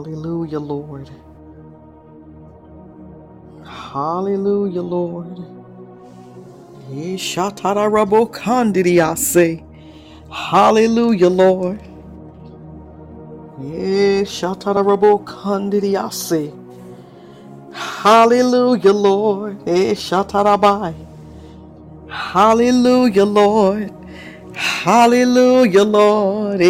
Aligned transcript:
Hallelujah, 0.00 0.60
Lord. 0.60 1.10
Hallelujah, 3.66 4.80
Lord. 4.80 5.44
Ishatarabokandiriase. 6.90 9.62
Hallelujah, 10.30 11.28
Lord. 11.28 11.82
Ishatarabokandiriase. 13.60 16.54
Hallelujah, 17.74 18.94
Lord. 18.94 19.60
Ishatarabai. 19.66 20.94
Hallelujah, 22.08 23.26
Lord. 23.26 23.92
Hallelujah, 24.80 25.84
Lord. 25.84 26.60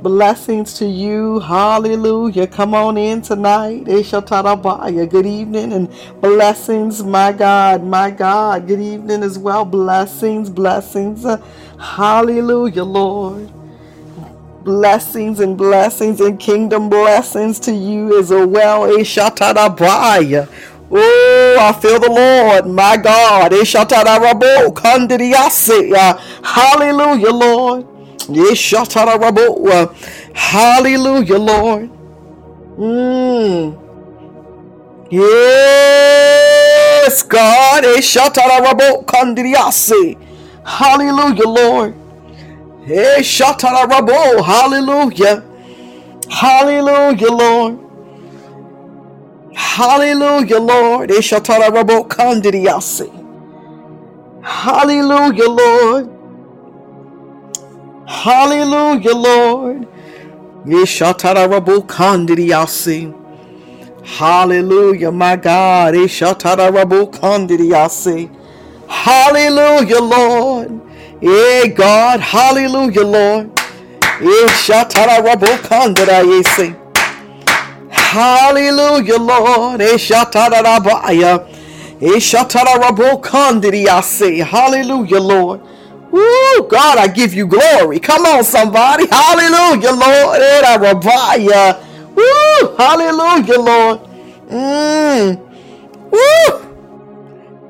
Blessings 0.00 0.74
to 0.74 0.86
you. 0.86 1.40
Hallelujah. 1.40 2.46
Come 2.46 2.74
on 2.74 2.96
in 2.96 3.20
tonight. 3.20 3.84
Good 3.86 5.26
evening 5.26 5.72
and 5.72 5.90
blessings, 6.20 7.02
my 7.02 7.32
God, 7.32 7.82
my 7.82 8.12
God. 8.12 8.68
Good 8.68 8.80
evening 8.80 9.24
as 9.24 9.36
well. 9.36 9.64
Blessings, 9.64 10.50
blessings. 10.50 11.26
Hallelujah, 11.80 12.84
Lord. 12.84 13.50
Blessings 14.64 15.40
and 15.40 15.58
blessings 15.58 16.20
and 16.20 16.38
kingdom 16.38 16.88
blessings 16.88 17.58
to 17.60 17.72
you 17.74 18.20
as 18.20 18.30
well. 18.30 18.84
Oh, 20.90 21.56
I 21.60 21.72
feel 21.72 22.00
the 22.00 22.10
Lord, 22.10 22.66
my 22.66 22.96
God. 22.96 23.52
Hallelujah, 26.44 27.32
Lord. 27.32 27.86
Hallelujah, 30.34 31.38
Lord. 31.38 31.90
Mm. 32.78 33.78
Yes, 35.10 37.22
God. 37.22 37.84
Hallelujah, 40.64 41.48
Lord. 41.48 41.94
Hallelujah. 44.42 45.44
Hallelujah, 46.30 47.30
Lord. 47.30 47.78
Hallelujah, 49.54 50.60
Lord. 50.60 51.10
Hallelujah, 54.42 55.48
Lord. 55.48 56.10
Hallelujah, 58.06 59.14
Lord. 59.14 59.88
Hallelujah, 64.04 65.12
my 65.12 65.36
God. 65.36 65.94
Hallelujah, 68.88 70.00
Lord. 70.00 70.80
Yeah, 71.22 71.66
God. 71.68 72.20
Hallelujah, 72.20 73.04
Lord. 73.04 73.50
Kandidiyase. 75.68 76.76
Hallelujah, 78.14 79.18
Lord. 79.18 79.80
Hallelujah, 84.44 85.20
Lord. 85.20 85.60
Woo, 86.12 86.68
God, 86.68 86.98
I 86.98 87.08
give 87.08 87.34
you 87.34 87.48
glory. 87.48 87.98
Come 87.98 88.24
on, 88.24 88.44
somebody. 88.44 89.08
Hallelujah, 89.08 89.90
Lord. 89.90 90.40
Woo, 92.14 92.76
hallelujah, 92.76 93.58
Lord. 93.58 94.00
Mm. 94.48 95.40
Woo. 96.12 96.50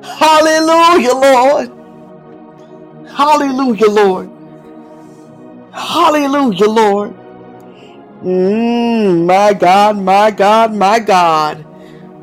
Hallelujah, 0.03 1.15
Lord. 1.15 1.71
Hallelujah, 3.09 3.89
Lord. 3.89 4.31
Hallelujah, 5.73 6.69
Lord. 6.69 7.24
Mm, 8.25 9.27
my 9.27 9.55
God, 9.55 9.99
my 9.99 10.33
God, 10.33 10.75
my 10.75 11.01
God. 11.01 11.67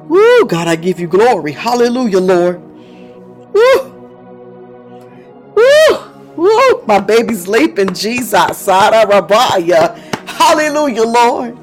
Woo, 0.09 0.45
God, 0.45 0.67
I 0.67 0.75
give 0.78 1.00
you 1.00 1.07
glory. 1.07 1.53
Hallelujah, 1.53 2.19
Lord. 2.22 2.62
Woo, 3.53 4.12
woo, 5.56 5.97
woo. 6.38 6.84
My 6.88 7.00
baby's 7.00 7.47
leaping, 7.47 7.94
Jesus. 7.94 8.57
Sara 8.57 9.06
Rabaya. 9.06 9.95
Hallelujah, 10.28 11.03
Lord. 11.06 11.57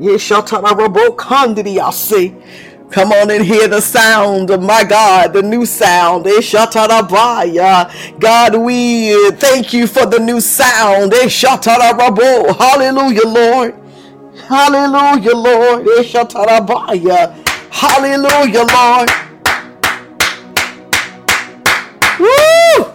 Yeshatarabokandidiyase. 0.00 2.34
Come 2.90 3.12
on 3.12 3.30
and 3.30 3.44
hear 3.44 3.68
the 3.68 3.82
sound 3.82 4.48
my 4.62 4.82
God, 4.84 5.34
the 5.34 5.42
new 5.42 5.66
sound. 5.66 6.24
Eshatarabaya. 6.24 8.18
God, 8.18 8.56
we 8.56 9.30
thank 9.32 9.74
you 9.74 9.86
for 9.86 10.06
the 10.06 10.18
new 10.18 10.40
sound. 10.40 11.12
Eshatarabo. 11.12 12.56
Hallelujah, 12.56 13.26
Lord. 13.26 13.74
Hallelujah, 14.48 15.36
Lord. 15.36 15.86
Eshatarabaya. 15.86 17.34
Hallelujah, 17.70 18.66
Lord. 18.74 19.10
Woo! 22.20 22.86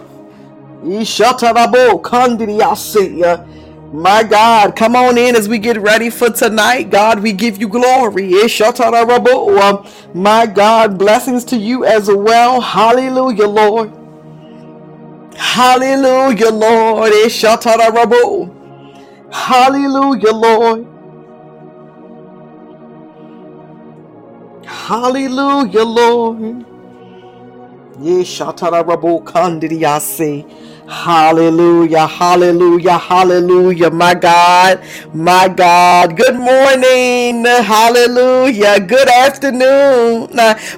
Ishatarabo 1.00 2.02
kandidiyase. 2.02 3.44
My 3.92 4.24
God, 4.24 4.76
come 4.76 4.96
on 4.96 5.18
in 5.18 5.36
as 5.36 5.48
we 5.48 5.58
get 5.58 5.78
ready 5.80 6.10
for 6.10 6.30
tonight. 6.30 6.90
God, 6.90 7.20
we 7.20 7.32
give 7.32 7.60
you 7.60 7.68
glory. 7.68 8.32
My 10.14 10.46
God, 10.46 10.98
blessings 10.98 11.44
to 11.46 11.56
you 11.58 11.84
as 11.84 12.08
well. 12.10 12.60
Hallelujah, 12.60 13.46
Lord. 13.48 13.92
Hallelujah, 15.36 16.50
Lord. 16.50 17.12
Hallelujah, 19.32 20.32
Lord. 20.32 20.88
Hallelujah, 24.66 25.84
Lord. 25.84 26.66
Yeshatarabo 28.00 29.22
kandidiyase. 29.24 30.46
Hallelujah, 30.92 32.06
hallelujah, 32.06 32.98
hallelujah, 32.98 33.90
my 33.90 34.14
God, 34.14 34.84
my 35.14 35.48
God. 35.48 36.16
Good 36.18 36.36
morning, 36.36 37.44
hallelujah, 37.46 38.78
good 38.78 39.08
afternoon, 39.08 40.28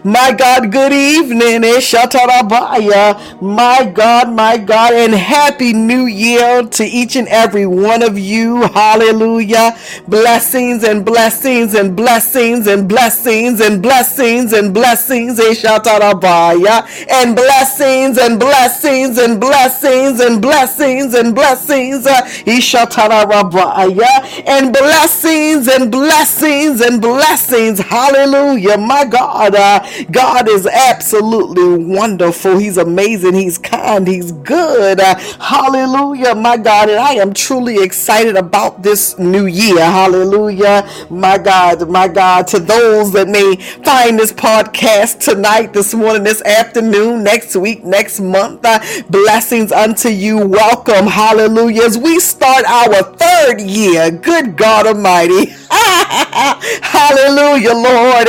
my 0.04 0.32
God, 0.38 0.70
good 0.72 0.92
evening, 0.92 1.64
eh, 1.64 1.78
Eshatarabaya, 1.78 3.42
my 3.42 3.90
God, 3.92 4.32
my 4.32 4.56
God, 4.56 4.94
and 4.94 5.14
happy 5.14 5.72
new 5.74 6.06
year 6.06 6.62
to 6.62 6.84
each 6.84 7.16
and 7.16 7.28
every 7.28 7.66
one 7.66 8.02
of 8.02 8.16
you, 8.16 8.62
hallelujah. 8.68 9.76
Blessings 10.08 10.84
and 10.84 11.04
blessings 11.04 11.74
and 11.74 11.96
blessings 11.96 12.68
and 12.68 12.88
blessings 12.88 13.60
and 13.60 13.82
blessings 13.82 14.52
and 14.52 14.72
blessings, 14.72 15.40
eh, 15.40 15.54
Eshatarabaya, 15.54 16.86
and 17.10 17.34
blessings 17.36 18.16
and 18.16 18.38
blessings 18.40 19.18
and 19.18 19.40
blessings 19.40 20.03
and 20.20 20.40
blessings 20.40 21.14
and 21.14 21.34
blessings. 21.34 22.06
Uh, 22.06 22.22
Ishatarabaya, 22.46 24.44
and 24.46 24.72
blessings 24.72 25.68
and 25.68 25.90
blessings 25.90 26.80
and 26.80 27.00
blessings. 27.00 27.78
Hallelujah. 27.80 28.76
My 28.78 29.04
God, 29.04 29.54
uh, 29.54 29.84
God 30.10 30.48
is 30.48 30.66
absolutely 30.66 31.84
wonderful. 31.84 32.58
He's 32.58 32.76
amazing. 32.76 33.34
He's 33.34 33.58
kind. 33.58 34.06
He's 34.06 34.32
good. 34.32 35.00
Uh, 35.00 35.14
hallelujah. 35.40 36.34
My 36.34 36.56
God. 36.56 36.88
And 36.90 36.98
I 36.98 37.14
am 37.14 37.32
truly 37.32 37.82
excited 37.82 38.36
about 38.36 38.82
this 38.82 39.18
new 39.18 39.46
year. 39.46 39.78
Hallelujah. 39.78 40.88
My 41.10 41.38
God, 41.38 41.88
my 41.88 42.08
God. 42.08 42.46
To 42.48 42.58
those 42.58 43.12
that 43.12 43.28
may 43.28 43.56
find 43.84 44.18
this 44.18 44.32
podcast 44.32 45.20
tonight, 45.20 45.72
this 45.72 45.94
morning, 45.94 46.24
this 46.24 46.42
afternoon, 46.42 47.22
next 47.22 47.56
week, 47.56 47.84
next 47.84 48.20
month, 48.20 48.60
uh, 48.64 48.80
blessings 49.08 49.72
unto 49.72 49.93
you. 50.02 50.38
Welcome. 50.38 51.06
Hallelujah. 51.06 51.82
As 51.82 51.98
we 51.98 52.18
start 52.20 52.64
our 52.66 53.02
third 53.02 53.60
year, 53.60 54.10
good 54.10 54.56
God 54.56 54.86
Almighty. 54.86 55.52
Hallelujah, 55.70 57.72
Lord. 57.74 58.28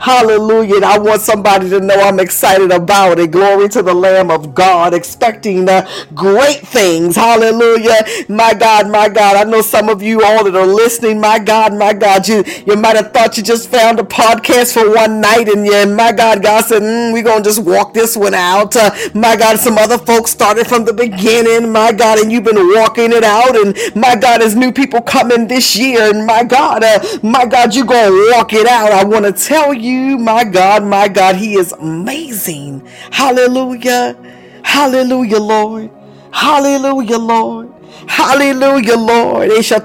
Hallelujah. 0.00 0.84
I 0.84 0.98
want 0.98 1.22
somebody 1.22 1.68
to 1.70 1.80
know 1.80 1.94
I'm 1.94 2.20
excited 2.20 2.70
about 2.72 3.18
it. 3.18 3.30
Glory 3.30 3.68
to 3.70 3.82
the 3.82 3.94
Lamb 3.94 4.30
of 4.30 4.54
God, 4.54 4.94
expecting 4.94 5.68
uh, 5.68 5.88
great 6.14 6.60
things. 6.60 7.16
Hallelujah. 7.16 8.04
My 8.28 8.54
God, 8.54 8.90
my 8.90 9.08
God. 9.08 9.36
I 9.36 9.44
know 9.44 9.62
some 9.62 9.88
of 9.88 10.02
you 10.02 10.22
all 10.24 10.44
that 10.44 10.54
are 10.56 10.66
listening, 10.66 11.20
my 11.20 11.38
God, 11.38 11.74
my 11.74 11.92
God, 11.92 12.26
you, 12.28 12.44
you 12.66 12.76
might 12.76 12.96
have 12.96 13.12
thought 13.12 13.36
you 13.36 13.42
just 13.42 13.70
found 13.70 13.98
a 14.00 14.04
podcast 14.04 14.74
for 14.74 14.94
one 14.94 15.20
night, 15.20 15.48
and 15.48 15.66
yeah, 15.66 15.84
my 15.86 16.12
God, 16.12 16.42
God 16.42 16.64
said, 16.64 16.82
mm, 16.82 17.12
we're 17.12 17.22
going 17.22 17.42
to 17.42 17.48
just 17.48 17.62
walk 17.62 17.94
this 17.94 18.16
one 18.16 18.34
out. 18.34 18.76
Uh, 18.76 18.90
my 19.14 19.36
God, 19.36 19.58
some 19.58 19.77
other 19.78 19.98
folks 19.98 20.30
started 20.30 20.66
from 20.66 20.84
the 20.84 20.92
beginning, 20.92 21.72
my 21.72 21.92
God, 21.92 22.18
and 22.18 22.30
you've 22.30 22.44
been 22.44 22.74
walking 22.74 23.12
it 23.12 23.24
out. 23.24 23.56
And 23.56 23.76
my 23.96 24.16
God, 24.16 24.42
as 24.42 24.54
new 24.56 24.72
people 24.72 25.00
coming 25.00 25.46
this 25.48 25.76
year, 25.76 26.10
and 26.14 26.26
my 26.26 26.44
God, 26.44 26.84
uh, 26.84 27.00
my 27.22 27.46
God, 27.46 27.74
you're 27.74 27.86
going 27.86 28.10
to 28.10 28.32
walk 28.32 28.52
it 28.52 28.66
out. 28.66 28.92
I 28.92 29.04
want 29.04 29.24
to 29.24 29.32
tell 29.32 29.72
you, 29.74 30.18
my 30.18 30.44
God, 30.44 30.84
my 30.84 31.08
God, 31.08 31.36
He 31.36 31.54
is 31.54 31.72
amazing. 31.72 32.86
Hallelujah. 33.10 34.16
Hallelujah, 34.64 35.38
Lord. 35.40 35.90
Hallelujah, 36.32 37.18
Lord. 37.18 37.72
Hallelujah, 38.06 38.96
Lord. 38.96 39.50
So, 39.64 39.80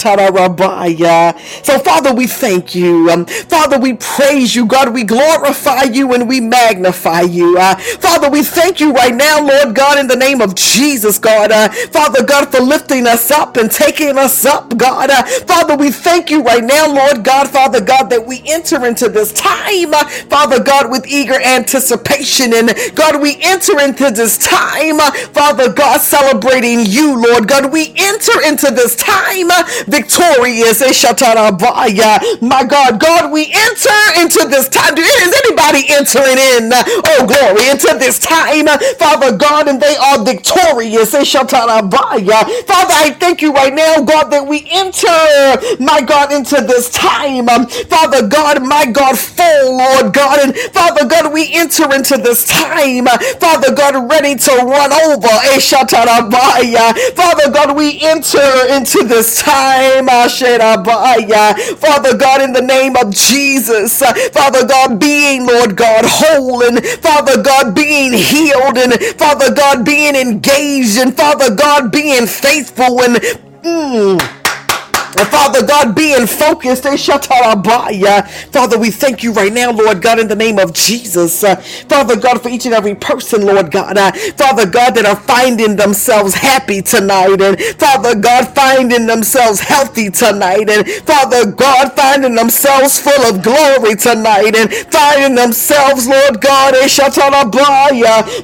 Father, 1.80 2.14
we 2.14 2.28
thank 2.28 2.76
you. 2.76 3.10
Um, 3.10 3.26
Father, 3.26 3.80
we 3.80 3.94
praise 3.96 4.56
you. 4.56 4.66
God, 4.66 4.94
we 4.94 5.04
glorify 5.04 5.84
you 5.84 6.14
and 6.14 6.28
we 6.28 6.40
magnify 6.42 7.22
you. 7.22 7.58
Uh, 7.58 7.76
Father, 7.76 8.30
we 8.30 8.44
thank 8.44 8.80
you 8.80 8.94
right 8.94 9.14
now, 9.16 9.40
Lord 9.42 9.76
God, 9.76 9.98
in 10.00 10.08
the 10.08 10.16
name 10.16 10.42
of 10.42 10.56
Jesus, 10.56 11.18
God. 11.20 11.52
Uh, 11.52 11.70
Father 11.92 12.24
God, 12.24 12.52
for 12.52 12.60
lifting 12.62 13.08
us 13.08 13.32
up 13.32 13.58
and 13.58 13.72
taking 13.72 14.18
us 14.18 14.46
up, 14.46 14.76
God. 14.78 15.10
Uh, 15.10 15.24
Father, 15.46 15.76
we 15.76 15.92
thank 15.92 16.30
you 16.30 16.44
right 16.44 16.64
now, 16.64 16.88
Lord 16.94 17.24
God, 17.24 17.50
Father 17.50 17.82
God, 17.82 18.10
that 18.10 18.26
we 18.26 18.42
enter 18.46 18.86
into 18.86 19.10
this 19.10 19.34
time, 19.34 19.94
uh, 19.94 20.06
Father 20.30 20.62
God, 20.64 20.90
with 20.92 21.06
eager 21.08 21.40
anticipation. 21.42 22.54
And 22.54 22.74
God, 22.96 23.22
we 23.22 23.38
enter 23.42 23.80
into 23.80 24.12
this 24.12 24.38
time, 24.38 25.00
uh, 25.00 25.12
Father 25.34 25.72
God, 25.72 26.02
celebrating 26.02 26.86
you, 26.86 27.16
Lord 27.22 27.48
God. 27.48 27.72
We 27.72 27.94
enter 28.04 28.42
into 28.48 28.72
this 28.72 28.96
time 28.96 29.50
victorious. 29.88 30.82
Eh, 30.82 30.94
My 32.42 32.64
God, 32.64 33.00
God, 33.00 33.32
we 33.32 33.46
enter 33.52 34.22
into 34.22 34.48
this 34.50 34.70
time. 34.70 34.94
Is 34.98 35.34
anybody 35.46 35.86
entering 35.90 36.38
in? 36.38 36.72
Oh, 36.74 37.26
glory, 37.28 37.70
into 37.70 37.96
this 38.00 38.20
time, 38.20 38.68
Father 38.98 39.36
God, 39.38 39.68
and 39.68 39.82
they 39.82 39.96
are 39.96 40.24
victorious. 40.24 41.14
Eh, 41.14 41.24
Father, 42.68 42.94
I 42.96 43.16
thank 43.20 43.42
you 43.42 43.54
right 43.54 43.74
now, 43.74 44.02
God, 44.04 44.30
that 44.32 44.46
we 44.48 44.68
enter, 44.72 45.78
my 45.84 46.02
God, 46.02 46.32
into 46.34 46.62
this 46.62 46.90
time. 46.90 47.48
Father 47.48 48.28
God, 48.28 48.64
my 48.64 48.86
God, 48.86 49.18
full, 49.18 49.78
Lord 49.78 50.14
God, 50.14 50.40
and 50.40 50.56
Father 50.74 51.06
God, 51.08 51.34
we 51.34 51.50
enter 51.54 51.94
into 51.94 52.18
this 52.18 52.48
time, 52.48 53.06
Father 53.40 53.74
God, 53.76 54.10
ready 54.12 54.36
to 54.36 54.52
run 54.66 54.92
over. 54.94 55.28
Eh, 55.28 55.60
Father 57.16 57.52
God, 57.52 57.76
we 57.78 57.93
enter 58.02 58.74
into 58.74 59.04
this 59.04 59.42
time, 59.42 60.08
Father 60.08 60.78
God, 62.18 62.42
in 62.42 62.54
the 62.54 62.62
name 62.62 62.96
of 62.98 63.14
Jesus, 63.14 64.00
Father 64.32 64.68
God, 64.68 65.00
being, 65.00 65.46
Lord 65.46 65.76
God, 65.78 66.06
whole, 66.08 66.64
and 66.64 66.84
Father 66.86 67.42
God, 67.42 67.76
being 67.76 68.14
healed, 68.14 68.78
and 68.78 68.94
Father 69.18 69.54
God, 69.54 69.86
being 69.86 70.16
engaged, 70.16 70.98
and 71.00 71.16
Father 71.16 71.54
God, 71.56 71.92
being 71.92 72.26
faithful, 72.28 73.02
and 73.02 73.16
mm, 73.64 74.43
and 75.18 75.28
Father 75.30 75.66
God, 75.66 75.96
being 75.96 76.28
focused, 76.28 76.86
eh, 76.86 76.98
Father, 78.52 78.80
we 78.80 78.92
thank 78.92 79.24
you 79.24 79.34
right 79.34 79.54
now, 79.54 79.72
Lord 79.72 80.02
God, 80.02 80.20
in 80.20 80.28
the 80.28 80.36
name 80.36 80.60
of 80.60 80.74
Jesus. 80.74 81.44
Uh, 81.44 81.56
Father 81.90 82.16
God, 82.18 82.42
for 82.42 82.50
each 82.50 82.66
and 82.66 82.76
every 82.76 82.96
person, 82.96 83.46
Lord 83.46 83.72
God, 83.72 83.98
uh, 83.98 84.12
Father 84.38 84.66
God, 84.68 84.96
that 84.96 85.06
are 85.06 85.16
finding 85.16 85.76
themselves 85.78 86.36
happy 86.36 86.82
tonight, 86.82 87.42
and 87.42 87.60
Father 87.80 88.16
God, 88.16 88.56
finding 88.56 89.08
themselves 89.08 89.60
healthy 89.62 90.10
tonight, 90.12 90.70
and 90.70 90.88
Father 91.06 91.52
God, 91.52 91.94
finding 91.94 92.36
themselves 92.36 93.00
full 93.00 93.24
of 93.26 93.44
glory 93.44 93.96
tonight, 93.96 94.56
and 94.56 94.72
finding 94.92 95.36
themselves, 95.36 96.08
Lord 96.08 96.42
God, 96.42 96.76
eh, 96.76 96.88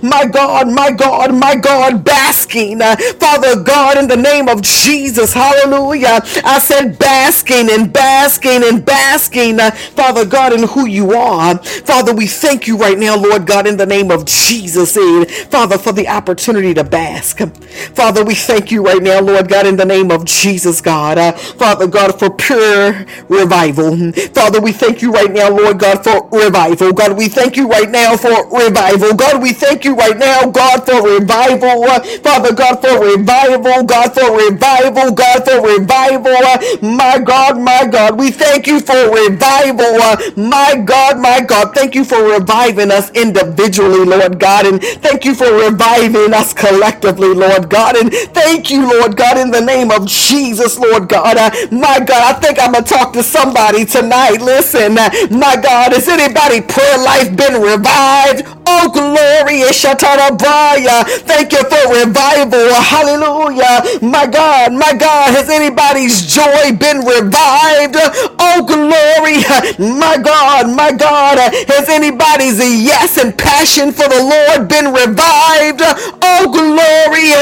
my 0.03 0.25
God, 0.25 0.67
my 0.69 0.91
God, 0.91 1.33
my 1.33 1.55
God, 1.55 2.03
basking, 2.05 2.81
uh, 2.81 2.95
Father 3.19 3.61
God, 3.63 3.97
in 3.97 4.07
the 4.07 4.17
name 4.17 4.49
of 4.49 4.61
Jesus, 4.61 5.33
hallelujah. 5.33 6.21
I 6.43 6.58
I 6.59 6.61
said 6.61 6.99
basking 6.99 7.71
and 7.71 7.93
basking 7.93 8.63
and 8.65 8.85
basking, 8.85 9.61
uh, 9.61 9.71
Father 9.71 10.25
God, 10.25 10.53
in 10.53 10.63
who 10.67 10.87
you 10.87 11.13
are. 11.13 11.57
Father, 11.63 12.13
we 12.13 12.27
thank 12.27 12.67
you 12.67 12.77
right 12.77 12.97
now, 12.99 13.15
Lord 13.17 13.47
God, 13.47 13.67
in 13.67 13.77
the 13.77 13.85
name 13.85 14.11
of 14.11 14.25
Jesus, 14.25 14.97
and 14.97 15.31
Father, 15.31 15.77
for 15.77 15.93
the 15.93 16.09
opportunity 16.09 16.73
to 16.75 16.83
bask. 16.83 17.39
Father, 17.95 18.25
we 18.25 18.35
thank 18.35 18.71
you 18.71 18.85
right 18.85 19.01
now, 19.01 19.21
Lord 19.21 19.49
God, 19.49 19.67
in 19.67 19.77
the 19.77 19.85
name 19.85 20.11
of 20.11 20.25
Jesus, 20.25 20.81
God. 20.81 21.17
Uh, 21.17 21.31
Father 21.33 21.87
God, 21.87 22.19
for 22.19 22.29
pure 22.29 23.05
revival. 23.29 24.11
Father, 24.33 24.61
we 24.61 24.73
thank 24.73 25.01
you 25.01 25.11
right 25.11 25.31
now, 25.31 25.49
Lord 25.49 25.79
God, 25.79 26.03
for 26.03 26.27
revival. 26.31 26.93
God, 26.93 27.17
we 27.17 27.29
thank 27.29 27.57
you 27.57 27.67
right 27.69 27.89
now 27.89 28.17
for 28.17 28.47
revival. 28.51 29.13
God, 29.15 29.41
we 29.41 29.53
thank 29.53 29.85
you 29.85 29.95
right 29.95 30.17
now, 30.17 30.45
God, 30.51 30.85
for 30.85 31.01
revival. 31.19 31.83
Uh, 31.85 32.01
Father 32.23 32.53
God, 32.53 32.81
for 32.81 32.99
revival. 33.05 33.83
God, 33.83 34.13
for 34.13 34.35
revival. 34.37 35.11
God, 35.13 35.45
for 35.45 35.61
revival 35.61 36.35
my 36.81 37.19
God, 37.19 37.59
my 37.59 37.85
God, 37.91 38.17
we 38.19 38.31
thank 38.31 38.67
you 38.67 38.79
for 38.79 38.95
revival. 39.13 40.01
Uh, 40.01 40.17
my 40.37 40.75
God, 40.83 41.19
my 41.19 41.41
God, 41.41 41.73
thank 41.75 41.95
you 41.95 42.03
for 42.03 42.21
reviving 42.23 42.91
us 42.91 43.11
individually, 43.11 44.05
Lord 44.05 44.39
God, 44.39 44.65
and 44.65 44.81
thank 45.01 45.25
you 45.25 45.35
for 45.35 45.51
reviving 45.53 46.33
us 46.33 46.53
collectively, 46.53 47.33
Lord 47.33 47.69
God, 47.69 47.95
and 47.97 48.11
thank 48.33 48.69
you, 48.71 48.89
Lord 48.89 49.15
God, 49.17 49.37
in 49.37 49.51
the 49.51 49.61
name 49.61 49.91
of 49.91 50.07
Jesus, 50.07 50.77
Lord 50.79 51.09
God. 51.09 51.37
Uh, 51.37 51.51
my 51.71 51.99
God, 51.99 52.35
I 52.35 52.39
think 52.39 52.59
I'm 52.61 52.73
gonna 52.73 52.85
talk 52.85 53.13
to 53.13 53.23
somebody 53.23 53.85
tonight. 53.85 54.41
Listen, 54.41 54.97
uh, 54.97 55.09
my 55.31 55.55
God, 55.55 55.93
has 55.93 56.07
anybody 56.07 56.61
prayer 56.61 56.97
life 56.97 57.35
been 57.35 57.61
revived? 57.61 58.45
Oh, 58.71 58.85
glory, 58.93 59.61
Shatarabaya. 59.73 61.03
Thank 61.25 61.53
you 61.53 61.63
for 61.65 61.81
revival. 61.89 62.69
Hallelujah. 62.77 63.81
My 64.05 64.27
God, 64.27 64.73
my 64.73 64.93
God, 64.93 65.33
has 65.33 65.49
anybody's 65.49 66.21
joy 66.29 66.77
been 66.77 67.01
revived? 67.01 67.97
Oh, 68.37 68.61
glory. 68.61 69.41
My 69.99 70.17
God, 70.21 70.69
my 70.69 70.91
God, 70.91 71.39
has 71.67 71.89
anybody's 71.89 72.59
yes 72.59 73.17
and 73.17 73.35
passion 73.37 73.91
for 73.91 74.07
the 74.07 74.21
Lord 74.21 74.69
been 74.69 74.93
revived? 74.93 75.81
Oh, 76.21 76.45
glory. 76.53 77.33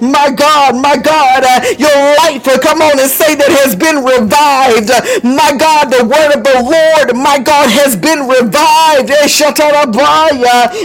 My 0.00 0.30
God, 0.30 0.76
my 0.76 0.96
God, 0.96 1.42
your 1.78 1.98
life, 2.20 2.44
come 2.62 2.82
on 2.82 2.98
and 3.00 3.10
say 3.10 3.34
that 3.34 3.50
has 3.64 3.74
been 3.74 4.04
revived. 4.04 4.92
My 5.24 5.56
God, 5.56 5.88
the 5.88 6.04
word 6.04 6.36
of 6.36 6.44
the 6.44 6.60
Lord, 6.62 7.16
my 7.16 7.38
God, 7.38 7.70
has 7.70 7.96
been 7.96 8.28
revived. 8.28 9.08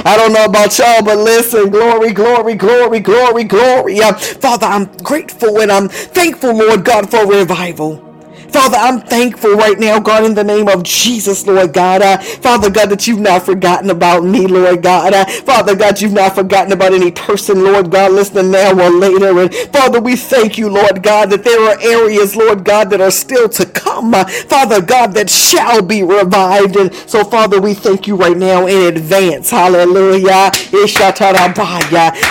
I 0.06 0.16
don't 0.18 0.34
know 0.34 0.46
about 0.46 0.78
y'all, 0.80 1.04
but 1.04 1.18
listen, 1.18 1.70
glory, 1.72 2.14
glory, 2.14 2.56
glory, 2.56 3.00
glory, 3.02 3.46
glory. 3.46 4.00
Father, 4.14 4.68
I'm 4.68 4.86
grateful 5.04 5.62
and 5.62 5.72
I'm 5.72 5.90
thankful, 5.90 6.56
Lord 6.58 6.86
God, 6.86 7.12
for 7.12 7.28
revival. 7.28 8.13
Father, 8.54 8.78
I'm 8.78 9.02
thankful 9.02 9.54
right 9.56 9.80
now, 9.80 10.00
God, 10.00 10.26
in 10.26 10.36
the 10.36 10.44
name 10.46 10.70
of 10.70 10.84
Jesus, 10.84 11.48
Lord 11.48 11.74
God. 11.74 12.02
Uh, 12.04 12.18
Father 12.20 12.70
God, 12.72 12.90
that 12.92 13.08
you've 13.08 13.20
not 13.22 13.46
forgotten 13.46 13.90
about 13.92 14.26
me, 14.26 14.48
Lord 14.48 14.84
God. 14.84 15.14
Uh, 15.14 15.26
Father 15.26 15.76
God, 15.76 16.02
you've 16.02 16.14
not 16.14 16.36
forgotten 16.36 16.74
about 16.74 16.94
any 16.94 17.12
person, 17.12 17.64
Lord 17.64 17.92
God, 17.92 18.14
listening 18.14 18.52
now 18.52 18.74
or 18.74 18.92
later. 18.92 19.40
And 19.40 19.54
Father, 19.74 20.02
we 20.02 20.16
thank 20.18 20.58
you, 20.58 20.70
Lord 20.70 21.04
God, 21.04 21.32
that 21.32 21.44
there 21.46 21.62
are 21.70 21.80
areas, 21.82 22.36
Lord 22.36 22.66
God, 22.66 22.92
that 22.92 23.02
are 23.02 23.12
still 23.12 23.50
to 23.50 23.66
come. 23.68 24.14
Uh, 24.16 24.26
Father 24.26 24.82
God, 24.82 25.14
that 25.16 25.30
shall 25.30 25.82
be 25.82 26.04
revived. 26.04 26.78
And 26.78 26.94
so, 27.10 27.24
Father, 27.26 27.62
we 27.62 27.74
thank 27.76 28.08
you 28.08 28.16
right 28.16 28.38
now 28.38 28.68
in 28.68 28.96
advance. 28.96 29.50
Hallelujah. 29.52 30.52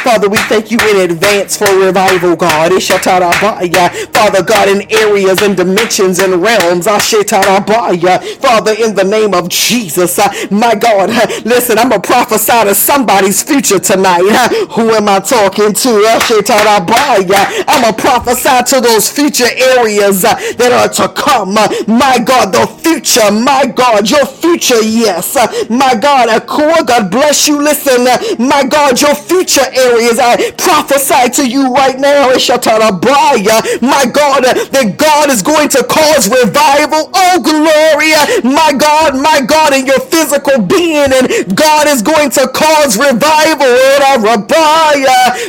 Father, 0.04 0.28
we 0.30 0.38
thank 0.38 0.70
you 0.70 0.78
in 0.90 1.10
advance 1.10 1.56
for 1.58 1.66
revival, 1.78 2.36
God. 2.36 2.72
Father 4.12 4.42
God, 4.44 4.68
in 4.68 4.82
areas 4.92 5.42
and 5.42 5.56
dimensions 5.56 6.11
and 6.20 6.42
realms. 6.42 6.86
Uh, 6.86 6.98
Father, 6.98 8.72
in 8.78 8.94
the 8.94 9.04
name 9.04 9.34
of 9.34 9.48
Jesus, 9.48 10.18
uh, 10.18 10.32
my 10.50 10.74
God, 10.74 11.10
uh, 11.10 11.26
listen, 11.44 11.78
I'm 11.78 11.90
to 11.90 12.00
prophesy 12.00 12.64
to 12.64 12.74
somebody's 12.74 13.42
future 13.42 13.78
tonight. 13.78 14.22
Uh, 14.24 14.48
who 14.74 14.90
am 14.92 15.08
I 15.08 15.20
talking 15.20 15.72
to? 15.72 16.04
I'm 17.68 17.84
to 17.84 17.92
prophesy 18.00 18.62
to 18.74 18.80
those 18.80 19.10
future 19.10 19.48
areas 19.76 20.24
uh, 20.24 20.34
that 20.58 20.72
are 20.72 20.88
to 20.94 21.08
come. 21.14 21.54
My 21.54 22.18
God, 22.24 22.52
the 22.52 22.66
future, 22.82 23.30
my 23.32 23.66
God, 23.74 24.10
your 24.10 24.26
future, 24.26 24.82
yes. 24.82 25.34
My 25.70 25.94
God, 25.94 26.28
Akua, 26.28 26.86
God 26.86 27.10
bless 27.10 27.48
you. 27.48 27.60
Listen, 27.62 28.04
my 28.44 28.64
God, 28.64 29.00
your 29.00 29.14
future 29.14 29.66
areas, 29.72 30.18
I 30.20 30.50
prophesy 30.56 31.30
to 31.42 31.48
you 31.48 31.72
right 31.72 31.98
now. 31.98 32.28
My 33.82 34.04
God, 34.06 34.44
that 34.44 34.94
God 34.98 35.30
is 35.30 35.42
going 35.42 35.68
to 35.70 35.82
cause 36.02 36.26
revival. 36.28 37.10
Oh, 37.14 37.38
glory. 37.38 38.12
my 38.42 38.74
God, 38.74 39.14
my 39.14 39.40
God, 39.46 39.72
in 39.74 39.86
your 39.86 40.00
physical 40.00 40.60
being. 40.62 41.10
And 41.14 41.54
God 41.54 41.86
is 41.86 42.02
going 42.02 42.30
to 42.38 42.48
cause 42.48 42.98
revival 42.98 43.70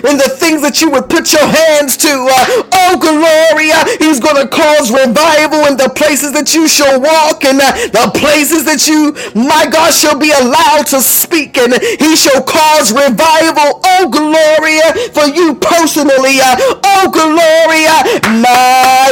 in 0.06 0.18
the 0.18 0.30
things 0.38 0.62
that 0.62 0.82
you 0.82 0.92
would 0.92 1.10
put 1.10 1.34
your 1.34 1.46
hands 1.46 1.98
to. 1.98 2.12
Uh, 2.14 2.70
oh, 2.70 2.94
glory. 3.02 3.74
He's 3.98 4.20
going 4.20 4.38
to 4.38 4.48
cause 4.48 4.92
revival 4.94 5.66
in 5.66 5.78
the 5.78 5.90
places 5.96 6.34
that 6.34 6.54
you 6.54 6.68
shall 6.68 7.02
walk 7.02 7.44
and 7.46 7.60
uh, 7.60 7.72
the 7.90 8.12
places 8.14 8.66
that 8.66 8.86
you, 8.86 9.16
my 9.34 9.66
God, 9.66 9.94
shall 9.94 10.18
be 10.20 10.32
allowed 10.32 10.86
to 10.94 11.02
speak. 11.02 11.58
And 11.58 11.74
he 11.82 12.16
shall 12.16 12.44
cause 12.44 12.94
revival. 12.94 13.82
Oh, 13.82 14.06
glory 14.12 14.78
for 15.18 15.26
you 15.34 15.56
personally. 15.58 16.38
Uh, 16.38 16.56
oh, 16.86 17.10
glory. 17.10 17.90
My 18.42 19.03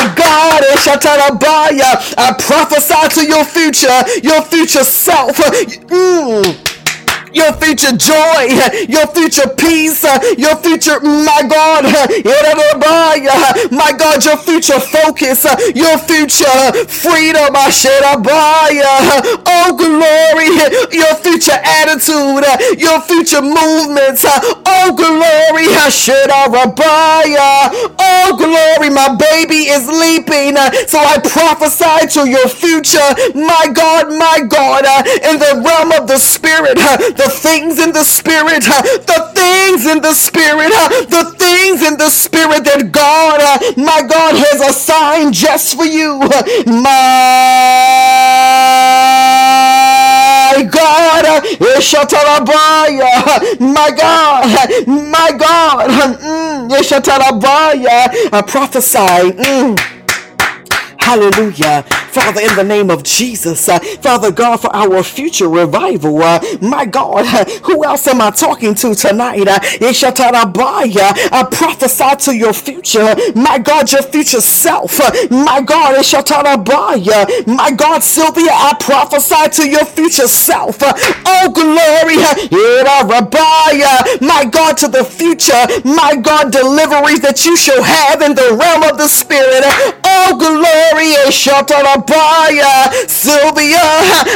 I 2.17 2.33
prophesy 2.37 3.21
to 3.21 3.27
your 3.27 3.43
future, 3.45 3.91
your 4.23 4.41
future 4.43 4.83
self. 4.83 5.37
Your 7.33 7.53
future 7.53 7.95
joy, 7.95 8.47
your 8.87 9.07
future 9.07 9.47
peace, 9.57 10.03
your 10.37 10.55
future, 10.57 10.99
my 11.01 11.41
God, 11.47 11.83
my 13.71 13.91
God, 13.97 14.23
your 14.25 14.37
future 14.37 14.79
focus, 14.79 15.45
your 15.75 15.97
future 15.97 16.59
freedom, 16.87 17.55
I 17.55 17.69
should 17.69 18.03
oh 18.03 19.75
glory, 19.77 20.49
your 20.95 21.15
future 21.15 21.59
attitude, 21.61 22.45
your 22.79 22.99
future 23.01 23.41
movements, 23.41 24.25
oh 24.25 24.93
glory, 24.95 25.67
oh 27.99 28.35
glory, 28.37 28.89
my 28.89 29.15
baby 29.15 29.69
is 29.69 29.87
leaping, 29.87 30.55
so 30.87 30.99
I 30.99 31.17
prophesy 31.23 32.07
to 32.19 32.29
your 32.29 32.47
future, 32.47 32.99
my 33.35 33.67
God, 33.73 34.09
my 34.09 34.41
God, 34.47 34.85
in 35.23 35.39
the 35.39 35.61
realm 35.65 35.91
of 35.91 36.07
the 36.07 36.17
spirit, 36.17 36.77
the 37.21 37.29
things 37.29 37.77
in 37.79 37.93
the 37.93 38.03
spirit, 38.03 38.63
the 38.63 39.31
things 39.35 39.85
in 39.85 40.01
the 40.01 40.13
spirit, 40.13 40.71
the 41.09 41.35
things 41.37 41.83
in 41.83 41.97
the 41.97 42.09
spirit 42.09 42.63
that 42.65 42.91
God, 42.91 43.39
my 43.77 44.01
God, 44.01 44.35
has 44.35 44.59
assigned 44.61 45.33
just 45.33 45.77
for 45.77 45.85
you. 45.85 46.19
My 46.65 46.81
God, 50.71 51.25
my 53.59 53.91
God, 53.91 54.47
my 54.87 55.31
God, 55.37 55.89
mm, 56.19 56.69
I 58.33 58.41
prophesy. 58.41 59.35
Hallelujah. 61.11 61.83
Father, 62.13 62.39
in 62.39 62.55
the 62.55 62.63
name 62.63 62.89
of 62.89 63.03
Jesus, 63.03 63.67
uh, 63.67 63.79
Father 64.01 64.31
God, 64.31 64.57
for 64.61 64.73
our 64.73 65.03
future 65.03 65.49
revival, 65.49 66.21
uh, 66.23 66.39
my 66.61 66.85
God, 66.85 67.25
uh, 67.25 67.43
who 67.63 67.83
else 67.83 68.07
am 68.07 68.21
I 68.21 68.31
talking 68.31 68.75
to 68.75 68.95
tonight? 68.95 69.45
Uh, 69.45 69.59
I 69.61 71.47
prophesy 71.51 72.15
to 72.31 72.37
your 72.37 72.53
future, 72.53 73.15
my 73.35 73.59
God, 73.59 73.91
your 73.91 74.03
future 74.03 74.39
self, 74.41 74.99
uh, 75.01 75.11
my 75.31 75.61
God, 75.61 75.95
my 77.47 77.71
God, 77.71 78.03
Sylvia, 78.03 78.51
I 78.51 78.75
prophesy 78.79 79.49
to 79.63 79.69
your 79.69 79.85
future 79.85 80.27
self. 80.29 80.81
Uh, 80.81 80.93
oh, 81.25 81.51
glory, 81.51 82.17
my 84.21 84.45
God, 84.49 84.77
to 84.77 84.87
the 84.87 85.03
future, 85.03 85.65
my 85.83 86.15
God, 86.15 86.51
deliveries 86.53 87.19
that 87.21 87.43
you 87.45 87.57
shall 87.57 87.83
have 87.83 88.21
in 88.21 88.33
the 88.35 88.55
realm 88.59 88.83
of 88.83 88.97
the 88.97 89.07
Spirit. 89.09 89.63
Oh, 90.05 90.37
glory. 90.37 91.00
Sylvia. 93.07 93.81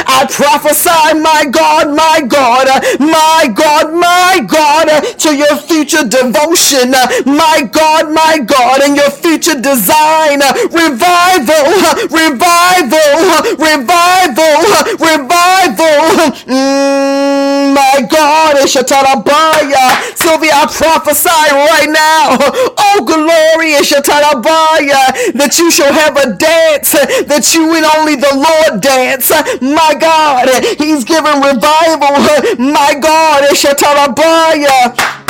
I 0.06 0.26
prophesy, 0.30 1.18
my 1.20 1.44
God, 1.50 1.94
my 1.94 2.20
God, 2.26 2.66
my 3.00 3.48
God, 3.54 3.92
my 3.94 4.40
God, 4.46 4.88
to 5.18 5.36
your 5.36 5.56
future 5.56 6.04
devotion, 6.06 6.90
my 7.26 7.68
God, 7.70 8.12
my 8.12 8.38
God, 8.44 8.82
and 8.82 8.96
your 8.96 9.10
future 9.10 9.58
design. 9.60 10.40
Revival, 10.70 11.66
revival, 12.10 13.10
revival, 13.58 14.56
revival. 14.98 15.98
Mm, 16.46 17.74
my 17.74 18.06
God, 18.08 18.56
Shatarabaya. 18.66 20.16
Sylvia, 20.16 20.52
I 20.54 20.66
prophesy 20.66 21.28
right 21.52 21.90
now. 21.90 22.38
Oh, 22.78 23.04
glory, 23.04 23.74
Shatarabaya, 23.82 25.32
that 25.34 25.58
you 25.58 25.70
shall 25.70 25.92
have 25.92 26.16
a 26.16 26.34
dance 26.46 26.92
that 27.26 27.54
you 27.54 27.74
and 27.74 27.84
only 27.98 28.14
the 28.14 28.34
Lord 28.34 28.80
dance. 28.80 29.30
My 29.60 29.94
God, 29.98 30.46
He's 30.78 31.04
giving 31.04 31.42
revival. 31.42 32.14
My 32.62 32.94
God, 32.94 33.42
Shatarabaya. 33.50 35.25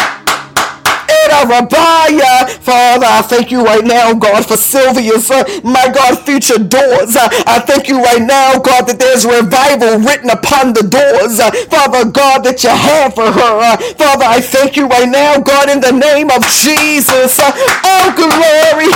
Father, 2.62 3.06
I 3.06 3.22
thank 3.22 3.50
you 3.52 3.64
right 3.64 3.84
now, 3.84 4.14
God, 4.14 4.46
for 4.46 4.56
Sylvia's, 4.56 5.30
uh, 5.30 5.44
my 5.64 5.88
God, 5.92 6.18
future 6.26 6.58
doors. 6.58 7.16
Uh, 7.16 7.28
I 7.46 7.60
thank 7.66 7.88
you 7.88 8.02
right 8.02 8.22
now, 8.22 8.58
God, 8.58 8.86
that 8.88 8.98
there's 8.98 9.24
revival 9.26 9.98
written 10.00 10.30
upon 10.30 10.74
the 10.74 10.82
doors. 10.82 11.40
Uh, 11.40 11.50
Father 11.70 12.10
God, 12.10 12.44
that 12.44 12.62
you 12.64 12.70
have 12.70 13.14
for 13.14 13.30
her. 13.30 13.54
Uh, 13.62 13.76
Father, 13.96 14.24
I 14.26 14.40
thank 14.40 14.76
you 14.76 14.86
right 14.88 15.08
now, 15.08 15.38
God, 15.40 15.70
in 15.70 15.80
the 15.80 15.92
name 15.92 16.30
of 16.30 16.42
Jesus. 16.46 17.38
Uh, 17.40 17.52
oh, 17.84 18.12
glory. 18.16 18.90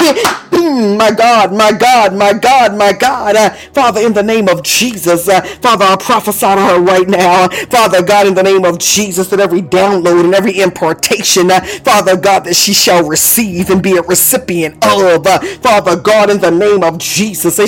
Hmm, 0.53 0.97
my 0.99 1.11
God, 1.13 1.53
my 1.53 1.73
God, 1.73 2.15
my 2.15 2.33
God, 2.35 2.77
my 2.77 2.93
God. 2.93 3.37
Uh, 3.37 3.51
Father, 3.75 4.01
in 4.03 4.13
the 4.13 4.23
name 4.23 4.49
of 4.49 4.63
Jesus, 4.63 5.27
Father, 5.61 5.85
I 5.85 5.97
prophesy 5.97 6.41
to 6.47 6.61
her 6.61 6.81
right 6.81 7.09
now. 7.09 7.49
Father 7.71 8.03
God, 8.03 8.27
in 8.27 8.35
the 8.35 8.43
name 8.43 8.65
of 8.65 8.79
Jesus, 8.79 9.29
that 9.29 9.41
every 9.41 9.63
download 9.63 10.25
and 10.25 10.35
every 10.35 10.55
importation, 10.61 11.51
Father 11.85 12.17
God, 12.21 12.45
that 12.47 12.57
she 12.57 12.75
shall 12.75 13.07
receive 13.07 13.71
and 13.71 13.83
be 13.83 13.97
a 13.97 14.03
recipient 14.03 14.77
of. 14.85 15.27
Uh, 15.27 15.41
Father 15.63 15.97
God, 15.97 16.31
in 16.31 16.41
the 16.41 16.51
name 16.53 16.85
of 16.85 16.99
Jesus, 16.99 17.59
uh, 17.61 17.67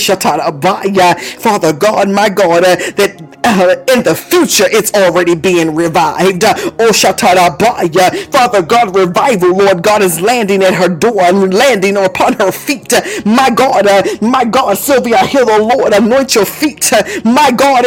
Father 1.40 1.72
God, 1.72 2.08
my 2.10 2.28
God, 2.30 2.64
uh, 2.64 2.76
that 2.96 3.22
uh, 3.44 3.94
in 3.94 4.02
the 4.04 4.14
future 4.14 4.64
it's 4.68 4.92
already 4.94 5.34
being 5.34 5.74
revived. 5.74 6.44
Uh, 6.44 6.54
oh, 6.80 6.90
Shatarabaya. 6.92 7.96
Uh, 7.96 8.10
Father 8.30 8.62
God, 8.62 8.94
revival, 8.96 9.56
Lord 9.56 9.82
God, 9.82 10.02
is 10.02 10.20
landing 10.20 10.62
at 10.62 10.74
her 10.74 10.88
door 10.88 11.22
and 11.22 11.52
landing 11.54 11.96
upon 11.96 12.34
her 12.34 12.52
feet. 12.52 12.92
My 13.24 13.50
God, 13.50 13.86
uh, 13.86 14.02
my 14.20 14.44
God, 14.44 14.76
Sylvia, 14.78 15.18
hear 15.26 15.44
the 15.44 15.58
Lord, 15.58 15.92
anoint 15.92 16.34
your 16.34 16.44
feet. 16.46 16.90
My 17.24 17.50
God, 17.50 17.84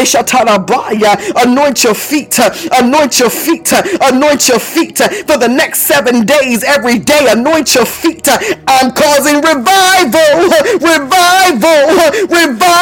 anoint 1.37 1.83
your 1.83 1.93
feet, 1.95 2.37
anoint 2.79 3.19
your 3.19 3.29
feet, 3.29 3.71
anoint 4.01 4.47
your 4.47 4.59
feet 4.59 4.97
for 4.97 5.37
the 5.37 5.47
next 5.47 5.81
seven 5.81 6.25
days, 6.25 6.54
every 6.63 6.99
day, 6.99 7.27
anoint 7.29 7.75
your 7.75 7.85
feet. 7.85 8.27
Uh, 8.27 8.37
I'm 8.67 8.91
causing 8.93 9.37
revival, 9.41 10.49
revival, 10.79 11.81
revival. 12.29 12.75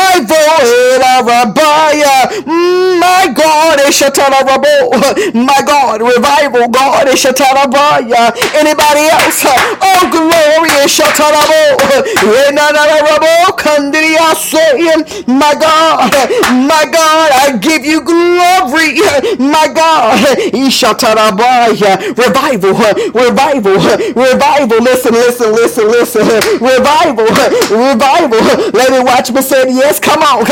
God, 1.53 2.92
my 4.01 5.61
God, 5.65 6.01
revival, 6.01 6.67
God, 6.69 7.07
anybody 8.55 9.03
else? 9.09 9.45
Oh, 9.81 10.09
glory, 10.11 10.69
my 15.27 15.53
God, 15.59 16.11
my 16.67 16.85
God, 16.91 17.31
I 17.33 17.57
give 17.61 17.85
you 17.85 18.01
glory, 18.01 18.99
my 19.39 19.67
God, 19.73 20.19
revival, 22.17 22.73
revival, 23.13 23.77
revival, 24.15 24.79
listen, 24.81 25.13
listen, 25.13 25.51
listen, 25.51 25.87
listen, 25.87 26.25
revival, 26.59 27.25
revival, 27.69 28.41
let 28.73 28.91
me 28.91 28.99
watch 28.99 29.31
me 29.31 29.41
say 29.41 29.63
yes, 29.73 29.99
come 29.99 30.21
on, 30.23 30.43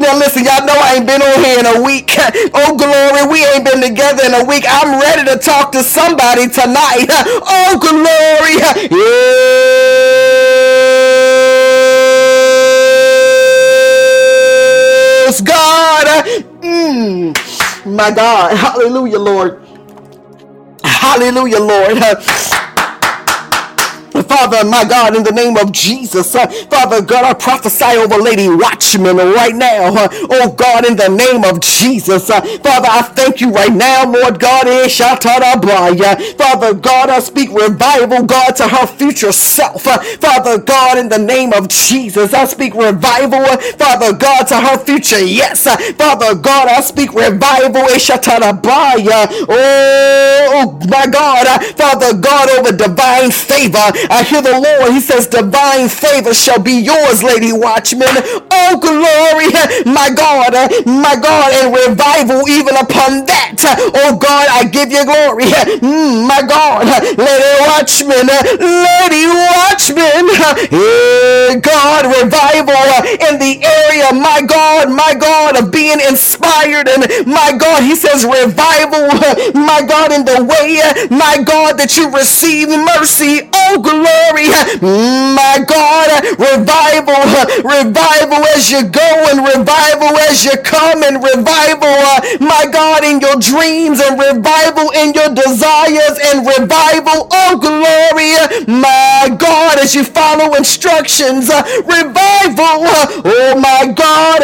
now 0.00 0.16
listen, 0.18 0.44
y'all 0.44 0.64
know 0.66 0.74
I 0.76 0.96
ain't 0.96 1.06
been 1.06 1.22
on 1.22 1.44
here 1.44 1.58
in 1.60 1.66
a 1.66 1.82
week. 1.82 2.16
Oh, 2.54 2.73
glory, 2.76 3.26
we 3.30 3.44
ain't 3.46 3.64
been 3.64 3.80
together 3.82 4.24
in 4.26 4.34
a 4.34 4.44
week. 4.44 4.64
I'm 4.68 5.00
ready 5.00 5.24
to 5.30 5.38
talk 5.38 5.72
to 5.72 5.82
somebody 5.82 6.48
tonight. 6.48 7.06
Oh, 7.46 7.78
glory. 7.80 8.60
Yes, 15.26 15.40
God. 15.40 16.06
Mm, 16.62 17.34
my 17.86 18.10
God. 18.10 18.56
Hallelujah, 18.56 19.18
Lord. 19.18 19.62
Hallelujah, 20.84 21.60
Lord. 21.60 21.98
Father, 24.36 24.64
my 24.68 24.84
God, 24.84 25.16
in 25.16 25.22
the 25.24 25.32
name 25.32 25.56
of 25.56 25.72
Jesus, 25.72 26.34
uh, 26.34 26.46
Father 26.70 27.02
God, 27.02 27.24
I 27.24 27.34
prophesy 27.34 27.96
over 27.98 28.16
Lady 28.18 28.48
Watchman 28.48 29.16
right 29.16 29.54
now. 29.54 29.94
Uh, 29.94 30.08
oh 30.30 30.52
God, 30.52 30.86
in 30.86 30.96
the 30.96 31.08
name 31.08 31.44
of 31.44 31.60
Jesus, 31.60 32.30
uh, 32.30 32.40
Father, 32.42 32.88
I 32.90 33.02
thank 33.02 33.40
you 33.40 33.50
right 33.50 33.72
now, 33.72 34.10
Lord 34.10 34.40
God. 34.40 34.66
Eh, 34.68 34.88
Father 36.38 36.74
God, 36.74 37.10
I 37.10 37.20
speak 37.20 37.50
revival, 37.52 38.24
God, 38.24 38.56
to 38.56 38.68
her 38.68 38.86
future 38.86 39.32
self. 39.32 39.86
Uh, 39.86 39.98
Father 40.20 40.58
God, 40.58 40.98
in 40.98 41.08
the 41.08 41.18
name 41.18 41.52
of 41.52 41.68
Jesus, 41.68 42.34
I 42.34 42.46
speak 42.46 42.74
revival, 42.74 43.40
uh, 43.40 43.56
Father 43.78 44.12
God, 44.14 44.44
to 44.48 44.56
her 44.60 44.78
future. 44.78 45.24
Yes, 45.24 45.66
uh, 45.66 45.76
Father 45.94 46.34
God, 46.34 46.68
I 46.68 46.80
speak 46.82 47.12
revival. 47.14 47.84
Eh, 49.48 50.46
oh, 50.50 50.80
my 50.88 51.06
God, 51.06 51.46
Father 51.76 52.14
God, 52.18 52.50
over 52.58 52.72
divine 52.76 53.30
favor. 53.30 53.78
I 54.10 54.23
hear 54.24 54.42
the 54.42 54.58
Lord, 54.58 54.92
He 54.92 55.00
says, 55.00 55.26
divine 55.26 55.88
favor 55.88 56.34
shall 56.34 56.60
be 56.60 56.80
yours, 56.80 57.22
Lady 57.22 57.52
Watchman. 57.52 58.08
Oh, 58.50 58.78
glory, 58.80 59.50
my 59.86 60.10
God, 60.14 60.52
my 60.86 61.16
God, 61.16 61.52
and 61.62 61.74
revival 61.74 62.48
even 62.48 62.76
upon 62.76 63.26
that. 63.26 63.56
Oh, 63.94 64.16
God, 64.18 64.48
I 64.50 64.64
give 64.68 64.90
you 64.90 65.04
glory. 65.04 65.44
Mm, 65.84 66.26
my 66.28 66.42
God, 66.42 66.86
Lady 67.18 67.52
Watchman, 67.68 68.26
Lady 68.60 69.26
Watchman, 69.28 70.24
yeah, 70.72 71.56
God, 71.60 72.06
revival 72.08 72.84
in 73.28 73.38
the 73.38 73.60
area, 73.62 74.12
my 74.12 74.42
God, 74.46 74.90
my 74.90 75.14
God, 75.14 75.58
of 75.58 75.70
being 75.72 76.00
inspired. 76.00 76.88
And 76.88 77.04
my 77.26 77.56
God, 77.58 77.82
He 77.82 77.94
says, 77.96 78.24
revival, 78.24 79.08
my 79.54 79.82
God, 79.86 80.12
in 80.12 80.24
the 80.24 80.44
way, 80.44 80.80
my 81.10 81.42
God, 81.44 81.78
that 81.78 81.96
you 81.96 82.10
receive 82.10 82.68
mercy. 82.68 83.48
Oh, 83.54 83.80
glory, 83.82 84.03
my 84.04 85.64
God, 85.66 86.08
revival, 86.38 87.20
revival 87.64 88.44
as 88.54 88.70
you 88.70 88.84
go 88.84 89.10
and 89.30 89.40
revival 89.44 90.16
as 90.28 90.44
you 90.44 90.56
come 90.62 91.02
and 91.02 91.22
revival, 91.22 91.96
my 92.40 92.66
God, 92.70 93.04
in 93.04 93.20
your 93.20 93.36
dreams 93.36 94.00
and 94.00 94.18
revival 94.18 94.90
in 94.92 95.12
your 95.14 95.34
desires 95.34 96.18
and 96.32 96.46
revival. 96.46 97.28
Oh, 97.30 97.58
glory, 97.58 98.36
my 98.66 99.34
God, 99.36 99.78
as 99.78 99.94
you 99.94 100.04
follow 100.04 100.54
instructions, 100.54 101.48
revival. 101.48 102.86
Oh, 103.24 103.54
my 103.60 103.92
God, 103.92 104.42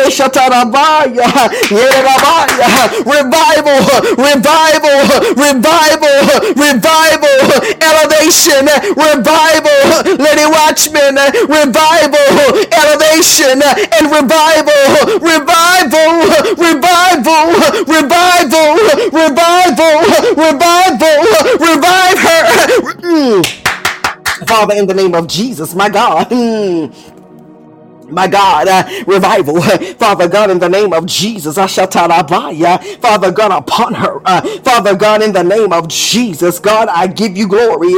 revival, 3.11 3.79
revival, 4.17 4.99
revival, 5.37 6.19
revival, 6.57 7.37
elevation, 7.81 8.67
revival, 8.97 9.50
Lady 10.19 10.47
Watchman, 10.47 11.17
revival, 11.51 12.31
elevation, 12.71 13.59
and 13.65 14.05
revival, 14.11 15.19
revival, 15.19 16.11
revival, 16.55 17.45
revival, 17.87 18.71
revival, 19.11 19.97
revival, 20.39 21.19
revive 21.59 22.19
her. 22.19 22.43
Mm. 23.01 23.61
Father, 24.47 24.75
in 24.75 24.87
the 24.87 24.95
name 24.95 25.15
of 25.15 25.27
Jesus, 25.27 25.75
my 25.75 25.89
God. 25.89 26.29
Mm. 26.31 27.10
My 28.11 28.29
God, 28.29 28.69
uh, 28.69 28.85
revival, 29.07 29.61
Father 29.99 30.29
God, 30.29 30.51
in 30.51 30.59
the 30.59 30.69
name 30.69 30.93
of 30.93 31.07
Jesus, 31.07 31.59
I 31.59 31.67
shall 31.67 31.89
Father 33.01 33.33
God, 33.33 33.53
upon 33.53 33.95
her, 33.95 34.21
uh, 34.25 34.43
Father 34.61 34.97
God, 34.97 35.23
in 35.23 35.33
the 35.33 35.45
name 35.45 35.73
of 35.73 35.89
Jesus, 35.89 36.59
God, 36.61 36.89
I 36.89 37.07
give 37.07 37.37
you 37.37 37.49
glory, 37.49 37.89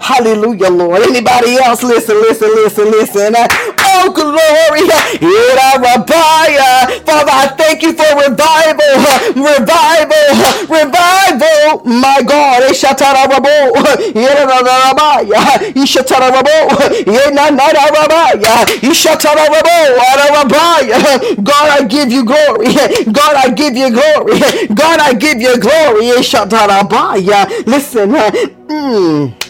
hallelujah, 0.00 0.70
Lord. 0.70 1.02
Anybody 1.02 1.56
else, 1.56 1.82
listen, 1.82 2.16
listen, 2.22 2.48
listen, 2.54 2.90
listen, 2.90 3.34
oh, 3.94 4.10
glory, 4.12 4.82
Father, 7.06 7.30
I 7.32 7.46
thank 7.56 7.82
you 7.82 7.92
for 7.92 8.08
revival, 8.18 8.94
revival, 9.38 10.26
revival, 10.68 11.84
my 11.84 12.22
God, 12.22 12.62
God, 21.42 21.68
I 21.70 21.84
give 21.88 22.10
you 22.10 22.24
glory. 22.24 22.74
God, 23.12 23.36
I 23.36 23.50
give 23.54 23.76
you 23.76 23.90
glory. 23.90 24.38
God, 24.74 25.00
I 25.00 25.14
give 25.14 25.40
you 25.40 25.58
glory. 25.58 26.06
Listen. 27.66 28.10
Mm 28.64 29.43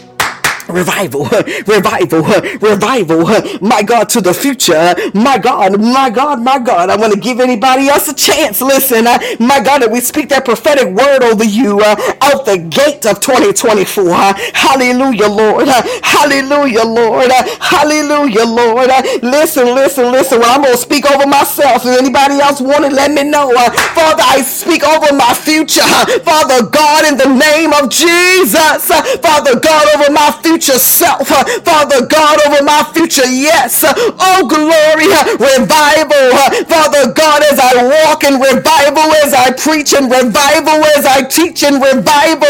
revival, 0.69 1.25
revival, 1.67 2.23
revival, 2.61 3.25
my 3.61 3.83
God, 3.83 4.09
to 4.09 4.21
the 4.21 4.33
future. 4.33 4.95
My 5.13 5.37
God, 5.37 5.79
my 5.81 6.09
God, 6.09 6.41
my 6.41 6.59
God. 6.59 6.89
I 6.89 6.95
want 6.97 7.13
to 7.13 7.19
give 7.19 7.39
anybody 7.39 7.89
else 7.89 8.07
a 8.09 8.13
chance. 8.15 8.61
Listen, 8.61 9.07
uh, 9.07 9.19
my 9.39 9.61
God, 9.61 9.81
that 9.81 9.91
we 9.91 10.01
speak 10.01 10.29
that 10.29 10.45
prophetic 10.45 10.87
word 10.93 11.23
over 11.23 11.43
you 11.43 11.79
uh, 11.79 11.95
out 12.21 12.45
the 12.45 12.57
gate 12.57 13.05
of 13.05 13.19
2024. 13.19 14.09
Uh, 14.11 14.33
hallelujah, 14.53 15.27
Lord. 15.27 15.67
Uh, 15.67 15.81
hallelujah, 16.03 16.83
Lord. 16.83 17.29
Uh, 17.31 17.43
hallelujah, 17.59 18.45
Lord. 18.45 18.89
Uh, 18.89 19.01
listen, 19.23 19.75
listen, 19.75 20.11
listen. 20.11 20.39
Well, 20.39 20.51
I'm 20.55 20.61
going 20.63 20.73
to 20.75 20.79
speak 20.81 21.09
over 21.11 21.27
myself. 21.27 21.85
If 21.85 21.99
anybody 21.99 22.39
else 22.39 22.61
want 22.61 22.85
to 22.85 22.89
let 22.91 23.11
me 23.11 23.23
know. 23.23 23.53
Father, 23.95 24.23
I 24.25 24.41
speak 24.41 24.83
over 24.83 25.13
my 25.15 25.33
future. 25.33 25.81
Father 26.25 26.65
God, 26.67 27.05
in 27.07 27.17
the 27.17 27.29
name 27.33 27.73
of 27.73 27.89
Jesus. 27.89 28.87
Father 29.21 29.59
God, 29.59 29.85
over 29.95 30.11
my 30.11 30.31
future 30.43 30.54
future 30.55 30.79
self. 30.79 31.27
Father 31.27 32.07
God, 32.07 32.39
over 32.47 32.63
my 32.63 32.79
future, 32.95 33.27
yes. 33.27 33.83
Oh, 33.83 34.47
glory, 34.47 35.11
revival. 35.35 36.31
Father 36.71 37.11
God, 37.11 37.43
as 37.51 37.59
I 37.59 37.83
walk 37.83 38.23
in 38.23 38.39
revival, 38.39 39.11
as 39.19 39.33
I 39.35 39.51
preach 39.51 39.91
in 39.91 40.07
revival, 40.07 40.79
as 40.95 41.03
I 41.05 41.23
teach 41.27 41.63
in 41.63 41.83
revival. 41.83 42.47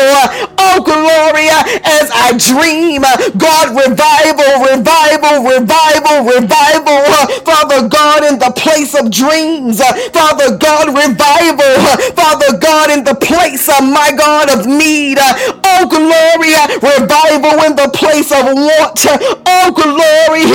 Oh, 0.62 0.86
glory, 0.86 1.50
as 1.50 2.14
I 2.14 2.38
dream. 2.38 3.02
God, 3.42 3.74
revival, 3.74 4.54
revival, 4.70 5.42
revival, 5.42 6.18
revival. 6.30 7.02
Father 7.42 7.90
God, 7.90 8.22
in 8.22 8.38
the 8.38 8.54
place 8.54 8.94
of 8.94 9.10
dreams. 9.10 9.82
Father 10.14 10.58
God, 10.62 10.94
revival. 10.94 11.74
Father 12.14 12.54
God, 12.62 12.92
in 12.92 13.04
the 13.04 13.16
place, 13.18 13.68
of 13.68 13.82
my 13.82 14.14
God, 14.16 14.54
of 14.54 14.68
need. 14.68 15.18
Oh, 15.18 15.90
glory, 15.90 16.54
revival 16.86 17.66
in 17.66 17.76
the 17.76 17.90
place 17.96 18.32
of 18.32 18.46
want. 18.46 19.06
Oh, 19.48 19.72
glory. 19.72 20.46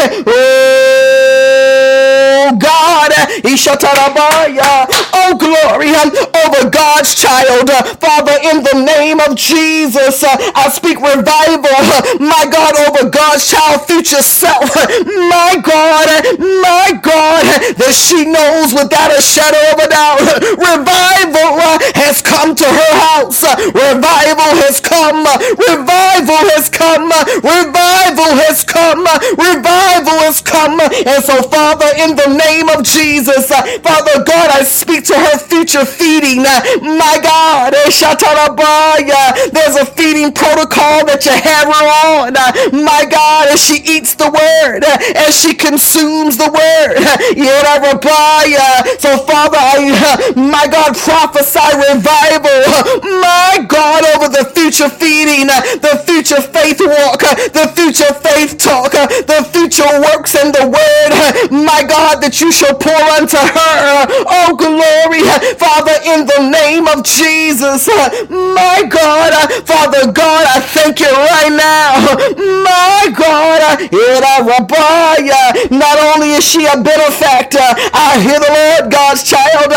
Oh, 2.42 2.56
God. 2.58 3.12
Oh, 5.30 5.38
glory 5.38 5.94
over 5.94 6.70
God's 6.70 7.14
child. 7.14 7.70
Uh, 7.70 7.82
Father, 8.02 8.34
in 8.50 8.64
the 8.66 8.82
name 8.82 9.20
of 9.20 9.36
Jesus, 9.36 10.24
uh, 10.24 10.34
I 10.56 10.68
speak 10.70 10.98
revival, 10.98 11.70
uh, 11.70 12.18
my 12.18 12.50
God, 12.50 12.74
over 12.90 13.08
God's 13.08 13.46
child 13.46 13.86
future 13.86 14.22
self. 14.22 14.74
My 15.30 15.54
God, 15.62 16.08
my 16.38 16.98
God, 16.98 17.46
that 17.78 17.94
she 17.94 18.26
knows 18.26 18.74
without 18.74 19.14
a 19.14 19.22
shadow 19.22 19.62
of 19.70 19.78
a 19.78 19.88
doubt. 19.88 20.18
Revival 20.58 21.78
has 21.94 22.22
come 22.22 22.54
to 22.56 22.66
her 22.66 22.94
house. 23.14 23.46
Revival 23.70 24.50
has 24.66 24.80
come. 24.82 25.22
Revival 25.54 26.42
has 26.50 26.66
come. 26.68 27.06
Revival 27.38 28.32
has 28.42 28.64
come. 28.64 29.06
Revival 29.38 30.18
has 30.26 30.42
come. 30.42 30.80
And 30.80 31.22
so, 31.22 31.38
Father, 31.46 31.90
in 32.02 32.16
the 32.16 32.34
name 32.34 32.68
of 32.68 32.82
Jesus, 32.82 33.46
Father 33.46 34.24
God, 34.24 34.50
I 34.50 34.64
speak 34.64 35.04
to 35.06 35.19
her 35.20 35.38
future 35.38 35.84
feeding. 35.84 36.40
Uh, 36.40 36.60
my 36.80 37.18
God, 37.22 37.74
eh, 37.74 37.90
there's 39.52 39.76
a 39.76 39.86
feeding 39.86 40.32
protocol 40.32 41.04
that 41.06 41.24
you 41.26 41.32
have 41.32 41.66
her 41.68 41.86
on. 42.24 42.36
Uh, 42.36 42.52
my 42.72 43.04
God, 43.10 43.48
as 43.48 43.60
she 43.60 43.82
eats 43.84 44.14
the 44.14 44.30
word, 44.30 44.84
uh, 44.84 44.98
as 45.26 45.36
she 45.36 45.54
consumes 45.54 46.36
the 46.36 46.48
word. 46.50 46.96
So, 49.00 49.18
Father, 49.26 49.58
I, 49.58 50.32
my 50.36 50.66
God, 50.70 50.96
prophesy 50.96 51.70
revival. 51.90 52.62
My 53.20 53.64
God, 53.66 54.04
over 54.14 54.28
the 54.28 54.44
future 54.54 54.88
feeding, 54.88 55.46
the 55.46 56.02
future 56.06 56.40
faith 56.40 56.80
walk, 56.80 57.20
the 57.52 57.72
future 57.74 58.12
faith 58.14 58.58
talk, 58.58 58.92
the 58.92 59.42
future 59.52 59.88
works 60.00 60.34
and 60.34 60.54
the 60.54 60.66
word, 60.70 61.10
my 61.50 61.82
God, 61.82 62.22
that 62.22 62.40
you 62.40 62.52
shall 62.52 62.74
pour 62.74 63.02
unto 63.18 63.36
her. 63.36 64.06
Oh, 64.30 64.54
glory, 64.54 65.09
Father, 65.58 65.96
in 66.06 66.26
the 66.26 66.50
name 66.50 66.86
of 66.86 67.02
Jesus, 67.02 67.88
my 68.30 68.86
God, 68.88 69.32
Father 69.66 70.12
God, 70.12 70.46
I 70.46 70.60
thank 70.60 71.00
you 71.00 71.10
right 71.10 71.50
now, 71.50 71.98
my 72.62 73.10
God, 73.10 73.60
not 75.70 75.98
only 76.14 76.30
is 76.38 76.44
she 76.44 76.66
a 76.66 76.76
benefactor, 76.80 77.58
I 77.92 78.20
hear 78.22 78.38
the 78.38 78.52
Lord 78.54 78.92
God's 78.92 79.24
child, 79.28 79.70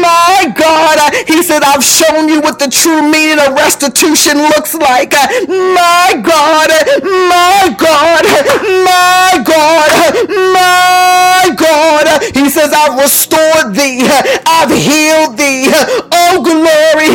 my 0.00 0.48
God, 0.56 0.98
He 1.28 1.42
said, 1.42 1.62
I've 1.62 1.84
shown 1.84 2.28
you 2.28 2.40
what 2.40 2.58
the 2.58 2.68
true 2.68 3.02
meaning 3.02 3.38
of 3.38 3.54
restitution 3.54 4.38
looks 4.56 4.74
like. 4.74 5.12
My 5.12 6.16
God, 6.24 6.70
my 7.04 7.74
God, 7.76 8.24
my 8.64 9.42
God, 9.44 9.90
my 10.28 11.54
God. 11.56 12.22
He 12.34 12.48
says, 12.48 12.72
I've 12.72 12.98
restored 12.98 13.74
thee, 13.74 14.08
I've 14.46 14.69
healed 14.74 15.36
thee. 15.36 15.68
Oh, 16.12 16.42
glory. 16.42 17.10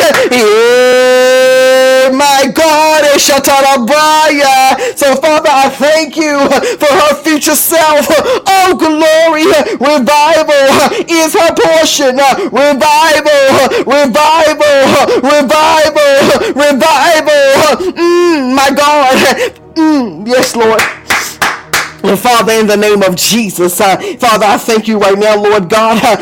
My 2.16 2.52
God, 2.54 3.04
Shatarabaya. 3.18 4.98
So, 4.98 5.16
Father, 5.16 5.50
I 5.52 5.70
thank 5.70 6.16
you 6.18 6.38
for 6.80 6.92
her 6.92 7.16
future 7.24 7.56
self. 7.56 8.08
Oh, 8.48 8.76
glory. 8.78 9.46
Revival 9.80 10.68
is 11.10 11.34
her 11.34 11.52
portion. 11.56 12.18
Revival, 12.52 13.46
revival, 13.86 14.78
revival, 15.24 16.14
revival. 16.54 17.94
Mm, 17.96 18.56
my 18.56 18.70
God. 18.76 19.18
Mm, 19.76 20.28
yes, 20.28 20.56
Lord. 20.56 20.82
And 22.10 22.20
Father, 22.20 22.54
in 22.54 22.68
the 22.68 22.78
name 22.78 23.04
of 23.04 23.16
Jesus, 23.16 23.82
uh, 23.82 23.98
Father, 24.20 24.46
I 24.46 24.58
thank 24.58 24.88
you 24.88 24.98
right 25.00 25.18
now, 25.18 25.36
Lord 25.42 25.70
God. 25.70 26.04
Uh, 26.04 26.18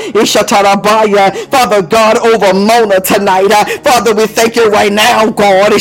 Father 1.48 1.82
God, 1.84 2.18
over 2.20 2.54
Mona 2.54 3.00
tonight. 3.02 3.52
Uh, 3.52 3.66
Father, 3.84 4.16
we 4.16 4.28
thank 4.28 4.56
you 4.56 4.70
right 4.70 4.92
now, 4.92 5.30
God, 5.32 5.74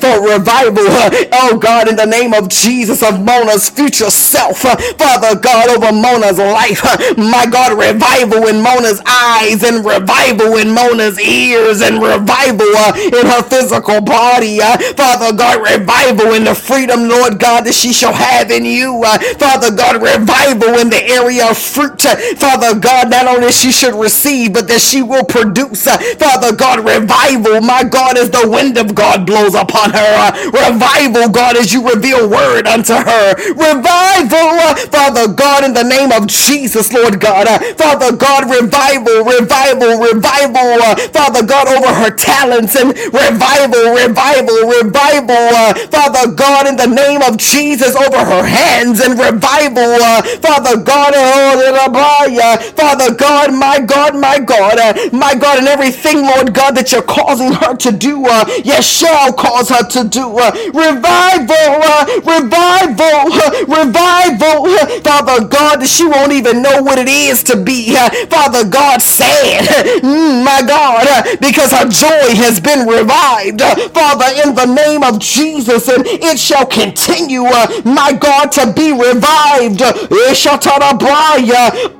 for 0.00 0.22
revival. 0.28 0.84
Uh, 0.88 1.10
oh 1.32 1.58
God, 1.58 1.88
in 1.88 1.96
the 1.96 2.06
name 2.06 2.34
of 2.34 2.48
Jesus, 2.48 3.02
of 3.02 3.20
Mona's 3.24 3.68
future 3.70 4.10
self. 4.10 4.64
Uh, 4.64 4.76
Father 4.98 5.38
God, 5.40 5.70
over 5.70 5.92
Mona's 5.92 6.38
life. 6.38 6.82
Uh, 6.84 7.14
my 7.16 7.46
God, 7.46 7.78
revival 7.78 8.46
in 8.48 8.62
Mona's 8.62 9.00
eyes 9.06 9.62
and 9.64 9.84
revival 9.84 10.56
in 10.56 10.72
Mona's 10.72 11.20
ears 11.20 11.80
and 11.82 12.02
revival 12.02 12.68
uh, 12.76 12.92
in 12.96 13.26
her 13.26 13.42
physical 13.42 14.00
body. 14.00 14.60
Uh, 14.62 14.76
Father 14.94 15.36
God, 15.36 15.62
revival 15.62 16.34
in 16.34 16.44
the 16.44 16.54
freedom, 16.54 17.08
Lord 17.08 17.38
God, 17.38 17.64
that 17.66 17.74
she 17.74 17.92
shall 17.92 18.12
have 18.14 18.50
in 18.56 18.64
you. 18.66 19.02
Uh, 19.04 19.18
Father 19.38 19.70
God, 19.74 20.02
revival 20.02 20.78
in 20.80 20.90
the 20.90 21.02
area 21.04 21.50
of 21.50 21.58
fruit. 21.58 22.04
Uh, 22.06 22.16
Father 22.36 22.78
God, 22.78 23.10
not 23.10 23.26
only 23.28 23.52
she 23.52 23.72
should 23.72 23.94
receive, 23.94 24.54
but 24.54 24.68
that 24.68 24.80
she 24.80 25.02
will 25.02 25.24
produce. 25.24 25.86
Uh, 25.86 25.98
Father 26.18 26.56
God, 26.56 26.80
revival, 26.86 27.60
my 27.62 27.84
God, 27.84 28.18
as 28.18 28.30
the 28.30 28.48
wind 28.48 28.78
of 28.78 28.94
God 28.94 29.26
blows 29.26 29.54
upon 29.54 29.90
her. 29.92 30.10
Uh, 30.18 30.32
revival, 30.52 31.28
God, 31.30 31.56
as 31.56 31.72
you 31.72 31.86
reveal 31.88 32.28
word 32.28 32.66
unto 32.66 32.94
her. 32.94 33.34
Revival, 33.54 34.76
Father 34.90 35.28
God, 35.32 35.64
in 35.64 35.74
the 35.74 35.84
name 35.84 36.12
of 36.12 36.26
Jesus, 36.28 36.92
Lord 36.92 37.20
God. 37.20 37.46
Father 37.76 38.16
God, 38.16 38.50
revival, 38.50 39.24
revival, 39.24 40.00
revival. 40.00 40.80
Father 41.12 41.44
God, 41.46 41.68
over 41.68 41.92
her 41.94 42.10
talents 42.16 42.76
and 42.76 42.90
revival, 43.12 43.92
revival, 43.94 44.58
revival. 44.68 45.88
Father 45.90 46.32
God, 46.32 46.66
in 46.68 46.76
the 46.76 46.86
name 46.88 47.22
of 47.22 47.38
Jesus, 47.38 47.96
over 47.96 48.18
her 48.18 48.45
hands 48.46 49.00
and 49.00 49.18
revival. 49.18 49.98
Uh, 50.02 50.22
Father 50.40 50.76
God, 50.82 51.14
uh, 51.14 52.56
Father 52.76 53.14
God, 53.14 53.52
my 53.54 53.80
God, 53.80 54.16
my 54.16 54.38
God, 54.38 54.78
uh, 54.78 54.94
my 55.12 55.34
God, 55.34 55.58
and 55.58 55.68
everything, 55.68 56.22
Lord 56.22 56.54
God, 56.54 56.76
that 56.76 56.92
you're 56.92 57.02
causing 57.02 57.52
her 57.52 57.76
to 57.76 57.92
do, 57.92 58.24
uh, 58.26 58.44
yes, 58.64 58.86
shall 58.86 59.32
cause 59.32 59.68
her 59.70 59.86
to 59.88 60.04
do. 60.08 60.38
Uh, 60.38 60.52
revival, 60.72 61.72
uh, 61.82 62.04
revival, 62.24 63.32
uh, 63.32 63.50
revival. 63.68 64.66
Uh, 64.66 64.86
Father 65.02 65.46
God, 65.46 65.80
that 65.80 65.88
she 65.88 66.06
won't 66.06 66.32
even 66.32 66.62
know 66.62 66.82
what 66.82 66.98
it 66.98 67.08
is 67.08 67.42
to 67.44 67.56
be, 67.56 67.94
uh, 67.96 68.08
Father 68.28 68.68
God, 68.68 69.02
sad. 69.02 69.64
mm, 70.02 70.44
my 70.44 70.62
God, 70.66 71.06
uh, 71.08 71.36
because 71.40 71.72
her 71.72 71.88
joy 71.88 72.34
has 72.42 72.60
been 72.60 72.86
revived. 72.86 73.62
Uh, 73.62 73.74
Father, 73.90 74.26
in 74.44 74.54
the 74.54 74.66
name 74.66 75.02
of 75.02 75.18
Jesus, 75.20 75.88
and 75.88 76.06
it 76.06 76.38
shall 76.38 76.66
continue, 76.66 77.44
uh, 77.44 77.66
my 77.84 78.12
God. 78.12 78.25
God, 78.26 78.50
to 78.58 78.66
be 78.72 78.90
revived. 78.90 79.78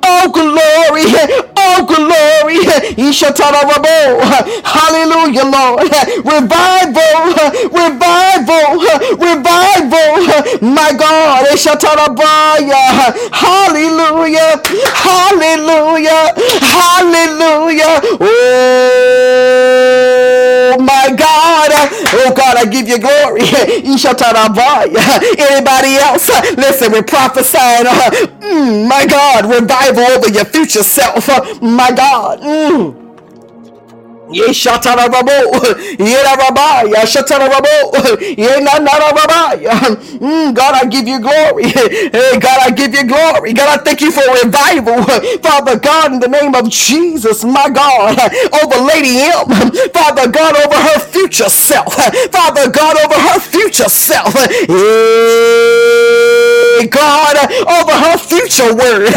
Oh, 0.03 0.27
glory. 0.33 1.05
Oh, 1.55 1.85
glory. 1.87 2.59
Hallelujah, 4.63 5.45
Lord. 5.47 5.87
Revival. 6.27 7.31
Revival. 7.71 8.83
Revival. 9.15 10.11
My 10.67 10.91
God. 10.99 11.47
Hallelujah. 13.31 14.59
Hallelujah. 15.07 16.35
Hallelujah. 16.75 18.03
Oh. 18.19 20.36
Oh, 22.19 22.33
God, 22.33 22.57
I 22.57 22.65
give 22.65 22.87
you 22.87 22.99
glory. 22.99 23.41
Anybody 25.37 25.95
else? 25.95 26.29
Listen, 26.57 26.91
we're 26.91 27.03
prophesying, 27.03 27.87
uh, 27.87 28.11
mm, 28.41 28.87
my 28.87 29.05
God, 29.05 29.45
revival 29.45 30.03
over 30.03 30.29
your 30.29 30.45
future 30.45 30.83
self. 30.83 31.27
My 31.61 31.91
God. 31.91 32.41
Mm. 32.41 33.06
Mm, 40.19 40.53
God, 40.55 40.75
I 40.75 40.85
give 40.87 41.07
you 41.07 41.19
glory. 41.21 41.65
Hey, 41.69 42.39
God, 42.39 42.59
I 42.61 42.71
give 42.71 42.93
you 42.93 43.05
glory. 43.07 43.53
God, 43.53 43.79
I 43.79 43.83
thank 43.83 44.01
you 44.01 44.11
for 44.11 44.23
revival. 44.43 45.03
Father 45.41 45.79
God, 45.79 46.13
in 46.13 46.19
the 46.19 46.27
name 46.27 46.55
of 46.55 46.69
Jesus, 46.69 47.43
my 47.43 47.69
God, 47.69 48.17
over 48.63 48.77
Lady 48.85 49.19
M. 49.19 49.47
Father 49.93 50.29
God, 50.31 50.55
over 50.57 50.75
her 50.75 50.99
future 50.99 51.49
self. 51.49 51.93
Father 52.31 52.69
God, 52.71 52.97
over 53.05 53.15
her 53.15 53.39
future 53.39 53.89
self. 53.89 54.33
God, 56.85 57.35
over 57.65 57.91
her 57.91 58.17
future 58.17 58.73
word. 58.75 59.09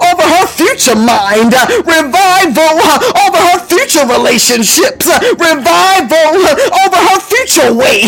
Over 0.00 0.22
her 0.22 0.46
future 0.46 0.94
mind. 0.96 1.52
Revival 1.84 2.78
over 3.26 3.38
her 3.52 3.58
future 3.66 4.06
relationships, 4.06 5.06
revival 5.36 6.30
over 6.84 6.96
her 6.96 7.20
future 7.20 7.72
way. 7.72 8.02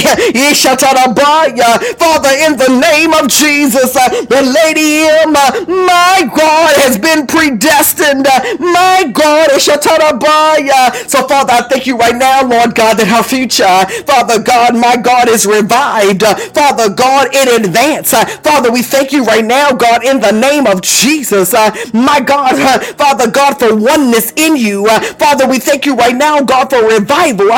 Father, 1.98 2.30
in 2.46 2.56
the 2.56 2.78
name 2.80 3.12
of 3.12 3.28
Jesus, 3.28 3.92
the 3.92 4.42
Lady 4.64 5.04
M, 5.24 5.32
my 5.32 6.22
God, 6.34 6.74
has 6.82 6.98
been 6.98 7.26
predestined. 7.26 8.26
My 8.60 9.10
God, 9.12 9.50
is 9.52 9.66
chatarabia 9.66 11.08
so 11.08 11.26
Father, 11.26 11.52
I 11.54 11.62
thank 11.68 11.86
you 11.86 11.96
right 11.96 12.14
now, 12.14 12.42
Lord 12.46 12.74
God, 12.74 12.98
that 12.98 13.06
her 13.08 13.22
future, 13.22 13.64
Father 14.04 14.42
God, 14.42 14.74
my 14.76 14.96
God, 14.96 15.28
is 15.28 15.46
revived. 15.46 16.22
Father 16.54 16.90
God, 16.90 17.34
in 17.34 17.65
advance. 17.66 18.12
Uh, 18.14 18.24
Father, 18.42 18.70
we 18.72 18.83
thank 18.83 19.12
you 19.12 19.24
right 19.24 19.44
now, 19.44 19.72
God, 19.72 20.05
in 20.05 20.20
the 20.20 20.33
name 20.33 20.66
of 20.66 20.81
Jesus. 20.83 21.52
Uh, 21.55 21.74
my 21.92 22.20
God, 22.20 22.55
uh, 22.59 22.79
Father 22.94 23.31
God, 23.31 23.59
for 23.59 23.74
oneness 23.74 24.33
in 24.37 24.57
you. 24.57 24.87
Father, 25.18 25.46
we 25.48 25.59
thank 25.59 25.87
you 25.87 25.94
right 25.94 26.14
now, 26.16 26.40
God, 26.42 26.70
for 26.70 26.83
revival. 26.87 27.48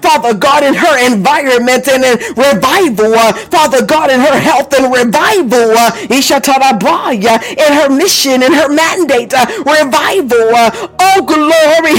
Father 0.00 0.34
God, 0.34 0.64
in 0.64 0.74
her 0.74 1.06
environment 1.12 1.88
and 1.88 2.04
in 2.04 2.18
revival. 2.36 3.12
Father 3.50 3.84
God, 3.84 4.10
in 4.10 4.20
her 4.20 4.38
health 4.38 4.72
and 4.74 4.92
revival. 4.92 5.76
In 7.64 7.72
her 7.78 7.88
mission 7.90 8.42
and 8.42 8.54
her 8.54 8.68
mandate. 8.68 9.32
Revival. 9.58 10.50
Oh, 11.00 11.22
glory. 11.26 11.96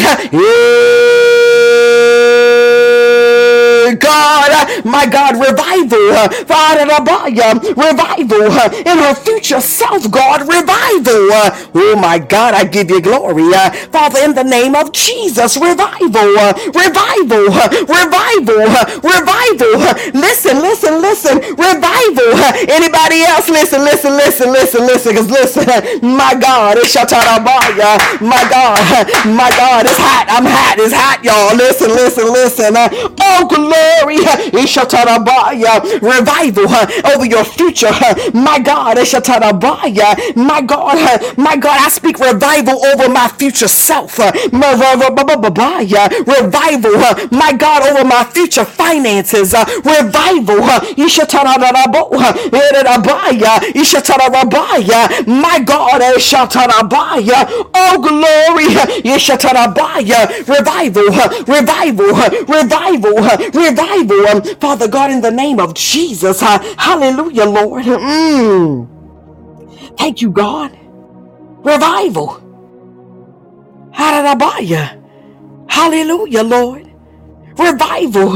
God, 3.96 4.86
my 4.86 5.06
God, 5.08 5.36
revival, 5.36 6.12
uh, 6.12 6.30
Father, 6.46 6.86
revival 6.86 8.52
uh, 8.52 8.70
in 8.86 8.98
her 8.98 9.14
future 9.16 9.62
self, 9.62 10.10
God, 10.12 10.42
revival. 10.42 11.32
Uh. 11.32 11.50
Oh 11.76 11.96
my 12.00 12.20
God, 12.20 12.54
I 12.54 12.64
give 12.66 12.90
you 12.90 13.02
glory, 13.02 13.52
Father, 13.92 14.20
in 14.24 14.36
the 14.36 14.44
name 14.44 14.76
of 14.76 14.92
Jesus, 14.94 15.58
revival, 15.58 16.34
revival, 16.74 17.46
revival, 17.88 18.66
revival. 19.04 19.74
Listen, 20.14 20.60
listen, 20.62 21.02
listen, 21.02 21.38
revival. 21.56 22.32
Anybody 22.70 23.24
else? 23.24 23.50
Listen, 23.50 23.82
listen, 23.84 24.14
listen, 24.14 24.52
listen, 24.52 24.82
listen, 24.86 25.12
because 25.14 25.30
listen, 25.30 25.66
my 26.02 26.36
God, 26.36 26.78
it's 26.78 26.96
Shatarabaya, 26.96 28.22
my 28.22 28.44
God, 28.50 28.80
my 29.26 29.50
God, 29.58 29.86
it's 29.86 29.98
hot, 29.98 30.26
I'm 30.30 30.46
hot, 30.46 30.78
it's 30.80 30.94
hot, 30.94 31.24
y'all. 31.24 31.56
Listen, 31.56 31.90
listen, 31.90 32.28
listen. 32.32 32.74
Oh, 33.22 33.48
glory. 33.50 33.81
Glory. 33.82 34.18
Revival 36.02 36.68
over 37.14 37.26
your 37.26 37.44
future. 37.44 37.92
My 38.34 38.60
God. 38.60 38.98
My 40.36 40.62
God. 40.62 41.38
My 41.38 41.56
God. 41.58 41.80
I 41.82 41.90
speak 41.90 42.20
revival 42.20 42.86
over 42.88 43.10
my 43.10 43.28
future 43.28 43.68
self. 43.68 44.18
Revival. 46.36 46.98
My 47.32 47.52
God 47.54 47.82
over 47.90 48.04
my 48.06 48.24
future 48.26 48.66
finances. 48.66 49.54
Revival. 49.86 50.62
My 55.28 55.60
God. 55.60 56.02
Oh 57.74 57.98
glory. 58.02 58.68
Revival. 60.48 61.10
Revival. 61.48 62.12
Revival. 62.48 63.18
Revival. 63.54 63.71
Father 64.60 64.88
God, 64.88 65.12
in 65.12 65.22
the 65.22 65.32
name 65.32 65.60
of 65.60 65.74
Jesus. 65.74 66.42
Hallelujah, 66.42 67.46
Lord. 67.46 67.86
Mm. 67.86 68.88
Thank 69.98 70.22
you, 70.22 70.32
God. 70.32 70.78
Revival. 71.50 72.42
Hallelujah, 75.70 76.44
Lord. 76.44 76.92
Revival 77.58 78.30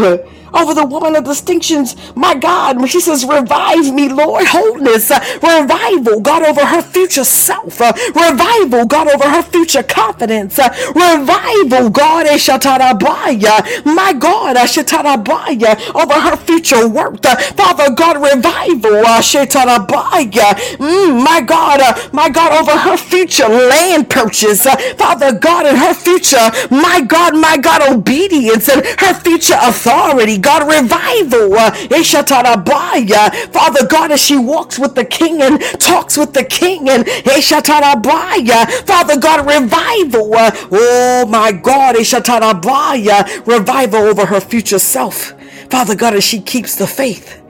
over 0.54 0.74
the 0.74 0.86
woman 0.86 1.16
of 1.16 1.24
distinctions. 1.24 1.96
My 2.16 2.36
God, 2.36 2.78
when 2.78 2.88
she 2.88 3.00
says, 3.02 3.26
Revive 3.26 3.94
me, 3.94 4.10
Lord, 4.10 4.46
wholeness, 4.48 5.12
uh, 5.12 5.20
revival, 5.42 6.22
God, 6.22 6.44
over 6.44 6.66
her 6.66 6.82
future 6.82 7.24
self, 7.24 7.82
uh, 7.82 7.94
revival, 8.16 8.86
God, 8.86 9.08
over 9.08 9.30
her 9.30 9.42
future 9.44 9.84
confidence, 9.84 10.60
uh, 10.60 10.70
revival, 10.96 11.90
God, 11.90 12.26
Eshatarabaya, 12.28 13.86
my 13.86 14.14
God, 14.14 14.56
Eshatarabaya, 14.58 15.96
over 15.96 16.14
her 16.14 16.36
future 16.38 16.88
work, 16.88 17.26
uh, 17.26 17.36
Father 17.54 17.94
God, 17.94 18.18
revival, 18.18 19.04
Eshatarabaya, 19.04 20.56
mm, 20.78 21.24
my 21.24 21.42
God, 21.42 21.82
uh, 21.82 22.10
my 22.14 22.30
God, 22.30 22.52
over 22.62 22.78
her 22.78 22.98
future 22.98 23.48
land 23.48 24.10
purchase, 24.10 24.66
uh, 24.66 24.76
Father 24.98 25.34
God, 25.38 25.66
in 25.66 25.76
her 25.76 25.94
future, 25.94 26.52
my 26.72 27.02
God, 27.02 27.36
my 27.36 27.58
God, 27.58 27.82
obedience 27.92 28.70
and 28.70 28.86
her 29.00 29.14
future 29.14 29.58
authority, 29.62 30.35
God, 30.38 30.68
revival. 30.68 31.54
Uh, 31.56 31.72
Father 33.52 33.88
God, 33.88 34.12
as 34.12 34.22
she 34.22 34.38
walks 34.38 34.80
with 34.80 34.96
the 34.96 35.06
King 35.06 35.42
and 35.42 35.62
talks 35.80 36.18
with 36.18 36.34
the 36.34 36.44
King, 36.44 36.90
and 36.90 37.08
Father 38.86 39.20
God, 39.20 39.48
revival. 39.48 40.34
Uh, 40.36 40.52
oh 40.72 41.26
my 41.30 41.52
God, 41.52 41.96
revival 43.48 44.02
over 44.02 44.26
her 44.26 44.40
future 44.42 44.80
self. 44.80 45.34
Father 45.70 45.96
God, 45.96 46.16
as 46.16 46.24
she 46.24 46.42
keeps 46.42 46.76
the 46.76 46.88
faith. 46.88 47.42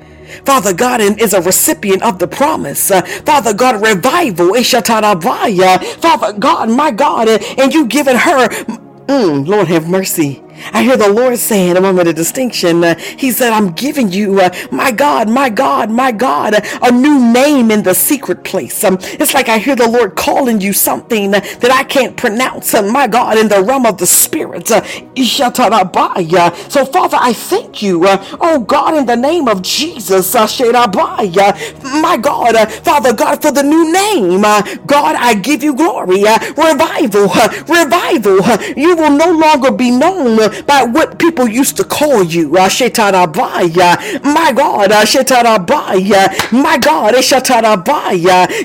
Father 0.46 0.74
God 0.74 1.02
and 1.02 1.20
is 1.22 1.34
a 1.34 1.42
recipient 1.42 2.04
of 2.04 2.20
the 2.20 2.28
promise. 2.28 2.92
Uh, 2.92 3.02
Father 3.26 3.54
God, 3.54 3.82
revival. 3.82 4.56
Father 4.56 6.34
God, 6.40 6.70
my 6.72 6.92
God, 6.92 7.30
and 7.30 7.74
you 7.74 7.88
given 7.88 8.18
her, 8.18 8.50
mm, 8.50 9.48
Lord 9.48 9.68
have 9.70 9.90
mercy. 9.90 10.44
I 10.74 10.84
hear 10.84 10.98
the 10.98 11.12
Lord 11.12 11.38
saying, 11.38 11.78
a 11.78 11.82
moment 11.82 12.08
of 12.10 12.16
distinction, 12.16 12.84
uh, 12.84 12.96
He 13.18 13.32
said, 13.32 13.54
I'm 13.54 13.72
giving 13.74 14.12
you, 14.12 14.40
uh, 14.42 14.50
my 14.72 14.92
God, 14.92 15.30
my 15.30 15.50
God, 15.50 15.92
my 15.92 16.12
God, 16.12 16.56
a 16.82 16.92
new 16.92 17.32
name 17.34 17.72
in 17.72 17.84
the 17.84 17.94
secret 17.96 18.44
place. 18.44 18.84
Um, 18.84 18.98
it's 19.02 19.34
like 19.34 19.50
I 19.50 19.58
hear 19.60 19.76
the 19.76 19.90
Lord 19.90 20.16
calling 20.16 20.62
you 20.62 20.74
something 20.74 21.32
that 21.32 21.72
I 21.72 21.84
can't 21.84 22.18
pronounce, 22.18 22.74
uh, 22.74 22.82
my 22.84 23.08
God, 23.08 23.38
in 23.38 23.48
the 23.50 23.64
realm 23.64 23.86
of 23.86 23.98
the 23.98 24.08
Spirit. 24.08 24.72
Uh, 24.72 24.84
so, 26.70 26.86
Father, 26.86 27.18
I 27.20 27.34
thank 27.34 27.82
you, 27.82 28.06
uh, 28.06 28.24
oh 28.42 28.60
God, 28.60 28.96
in 28.98 29.06
the 29.06 29.16
name 29.18 29.48
of 29.48 29.62
Jesus, 29.62 30.36
uh, 30.36 30.48
my 31.84 32.18
God, 32.18 32.56
uh, 32.56 32.66
Father 32.68 33.14
God, 33.14 33.42
for 33.42 33.52
the 33.52 33.64
new 33.64 33.92
name. 33.92 34.44
Uh, 34.46 34.62
God, 34.86 35.16
I 35.18 35.34
give 35.36 35.64
you 35.64 35.76
glory. 35.76 36.24
Uh, 36.28 36.40
revival, 36.58 37.30
uh, 37.32 37.50
revival. 37.68 38.44
Uh, 38.44 38.58
you 38.76 38.96
will 38.96 39.12
no 39.12 39.32
longer 39.32 39.72
be 39.72 39.92
known 39.92 40.38
by 40.68 40.84
what 40.84 41.20
people 41.20 41.48
used 41.48 41.78
to 41.78 41.84
call 41.84 42.24
you. 42.24 42.56
Uh, 42.58 42.70
my 44.24 44.52
God, 44.54 44.92
uh, 44.92 45.06
my 45.34 45.58
God, 45.64 45.96
eh, 46.14 46.28
my 46.52 46.78
God, 46.78 47.16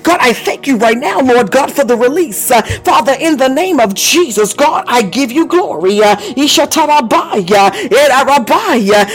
God, 0.02 0.18
I 0.20 0.32
thank 0.32 0.66
you 0.66 0.76
right 0.76 0.96
now, 0.98 1.20
Lord 1.20 1.50
God, 1.50 1.72
for 1.72 1.84
the 1.84 1.96
release. 1.96 2.50
Uh, 2.50 2.62
Father, 2.84 3.14
in 3.18 3.36
the 3.36 3.48
name 3.48 3.80
of 3.80 3.94
Jesus, 3.94 4.52
God, 4.54 4.84
I 4.88 5.02
give 5.02 5.30
you 5.32 5.46
glory. 5.46 6.00
Eh, 6.02 6.16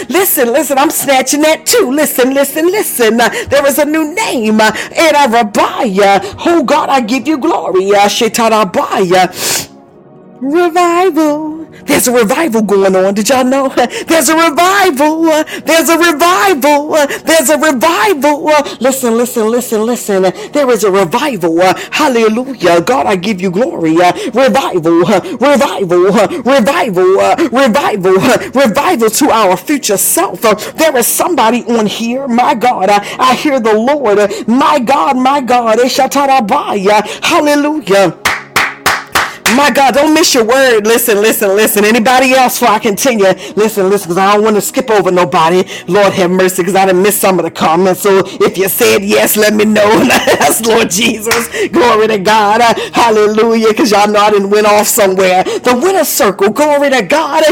listen, 0.10 0.51
listen, 0.54 0.78
I'm 0.78 0.91
snatching 0.91 1.41
that 1.41 1.65
too. 1.65 1.91
Listen, 1.91 2.34
listen, 2.34 2.67
listen. 2.67 3.17
There 3.17 3.65
is 3.67 3.80
a 3.80 3.86
new 3.86 4.13
name. 4.13 4.60
Eh, 4.62 5.12
oh 6.47 6.63
God, 6.65 6.89
I 6.89 7.01
give 7.01 7.28
you 7.28 7.38
glory. 7.38 7.91
Revival. 10.41 11.64
There's 11.86 12.08
a 12.08 12.12
revival 12.14 12.62
going 12.62 12.96
on. 12.96 13.14
Did 13.14 13.30
y'all 13.30 13.44
know? 13.44 13.70
There's 14.08 14.30
a 14.30 14.36
revival. 14.36 15.24
There's 15.66 15.90
a 15.90 15.98
revival. 15.98 16.90
There's 17.26 17.50
a 17.50 17.58
revival. 17.58 18.46
Listen, 18.80 19.18
listen, 19.18 19.48
listen, 19.50 19.82
listen. 19.86 20.24
There 20.54 20.70
is 20.72 20.84
a 20.84 20.92
revival. 20.92 21.60
Hallelujah. 21.92 22.82
God, 22.82 23.06
I 23.08 23.16
give 23.16 23.42
you 23.42 23.52
glory. 23.52 23.96
Revival, 24.34 25.00
revival, 25.40 26.04
revival, 26.44 27.36
revival, 27.52 28.14
revival 28.54 29.10
to 29.10 29.30
our 29.32 29.58
future 29.58 29.98
self. 29.98 30.42
There 30.76 30.96
is 30.98 31.08
somebody 31.08 31.64
on 31.66 31.86
here. 31.88 32.28
My 32.28 32.56
God, 32.56 32.90
I 32.90 33.36
hear 33.36 33.60
the 33.60 33.74
Lord. 33.74 34.18
My 34.48 34.80
God, 34.80 35.18
my 35.18 35.42
God. 35.42 35.80
Hallelujah. 37.24 38.18
My 39.53 39.71
God, 39.71 39.93
don't 39.95 40.13
miss 40.13 40.34
your 40.34 40.45
word. 40.45 40.88
Listen, 40.88 41.21
listen, 41.21 41.49
listen. 41.55 41.86
Anybody 41.86 42.34
else 42.34 42.60
before 42.60 42.75
I 42.75 42.79
continue? 42.79 43.25
Listen, 43.55 43.89
listen, 43.89 44.10
because 44.10 44.17
I 44.17 44.34
don't 44.36 44.43
want 44.43 44.55
to 44.58 44.62
skip 44.62 44.89
over 44.89 45.12
nobody. 45.12 45.63
Lord 45.88 46.13
have 46.13 46.31
mercy, 46.31 46.63
because 46.63 46.75
I 46.75 46.86
didn't 46.86 47.03
miss 47.03 47.19
some 47.19 47.39
of 47.39 47.45
the 47.45 47.51
comments. 47.51 48.01
So 48.01 48.23
if 48.25 48.58
you 48.58 48.69
said 48.69 49.03
yes, 49.03 49.38
let 49.38 49.53
me 49.53 49.65
know. 49.65 50.05
That's 50.08 50.65
Lord 50.65 50.89
Jesus. 50.89 51.49
Glory 51.69 52.08
to 52.10 52.19
God. 52.19 52.62
Hallelujah. 52.93 53.69
Because 53.69 53.91
y'all 53.91 54.10
know 54.10 54.19
I 54.19 54.31
didn't 54.31 54.49
went 54.51 54.67
off 54.67 54.88
somewhere. 54.88 55.43
The 55.43 55.79
winner 55.81 56.05
circle. 56.05 56.51
Glory 56.51 56.89
to 56.91 57.01
God. 57.03 57.43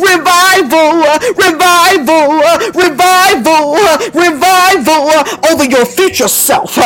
Revival, 0.00 1.02
revival, 1.36 2.40
revival, 2.74 3.76
revival 4.14 5.10
over 5.50 5.64
your 5.64 5.86
future 5.86 6.28
self. 6.28 6.76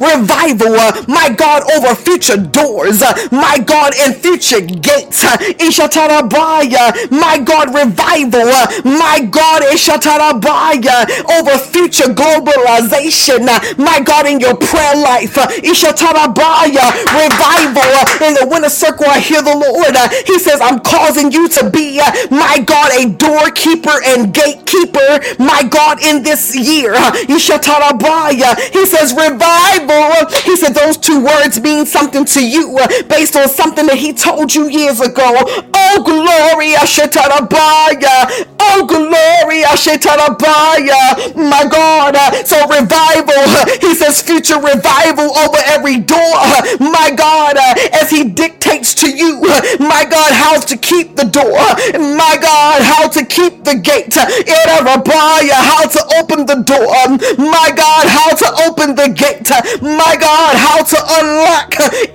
Revival, 0.00 0.74
my 1.08 1.30
God, 1.36 1.62
over 1.72 1.94
future 2.00 2.36
doors, 2.36 3.02
uh, 3.02 3.14
my 3.30 3.58
God, 3.58 3.92
and 4.00 4.14
future 4.14 4.60
gates. 4.60 5.24
Uh, 5.24 5.36
Ishatarabaya, 5.60 6.74
uh, 6.80 6.92
my 7.10 7.38
God, 7.38 7.74
revival, 7.74 8.48
uh, 8.48 8.66
my 8.84 9.20
God, 9.30 9.62
Ishatarabaya, 9.62 11.06
uh, 11.06 11.38
over 11.38 11.58
future 11.58 12.12
globalization, 12.12 13.46
uh, 13.48 13.60
my 13.78 14.00
God, 14.00 14.26
in 14.26 14.40
your 14.40 14.56
prayer 14.56 14.96
life. 14.96 15.34
Ishatarabaya, 15.34 16.86
revival 17.14 17.92
in 18.26 18.34
the 18.34 18.46
winner 18.50 18.68
circle. 18.68 19.06
I 19.08 19.20
hear 19.20 19.42
the 19.42 19.54
Lord. 19.54 19.96
He 20.26 20.38
says, 20.38 20.60
I'm 20.60 20.80
causing 20.80 21.32
you 21.32 21.48
to 21.48 21.70
be, 21.70 21.98
my 22.30 22.58
God, 22.64 22.90
a 22.98 23.08
doorkeeper 23.10 23.96
and 24.04 24.32
gatekeeper, 24.32 25.20
my 25.38 25.62
God, 25.68 26.02
in 26.02 26.22
this 26.22 26.56
year. 26.56 26.94
Ishatarabaya. 26.94 28.56
He 28.72 28.86
says, 28.86 29.12
revival. 29.14 30.28
He 30.44 30.56
said, 30.56 30.74
those 30.74 30.96
two 30.96 31.24
words 31.24 31.60
mean 31.60 31.86
something 31.90 32.24
to 32.24 32.46
you 32.46 32.78
uh, 32.78 32.86
based 33.08 33.36
on 33.36 33.48
something 33.48 33.86
that 33.86 33.98
he 33.98 34.12
told 34.12 34.54
you 34.54 34.68
years 34.68 35.00
ago. 35.00 35.32
Oh, 35.74 36.02
glory, 36.04 36.74
Ashetarabaya. 36.74 38.46
Oh, 38.60 38.86
glory, 38.86 39.62
Ashetarabaya. 39.64 41.34
My 41.36 41.66
God. 41.66 42.14
Uh, 42.16 42.44
so, 42.44 42.56
revival, 42.68 43.42
uh, 43.58 43.66
he 43.80 43.94
says, 43.94 44.22
future 44.22 44.60
revival 44.60 45.36
over 45.38 45.58
every 45.66 45.98
door. 45.98 46.18
Uh, 46.20 46.76
my 46.80 47.10
God, 47.16 47.56
uh, 47.56 47.74
as 48.00 48.10
he 48.10 48.24
dictates 48.24 48.94
to 48.96 49.10
you, 49.10 49.40
uh, 49.44 49.60
my 49.80 50.04
God, 50.08 50.32
how 50.32 50.60
to 50.60 50.76
keep 50.76 51.16
the 51.16 51.24
door. 51.24 51.58
My 51.98 52.36
God, 52.40 52.82
how 52.82 53.08
to 53.08 53.24
keep 53.24 53.64
the 53.64 53.74
gate. 53.76 54.14
How 54.14 55.86
to 55.86 56.02
open 56.20 56.46
the 56.46 56.62
door. 56.62 56.88
Um, 57.04 57.18
my 57.38 57.70
God, 57.74 58.06
how 58.08 58.30
to 58.34 58.48
open 58.68 58.94
the 58.94 59.08
gate. 59.08 59.48
My 59.82 60.16
God, 60.20 60.56
how 60.56 60.82
to 60.82 60.98
unlock 61.20 61.70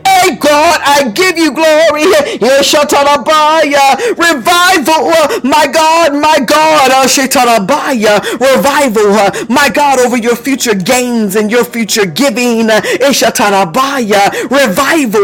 Hey, 0.05 0.35
God, 0.37 0.79
I 0.83 1.09
give 1.13 1.37
you 1.37 1.51
glory. 1.53 2.05
Revival, 4.17 5.09
uh, 5.09 5.39
my 5.43 5.67
God, 5.67 6.13
my 6.15 6.39
God. 6.45 6.91
Revival, 8.39 9.11
uh, 9.13 9.45
my 9.49 9.69
God, 9.69 9.99
over 9.99 10.17
your 10.17 10.35
future 10.35 10.75
gains 10.75 11.35
and 11.35 11.51
your 11.51 11.63
future 11.65 12.05
giving. 12.05 12.67
Revival, 12.69 13.63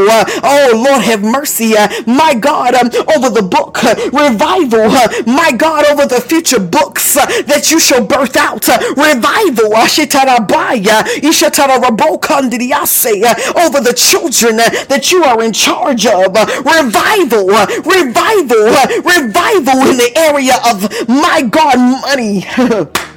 uh, 0.10 0.26
oh 0.44 0.72
Lord, 0.76 1.02
have 1.04 1.24
mercy, 1.24 1.76
my 2.08 2.34
God, 2.36 2.76
um, 2.76 2.90
over 3.16 3.30
the 3.30 3.44
book. 3.44 3.82
Revival, 3.84 4.90
my 5.34 5.52
God, 5.52 5.86
over 5.88 6.06
the 6.06 6.22
future 6.22 6.60
books 6.60 7.14
that 7.16 7.72
you 7.72 7.80
shall 7.80 8.06
birth 8.06 8.36
out. 8.38 8.68
Revival, 8.98 9.74
over 13.56 13.82
the 13.82 13.94
children 13.96 14.31
Uh, 14.32 14.86
that 14.86 15.12
you 15.12 15.24
are 15.24 15.44
in 15.44 15.52
charge 15.52 16.06
of. 16.06 16.34
Uh, 16.34 16.46
revival, 16.64 17.52
uh, 17.52 17.68
revival, 17.84 18.64
revival 19.04 19.78
in 19.92 19.98
the 19.98 20.12
area 20.16 20.56
of 20.72 20.88
my 21.10 21.42
God 21.42 21.78
money. 22.02 22.46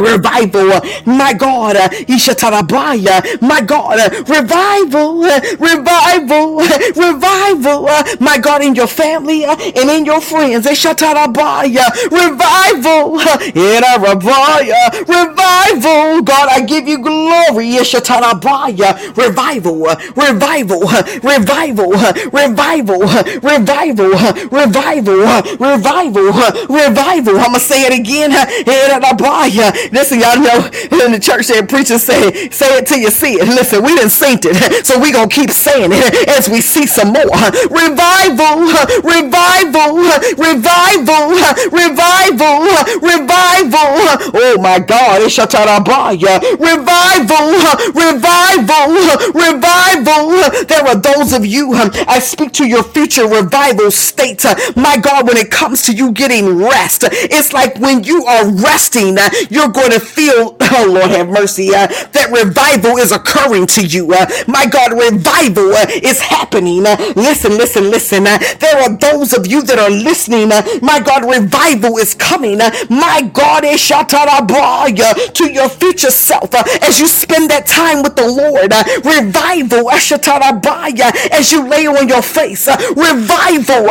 revival, 0.00 0.80
my 1.06 1.32
God, 1.34 1.76
Ishatarabaya, 2.08 3.40
my 3.42 3.60
God, 3.60 3.98
revival, 4.28 5.22
revival, 5.58 6.58
revival, 6.96 7.88
my 8.20 8.38
God, 8.38 8.62
in 8.62 8.74
your 8.74 8.86
family 8.86 9.44
and 9.44 9.90
in 9.90 10.04
your 10.04 10.20
friends, 10.20 10.66
Ishatarabaya, 10.66 11.84
revival, 12.10 13.18
Irarabaya, 13.54 14.92
revival, 15.08 16.22
God, 16.22 16.48
I 16.50 16.62
give 16.66 16.86
you 16.88 16.98
glory, 17.02 17.72
Ishatarabaya, 17.78 19.16
revival, 19.16 19.86
revival, 20.16 20.80
revival, 21.22 21.90
revival, 22.32 23.00
revival, 23.40 24.10
revival, 24.50 25.18
revival, 25.58 26.32
revival, 26.68 27.36
I'm 27.38 27.46
gonna 27.52 27.60
say 27.60 27.82
it 27.86 27.98
again, 27.98 28.30
Irarabaya, 28.32 29.87
Listen, 29.92 30.20
y'all 30.20 30.38
know 30.38 30.58
in 31.04 31.12
the 31.12 31.20
church 31.20 31.48
that 31.48 31.68
preachers 31.68 32.02
say, 32.04 32.48
say 32.50 32.78
it 32.78 32.86
till 32.86 32.98
you 32.98 33.10
see 33.10 33.34
it. 33.34 33.48
Listen, 33.48 33.82
we 33.82 33.94
didn't 33.94 34.10
saint 34.10 34.44
it, 34.44 34.54
so 34.86 34.98
we 34.98 35.12
gonna 35.12 35.28
keep 35.28 35.50
saying 35.50 35.90
it 35.92 36.28
as 36.38 36.48
we 36.48 36.60
see 36.60 36.86
some 36.86 37.12
more. 37.12 37.38
Revival, 37.70 38.68
revival, 39.02 39.98
revival, 40.36 41.24
revival, 41.72 42.56
revival. 43.00 43.90
Oh 44.34 44.56
my 44.60 44.78
God, 44.78 45.22
it's 45.22 45.36
Shatarabaya. 45.36 46.40
Revival, 46.58 47.46
revival, 47.94 48.88
revival. 49.32 50.26
There 50.66 50.84
are 50.86 50.96
those 50.96 51.32
of 51.32 51.46
you, 51.46 51.74
um, 51.74 51.90
I 52.06 52.18
speak 52.18 52.52
to 52.52 52.66
your 52.66 52.82
future 52.82 53.26
revival 53.26 53.90
state. 53.90 54.44
My 54.76 54.96
God, 54.96 55.26
when 55.26 55.36
it 55.36 55.50
comes 55.50 55.82
to 55.82 55.92
you 55.92 56.12
getting 56.12 56.56
rest, 56.58 57.04
it's 57.10 57.52
like 57.52 57.78
when 57.78 58.04
you 58.04 58.24
are 58.24 58.48
resting, 58.50 59.18
uh, 59.18 59.28
you're 59.50 59.67
going 59.72 59.92
to 59.92 60.00
feel, 60.00 60.56
oh 60.60 60.86
Lord 60.88 61.10
have 61.10 61.28
mercy, 61.28 61.74
uh, 61.74 61.86
that 61.86 62.30
revival 62.32 62.96
is 62.98 63.12
occurring 63.12 63.66
to 63.68 63.84
you. 63.86 64.12
Uh, 64.12 64.26
my 64.46 64.66
God, 64.66 64.92
revival 64.92 65.72
uh, 65.72 65.86
is 66.02 66.20
happening. 66.20 66.86
Uh, 66.86 66.96
listen, 67.16 67.52
listen, 67.52 67.90
listen. 67.90 68.26
Uh, 68.26 68.38
there 68.60 68.78
are 68.82 68.96
those 68.96 69.32
of 69.32 69.46
you 69.46 69.62
that 69.62 69.78
are 69.78 69.90
listening. 69.90 70.52
Uh, 70.52 70.62
my 70.82 71.00
God, 71.00 71.24
revival 71.24 71.98
is 71.98 72.14
coming. 72.14 72.58
my 72.90 73.30
God, 73.32 73.64
is 73.64 73.80
to 73.88 75.52
your 75.52 75.68
future 75.68 76.10
self 76.10 76.54
as 76.82 76.98
you 77.00 77.06
spend 77.06 77.50
that 77.50 77.66
time 77.66 78.02
with 78.02 78.16
the 78.16 78.26
Lord. 78.26 78.72
revival, 79.04 79.90
as 79.90 81.52
you 81.52 81.66
lay 81.68 81.86
on 81.86 82.08
your 82.08 82.22
face. 82.22 82.66
revival, 82.96 83.88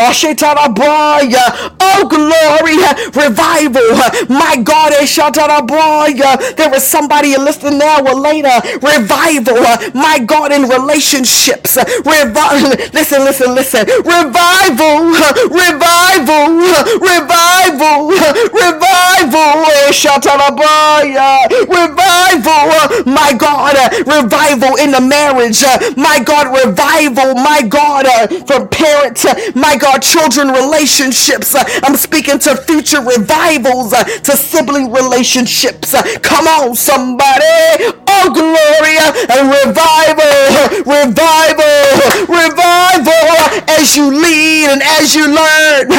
oh 1.80 2.08
glory, 2.10 2.78
revival. 3.14 3.90
my 4.30 4.58
God, 4.64 4.94
Uh, 5.76 6.38
there 6.56 6.74
is 6.76 6.84
somebody 6.84 7.36
listening 7.38 7.80
now 7.80 8.00
or 8.02 8.16
later. 8.16 8.54
Revival, 8.82 9.58
uh, 9.60 9.78
my 9.94 10.20
God, 10.20 10.52
in 10.52 10.64
relationships. 10.64 11.78
Uh, 11.78 11.84
revival. 12.06 12.70
Listen, 12.94 13.24
listen, 13.24 13.54
listen. 13.56 13.86
Revival, 14.04 15.12
revival, 15.50 16.48
revival, 17.00 18.10
revival. 18.10 19.56
Eh, 19.68 19.92
shatalabaya. 19.92 21.48
Revival, 21.68 23.04
my 23.06 23.34
God. 23.38 23.76
Revival 24.08 24.76
in 24.78 24.92
the 24.92 25.02
marriage. 25.02 25.64
My 25.98 26.20
God, 26.24 26.48
revival, 26.66 27.36
my 27.36 27.62
God, 27.68 28.06
from 28.48 28.68
parents, 28.70 29.26
my 29.56 29.78
God, 29.78 30.02
children 30.02 30.50
relationships. 30.50 31.56
I'm 31.84 31.96
speaking 31.96 32.40
to 32.40 32.56
future 32.58 33.02
revivals, 33.02 33.92
to 33.92 34.32
sibling 34.38 34.92
relationships. 34.92 35.57
Come 36.22 36.48
on, 36.48 36.76
somebody. 36.76 38.07
Oh, 38.08 38.32
glory 38.34 38.98
and 39.30 39.50
revival, 39.52 40.38
revival, 40.86 41.78
revival 42.28 43.28
as 43.70 43.96
you 43.96 44.12
lead 44.12 44.70
and 44.70 44.82
as 45.00 45.16
you 45.16 45.28
learn. 45.28 45.90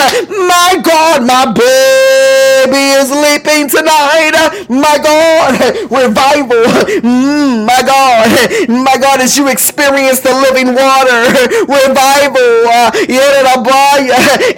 My 0.49 0.81
God, 0.83 1.25
my 1.27 1.47
baby 1.53 2.85
is 3.01 3.11
leaping 3.11 3.69
tonight. 3.69 4.33
My 4.69 4.99
God, 5.03 5.53
revival. 5.91 6.65
Mm, 7.05 7.67
my 7.67 7.81
God, 7.85 8.69
my 8.69 8.97
God, 9.01 9.21
as 9.21 9.37
you 9.37 9.49
experience 9.49 10.21
the 10.21 10.33
living 10.33 10.75
water, 10.75 11.21
revival. 11.69 12.49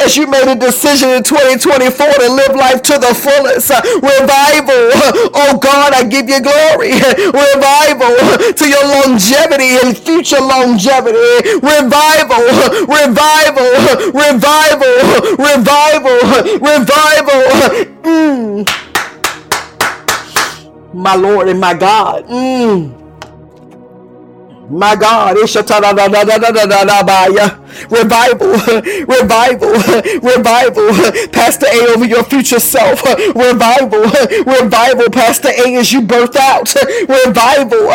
As 0.01 0.17
you 0.17 0.27
made 0.27 0.49
a 0.51 0.57
decision 0.57 1.11
in 1.11 1.23
2024 1.23 2.07
to 2.07 2.29
live 2.33 2.55
life 2.57 2.83
to 2.83 2.99
the 2.99 3.15
fullest, 3.15 3.71
revival. 4.03 4.91
Oh 5.35 5.59
God, 5.61 5.93
I 5.95 6.05
give 6.05 6.29
you 6.29 6.41
glory. 6.41 6.93
Revival 7.41 8.15
to 8.61 8.69
your 8.69 8.85
longevity 8.85 9.79
and 9.83 9.97
future 9.97 10.41
longevity. 10.41 11.57
Revival, 11.65 12.45
revival, 13.01 13.71
revival, 14.25 14.95
revival, 15.41 16.19
revival. 16.61 17.43
Mm. 18.05 18.69
My 20.93 21.15
Lord 21.15 21.49
and 21.49 21.61
my 21.61 21.75
God. 21.75 22.27
Mm. 22.27 23.00
My 24.71 24.95
God, 24.95 25.37
revival, 27.91 28.53
revival, 29.09 29.73
revival, 30.23 30.89
Pastor 31.33 31.67
A 31.67 31.93
over 31.93 32.05
your 32.05 32.23
future 32.23 32.61
self, 32.61 33.03
revival, 33.35 34.03
revival, 34.47 35.11
Pastor 35.11 35.49
A 35.49 35.75
as 35.75 35.93
you 35.93 36.03
birth 36.03 36.37
out, 36.37 36.73
revival, 37.09 37.87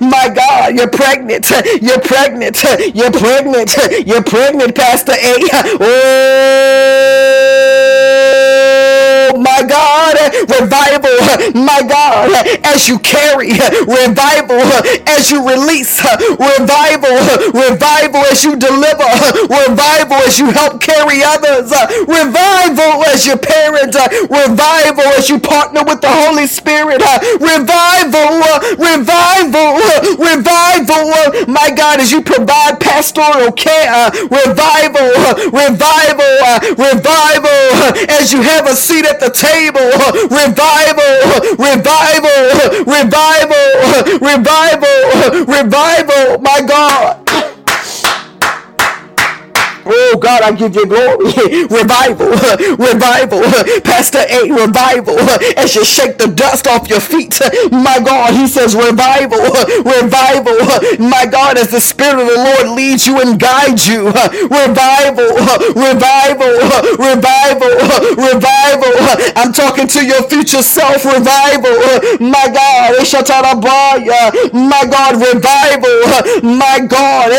my 0.00 0.28
God, 0.34 0.76
you're 0.76 0.90
pregnant, 0.90 1.50
you're 1.80 2.00
pregnant, 2.00 2.62
you're 2.94 3.10
pregnant, 3.10 3.76
you're 4.06 4.22
pregnant, 4.22 4.74
Pastor 4.74 5.12
A. 5.12 5.38
Oh, 5.80 7.14
Oh 9.26 9.40
my 9.40 9.64
God, 9.64 10.20
revival, 10.52 11.16
my 11.56 11.80
God, 11.88 12.28
as 12.60 12.88
you 12.88 12.98
carry, 12.98 13.52
revival, 13.88 14.60
as 15.08 15.30
you 15.30 15.40
release, 15.40 15.96
revival, 16.36 17.16
revival 17.56 18.20
as 18.28 18.44
you 18.44 18.52
deliver, 18.56 19.08
revival 19.48 20.20
as 20.28 20.38
you 20.38 20.50
help 20.50 20.80
carry 20.80 21.24
others, 21.24 21.72
revival 22.04 23.00
as 23.08 23.24
you 23.24 23.36
parent, 23.36 23.96
revival 24.28 25.08
as 25.16 25.30
you 25.30 25.38
partner 25.40 25.82
with 25.84 26.02
the 26.02 26.12
Holy 26.12 26.46
Spirit, 26.46 27.00
revival, 27.40 28.44
revival, 28.76 29.80
revival, 30.20 31.48
my 31.48 31.72
God, 31.72 32.00
as 32.00 32.12
you 32.12 32.20
provide 32.20 32.78
pastoral 32.78 33.52
care, 33.52 34.10
revival, 34.28 35.08
revival, 35.48 36.34
revival, 36.76 37.64
as 38.10 38.32
you 38.32 38.42
have 38.42 38.66
a 38.66 38.74
seat 38.76 39.04
at 39.14 39.20
the 39.20 39.30
table, 39.30 39.90
revival, 40.26 41.14
revival, 41.58 42.40
revival, 42.84 43.66
revival, 44.20 45.44
revival, 45.46 46.42
my 46.42 46.60
God. 46.66 47.23
Oh 49.86 50.18
God, 50.20 50.42
I 50.42 50.52
give 50.52 50.74
you 50.76 50.86
glory. 50.86 51.32
Revival, 51.70 52.28
revival. 52.78 53.42
Pastor 53.82 54.24
A, 54.28 54.50
revival. 54.52 55.18
As 55.56 55.74
you 55.74 55.84
shake 55.84 56.18
the 56.18 56.28
dust 56.28 56.66
off 56.66 56.88
your 56.88 57.00
feet, 57.00 57.38
my 57.72 58.00
God, 58.04 58.34
he 58.34 58.46
says 58.48 58.74
revival, 58.74 59.40
revival. 59.84 60.56
My 61.00 61.26
God, 61.26 61.58
as 61.58 61.70
the 61.70 61.80
Spirit 61.80 62.20
of 62.20 62.26
the 62.28 62.36
Lord 62.38 62.76
leads 62.76 63.06
you 63.06 63.20
and 63.20 63.38
guides 63.40 63.86
you, 63.88 64.06
revival, 64.08 65.30
revival, 65.76 66.54
revival, 66.98 67.74
revival. 68.16 68.94
I'm 69.36 69.52
talking 69.52 69.88
to 69.88 70.04
your 70.04 70.22
future 70.28 70.62
self, 70.62 71.04
revival. 71.04 71.76
My 72.20 72.48
God, 72.52 72.96
my 74.54 74.84
God, 74.90 75.14
revival. 75.20 75.98
My 76.42 76.78
God, 76.80 77.30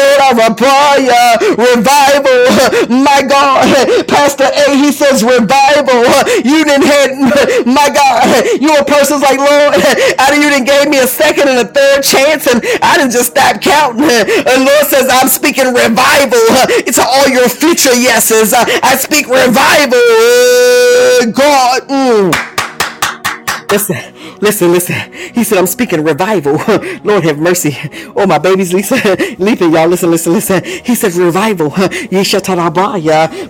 revival. 1.58 2.35
My 2.90 3.22
God, 3.24 3.66
Pastor 4.08 4.46
A, 4.46 4.76
he 4.76 4.92
says 4.92 5.24
revival. 5.24 6.06
You 6.44 6.64
didn't 6.66 6.86
hit, 6.86 7.66
my 7.66 7.90
God, 7.90 8.26
you 8.62 8.76
a 8.76 8.86
person's 8.86 9.22
like, 9.22 9.38
Lord, 9.40 9.74
I 10.20 10.36
you 10.36 10.50
didn't 10.50 10.66
gave 10.66 10.90
me 10.90 11.00
a 11.00 11.08
second 11.08 11.50
and 11.50 11.60
a 11.60 11.72
third 11.72 12.04
chance 12.04 12.48
and 12.48 12.62
I 12.82 12.98
didn't 12.98 13.12
just 13.12 13.32
stop 13.32 13.62
counting. 13.62 14.04
And 14.04 14.66
Lord 14.66 14.86
says, 14.88 15.08
I'm 15.10 15.28
speaking 15.28 15.74
revival 15.74 16.46
to 16.86 17.04
all 17.08 17.28
your 17.28 17.50
future 17.50 17.94
yeses. 17.96 18.54
I 18.54 18.96
speak 18.96 19.28
revival. 19.28 20.00
God. 21.32 21.88
Mm. 21.88 22.55
Listen. 23.72 23.98
Listen, 24.42 24.72
listen. 24.72 25.14
He 25.34 25.44
said, 25.44 25.58
I'm 25.58 25.68
speaking 25.68 26.04
revival. 26.04 26.54
Lord 27.04 27.24
have 27.26 27.40
mercy. 27.40 27.76
Oh, 28.16 28.26
my 28.28 28.38
baby's 28.40 28.74
Lisa. 28.74 28.96
Leaping, 29.40 29.74
y'all. 29.74 29.88
Listen, 29.88 30.12
listen, 30.12 30.34
listen. 30.34 30.64
He 30.64 30.96
said, 30.96 31.14
revival. 31.14 31.72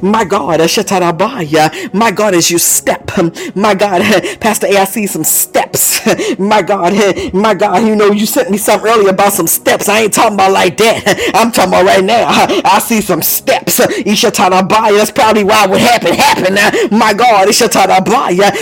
My 0.02 0.24
God. 0.26 0.62
Eh, 0.62 1.90
my 1.94 2.12
God, 2.12 2.34
as 2.36 2.50
you 2.52 2.58
step. 2.60 3.12
My 3.56 3.76
God. 3.76 4.02
Eh, 4.02 4.36
Pastor 4.38 4.68
A, 4.68 4.78
I 4.78 4.86
see 4.86 5.08
some 5.08 5.24
steps. 5.24 6.02
My 6.40 6.62
God. 6.62 6.94
Eh, 6.94 7.32
my 7.34 7.54
God. 7.54 7.86
You 7.88 7.96
know, 7.96 8.12
you 8.12 8.26
sent 8.26 8.50
me 8.52 8.58
something 8.58 8.90
earlier 8.90 9.10
about 9.10 9.34
some 9.34 9.48
steps. 9.48 9.90
I 9.90 10.02
ain't 10.02 10.14
talking 10.14 10.36
about 10.36 10.52
like 10.52 10.78
that. 10.78 11.32
I'm 11.36 11.52
talking 11.52 11.72
about 11.74 11.86
right 11.86 12.04
now. 12.04 12.26
I 12.28 12.80
see 12.80 13.02
some 13.02 13.22
steps. 13.22 13.78
That's 13.78 15.12
probably 15.12 15.44
why 15.44 15.68
what 15.68 15.82
happened 15.82 16.16
happened. 16.16 16.92
My 16.92 17.14
God. 17.14 17.48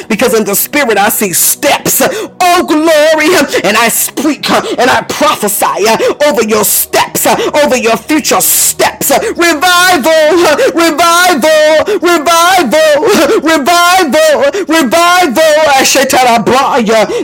Because 0.10 0.34
in 0.34 0.46
the 0.46 0.56
spirit, 0.56 0.98
I 0.98 1.10
see 1.10 1.34
steps 1.44 2.02
oh 2.02 2.66
glory, 2.68 3.34
and 3.64 3.78
I 3.78 3.90
speak 3.90 4.50
and 4.50 4.90
I 4.90 5.02
prophesy 5.10 5.86
over 6.26 6.44
your 6.44 6.64
steps, 6.66 7.26
over 7.28 7.78
your 7.78 7.98
future 7.98 8.42
steps. 8.42 9.12
Revival, 9.12 10.30
revival, 10.74 12.00
revival, 12.02 13.04
revival, 13.44 14.52
revival. 14.68 15.54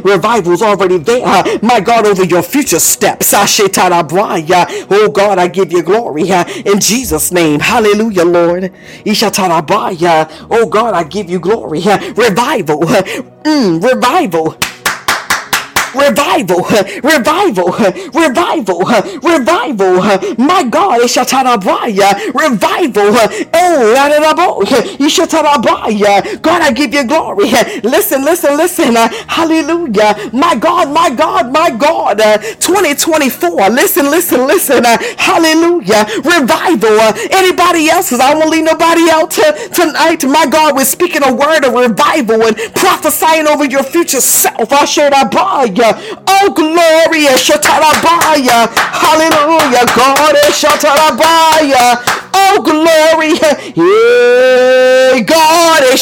Revival's 0.03 0.61
already 0.61 0.97
there. 0.97 1.43
My 1.61 1.79
God, 1.79 2.05
over 2.05 2.23
your 2.23 2.43
future 2.43 2.79
steps. 2.79 3.33
Oh 3.33 5.11
God, 5.13 5.37
I 5.37 5.47
give 5.47 5.71
you 5.71 5.83
glory 5.83 6.29
in 6.29 6.79
Jesus' 6.79 7.31
name. 7.31 7.59
Hallelujah, 7.59 8.25
Lord. 8.25 8.71
Oh 9.05 10.67
God, 10.69 10.93
I 10.93 11.03
give 11.03 11.29
you 11.29 11.39
glory. 11.39 11.79
Revival. 11.79 12.83
Mm, 13.39 13.81
revival 13.81 14.08
Bible 14.09 14.68
revival, 15.95 16.63
revival, 17.03 17.71
revival, 18.13 18.79
revival. 19.23 19.93
My 20.37 20.63
God, 20.63 21.01
Shatarabaya, 21.01 22.33
revival. 22.33 23.15
Oh, 23.53 23.93
God, 26.41 26.61
I 26.61 26.71
give 26.73 26.93
you 26.93 27.05
glory. 27.05 27.45
Listen, 27.83 28.23
listen, 28.23 28.57
listen. 28.57 28.95
Hallelujah. 28.95 30.15
My 30.33 30.55
God, 30.55 30.91
my 30.93 31.09
God, 31.09 31.51
my 31.51 31.69
God. 31.71 32.19
2024. 32.59 33.69
Listen, 33.69 34.05
listen, 34.11 34.47
listen. 34.47 34.83
Hallelujah. 35.17 36.05
Revival. 36.23 36.99
Anybody 37.31 37.89
else? 37.89 38.09
Because 38.09 38.19
I 38.21 38.33
won't 38.35 38.49
leave 38.49 38.65
nobody 38.65 39.09
out 39.11 39.31
tonight. 39.31 40.23
My 40.25 40.45
God, 40.47 40.75
we're 40.75 40.85
speaking 40.85 41.23
a 41.23 41.33
word 41.33 41.65
of 41.65 41.73
revival 41.73 42.43
and 42.45 42.57
prophesying 42.75 43.47
over 43.47 43.65
your 43.65 43.83
future 43.83 44.21
self. 44.21 44.71
I 44.71 44.85
should 44.85 45.13
I 45.13 45.23
buy 45.79 45.95
Oh, 46.27 46.53
glorious 46.53 47.47
Shatarabaya. 47.47 48.67
Hallelujah. 48.69 49.85
God 49.95 50.35
is 50.47 50.55
Shatarabaya. 50.55 52.28
Oh, 52.33 52.61
glory. 52.63 53.33
Yeah, 53.75 55.21
God 55.21 55.83
is 55.93 56.01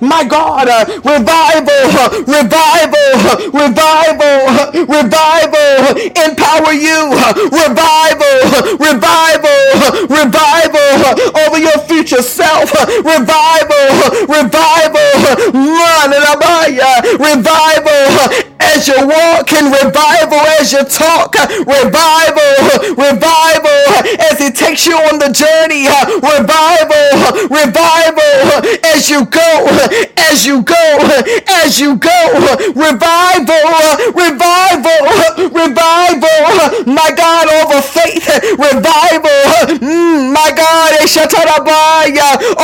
My 0.00 0.24
God, 0.24 0.68
uh, 0.68 0.84
revival, 1.04 1.82
revival, 2.26 3.08
revival, 3.52 4.38
revival. 4.86 5.70
Empower 6.16 6.72
you. 6.72 7.12
Revival, 7.50 8.36
revival, 8.78 9.60
revival 10.08 10.90
over 11.46 11.58
your 11.58 11.78
future 11.86 12.22
self. 12.22 12.72
Revival, 13.04 14.26
revival. 14.28 15.00
Revival 17.18 18.49
as 18.74 18.86
you 18.86 18.94
walk 19.06 19.50
in 19.52 19.66
revival, 19.72 20.38
as 20.60 20.72
you 20.72 20.84
talk, 20.84 21.34
uh, 21.38 21.46
revival, 21.66 22.54
revival, 22.94 23.82
as 24.30 24.38
He 24.38 24.50
takes 24.50 24.86
you 24.86 24.94
on 24.94 25.18
the 25.18 25.30
journey, 25.32 25.88
uh, 25.88 26.06
revival, 26.22 27.48
revival, 27.50 28.30
as 28.94 29.10
you 29.10 29.26
go, 29.26 29.50
as 30.30 30.46
you 30.46 30.62
go, 30.62 30.86
as 31.64 31.80
you 31.80 31.96
go, 31.96 32.20
revival, 32.76 33.64
revival, 34.14 35.00
revival, 35.50 36.38
my 36.86 37.10
God, 37.16 37.46
over 37.60 37.82
faith, 37.82 38.26
revival, 38.54 39.40
mm, 39.82 40.32
my 40.32 40.50
God, 40.54 40.92
eh, 41.00 41.06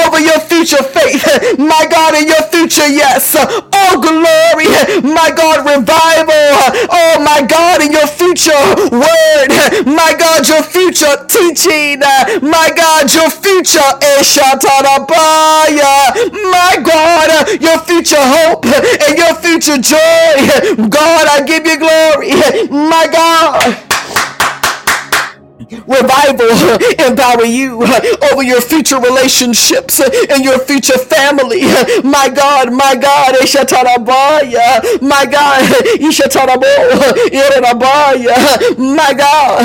over 0.06 0.20
your 0.20 0.38
future 0.40 0.82
faith, 0.82 1.58
my 1.58 1.86
God, 1.90 2.14
in 2.14 2.26
your 2.28 2.42
future, 2.52 2.86
yes, 2.88 3.34
oh 3.38 4.00
glory, 4.00 4.68
my 5.02 5.30
God, 5.34 5.66
revival 5.66 5.95
revival. 5.96 6.88
Oh 6.92 7.20
my 7.24 7.42
God, 7.46 7.82
in 7.82 7.92
your 7.92 8.06
future 8.06 8.52
word. 8.92 9.48
My 9.86 10.14
God, 10.18 10.48
your 10.48 10.62
future 10.62 11.16
teaching. 11.28 12.00
My 12.42 12.70
God, 12.76 13.12
your 13.12 13.30
future 13.30 13.80
Eshatarabaya. 14.16 16.12
My 16.52 16.76
God, 16.84 17.60
your 17.60 17.78
future 17.80 18.16
hope 18.20 18.64
and 18.66 19.16
your 19.18 19.34
future 19.36 19.78
joy. 19.78 20.86
God, 20.88 21.26
I 21.28 21.42
give 21.46 21.66
you 21.66 21.78
glory. 21.78 22.32
My 22.70 23.06
God 23.10 23.85
revival 25.86 26.50
empower 27.06 27.44
you 27.44 27.82
uh, 27.82 28.00
over 28.32 28.42
your 28.42 28.60
future 28.60 29.00
relationships 29.00 30.00
uh, 30.00 30.10
and 30.30 30.44
your 30.44 30.58
future 30.60 30.98
family. 30.98 31.62
My 32.04 32.28
God, 32.30 32.72
my 32.72 32.94
God, 32.96 33.34
my 35.02 35.24
God, 35.26 35.62
my 39.02 39.14
God, 39.14 39.62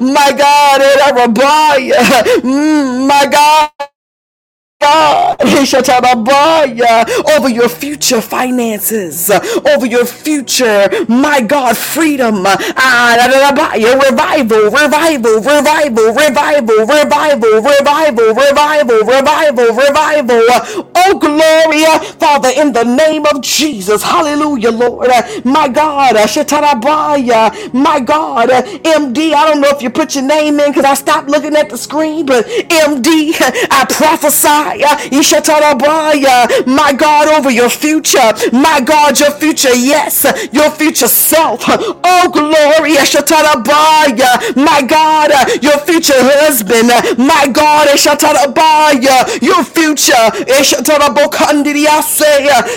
my 0.00 0.32
God, 0.32 0.80
mm, 2.42 3.08
my 3.08 3.26
God. 3.30 3.70
Over 7.36 7.48
your 7.48 7.68
future 7.68 8.20
finances, 8.20 9.30
over 9.74 9.86
your 9.86 10.04
future, 10.04 10.88
my 11.08 11.40
God, 11.40 11.76
freedom, 11.76 12.44
ah, 12.46 13.16
revival, 14.00 14.70
revival, 14.70 15.40
revival, 15.40 16.12
revival, 16.12 16.86
revival, 16.86 17.64
revival, 17.64 18.34
revival, 18.34 19.02
revival, 19.04 19.74
revival. 19.74 20.42
Gloria, 21.18 21.88
uh, 21.88 21.98
Father, 22.18 22.50
in 22.56 22.72
the 22.72 22.84
name 22.84 23.26
of 23.26 23.40
Jesus, 23.42 24.02
hallelujah, 24.02 24.70
Lord, 24.70 25.08
uh, 25.10 25.22
my 25.44 25.68
God, 25.68 26.16
uh, 26.16 26.26
my 27.72 28.00
God, 28.00 28.48
MD, 28.50 29.34
I 29.34 29.46
don't 29.46 29.60
know 29.60 29.70
if 29.70 29.82
you 29.82 29.90
put 29.90 30.14
your 30.14 30.24
name 30.24 30.60
in 30.60 30.70
because 30.70 30.84
I 30.84 30.94
stopped 30.94 31.28
looking 31.28 31.56
at 31.56 31.70
the 31.70 31.78
screen, 31.78 32.26
but 32.26 32.46
MD, 32.46 33.34
I 33.70 33.84
prophesy 33.88 34.84
my 36.66 36.92
God, 36.92 37.28
over 37.28 37.50
your 37.50 37.68
future. 37.70 38.32
My 38.52 38.80
God, 38.80 39.18
your 39.20 39.30
future, 39.32 39.74
yes, 39.74 40.24
your 40.52 40.70
future 40.70 41.08
self. 41.08 41.62
Oh, 41.68 42.30
glory. 42.32 42.94
My 44.56 44.82
God, 44.86 45.30
your 45.62 45.78
future 45.80 46.14
husband. 46.16 46.88
My 47.18 47.46
God, 47.52 47.88
your 49.42 49.64
future. 49.64 50.12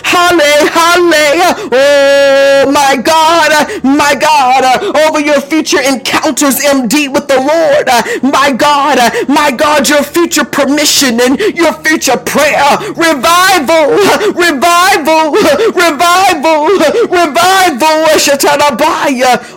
Halle, 0.03 0.67
halle. 0.69 1.69
Oh, 1.71 2.71
my 2.71 2.97
God. 3.01 3.84
my 3.84 4.15
God, 4.15 4.84
over 5.07 5.19
your 5.19 5.41
future 5.41 5.82
encounters, 5.82 6.59
MD, 6.59 7.11
with 7.11 7.28
the 7.28 7.38
Lord. 7.39 7.88
My 8.23 8.51
God, 8.51 8.97
my 9.28 9.51
God, 9.51 9.88
your 9.89 10.03
future 10.03 10.45
permission 10.45 11.19
and 11.21 11.39
your 11.55 11.73
future 11.73 12.17
prayer. 12.17 12.78
Revival, 12.95 13.97
revival, 14.34 15.32
revival, 15.73 16.67
revival. 17.09 17.97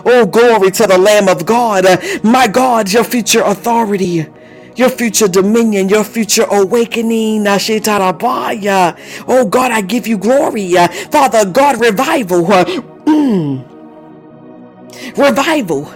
Oh, 0.05 0.25
glory 0.31 0.71
to 0.71 0.87
the 0.87 0.97
Lamb 0.97 1.27
of 1.29 1.45
God. 1.45 1.85
My 2.23 2.47
God, 2.47 2.91
your 2.91 3.03
future 3.03 3.41
authority 3.43 4.27
your 4.75 4.89
future 4.89 5.27
dominion, 5.27 5.89
your 5.89 6.03
future 6.03 6.45
awakening. 6.51 7.45
Oh 7.47 9.45
God, 9.49 9.71
I 9.71 9.81
give 9.81 10.07
you 10.07 10.17
glory. 10.17 10.73
Father 11.11 11.45
God, 11.45 11.79
revival. 11.81 12.45
Mm. 12.45 13.65
Revival. 15.17 15.91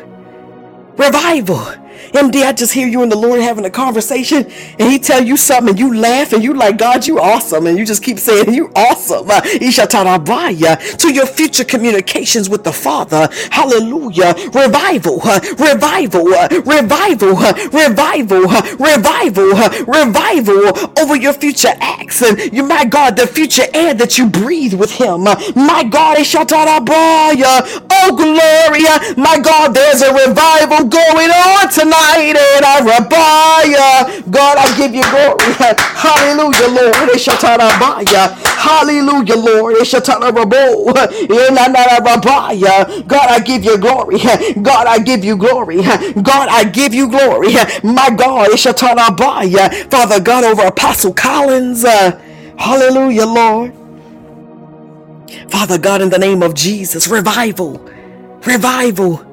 Revival. 0.97 1.84
MD, 2.13 2.43
I 2.43 2.53
just 2.53 2.73
hear 2.73 2.87
you 2.87 3.03
and 3.03 3.11
the 3.11 3.17
Lord 3.17 3.39
having 3.41 3.65
a 3.65 3.69
conversation, 3.69 4.45
and 4.79 4.91
He 4.91 4.99
tell 4.99 5.23
you 5.23 5.37
something, 5.37 5.71
and 5.71 5.79
you 5.79 5.95
laugh, 5.95 6.33
and 6.33 6.43
you 6.43 6.53
like, 6.53 6.77
God, 6.77 7.07
you 7.07 7.19
awesome, 7.19 7.67
and 7.67 7.77
you 7.77 7.85
just 7.85 8.03
keep 8.03 8.19
saying, 8.19 8.53
you 8.53 8.71
awesome. 8.75 9.29
Uh, 9.35 9.41
to 10.97 11.13
your 11.13 11.25
future 11.25 11.63
communications 11.63 12.49
with 12.49 12.63
the 12.63 12.71
Father. 12.73 13.29
Hallelujah. 13.51 14.33
Revival, 14.53 15.19
revival, 15.57 16.25
revival, 16.25 17.35
revival, 17.71 18.47
revival, 18.79 19.49
revival 19.87 20.91
over 20.99 21.15
your 21.15 21.33
future 21.33 21.73
acts, 21.79 22.21
and 22.21 22.53
you, 22.53 22.63
my 22.63 22.85
God, 22.85 23.15
the 23.17 23.27
future 23.27 23.65
air 23.73 23.93
that 23.93 24.17
you 24.17 24.27
breathe 24.29 24.73
with 24.73 24.91
Him. 24.91 25.23
My 25.23 25.83
God, 25.83 26.17
oh 27.91 28.15
glory, 28.15 28.83
my 29.17 29.39
God, 29.39 29.73
there's 29.73 30.01
a 30.01 30.13
revival 30.13 30.87
going 30.87 31.29
on 31.29 31.69
tonight 31.69 31.84
tonight 31.85 32.35
and 32.37 32.65
I. 32.65 34.23
God, 34.29 34.57
I 34.57 34.77
give 34.77 34.93
you 34.95 35.03
glory. 35.03 35.53
Hallelujah, 35.95 36.69
Lord. 36.69 36.95
Hallelujah, 38.57 39.35
Lord. 39.35 39.75
God, 43.07 43.29
I 43.29 43.39
give 43.39 43.63
you 43.63 43.77
glory. 43.77 44.19
God, 44.61 44.87
I 44.87 44.99
give 44.99 45.23
you 45.23 45.37
glory. 45.37 45.77
God, 45.83 46.49
I 46.49 46.63
give 46.65 46.93
you 46.93 47.09
glory. 47.09 47.53
My 47.83 48.09
God, 48.15 48.49
it's 48.51 48.65
shatterably. 48.65 49.91
Father 49.91 50.19
God, 50.19 50.43
over 50.43 50.63
Apostle 50.67 51.13
Collins. 51.13 51.83
Hallelujah, 52.57 53.25
Lord. 53.25 53.73
Father 55.49 55.77
God, 55.77 56.01
in 56.01 56.09
the 56.09 56.19
name 56.19 56.43
of 56.43 56.55
Jesus, 56.55 57.07
revival, 57.07 57.79
revival, 58.45 59.25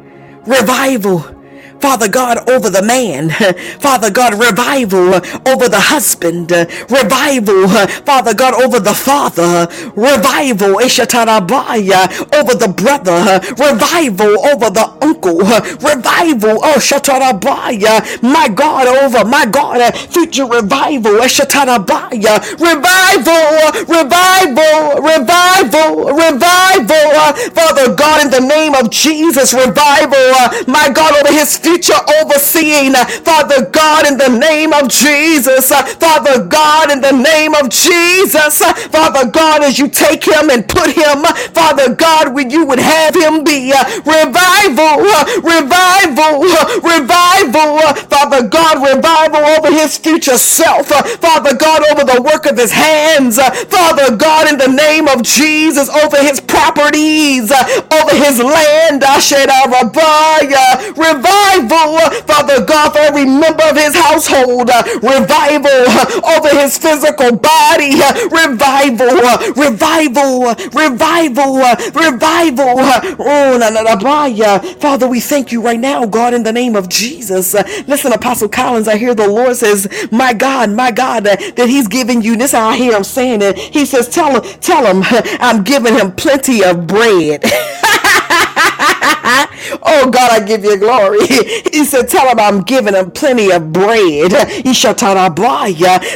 revival. 0.46 1.41
Father 1.82 2.08
God, 2.08 2.48
over 2.48 2.70
the 2.70 2.82
man. 2.82 3.30
Father 3.80 4.10
God, 4.10 4.34
revival 4.34 5.14
over 5.46 5.68
the 5.68 5.80
husband. 5.80 6.50
Revival, 6.50 7.68
Father 8.06 8.34
God, 8.34 8.54
over 8.62 8.80
the 8.80 8.94
father. 8.94 9.66
Revival, 9.96 10.78
Ishatarabaya, 10.80 12.06
over 12.38 12.54
the 12.54 12.68
brother. 12.68 13.40
Revival 13.58 14.46
over 14.46 14.70
the 14.70 14.86
uncle. 15.02 15.38
Revival, 15.38 16.60
oh, 16.62 16.78
Shatarabaya. 16.78 18.22
My 18.22 18.48
God, 18.48 18.86
over, 18.88 19.24
my 19.24 19.46
God, 19.46 19.80
future 19.96 20.46
revival. 20.46 21.18
Ishatarabaya. 21.20 22.40
Revival, 22.62 23.46
revival, 23.90 25.02
revival, 25.02 26.14
revival. 26.14 27.10
Father 27.52 27.94
God, 27.94 28.24
in 28.24 28.30
the 28.30 28.40
name 28.40 28.74
of 28.74 28.90
Jesus, 28.90 29.52
revival. 29.52 30.30
My 30.66 30.90
God, 30.94 31.14
over 31.18 31.32
his 31.32 31.56
future 31.56 31.71
future 31.72 32.00
overseeing. 32.20 32.92
Father 33.24 33.64
God, 33.70 34.06
in 34.06 34.18
the 34.18 34.28
name 34.28 34.72
of 34.72 34.88
Jesus. 34.88 35.68
Father 35.70 36.44
God, 36.44 36.92
in 36.92 37.00
the 37.00 37.12
name 37.12 37.54
of 37.54 37.70
Jesus. 37.70 38.58
Father 38.92 39.30
God, 39.30 39.62
as 39.64 39.78
you 39.78 39.88
take 39.88 40.24
him 40.24 40.50
and 40.50 40.68
put 40.68 40.90
him, 40.90 41.24
Father 41.54 41.94
God, 41.94 42.34
when 42.34 42.50
you 42.50 42.66
would 42.66 42.78
have 42.78 43.14
him 43.14 43.44
be 43.44 43.72
revival, 44.04 45.00
revival, 45.40 46.44
revival. 46.84 47.80
Father 48.12 48.48
God, 48.48 48.74
revival 48.84 49.44
over 49.56 49.70
his 49.72 49.96
future 49.98 50.38
self. 50.38 50.88
Father 50.88 51.56
God, 51.56 51.82
over 51.92 52.04
the 52.04 52.22
work 52.22 52.46
of 52.46 52.58
his 52.58 52.72
hands. 52.72 53.38
Father 53.38 54.16
God, 54.16 54.48
in 54.52 54.58
the 54.58 54.68
name 54.68 55.08
of 55.08 55.22
Jesus, 55.22 55.88
over 55.88 56.18
his 56.18 56.40
properties, 56.40 57.50
over 57.52 58.14
his 58.14 58.38
land. 58.38 59.04
I 59.04 59.20
Revival 60.96 61.51
revival, 61.60 62.10
Father 62.26 62.64
God, 62.64 62.92
for 62.92 62.98
every 63.00 63.24
member 63.26 63.64
of 63.64 63.76
his 63.76 63.94
household, 63.96 64.70
uh, 64.70 64.82
revival 65.02 65.70
uh, 65.88 66.36
over 66.38 66.48
his 66.60 66.78
physical 66.78 67.36
body, 67.36 67.92
uh, 68.02 68.28
revival, 68.30 69.08
revival, 69.56 70.54
revival, 70.72 71.58
revival. 71.94 72.76
Oh, 73.20 73.56
na, 73.60 73.70
na, 73.70 73.82
na, 73.82 73.96
Father, 74.80 75.08
we 75.08 75.20
thank 75.20 75.52
you 75.52 75.62
right 75.62 75.80
now, 75.80 76.06
God, 76.06 76.34
in 76.34 76.42
the 76.42 76.52
name 76.52 76.76
of 76.76 76.88
Jesus. 76.88 77.54
Listen, 77.86 78.12
Apostle 78.12 78.48
Collins, 78.48 78.88
I 78.88 78.96
hear 78.96 79.14
the 79.14 79.28
Lord 79.28 79.56
says, 79.56 79.88
My 80.10 80.32
God, 80.32 80.70
my 80.70 80.90
God, 80.90 81.24
that 81.24 81.68
He's 81.68 81.88
giving 81.88 82.22
you 82.22 82.36
this. 82.36 82.54
I 82.54 82.76
hear 82.76 82.96
Him 82.96 83.04
saying 83.04 83.42
it. 83.42 83.58
He 83.58 83.84
says, 83.86 84.08
Tell 84.08 84.40
him, 84.42 84.60
tell 84.60 84.84
him, 84.86 85.02
I'm 85.40 85.62
giving 85.64 85.94
him 85.94 86.12
plenty 86.12 86.64
of 86.64 86.86
bread. 86.86 87.44
oh 89.84 90.10
God, 90.10 90.30
I 90.32 90.44
give 90.44 90.64
you 90.64 90.78
glory. 90.78 91.20
He 91.72 91.84
said, 91.84 92.08
Tell 92.08 92.28
him 92.28 92.38
I'm 92.40 92.62
giving 92.62 92.94
him 92.94 93.10
plenty 93.10 93.50
of 93.52 93.72
bread. 93.72 94.32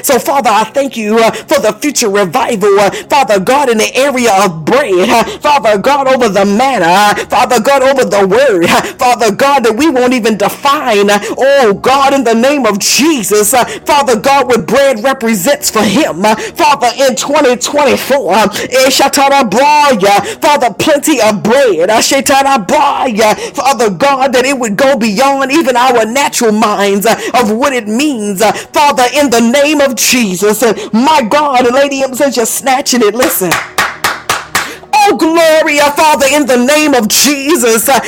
So, 0.04 0.18
Father, 0.18 0.50
I 0.50 0.64
thank 0.72 0.96
you 0.96 1.18
uh, 1.18 1.30
for 1.32 1.60
the 1.60 1.72
future 1.80 2.08
revival. 2.08 2.78
Uh, 2.80 2.90
Father 3.08 3.40
God, 3.40 3.68
in 3.70 3.78
the 3.78 3.94
area 3.96 4.30
of 4.44 4.64
bread. 4.64 5.08
Uh, 5.08 5.24
Father 5.40 5.78
God, 5.78 6.08
over 6.08 6.28
the 6.28 6.44
manna. 6.44 7.16
Father 7.28 7.60
God, 7.60 7.82
over 7.82 8.04
the 8.04 8.26
word. 8.26 8.66
Father 8.98 9.34
God, 9.34 9.64
that 9.64 9.76
we 9.76 9.90
won't 9.90 10.12
even 10.14 10.36
define. 10.38 11.08
Oh 11.38 11.74
God, 11.74 12.14
in 12.14 12.24
the 12.24 12.34
name 12.34 12.66
of 12.66 12.78
Jesus. 12.78 13.52
Father 13.52 14.18
God, 14.20 14.46
what 14.48 14.66
bread 14.66 15.02
represents 15.04 15.70
for 15.70 15.82
him. 15.82 16.22
Father, 16.22 16.88
in 16.98 17.16
2024. 17.16 18.34
Father, 20.40 20.74
plenty 20.78 21.20
of 21.20 21.42
bread. 21.42 21.90
Father 23.56 23.90
God, 23.90 24.32
that 24.34 24.44
it 24.44 24.58
would 24.58 24.76
go 24.76 24.96
beyond 24.98 25.50
even 25.50 25.76
our 25.76 26.04
natural 26.04 26.52
minds 26.52 27.06
uh, 27.06 27.18
of 27.34 27.50
what 27.50 27.72
it 27.72 27.88
means. 27.88 28.42
Uh, 28.42 28.52
Father, 28.52 29.04
in 29.14 29.30
the 29.30 29.40
name 29.40 29.80
of 29.80 29.96
Jesus, 29.96 30.62
uh, 30.62 30.74
my 30.92 31.22
God, 31.22 31.72
Lady 31.72 32.02
M 32.02 32.14
says 32.14 32.36
you're 32.36 32.46
snatching 32.46 33.02
it. 33.02 33.14
Listen. 33.14 33.50
Oh, 35.08 35.16
glory, 35.18 35.80
uh, 35.80 35.92
Father, 35.92 36.26
in 36.32 36.46
the 36.46 36.56
name 36.58 36.94
of 36.94 37.08
Jesus. 37.08 37.88
Uh, 37.88 38.00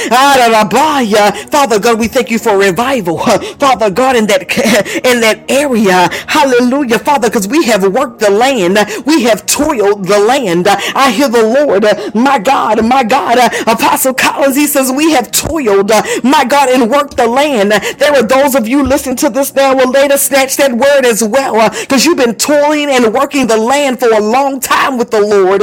Father 1.51 1.79
God, 1.81 1.99
we 2.01 2.09
thank 2.09 2.31
you 2.31 2.39
for 2.39 2.59
revival. 2.59 3.21
Uh, 3.21 3.39
Father 3.59 3.91
God, 3.91 4.17
in 4.17 4.27
that 4.29 4.43
in 5.05 5.21
that 5.21 5.45
area. 5.51 6.09
Hallelujah, 6.29 6.99
Father, 6.99 7.29
because 7.29 7.49
we 7.49 7.65
have 7.67 7.85
worked 7.93 8.21
the 8.21 8.31
land. 8.31 8.79
We 9.07 9.25
have 9.25 9.47
toiled 9.47 10.07
the 10.07 10.19
land. 10.19 10.69
I 10.69 11.13
hear 11.13 11.29
the 11.29 11.45
Lord, 11.45 11.85
my 12.15 12.39
God, 12.39 12.85
my 12.85 13.05
God. 13.05 13.39
Apostle 13.69 14.15
Collins, 14.15 14.57
he 14.57 14.67
says, 14.67 14.93
we 14.93 15.13
have 15.13 15.31
toiled, 15.33 15.91
my 16.25 16.45
God, 16.49 16.69
and 16.71 16.91
worked 16.91 17.17
the 17.17 17.27
land. 17.29 17.73
There 17.73 18.15
are 18.15 18.23
those 18.23 18.55
of 18.55 18.69
you 18.69 18.83
listening 18.85 19.17
to 19.19 19.31
this 19.31 19.55
now 19.55 19.77
will 19.77 19.91
later 19.91 20.19
snatch 20.19 20.57
that 20.57 20.73
word 20.73 21.05
as 21.07 21.23
well, 21.25 21.71
because 21.81 22.05
you've 22.07 22.19
been 22.19 22.35
toiling 22.37 22.91
and 22.91 23.15
working 23.15 23.47
the 23.47 23.57
land 23.57 24.01
for 24.01 24.13
a 24.13 24.21
long 24.21 24.61
time 24.61 24.99
with 24.99 25.11
the 25.11 25.21
Lord. 25.21 25.63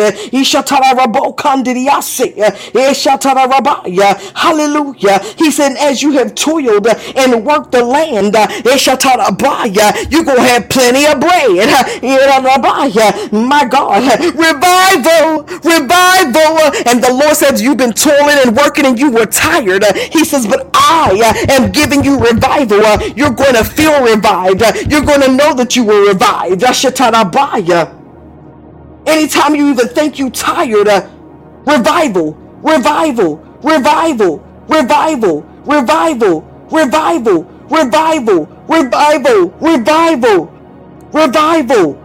Eh, 2.37 4.13
Hallelujah. 4.35 5.19
He 5.37 5.51
said, 5.51 5.75
as 5.77 6.01
you 6.03 6.11
have 6.13 6.35
toiled 6.35 6.87
eh, 6.87 7.13
and 7.17 7.45
worked 7.45 7.71
the 7.71 7.83
land, 7.83 8.35
you're 10.11 10.23
going 10.23 10.37
to 10.37 10.43
have 10.43 10.69
plenty 10.69 11.05
of 11.05 11.19
bread. 11.19 11.69
My 13.31 13.65
God, 13.65 14.03
eh, 14.03 14.31
revival, 14.31 15.43
revival. 15.63 16.59
And 16.87 17.03
the 17.03 17.11
Lord 17.13 17.35
says, 17.35 17.61
you've 17.61 17.77
been 17.77 17.93
toiling 17.93 18.37
and 18.45 18.55
working 18.55 18.85
and 18.85 18.99
you 18.99 19.11
were 19.11 19.25
tired. 19.25 19.83
He 20.11 20.23
says, 20.25 20.45
but 20.47 20.69
I 20.73 21.33
am 21.49 21.71
giving 21.71 22.03
you 22.03 22.19
revival. 22.19 22.81
You're 23.15 23.31
going 23.31 23.55
to 23.55 23.63
feel 23.63 24.03
revived. 24.03 24.61
You're 24.91 25.01
going 25.05 25.21
to 25.21 25.31
know 25.31 25.53
that 25.55 25.75
you 25.75 25.83
were 25.85 26.07
revived. 26.07 26.63
Anytime 29.07 29.55
you 29.55 29.69
even 29.69 29.87
think 29.87 30.17
you 30.17 30.29
tired, 30.31 30.87
uh, 30.87 31.07
revival, 31.65 32.35
revival, 32.63 33.39
revival, 33.63 34.39
revival, 34.69 35.43
revival, 35.65 36.43
revival, 36.71 37.45
revival, 37.69 38.47
revival, 38.69 39.51
revival, 39.61 40.49
revival, 41.13 41.97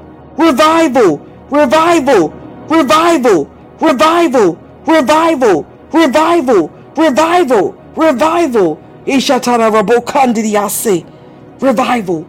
revival, 0.48 1.12
revival, 1.50 2.32
revival, 2.60 3.48
revival, 3.76 4.56
revival, 4.86 5.66
revival, 5.92 6.70
revival, 6.96 7.74
revival. 7.96 8.78
Ishatara 9.06 9.70
rabokandiyase. 9.70 11.04
Revival, 11.60 12.24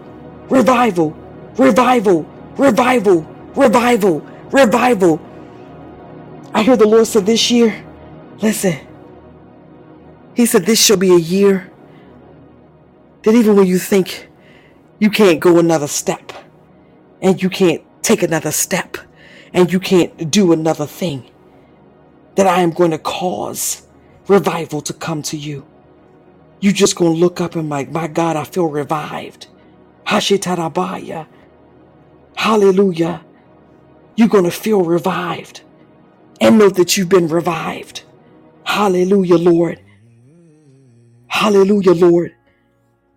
revival, 0.49 1.13
revival, 1.57 2.25
revival, 2.57 3.25
revival, 3.55 4.21
revival. 4.51 5.19
I 6.53 6.63
hear 6.63 6.77
the 6.77 6.87
Lord 6.87 7.07
said 7.07 7.25
this 7.25 7.51
year, 7.51 7.85
listen, 8.39 8.79
He 10.35 10.45
said 10.47 10.65
this 10.65 10.83
shall 10.83 10.97
be 10.97 11.13
a 11.13 11.17
year 11.19 11.71
that 13.23 13.35
even 13.35 13.55
when 13.55 13.67
you 13.67 13.79
think 13.79 14.29
you 14.99 15.09
can't 15.09 15.39
go 15.39 15.59
another 15.59 15.87
step 15.87 16.33
and 17.21 17.41
you 17.41 17.49
can't 17.49 17.83
take 18.03 18.23
another 18.23 18.51
step 18.51 18.97
and 19.53 19.71
you 19.71 19.79
can't 19.79 20.31
do 20.31 20.53
another 20.53 20.87
thing, 20.87 21.29
that 22.35 22.47
I 22.47 22.61
am 22.61 22.71
going 22.71 22.91
to 22.91 22.99
cause 22.99 23.87
revival 24.27 24.81
to 24.81 24.93
come 24.93 25.21
to 25.23 25.37
you. 25.37 25.65
You 26.61 26.73
just 26.73 26.95
gonna 26.95 27.11
look 27.11 27.41
up 27.41 27.55
and 27.55 27.69
like, 27.69 27.91
my 27.91 28.07
God, 28.07 28.35
I 28.37 28.43
feel 28.45 28.67
revived. 28.67 29.47
Hashitarabaya. 30.07 31.27
Hallelujah. 32.35 33.23
You're 34.15 34.29
gonna 34.29 34.51
feel 34.51 34.83
revived 34.83 35.61
and 36.41 36.57
know 36.57 36.69
that 36.69 36.97
you've 36.97 37.07
been 37.07 37.27
revived. 37.27 38.03
Hallelujah, 38.65 39.37
Lord. 39.37 39.79
Hallelujah, 41.27 41.93
Lord. 41.93 42.35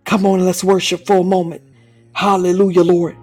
Come 0.05 0.25
on, 0.25 0.45
let's 0.45 0.63
worship 0.63 1.05
for 1.05 1.17
a 1.17 1.23
moment. 1.23 1.61
Hallelujah, 2.13 2.83
Lord. 2.83 3.17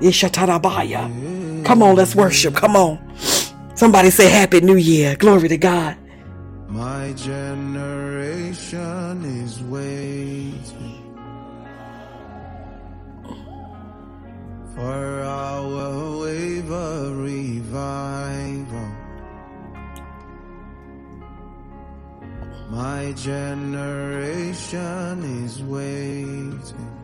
Ishatarabaya. 0.00 1.64
Come 1.64 1.82
on, 1.82 1.94
let's 1.94 2.14
worship. 2.16 2.54
Come 2.54 2.74
on. 2.76 2.98
Somebody 3.74 4.10
say 4.10 4.28
Happy 4.28 4.60
New 4.60 4.76
Year. 4.76 5.16
Glory 5.16 5.48
to 5.48 5.58
God. 5.58 5.96
My 6.68 7.12
generation 7.12 8.80
is 9.24 9.62
waiting 9.62 10.53
for 14.74 15.22
our 15.22 16.18
wave 16.20 16.70
of 16.70 17.16
revival. 17.18 18.88
My 22.70 23.12
generation 23.12 24.64
is 25.44 25.62
waiting 25.62 27.03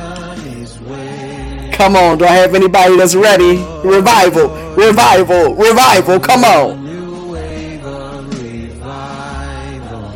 is 0.61 0.79
waiting. 0.81 1.71
Come 1.71 1.95
on, 1.95 2.17
do 2.17 2.25
I 2.25 2.31
have 2.33 2.53
anybody 2.53 2.97
that's 2.97 3.15
ready? 3.15 3.57
Revival, 3.83 4.49
revival, 4.75 5.55
revival. 5.55 6.19
Come 6.19 6.43
on. 6.43 6.83
New 6.85 7.31
wave 7.31 7.85
of 7.85 8.27
revival. 8.43 10.11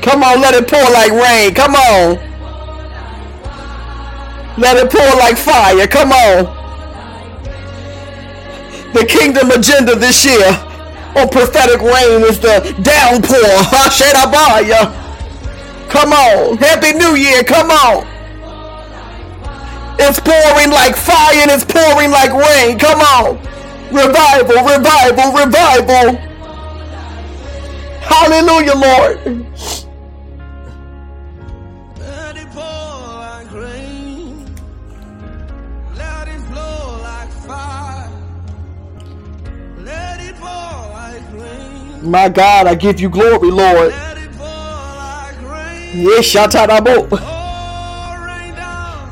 Come 0.00 0.22
on, 0.24 0.40
let 0.40 0.54
it 0.54 0.66
pour 0.66 0.82
like 0.90 1.12
rain. 1.12 1.54
Come 1.54 1.74
on. 1.74 2.18
Let 4.56 4.76
it 4.78 4.90
pour 4.90 5.14
like 5.18 5.36
fire. 5.36 5.86
Come 5.86 6.12
on. 6.12 6.53
Kingdom 9.06 9.50
agenda 9.50 9.94
this 9.94 10.24
year 10.24 10.48
on 11.16 11.28
prophetic 11.28 11.80
rain 11.80 12.22
is 12.22 12.40
the 12.40 12.60
downpour. 12.82 13.38
Hashedabaya. 13.72 14.92
Come 15.88 16.12
on. 16.12 16.56
Happy 16.58 16.92
New 16.92 17.14
Year. 17.14 17.42
Come 17.44 17.70
on. 17.70 18.06
It's 19.98 20.18
pouring 20.18 20.70
like 20.70 20.96
fire 20.96 21.36
and 21.42 21.50
it's 21.50 21.64
pouring 21.64 22.10
like 22.10 22.32
rain. 22.32 22.78
Come 22.78 23.00
on. 23.00 23.38
Revival, 23.92 24.56
revival, 24.64 25.32
revival. 25.32 26.16
Hallelujah, 28.02 28.74
Lord. 28.74 29.43
My 42.14 42.28
God, 42.28 42.68
I 42.68 42.76
give 42.76 43.00
you 43.00 43.10
glory, 43.10 43.50
Lord. 43.50 43.92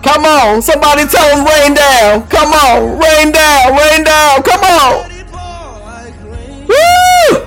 Come 0.05 0.25
on, 0.25 0.63
somebody 0.63 1.07
tell 1.09 1.35
them 1.35 1.45
rain 1.45 1.75
down. 1.75 2.29
Come 2.29 2.53
on, 2.53 3.01
rain 3.01 3.33
down, 3.33 3.77
rain 3.77 4.05
down. 4.05 4.43
Come 4.45 4.63
on. 4.63 5.11
Woo! 6.69 7.43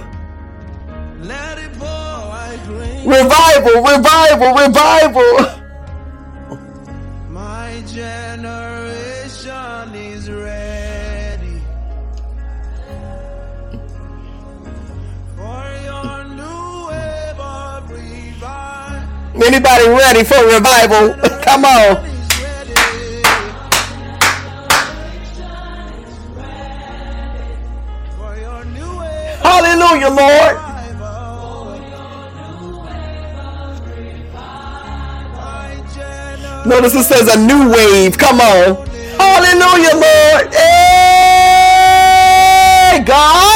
Revival, 3.06 3.82
revival, 3.82 4.54
revival. 4.56 5.55
Anybody 19.46 19.88
ready 19.90 20.24
for 20.24 20.44
revival? 20.44 21.14
Come 21.44 21.66
on. 21.66 21.98
Hallelujah, 29.44 30.10
Lord. 30.10 30.58
Notice 36.66 36.96
it 36.96 37.04
says 37.04 37.28
a 37.28 37.38
new 37.38 37.70
wave. 37.70 38.18
Come 38.18 38.42
on. 38.42 38.88
Hallelujah, 39.20 39.94
Lord. 39.94 40.52
Hey, 40.56 40.64
God. 43.06 43.55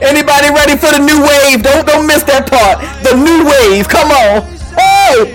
Anybody 0.00 0.50
ready 0.50 0.76
for 0.76 0.92
the 0.92 1.00
new 1.00 1.20
wave? 1.22 1.62
Don't 1.62 1.84
don't 1.84 2.06
miss 2.06 2.22
that 2.24 2.48
part. 2.48 2.78
The 3.02 3.16
new 3.16 3.44
wave. 3.44 3.88
Come 3.88 4.12
on. 4.12 4.46
Hey! 4.78 5.34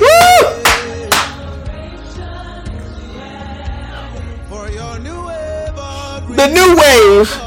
Woo! 0.00 0.64
For 4.48 4.70
your 4.70 4.98
new 5.00 5.26
wave 5.26 5.76
of 5.76 6.34
The 6.34 6.46
new 6.48 6.76
wave. 6.76 7.43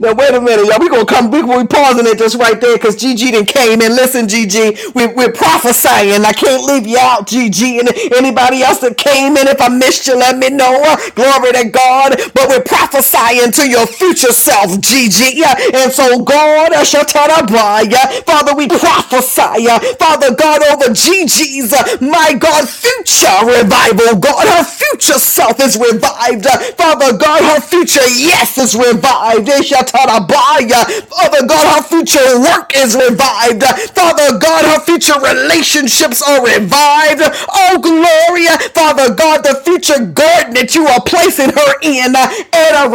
Now 0.00 0.14
wait 0.14 0.30
a 0.32 0.40
minute, 0.40 0.66
y'all. 0.66 0.78
We 0.80 0.90
gonna 0.90 1.06
come. 1.06 1.32
We 1.32 1.42
we 1.42 1.66
pausing 1.66 2.06
it 2.06 2.20
just 2.20 2.36
right 2.38 2.60
there 2.62 2.78
because 2.78 2.96
GG 2.96 3.32
then 3.32 3.46
came 3.46 3.82
in. 3.82 3.96
Listen, 3.98 4.28
GG, 4.28 4.94
we 4.94 5.08
we're 5.08 5.32
prophesying. 5.32 6.24
I 6.24 6.34
can't 6.34 6.62
leave 6.70 6.86
you 6.86 7.00
out, 7.00 7.26
GG. 7.26 7.80
And 7.80 7.90
anybody 8.14 8.62
else 8.62 8.78
that 8.86 8.96
came 8.96 9.36
in, 9.36 9.48
if 9.48 9.60
I 9.60 9.70
missed 9.70 10.06
you, 10.06 10.16
let 10.16 10.38
me 10.38 10.50
know. 10.52 10.70
Glory 11.16 11.52
to 11.52 11.66
God. 11.74 12.14
But 12.32 12.48
we're 12.48 12.62
prophesying 12.62 13.52
to 13.58 13.68
your 13.68 13.88
future 13.88 14.32
self, 14.32 14.70
GG. 14.78 15.34
Yeah. 15.34 15.56
And 15.74 15.92
so 15.92 16.22
God, 16.22 16.74
uh, 16.74 16.86
Shatarabaya, 16.86 18.22
Father, 18.24 18.54
we 18.54 18.68
prophesy, 18.68 19.66
Father 19.98 20.36
God, 20.36 20.62
over 20.70 20.94
GG's, 20.94 21.74
uh, 21.74 21.98
my 22.00 22.34
God, 22.38 22.70
future 22.70 23.42
revival. 23.42 24.22
God, 24.22 24.46
her 24.46 24.64
future 24.64 25.18
self 25.18 25.60
is 25.60 25.76
revived. 25.76 26.46
Father 26.78 27.18
God, 27.18 27.42
her 27.42 27.60
future 27.60 28.06
yes 28.14 28.58
is 28.58 28.76
revived. 28.76 29.50
Father 29.90 31.46
God, 31.46 31.76
her 31.76 31.82
future 31.82 32.40
work 32.40 32.72
is 32.76 32.94
revived. 32.96 33.64
Father 33.94 34.38
God, 34.38 34.64
her 34.66 34.80
future 34.84 35.18
relationships 35.20 36.22
are 36.22 36.44
revived. 36.44 37.22
Oh, 37.54 37.78
Gloria. 37.82 38.58
Father 38.74 39.14
God, 39.14 39.44
the 39.44 39.60
future 39.64 40.04
garden 40.06 40.54
that 40.54 40.74
you 40.74 40.86
are 40.86 41.02
placing 41.02 41.50
her 41.50 41.72
in. 41.82 42.14
Era 42.54 42.88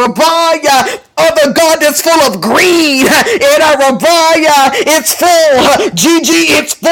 Rabaya. 1.18 1.32
Other 1.32 1.54
God 1.54 1.80
that's 1.82 2.02
full 2.02 2.22
of 2.22 2.42
greed. 2.42 3.06
In 3.06 3.62
Arabaya, 3.62 4.72
it's 4.88 5.14
full. 5.16 5.90
Gigi, 5.96 6.54
it's 6.54 6.74
full. 6.74 6.90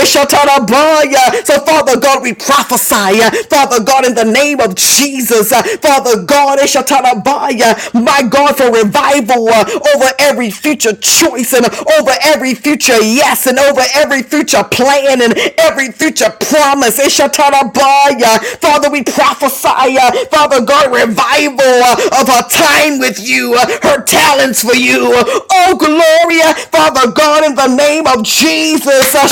Ishatarabaya. 0.00 1.44
So, 1.46 1.60
Father 1.64 1.98
God, 2.00 2.22
we 2.22 2.34
prophesy. 2.34 3.20
Father 3.48 3.82
God, 3.82 4.06
in 4.06 4.14
the 4.14 4.24
name 4.24 4.60
of 4.60 4.74
Jesus. 4.74 5.50
Father 5.80 6.22
God, 6.24 6.58
Ishatarabaya. 6.58 7.94
My 8.04 8.22
God, 8.28 8.56
for 8.56 8.70
revival 8.72 9.48
over 9.50 10.10
every 10.18 10.50
future 10.50 10.94
choice 10.94 11.52
and 11.52 11.66
over 11.66 12.12
every 12.24 12.54
future 12.54 13.00
yes 13.02 13.46
and 13.46 13.58
over 13.58 13.82
every 13.94 14.22
future 14.22 14.64
plan 14.64 15.22
and 15.22 15.34
every 15.58 15.92
future 15.92 16.30
promise. 16.40 16.98
Ishatarabaya. 17.00 18.38
Father, 18.60 18.90
we 18.90 19.02
prophesy. 19.04 19.96
Father 20.30 20.64
God, 20.64 20.92
revival 20.92 21.82
of 22.20 22.28
our 22.28 22.48
time 22.48 22.98
with 22.98 23.18
you, 23.20 23.29
Uh, 23.30 23.62
her 23.86 24.02
talents 24.02 24.62
for 24.62 24.74
you. 24.74 25.06
Oh, 25.06 25.76
Gloria, 25.78 26.50
Father 26.74 27.12
God, 27.12 27.44
in 27.44 27.54
the 27.54 27.68
name 27.68 28.06
of 28.06 28.24
Jesus. 28.24 29.14
Uh, 29.14 29.28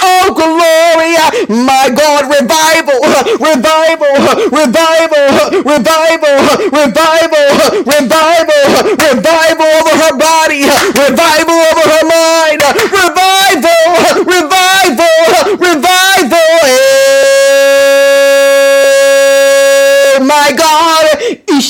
oh, 0.00 0.32
Gloria, 0.32 1.24
my 1.52 1.92
God, 1.92 2.32
revival, 2.32 3.00
uh, 3.04 3.24
revival, 3.36 4.16
revival, 4.48 5.60
revival, 5.68 6.36
revival, 6.72 7.56
revival, 7.84 8.64
revival 8.96 9.68
over 9.76 9.94
her 10.00 10.14
body, 10.16 10.64
revival 10.96 11.58
over 11.60 11.84
her 11.92 12.04
mind, 12.08 12.60
revival, 12.88 13.84
revival, 14.24 15.56
revival. 15.60 16.48
Eh. 16.64 16.99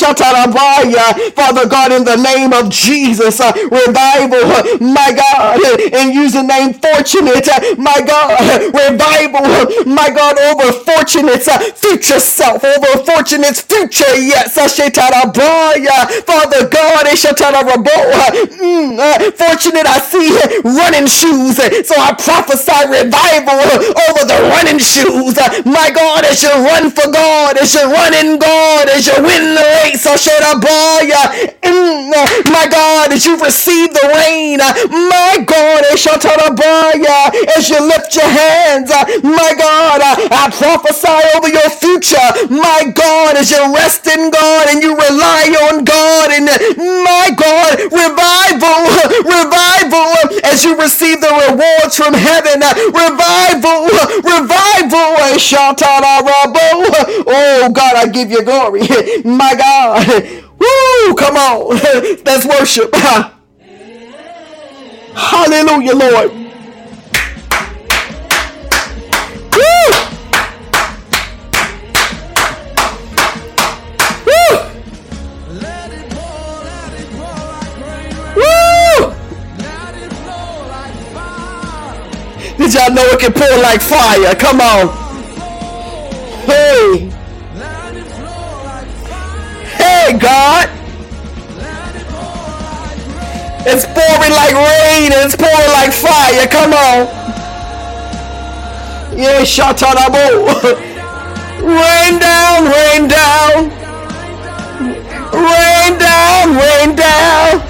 God, 0.00 0.16
Ishatarabaya. 0.16 1.32
Father 1.34 1.66
God, 1.68 1.92
in 1.92 2.04
the 2.04 2.16
name 2.16 2.52
of 2.52 2.70
Jesus, 2.70 3.40
uh, 3.40 3.52
revival, 3.70 4.44
uh, 4.44 4.78
my 4.80 5.12
God, 5.12 5.60
and 5.92 6.14
use 6.14 6.32
the 6.32 6.42
name 6.42 6.74
fortunate, 6.74 7.48
uh, 7.48 7.74
my 7.78 8.00
God, 8.06 8.72
revival, 8.74 9.44
my 9.86 10.10
God, 10.10 10.38
over 10.38 10.72
fortunate's 10.72 11.48
uh, 11.48 11.58
future 11.74 12.20
self, 12.20 12.64
over 12.64 13.04
fortunate's 13.04 13.60
future, 13.60 14.14
yes, 14.16 14.56
Ashetarabaya. 14.58 16.24
Father 16.24 16.68
God, 16.68 17.06
Ishataraboa. 17.06 18.48
Mm, 18.60 18.98
uh, 18.98 19.30
fortunate, 19.32 19.86
I 19.86 19.98
see 20.00 20.30
running 20.64 21.06
shoes, 21.06 21.56
so 21.86 21.94
I 21.96 22.12
prophesy 22.14 22.80
revival 22.88 23.60
over 23.60 24.22
the 24.26 24.38
running 24.54 24.78
shoes, 24.78 25.36
my 25.64 25.90
God, 25.90 26.24
as 26.24 26.42
you 26.42 26.50
run 26.50 26.90
for 26.90 27.10
God, 27.10 27.56
as 27.58 27.74
you 27.74 27.82
run 27.84 28.14
in 28.14 28.38
God, 28.38 28.88
as 28.88 29.06
you 29.06 29.14
win 29.16 29.54
the 29.54 29.64
race, 29.84 29.89
Asheraboya. 29.98 31.22
Mm, 31.62 32.12
uh, 32.12 32.50
my 32.50 32.66
God, 32.70 33.12
as 33.12 33.24
you 33.26 33.36
receive 33.38 33.92
the 33.92 34.06
rain, 34.14 34.60
uh, 34.60 34.72
my 34.90 35.42
God, 35.44 35.84
Asheraboya, 35.92 37.32
as 37.56 37.68
you 37.68 37.80
lift 37.80 38.14
your 38.14 38.28
hands, 38.28 38.90
uh, 38.90 39.04
my 39.22 39.52
God, 39.58 40.00
I 40.30 40.50
prophesy 40.50 41.18
over 41.36 41.48
your 41.48 41.70
future, 41.70 42.28
my 42.50 42.92
God, 42.94 43.36
as 43.36 43.50
you 43.50 43.60
rest 43.74 44.06
in 44.06 44.30
God 44.30 44.68
and 44.70 44.82
you 44.82 44.94
rely 44.96 45.44
on 45.70 45.84
God, 45.84 46.30
and 46.30 46.46
my 46.46 47.30
God, 47.36 47.78
revival, 47.90 48.80
revival, 49.24 50.40
as 50.44 50.64
you 50.64 50.76
receive 50.78 51.20
the 51.20 51.30
rewards 51.48 51.96
from 51.96 52.14
heaven, 52.14 52.60
revival, 52.92 53.88
revival, 54.22 55.08
Oh 57.26 57.70
God, 57.72 57.94
I 57.96 58.06
give 58.12 58.30
you 58.30 58.42
glory, 58.44 58.80
my 59.24 59.54
God. 59.56 59.79
Woo! 60.58 61.14
Come 61.14 61.36
on. 61.36 61.76
Let's 62.24 62.44
worship. 62.44 62.94
Hallelujah, 65.14 65.94
Lord. 65.94 66.32
Woo! 69.56 69.90
Woo! 74.26 74.52
Woo! 78.36 79.14
Did 82.58 82.74
y'all 82.74 82.92
know 82.92 83.06
it 83.06 83.18
can 83.20 83.32
pour 83.32 83.56
like 83.62 83.80
fire? 83.80 84.34
Come 84.34 84.60
on. 84.60 84.88
Hey, 86.44 87.10
hey, 89.90 90.18
God. 90.18 90.68
It's 93.66 93.84
pouring 93.84 94.32
like 94.32 94.54
rain 94.54 95.12
and 95.12 95.26
it's 95.26 95.36
pouring 95.36 95.72
like 95.76 95.92
fire. 95.92 96.46
Come 96.48 96.72
on. 96.72 97.06
Yeah, 99.18 99.42
shatarabo. 99.42 100.88
Rain 101.60 102.18
down, 102.18 102.64
rain 102.72 103.06
down. 103.06 103.68
Rain 105.30 105.98
down, 105.98 106.56
rain 106.56 106.96
down. 106.96 107.60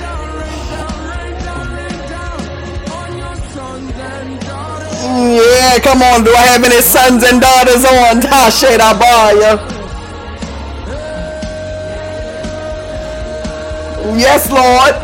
Yeah, 5.18 5.79
come 5.83 6.03
on. 6.03 6.23
Do 6.23 6.33
I 6.33 6.47
have 6.47 6.62
any 6.62 6.81
sons 6.81 7.25
and 7.25 7.41
daughters 7.41 7.85
on? 7.85 8.21
Tasherabaya. 8.21 9.80
Yes, 14.16 14.51
Lord. 14.51 14.94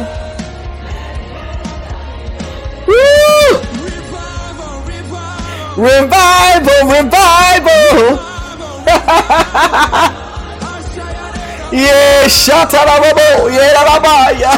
Woo! 2.87 3.61
Revival, 5.77 6.81
revival. 6.89 8.37
Yeah, 11.73 12.29
shatarabo, 12.29 13.51
yeah, 13.51 13.85
rabaya. 13.85 14.55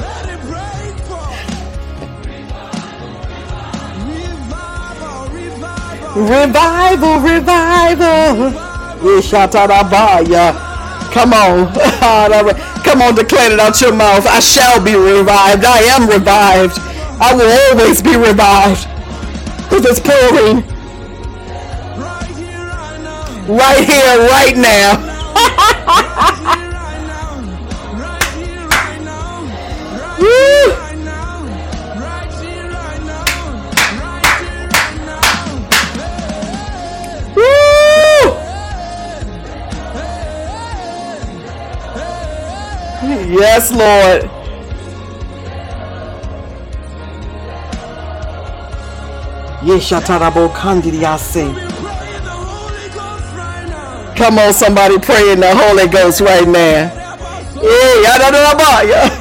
Let 0.00 0.28
it. 0.28 0.40
Revival, 6.16 7.20
revival. 7.20 8.52
Yeah. 10.28 10.52
Come 11.12 11.32
on. 11.32 12.62
Come 12.92 13.00
on, 13.00 13.14
declare 13.14 13.50
it 13.50 13.58
out 13.58 13.80
your 13.80 13.94
mouth. 13.94 14.26
I 14.26 14.38
shall 14.38 14.78
be 14.78 14.94
revived. 14.94 15.64
I 15.64 15.78
am 15.96 16.06
revived. 16.06 16.78
I 17.22 17.34
will 17.34 17.50
always 17.70 18.02
be 18.02 18.16
revived. 18.16 18.86
Because 19.64 19.86
it's 19.86 19.98
pouring 19.98 20.62
Right 23.48 23.82
here, 23.82 24.28
right 24.28 24.58
now. 24.58 24.92
right 26.44 26.52
right 53.32 53.66
now. 53.68 54.14
Come 54.16 54.38
on, 54.38 54.52
somebody 54.52 54.98
pray 54.98 55.32
in 55.32 55.40
the 55.40 55.54
Holy 55.54 55.88
Ghost 55.88 56.20
right 56.20 56.46
now. 56.46 56.92
Yeah. 58.84 59.18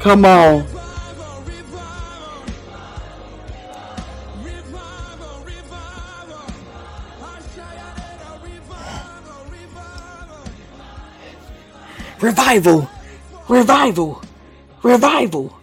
Come 0.00 0.24
on. 0.24 0.77
Revival. 12.20 12.88
Revival. 13.48 14.22
Revival. 14.82 15.58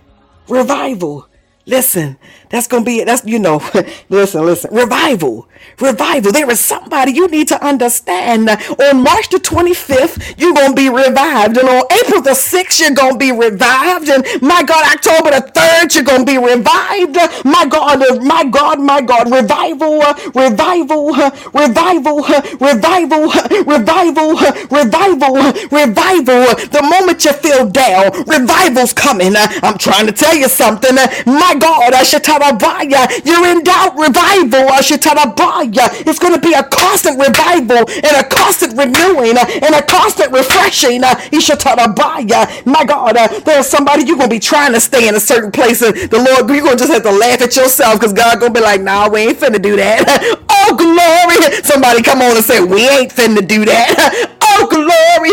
Revival. 0.47 1.27
Listen, 1.65 2.17
that's 2.49 2.67
gonna 2.67 2.85
be 2.85 2.99
it, 2.99 3.05
that's 3.05 3.25
you 3.25 3.39
know, 3.39 3.61
listen, 4.09 4.45
listen. 4.45 4.73
Revival. 4.73 5.47
Revival. 5.79 6.31
There 6.31 6.49
is 6.49 6.59
somebody 6.59 7.11
you 7.13 7.27
need 7.27 7.47
to 7.49 7.63
understand. 7.63 8.49
On 8.49 9.03
March 9.03 9.29
the 9.29 9.39
25th, 9.39 10.35
you're 10.37 10.53
gonna 10.53 10.73
be 10.73 10.89
revived. 10.89 11.57
And 11.57 11.67
on 11.69 11.83
April 11.91 12.21
the 12.21 12.31
6th, 12.35 12.79
you're 12.79 12.91
gonna 12.91 13.17
be 13.17 13.31
revived. 13.31 14.09
And 14.09 14.25
my 14.41 14.63
God, 14.63 14.85
October 14.93 15.31
the 15.31 15.41
3rd, 15.51 15.95
you're 15.95 16.03
gonna 16.03 16.25
be 16.25 16.37
revived. 16.37 17.17
My 17.45 17.65
God, 17.65 18.01
uh, 18.01 18.15
my 18.21 18.43
God, 18.45 18.79
my 18.79 19.01
God, 19.01 19.31
revival, 19.31 20.01
uh, 20.01 20.13
revival, 20.33 21.13
uh, 21.15 21.31
revival, 21.53 22.23
revival, 22.59 23.31
revival, 23.65 24.35
revival, 24.71 25.35
revival. 25.71 26.45
The 26.75 26.81
moment 26.89 27.25
you 27.25 27.33
feel 27.33 27.67
down, 27.69 28.11
revival's 28.25 28.93
coming. 28.93 29.35
I'm 29.37 29.77
trying 29.77 30.05
to 30.07 30.11
tell 30.13 30.35
you 30.35 30.47
something. 30.49 30.95
My 31.25 31.55
God, 31.59 31.93
Ashatarabaya, 31.93 33.25
you're 33.25 33.47
in 33.47 33.63
doubt, 33.63 33.97
revival, 33.97 34.67
Ashatarabaya. 34.69 35.54
It's 35.63 36.19
going 36.19 36.33
to 36.33 36.39
be 36.39 36.53
a 36.53 36.63
constant 36.63 37.19
revival 37.19 37.85
and 37.87 38.13
a 38.17 38.23
constant 38.27 38.77
renewing 38.77 39.37
and 39.37 39.75
a 39.75 39.81
constant 39.81 40.31
refreshing. 40.31 41.01
My 41.01 42.85
God, 42.85 43.17
uh, 43.17 43.27
there's 43.45 43.67
somebody 43.67 44.05
you're 44.05 44.17
going 44.17 44.29
to 44.29 44.35
be 44.35 44.39
trying 44.39 44.73
to 44.73 44.79
stay 44.79 45.07
in 45.07 45.15
a 45.15 45.19
certain 45.19 45.51
place, 45.51 45.81
and 45.81 45.95
the 45.95 46.17
Lord, 46.17 46.49
you're 46.49 46.63
going 46.63 46.77
to 46.77 46.83
just 46.83 46.91
have 46.91 47.03
to 47.03 47.11
laugh 47.11 47.41
at 47.41 47.55
yourself 47.55 47.99
because 47.99 48.13
God 48.13 48.39
going 48.39 48.53
to 48.53 48.59
be 48.59 48.63
like, 48.63 48.81
nah, 48.81 49.09
we 49.09 49.21
ain't 49.21 49.39
finna 49.39 49.61
do 49.61 49.75
that. 49.77 50.05
oh, 50.49 50.75
glory. 50.75 51.63
Somebody 51.63 52.01
come 52.01 52.21
on 52.21 52.35
and 52.35 52.45
say, 52.45 52.61
we 52.63 52.87
ain't 52.87 53.11
finna 53.11 53.45
do 53.45 53.65
that. 53.65 54.31
Glory. 54.69 55.31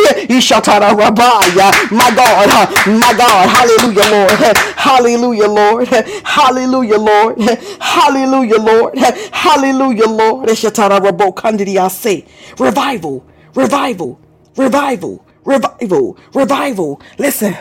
Rabaya. 0.96 1.72
My 1.92 2.10
God. 2.14 2.70
My 3.00 3.14
God. 3.16 3.48
Hallelujah, 3.48 4.10
Lord. 4.10 4.32
Hallelujah, 4.76 5.48
Lord. 5.48 5.88
Hallelujah, 6.24 6.98
Lord. 6.98 7.40
Hallelujah, 7.80 8.58
Lord. 8.58 8.98
Hallelujah, 9.32 10.06
Lord. 10.08 10.48
Revival. 12.58 13.26
Revival. 13.54 14.20
Revival. 14.56 15.26
Revival. 15.44 16.18
Revival. 16.34 17.02
Listen. 17.18 17.56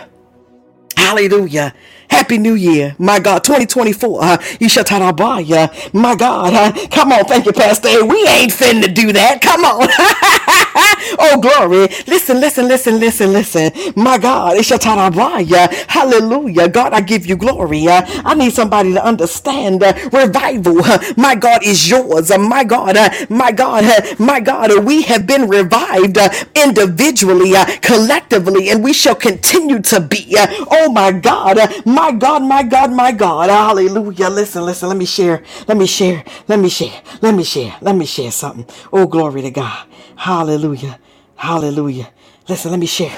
Hallelujah. 0.98 1.74
Happy 2.12 2.40
New 2.40 2.56
Year. 2.56 2.96
My 3.00 3.20
God, 3.20 3.44
2024. 3.46 4.24
Uh, 4.24 4.38
Ishatarabaya. 4.62 5.94
My 5.96 6.16
God. 6.16 6.54
Uh, 6.56 6.88
come 6.90 7.14
on. 7.14 7.26
Thank 7.26 7.46
you, 7.48 7.54
Pastor. 7.54 8.06
We 8.06 8.28
ain't 8.28 8.54
finna 8.54 8.94
do 8.94 9.14
that. 9.14 9.42
Come 9.42 9.66
on. 9.66 9.88
oh, 11.20 11.40
glory. 11.42 11.90
Listen, 12.08 12.40
listen, 12.42 12.68
listen, 12.68 13.00
listen, 13.00 13.34
listen. 13.34 13.72
My 13.96 14.18
God. 14.20 14.58
Ishatarabaya. 14.58 15.70
Hallelujah. 15.88 16.70
God, 16.70 16.94
I 16.94 17.02
give 17.02 17.28
you 17.28 17.38
glory. 17.38 17.88
Uh, 17.88 18.04
I 18.26 18.36
need 18.36 18.54
somebody 18.54 18.94
to 18.94 19.06
understand 19.06 19.84
uh, 19.84 19.94
revival. 20.14 20.84
Uh, 20.84 21.00
my 21.18 21.36
God 21.36 21.64
is 21.66 21.90
yours. 21.90 22.32
My 22.38 22.64
God. 22.64 22.98
My 23.30 23.52
God. 23.52 23.86
My 24.20 24.40
God. 24.40 24.86
We 24.86 25.04
have 25.04 25.28
been 25.28 25.50
revived 25.50 26.18
individually, 26.56 27.54
collectively, 27.82 28.70
and 28.70 28.84
we 28.84 28.94
shall 28.94 29.16
continue 29.16 29.82
to 29.84 30.00
be. 30.02 30.36
Oh, 30.72 30.92
my 30.92 31.12
God. 31.12 31.60
My 31.86 32.01
God. 32.10 32.42
My 32.42 32.64
God. 32.64 32.92
My 32.92 33.12
God. 33.12 33.50
Hallelujah. 33.52 34.30
Listen, 34.30 34.66
listen. 34.66 34.90
Let 34.90 34.98
me 34.98 35.06
share. 35.06 35.44
Let 35.68 35.78
me 35.78 35.86
share. 35.86 36.24
Let 36.48 36.58
me 36.60 36.70
share. 36.70 37.02
Let 37.22 37.36
me 37.36 37.44
share. 37.44 37.76
Let 37.82 37.96
me 37.96 38.06
share 38.06 38.32
something. 38.32 38.66
Oh, 38.92 39.06
glory 39.06 39.44
to 39.44 39.52
God. 39.52 39.86
Hallelujah. 40.16 41.00
Hallelujah. 41.36 42.10
Listen, 42.48 42.72
let 42.72 42.80
me 42.80 42.88
share. 42.88 43.16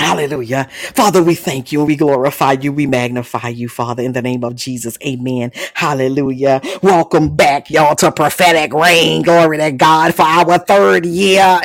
Hallelujah. 0.00 0.68
Father, 0.94 1.22
we 1.22 1.34
thank 1.34 1.72
you 1.72 1.84
we 1.84 1.96
glorify 1.96 2.52
you. 2.52 2.72
We 2.72 2.86
magnify 2.86 3.48
you, 3.48 3.68
Father, 3.68 4.02
in 4.02 4.12
the 4.12 4.22
name 4.22 4.44
of 4.44 4.56
Jesus. 4.56 4.98
Amen. 5.06 5.52
Hallelujah. 5.74 6.60
Welcome 6.82 7.36
back, 7.36 7.70
y'all, 7.70 7.96
to 7.96 8.12
prophetic 8.12 8.74
rain. 8.74 9.22
Glory 9.22 9.58
to 9.58 9.72
God 9.72 10.14
for 10.14 10.22
our 10.22 10.58
third 10.58 11.06
year. 11.06 11.60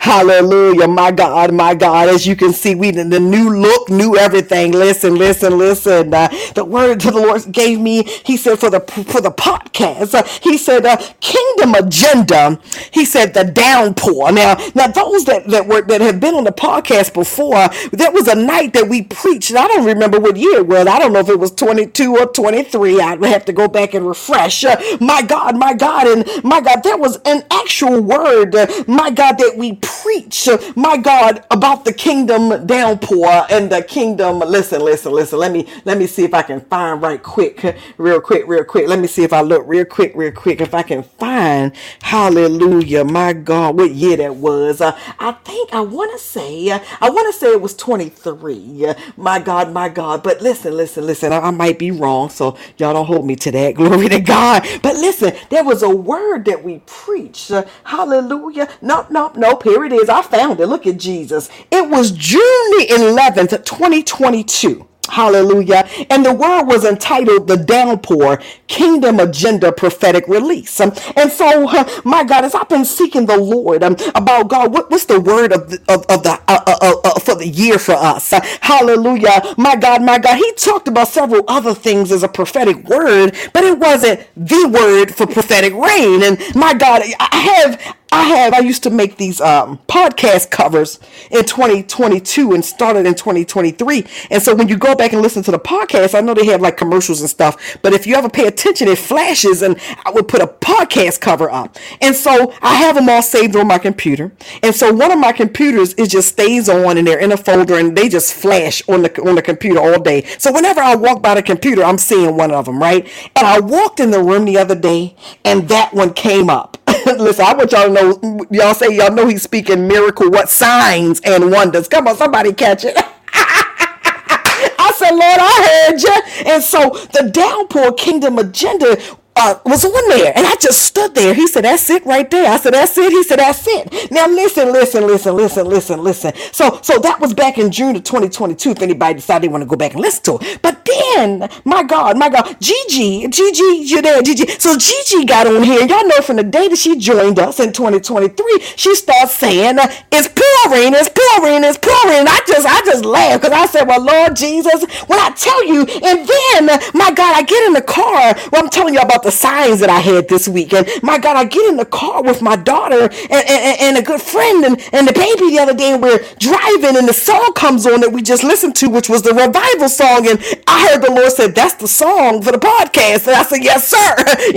Hallelujah. 0.00 0.88
My 0.88 1.12
God, 1.12 1.52
my 1.54 1.74
God. 1.74 2.08
As 2.10 2.26
you 2.26 2.36
can 2.36 2.52
see, 2.52 2.74
we 2.74 2.90
the 2.92 3.20
new 3.20 3.50
look, 3.50 3.90
new 3.90 4.16
everything. 4.16 4.72
Listen, 4.72 5.16
listen, 5.16 5.58
listen. 5.58 6.14
Uh, 6.14 6.28
the 6.54 6.64
word 6.64 7.00
to 7.00 7.10
the 7.10 7.18
Lord 7.20 7.50
gave 7.52 7.80
me, 7.80 8.04
he 8.24 8.36
said, 8.36 8.58
for 8.58 8.70
the 8.70 8.80
for 8.80 9.20
the 9.20 9.32
podcast, 9.32 10.14
uh, 10.14 10.24
he 10.42 10.58
said, 10.58 10.86
uh, 10.86 10.96
kingdom 11.20 11.74
agenda. 11.74 12.60
He 12.92 13.04
said 13.04 13.34
the 13.34 13.44
downpour. 13.44 14.32
Now, 14.32 14.56
now 14.74 14.88
those 14.88 15.24
that, 15.26 15.46
that 15.48 15.66
were 15.66 15.82
that 15.82 16.00
have 16.02 16.20
been 16.20 16.35
on 16.36 16.44
the 16.44 16.52
podcast 16.52 17.14
before, 17.14 17.68
there 17.92 18.12
was 18.12 18.28
a 18.28 18.36
night 18.36 18.74
that 18.74 18.88
we 18.88 19.02
preached. 19.04 19.54
I 19.54 19.68
don't 19.68 19.86
remember 19.86 20.20
what 20.20 20.36
year 20.36 20.58
it 20.58 20.68
was. 20.68 20.86
I 20.86 20.98
don't 20.98 21.12
know 21.12 21.20
if 21.20 21.28
it 21.30 21.38
was 21.40 21.52
22 21.52 22.16
or 22.16 22.26
23. 22.26 23.00
I 23.00 23.14
would 23.16 23.28
have 23.30 23.44
to 23.46 23.52
go 23.52 23.68
back 23.68 23.94
and 23.94 24.06
refresh. 24.06 24.64
Uh, 24.64 24.76
my 25.00 25.22
God, 25.22 25.56
my 25.56 25.74
God, 25.74 26.06
and 26.08 26.44
my 26.44 26.60
God, 26.60 26.82
there 26.82 26.98
was 26.98 27.18
an 27.26 27.44
actual 27.50 28.00
word, 28.02 28.54
uh, 28.54 28.66
my 28.88 29.10
God, 29.10 29.38
that 29.38 29.54
we 29.56 29.74
preach, 29.74 30.48
uh, 30.48 30.58
my 30.76 30.96
God, 30.96 31.44
about 31.50 31.84
the 31.84 31.92
kingdom 31.92 32.66
downpour 32.66 33.46
and 33.50 33.70
the 33.70 33.82
kingdom. 33.82 34.40
Listen, 34.40 34.80
listen, 34.82 35.12
listen. 35.12 35.38
Let 35.38 35.52
me 35.52 35.66
let 35.84 35.98
me 35.98 36.06
see 36.06 36.24
if 36.24 36.34
I 36.34 36.42
can 36.42 36.60
find 36.60 37.02
right 37.02 37.22
quick, 37.22 37.76
real 37.98 38.20
quick, 38.20 38.44
real 38.46 38.64
quick. 38.64 38.88
Let 38.88 38.98
me 39.00 39.06
see 39.08 39.24
if 39.24 39.32
I 39.32 39.42
look 39.42 39.64
real 39.66 39.84
quick, 39.84 40.12
real 40.14 40.32
quick, 40.32 40.60
if 40.60 40.74
I 40.74 40.82
can 40.82 41.02
find. 41.02 41.72
Hallelujah, 42.02 43.04
my 43.04 43.32
God, 43.32 43.76
what 43.78 43.90
year 43.92 44.16
that 44.18 44.36
was. 44.36 44.80
Uh, 44.80 44.96
I 45.18 45.32
think 45.32 45.72
I 45.74 45.80
want 45.80 46.12
to 46.12 46.18
say, 46.26 46.70
I 46.72 47.10
want 47.10 47.32
to 47.34 47.38
say 47.38 47.48
it 47.52 47.60
was 47.62 47.74
23. 47.76 48.86
Uh, 48.86 48.94
my 49.16 49.40
God, 49.40 49.72
my 49.72 49.88
God. 49.88 50.22
But 50.22 50.42
listen, 50.42 50.76
listen, 50.76 51.06
listen. 51.06 51.32
I, 51.32 51.38
I 51.40 51.50
might 51.50 51.78
be 51.78 51.90
wrong, 51.92 52.30
so 52.30 52.56
y'all 52.78 52.94
don't 52.94 53.06
hold 53.06 53.26
me 53.26 53.36
to 53.36 53.52
that. 53.52 53.74
Glory 53.76 54.08
to 54.10 54.20
God. 54.20 54.66
But 54.82 54.96
listen, 54.96 55.34
there 55.50 55.64
was 55.64 55.82
a 55.82 55.90
word 55.90 56.46
that 56.46 56.64
we 56.64 56.82
preached. 56.86 57.52
Hallelujah. 57.84 58.68
Nope, 58.82 59.08
nope, 59.10 59.36
nope. 59.36 59.64
Here 59.64 59.84
it 59.84 59.92
is. 59.92 60.08
I 60.10 60.22
found 60.22 60.60
it. 60.60 60.66
Look 60.66 60.86
at 60.86 60.98
Jesus. 60.98 61.50
It 61.70 61.88
was 61.88 62.12
June 62.12 62.40
the 62.78 62.86
11th, 62.90 63.64
2022. 63.64 64.88
Hallelujah. 65.08 65.88
And 66.10 66.24
the 66.24 66.32
word 66.34 66.64
was 66.64 66.84
entitled 66.84 67.48
The 67.48 67.56
Downpour 67.56 68.40
Kingdom 68.68 69.20
Agenda 69.20 69.72
Prophetic 69.72 70.28
Release. 70.28 70.80
Um, 70.80 70.92
and 71.16 71.30
so, 71.32 71.68
my 72.04 72.24
God, 72.24 72.44
as 72.44 72.54
I've 72.54 72.68
been 72.68 72.84
seeking 72.84 73.26
the 73.26 73.36
Lord 73.38 73.82
um, 73.82 73.96
about 74.14 74.48
God, 74.48 74.72
what, 74.72 74.90
what's 74.90 75.06
the 75.06 75.20
word 75.20 75.52
of 75.52 75.70
the, 75.70 75.78
of, 75.88 76.06
of 76.08 76.22
the 76.22 76.32
uh, 76.48 76.62
uh, 76.66 76.78
uh, 76.82 76.94
uh 77.04 77.20
for 77.20 77.34
the 77.36 77.48
year 77.48 77.78
for 77.78 77.92
us? 77.94 78.32
Uh, 78.32 78.40
hallelujah. 78.60 79.42
My 79.58 79.76
God, 79.76 80.02
my 80.02 80.18
God. 80.18 80.36
He 80.36 80.52
talked 80.54 80.88
about 80.88 81.08
several 81.08 81.44
other 81.48 81.74
things 81.74 82.12
as 82.12 82.22
a 82.22 82.28
prophetic 82.28 82.88
word, 82.88 83.36
but 83.52 83.64
it 83.64 83.78
wasn't 83.78 84.20
the 84.36 84.68
word 84.68 85.14
for 85.14 85.26
prophetic 85.26 85.74
rain. 85.74 86.22
And 86.22 86.38
my 86.54 86.74
God, 86.74 87.02
I 87.20 87.36
have 87.36 87.96
I 88.16 88.22
have 88.22 88.54
I 88.54 88.60
used 88.60 88.82
to 88.84 88.90
make 88.90 89.18
these 89.18 89.42
um, 89.42 89.78
podcast 89.88 90.50
covers 90.50 90.98
in 91.30 91.44
2022 91.44 92.54
and 92.54 92.64
started 92.64 93.04
in 93.04 93.14
2023. 93.14 94.06
And 94.30 94.42
so 94.42 94.54
when 94.54 94.68
you 94.68 94.78
go 94.78 94.94
back 94.94 95.12
and 95.12 95.20
listen 95.20 95.42
to 95.42 95.50
the 95.50 95.58
podcast, 95.58 96.14
I 96.14 96.22
know 96.22 96.32
they 96.32 96.46
have 96.46 96.62
like 96.62 96.78
commercials 96.78 97.20
and 97.20 97.28
stuff, 97.28 97.76
but 97.82 97.92
if 97.92 98.06
you 98.06 98.14
ever 98.14 98.30
pay 98.30 98.46
attention, 98.46 98.88
it 98.88 98.96
flashes 98.96 99.60
and 99.60 99.78
I 100.06 100.12
would 100.12 100.28
put 100.28 100.40
a 100.40 100.46
podcast 100.46 101.20
cover 101.20 101.50
up. 101.50 101.76
And 102.00 102.16
so 102.16 102.54
I 102.62 102.76
have 102.76 102.94
them 102.94 103.10
all 103.10 103.20
saved 103.20 103.54
on 103.54 103.66
my 103.66 103.76
computer. 103.76 104.32
And 104.62 104.74
so 104.74 104.94
one 104.94 105.12
of 105.12 105.18
my 105.18 105.32
computers 105.32 105.92
it 105.98 106.08
just 106.08 106.28
stays 106.28 106.70
on 106.70 106.96
and 106.96 107.06
they're 107.06 107.20
in 107.20 107.32
a 107.32 107.36
folder 107.36 107.78
and 107.78 107.94
they 107.94 108.08
just 108.08 108.32
flash 108.32 108.82
on 108.88 109.02
the 109.02 109.28
on 109.28 109.34
the 109.34 109.42
computer 109.42 109.78
all 109.78 110.00
day. 110.00 110.24
So 110.38 110.50
whenever 110.54 110.80
I 110.80 110.94
walk 110.94 111.20
by 111.20 111.34
the 111.34 111.42
computer, 111.42 111.84
I'm 111.84 111.98
seeing 111.98 112.34
one 112.34 112.50
of 112.50 112.64
them, 112.64 112.78
right? 112.78 113.06
And 113.36 113.46
I 113.46 113.60
walked 113.60 114.00
in 114.00 114.10
the 114.10 114.22
room 114.22 114.46
the 114.46 114.56
other 114.56 114.74
day 114.74 115.16
and 115.44 115.68
that 115.68 115.92
one 115.92 116.14
came 116.14 116.48
up. 116.48 116.78
Listen, 117.18 117.44
I 117.46 117.54
want 117.54 117.70
y'all 117.70 117.86
to 117.86 117.92
know. 117.92 118.46
Y'all 118.50 118.74
say 118.74 118.88
y'all 118.94 119.12
know 119.12 119.28
he's 119.28 119.42
speaking 119.42 119.86
miracle. 119.86 120.28
What 120.28 120.50
signs 120.50 121.20
and 121.20 121.52
wonders? 121.52 121.86
Come 121.86 122.08
on, 122.08 122.16
somebody 122.16 122.52
catch 122.52 122.84
it. 122.84 122.94
I 123.28 124.92
said, 124.96 125.10
Lord, 125.10 125.38
I 125.40 125.88
heard 125.88 126.02
you. 126.02 126.52
And 126.52 126.62
so 126.62 126.90
the 127.12 127.30
downpour 127.30 127.92
kingdom 127.92 128.38
agenda 128.38 128.96
uh, 129.36 129.58
was 129.66 129.84
on 129.84 130.08
there. 130.10 130.32
And 130.36 130.46
I 130.46 130.54
just 130.60 130.82
stood 130.82 131.14
there. 131.14 131.34
He 131.34 131.46
said, 131.48 131.64
That's 131.64 131.88
it 131.90 132.06
right 132.06 132.30
there. 132.30 132.50
I 132.52 132.58
said, 132.58 132.74
That's 132.74 132.96
it. 132.98 133.12
He 133.12 133.22
said, 133.24 133.38
That's 133.40 133.64
it. 133.68 134.10
Now 134.12 134.28
listen, 134.28 134.72
listen, 134.72 135.06
listen, 135.06 135.36
listen, 135.36 135.66
listen, 135.66 136.02
listen. 136.04 136.32
So 136.52 136.80
so 136.82 136.98
that 137.00 137.20
was 137.20 137.34
back 137.34 137.58
in 137.58 137.70
June 137.72 137.96
of 137.96 138.04
2022, 138.04 138.72
if 138.72 138.82
anybody 138.82 139.14
decided 139.14 139.44
they 139.44 139.52
want 139.52 139.62
to 139.62 139.68
go 139.68 139.76
back 139.76 139.92
and 139.92 140.00
listen 140.02 140.24
to 140.24 140.38
it. 140.44 140.60
But 140.62 140.84
then, 140.86 141.48
my 141.64 141.82
God, 141.84 142.18
my 142.18 142.28
God, 142.30 142.56
Gigi, 142.60 143.28
Gigi, 143.28 143.84
you're 143.84 144.02
there, 144.02 144.22
Gigi. 144.22 144.46
So 144.58 144.76
Gigi 144.76 145.24
got 145.24 145.46
on 145.46 145.62
here. 145.62 145.80
Y'all 145.86 146.06
know 146.06 146.20
from 146.22 146.36
the 146.36 146.44
day 146.44 146.68
that 146.68 146.78
she 146.78 146.98
joined 146.98 147.38
us 147.38 147.60
in 147.60 147.72
2023, 147.72 148.60
she 148.76 148.94
starts 148.94 149.34
saying, 149.34 149.78
It's 150.12 150.28
pouring, 150.28 150.94
it's 150.94 151.10
pouring, 151.10 151.64
it's 151.64 151.78
pouring. 151.78 152.26
I 152.28 152.40
just 152.46 152.66
I 152.66 152.80
just 152.84 153.04
laughed 153.04 153.42
because 153.42 153.56
I 153.56 153.66
said, 153.66 153.86
Well, 153.88 154.02
Lord 154.02 154.36
Jesus, 154.36 154.84
when 155.06 155.18
I 155.18 155.30
tell 155.30 155.64
you, 155.66 155.80
and 155.82 156.28
then 156.28 156.80
my 156.94 157.12
God, 157.12 157.36
I 157.36 157.42
get 157.42 157.66
in 157.66 157.72
the 157.74 157.82
car, 157.82 158.34
well, 158.52 158.62
I'm 158.62 158.70
telling 158.70 158.94
you 158.94 159.00
about 159.00 159.22
the 159.26 159.32
signs 159.32 159.80
that 159.80 159.90
I 159.90 160.00
had 160.00 160.28
this 160.28 160.48
week. 160.48 160.72
And 160.72 160.88
my 161.02 161.18
God, 161.18 161.36
I 161.36 161.44
get 161.44 161.68
in 161.68 161.76
the 161.76 161.84
car 161.86 162.22
with 162.22 162.42
my 162.42 162.56
daughter 162.56 163.02
and, 163.04 163.32
and, 163.32 163.80
and 163.80 163.98
a 163.98 164.02
good 164.02 164.22
friend 164.22 164.64
and, 164.64 164.80
and 164.94 165.08
the 165.08 165.12
baby 165.12 165.50
the 165.50 165.60
other 165.60 165.74
day, 165.74 165.92
and 165.92 166.02
we're 166.02 166.20
driving, 166.40 166.96
and 166.96 167.08
the 167.08 167.14
song 167.14 167.52
comes 167.54 167.86
on 167.86 168.00
that 168.00 168.12
we 168.12 168.22
just 168.22 168.44
listened 168.44 168.76
to, 168.76 168.88
which 168.88 169.08
was 169.10 169.22
the 169.22 169.34
revival 169.34 169.88
song. 169.88 170.28
And 170.28 170.40
I 170.66 170.88
heard 170.88 171.02
the 171.02 171.12
Lord 171.12 171.32
said, 171.32 171.54
That's 171.54 171.74
the 171.74 171.88
song 171.88 172.42
for 172.42 172.52
the 172.52 172.58
podcast. 172.58 173.26
And 173.28 173.36
I 173.36 173.42
said, 173.44 173.62
Yes, 173.64 173.88
sir. 173.88 174.16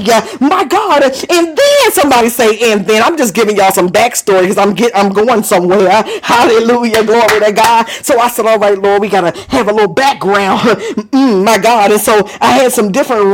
Yeah, 0.00 0.26
my 0.40 0.64
God. 0.64 1.02
And 1.02 1.56
then 1.56 1.92
somebody 1.92 2.28
say, 2.28 2.72
and 2.72 2.86
then 2.86 3.02
I'm 3.02 3.16
just 3.16 3.34
giving 3.34 3.56
y'all 3.56 3.72
some 3.72 3.88
backstory 3.88 4.42
because 4.42 4.58
I'm 4.58 4.74
get 4.74 4.96
I'm 4.96 5.10
going 5.12 5.42
somewhere. 5.42 5.90
Hallelujah. 6.22 7.04
Glory 7.04 7.40
to 7.40 7.52
God. 7.52 7.88
So 8.02 8.18
I 8.18 8.28
said, 8.28 8.46
All 8.46 8.58
right, 8.58 8.78
Lord, 8.78 9.00
we 9.02 9.08
gotta 9.08 9.38
have 9.48 9.68
a 9.68 9.72
little 9.72 9.92
background. 9.92 10.60
Mm, 11.10 11.44
my 11.44 11.58
God. 11.58 11.90
And 11.92 12.00
so 12.00 12.28
I 12.40 12.52
had 12.52 12.72
some 12.72 12.92
different 12.92 13.24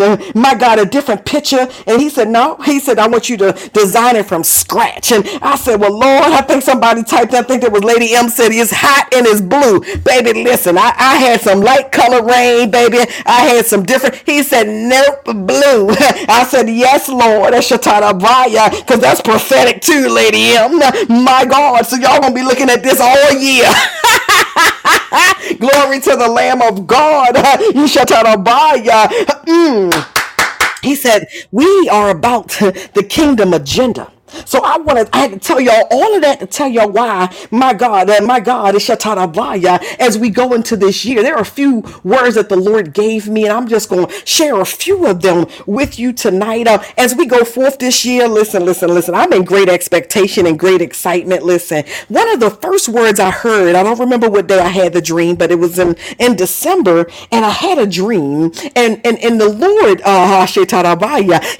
rain, 0.00 0.18
my 0.34 0.54
God, 0.54 0.78
a 0.78 0.86
different 0.86 1.24
picture. 1.24 1.68
And 1.86 2.00
he 2.00 2.08
said, 2.08 2.28
No, 2.28 2.56
he 2.64 2.80
said, 2.80 2.98
I 2.98 3.08
want 3.08 3.28
you 3.28 3.36
to 3.38 3.52
design 3.72 4.16
it 4.16 4.26
from 4.26 4.44
scratch. 4.44 5.12
And 5.12 5.26
I 5.42 5.56
said, 5.56 5.80
Well, 5.80 5.92
Lord, 5.92 6.32
I 6.32 6.42
think 6.42 6.62
somebody 6.62 7.02
typed, 7.02 7.32
that. 7.32 7.44
I 7.44 7.48
think 7.48 7.62
it 7.62 7.72
was 7.72 7.82
Lady 7.84 8.14
M 8.14 8.28
said 8.28 8.52
it's 8.52 8.72
hot 8.72 9.08
and 9.14 9.26
it's 9.26 9.40
blue. 9.40 9.80
Baby, 10.02 10.44
listen, 10.44 10.78
I, 10.78 10.92
I 10.96 11.16
had 11.16 11.40
some 11.40 11.60
light 11.60 11.90
color 11.92 12.24
rain, 12.24 12.70
baby. 12.70 12.98
I 13.26 13.46
had 13.46 13.66
some 13.66 13.82
different. 13.82 14.16
He 14.26 14.42
said, 14.42 14.68
Nope, 14.68 15.24
blue. 15.24 15.88
I 16.28 16.46
said, 16.48 16.68
Yes, 16.68 17.08
Lord. 17.08 17.52
That's 17.52 17.70
Shatarabaya, 17.70 18.78
because 18.80 19.00
that's 19.00 19.20
prophetic 19.20 19.80
too, 19.82 20.08
Lady 20.08 20.54
M. 20.56 20.78
My 21.24 21.44
God. 21.48 21.84
So 21.86 21.96
y'all 21.96 22.20
gonna 22.20 22.34
be 22.34 22.42
looking 22.42 22.70
at 22.70 22.82
this 22.82 23.00
all 23.00 23.32
year. 23.32 23.68
Glory 25.58 26.00
to 26.00 26.16
the 26.16 26.28
Lamb 26.28 26.62
of 26.62 26.86
God. 26.86 27.34
Shatarabaya. 27.36 29.08
Mm. 29.46 30.08
He 30.82 30.94
said, 30.94 31.26
We 31.50 31.88
are 31.90 32.10
about 32.10 32.48
the 32.50 33.06
kingdom 33.08 33.54
agenda. 33.54 34.11
So 34.46 34.60
I 34.64 34.78
wanted, 34.78 35.08
I 35.12 35.18
had 35.20 35.32
to 35.32 35.38
tell 35.38 35.60
y'all 35.60 35.86
all 35.90 36.14
of 36.16 36.22
that 36.22 36.40
to 36.40 36.46
tell 36.46 36.68
y'all 36.68 36.90
why, 36.90 37.34
my 37.50 37.74
God, 37.74 38.10
and 38.10 38.26
my 38.26 38.40
God 38.40 38.74
is 38.74 38.82
Shatarabaya 38.84 39.82
as 39.98 40.18
we 40.18 40.30
go 40.30 40.52
into 40.54 40.76
this 40.76 41.04
year. 41.04 41.22
There 41.22 41.34
are 41.36 41.42
a 41.42 41.46
few 41.46 41.82
words 42.04 42.34
that 42.36 42.48
the 42.48 42.56
Lord 42.56 42.92
gave 42.94 43.28
me, 43.28 43.44
and 43.44 43.52
I'm 43.52 43.68
just 43.68 43.88
going 43.88 44.06
to 44.06 44.26
share 44.26 44.60
a 44.60 44.64
few 44.64 45.06
of 45.06 45.22
them 45.22 45.46
with 45.66 45.98
you 45.98 46.12
tonight. 46.12 46.66
Uh, 46.66 46.82
as 46.96 47.14
we 47.14 47.26
go 47.26 47.44
forth 47.44 47.78
this 47.78 48.04
year, 48.04 48.28
listen, 48.28 48.64
listen, 48.64 48.90
listen. 48.90 49.14
I'm 49.14 49.32
in 49.32 49.44
great 49.44 49.68
expectation 49.68 50.46
and 50.46 50.58
great 50.58 50.80
excitement. 50.82 51.42
Listen, 51.42 51.84
one 52.08 52.28
of 52.32 52.40
the 52.40 52.50
first 52.50 52.88
words 52.88 53.20
I 53.20 53.30
heard, 53.30 53.74
I 53.74 53.82
don't 53.82 53.98
remember 54.00 54.28
what 54.30 54.46
day 54.48 54.58
I 54.58 54.68
had 54.68 54.92
the 54.92 55.02
dream, 55.02 55.36
but 55.36 55.50
it 55.50 55.56
was 55.58 55.78
in, 55.78 55.96
in 56.18 56.36
December, 56.36 57.06
and 57.30 57.44
I 57.44 57.50
had 57.50 57.78
a 57.78 57.86
dream, 57.86 58.52
and, 58.76 59.00
and, 59.04 59.18
and 59.18 59.40
the 59.40 59.48
Lord, 59.48 60.00
uh, 60.04 60.46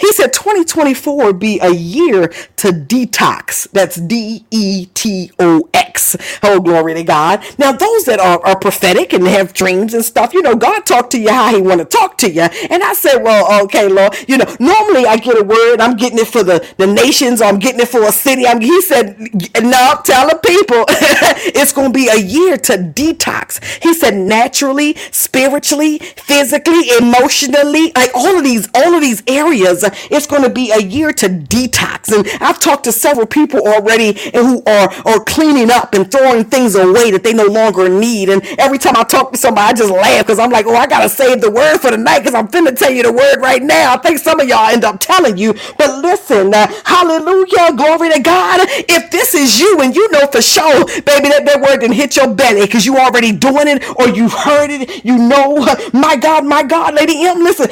he 0.01 0.12
said 0.12 0.33
2024 0.33 1.33
be 1.35 1.59
a 1.61 1.70
year 1.70 2.33
to 2.63 2.69
detox. 2.71 3.71
That's 3.73 3.97
D 3.97 4.47
E 4.53 4.87
T 4.95 5.33
O 5.41 5.69
X. 5.75 6.17
Oh, 6.43 6.61
glory 6.61 6.95
to 6.95 7.05
God. 7.05 7.45
Now, 7.59 7.73
those 7.73 8.05
that 8.07 8.21
are, 8.21 8.41
are 8.47 8.59
prophetic 8.59 9.13
and 9.13 9.27
have 9.27 9.53
dreams 9.55 9.95
and 9.95 10.05
stuff, 10.05 10.33
you 10.35 10.43
know, 10.43 10.55
God 10.57 10.87
talked 10.87 11.13
to 11.13 11.21
you 11.21 11.31
how 11.31 11.55
He 11.55 11.61
want 11.63 11.81
to 11.81 11.85
talk 11.87 12.19
to 12.19 12.31
you. 12.31 12.43
And 12.43 12.85
I 12.85 12.95
said, 12.95 13.19
well, 13.23 13.65
okay, 13.65 13.89
Lord, 13.89 14.17
you 14.29 14.39
know, 14.39 14.47
normally 14.61 15.07
I 15.07 15.17
get 15.19 15.41
a 15.41 15.45
word, 15.45 15.81
I'm 15.81 15.97
getting 15.97 16.19
it 16.21 16.29
for 16.29 16.45
the, 16.45 16.67
the 16.79 16.87
nations, 16.87 17.43
I'm 17.43 17.59
getting 17.59 17.81
it 17.81 17.89
for 17.89 18.05
a 18.05 18.13
city. 18.13 18.47
I'm, 18.47 18.61
he 18.61 18.81
said, 18.83 19.19
no, 19.63 19.99
tell 20.05 20.29
the 20.29 20.41
people 20.45 20.85
it's 20.89 21.73
going 21.73 21.93
to 21.93 21.99
be 21.99 22.09
a 22.09 22.19
year 22.19 22.57
to 22.59 22.75
detox. 22.79 23.63
He 23.83 23.95
said, 23.95 24.15
naturally, 24.15 24.95
spiritually, 25.11 25.99
physically, 25.99 26.91
emotionally, 27.01 27.93
like 27.97 28.11
all 28.15 28.39
of 28.39 28.45
these, 28.45 28.69
all 28.75 28.95
of 28.95 29.01
these 29.01 29.23
areas, 29.27 29.85
it's 30.11 30.27
going 30.27 30.43
to 30.43 30.51
be 30.51 30.71
a 30.73 30.81
year 30.81 31.13
to 31.13 31.29
detox. 31.29 32.13
And 32.15 32.27
I 32.43 32.51
I've 32.53 32.61
talked 32.61 32.84
to 32.84 32.92
several 32.92 33.26
people 33.26 33.66
already 33.66 34.12
who 34.32 34.62
are, 34.66 34.90
are 35.07 35.24
cleaning 35.24 35.70
up 35.70 35.94
and 35.94 36.11
throwing 36.11 36.44
things 36.44 36.74
away 36.76 37.11
that 37.12 37.22
they 37.24 37.32
no 37.32 37.46
longer 37.46 37.88
need. 37.88 38.28
And 38.28 38.44
every 38.59 38.78
time 38.78 38.94
I 38.96 39.05
talk 39.05 39.32
to 39.32 39.38
somebody, 39.38 39.70
I 39.70 39.72
just 39.72 39.90
laugh 39.90 40.26
because 40.26 40.38
I'm 40.38 40.50
like, 40.50 40.66
oh, 40.66 40.76
I 40.76 40.86
got 40.86 41.03
to 41.03 41.09
save 41.09 41.40
the 41.40 41.50
word 41.50 41.78
for 41.78 41.90
the 41.90 41.96
night 41.96 42.20
because 42.20 42.34
I'm 42.34 42.48
finna 42.48 42.76
tell 42.78 42.92
you 42.92 43.03
the 43.05 43.12
word 43.12 43.38
right 43.40 43.62
now. 43.62 43.94
I 43.94 43.98
think 43.98 44.18
some 44.18 44.40
of 44.40 44.48
y'all 44.48 44.68
end 44.68 44.84
up 44.84 45.00
telling 45.00 45.38
you. 45.38 45.55
But 45.78 46.03
listen, 46.03 46.55
uh, 46.55 46.68
hallelujah, 46.84 47.74
glory 47.76 48.11
to 48.12 48.20
God. 48.20 48.61
If 48.68 49.11
this 49.11 49.34
is 49.34 49.59
you 49.61 49.80
and 49.80 49.94
you 49.96 50.11
know 50.12 50.26
for 50.28 50.42
sure, 50.42 50.84
baby, 51.03 51.28
that, 51.30 51.44
that 51.46 51.61
word 51.62 51.80
didn't 51.80 51.96
hit 51.96 52.16
your 52.16 52.34
belly 52.34 52.62
because 52.62 52.86
you 52.86 52.98
already 52.98 53.32
doing 53.32 53.68
it 53.68 53.82
or 53.98 54.09
you 54.09 54.28
heard 54.28 54.70
it, 54.70 55.05
you 55.05 55.16
know, 55.18 55.57
my 55.92 56.16
God, 56.16 56.44
my 56.44 56.62
God, 56.62 56.94
Lady 56.94 57.24
M, 57.26 57.38
listen, 57.40 57.68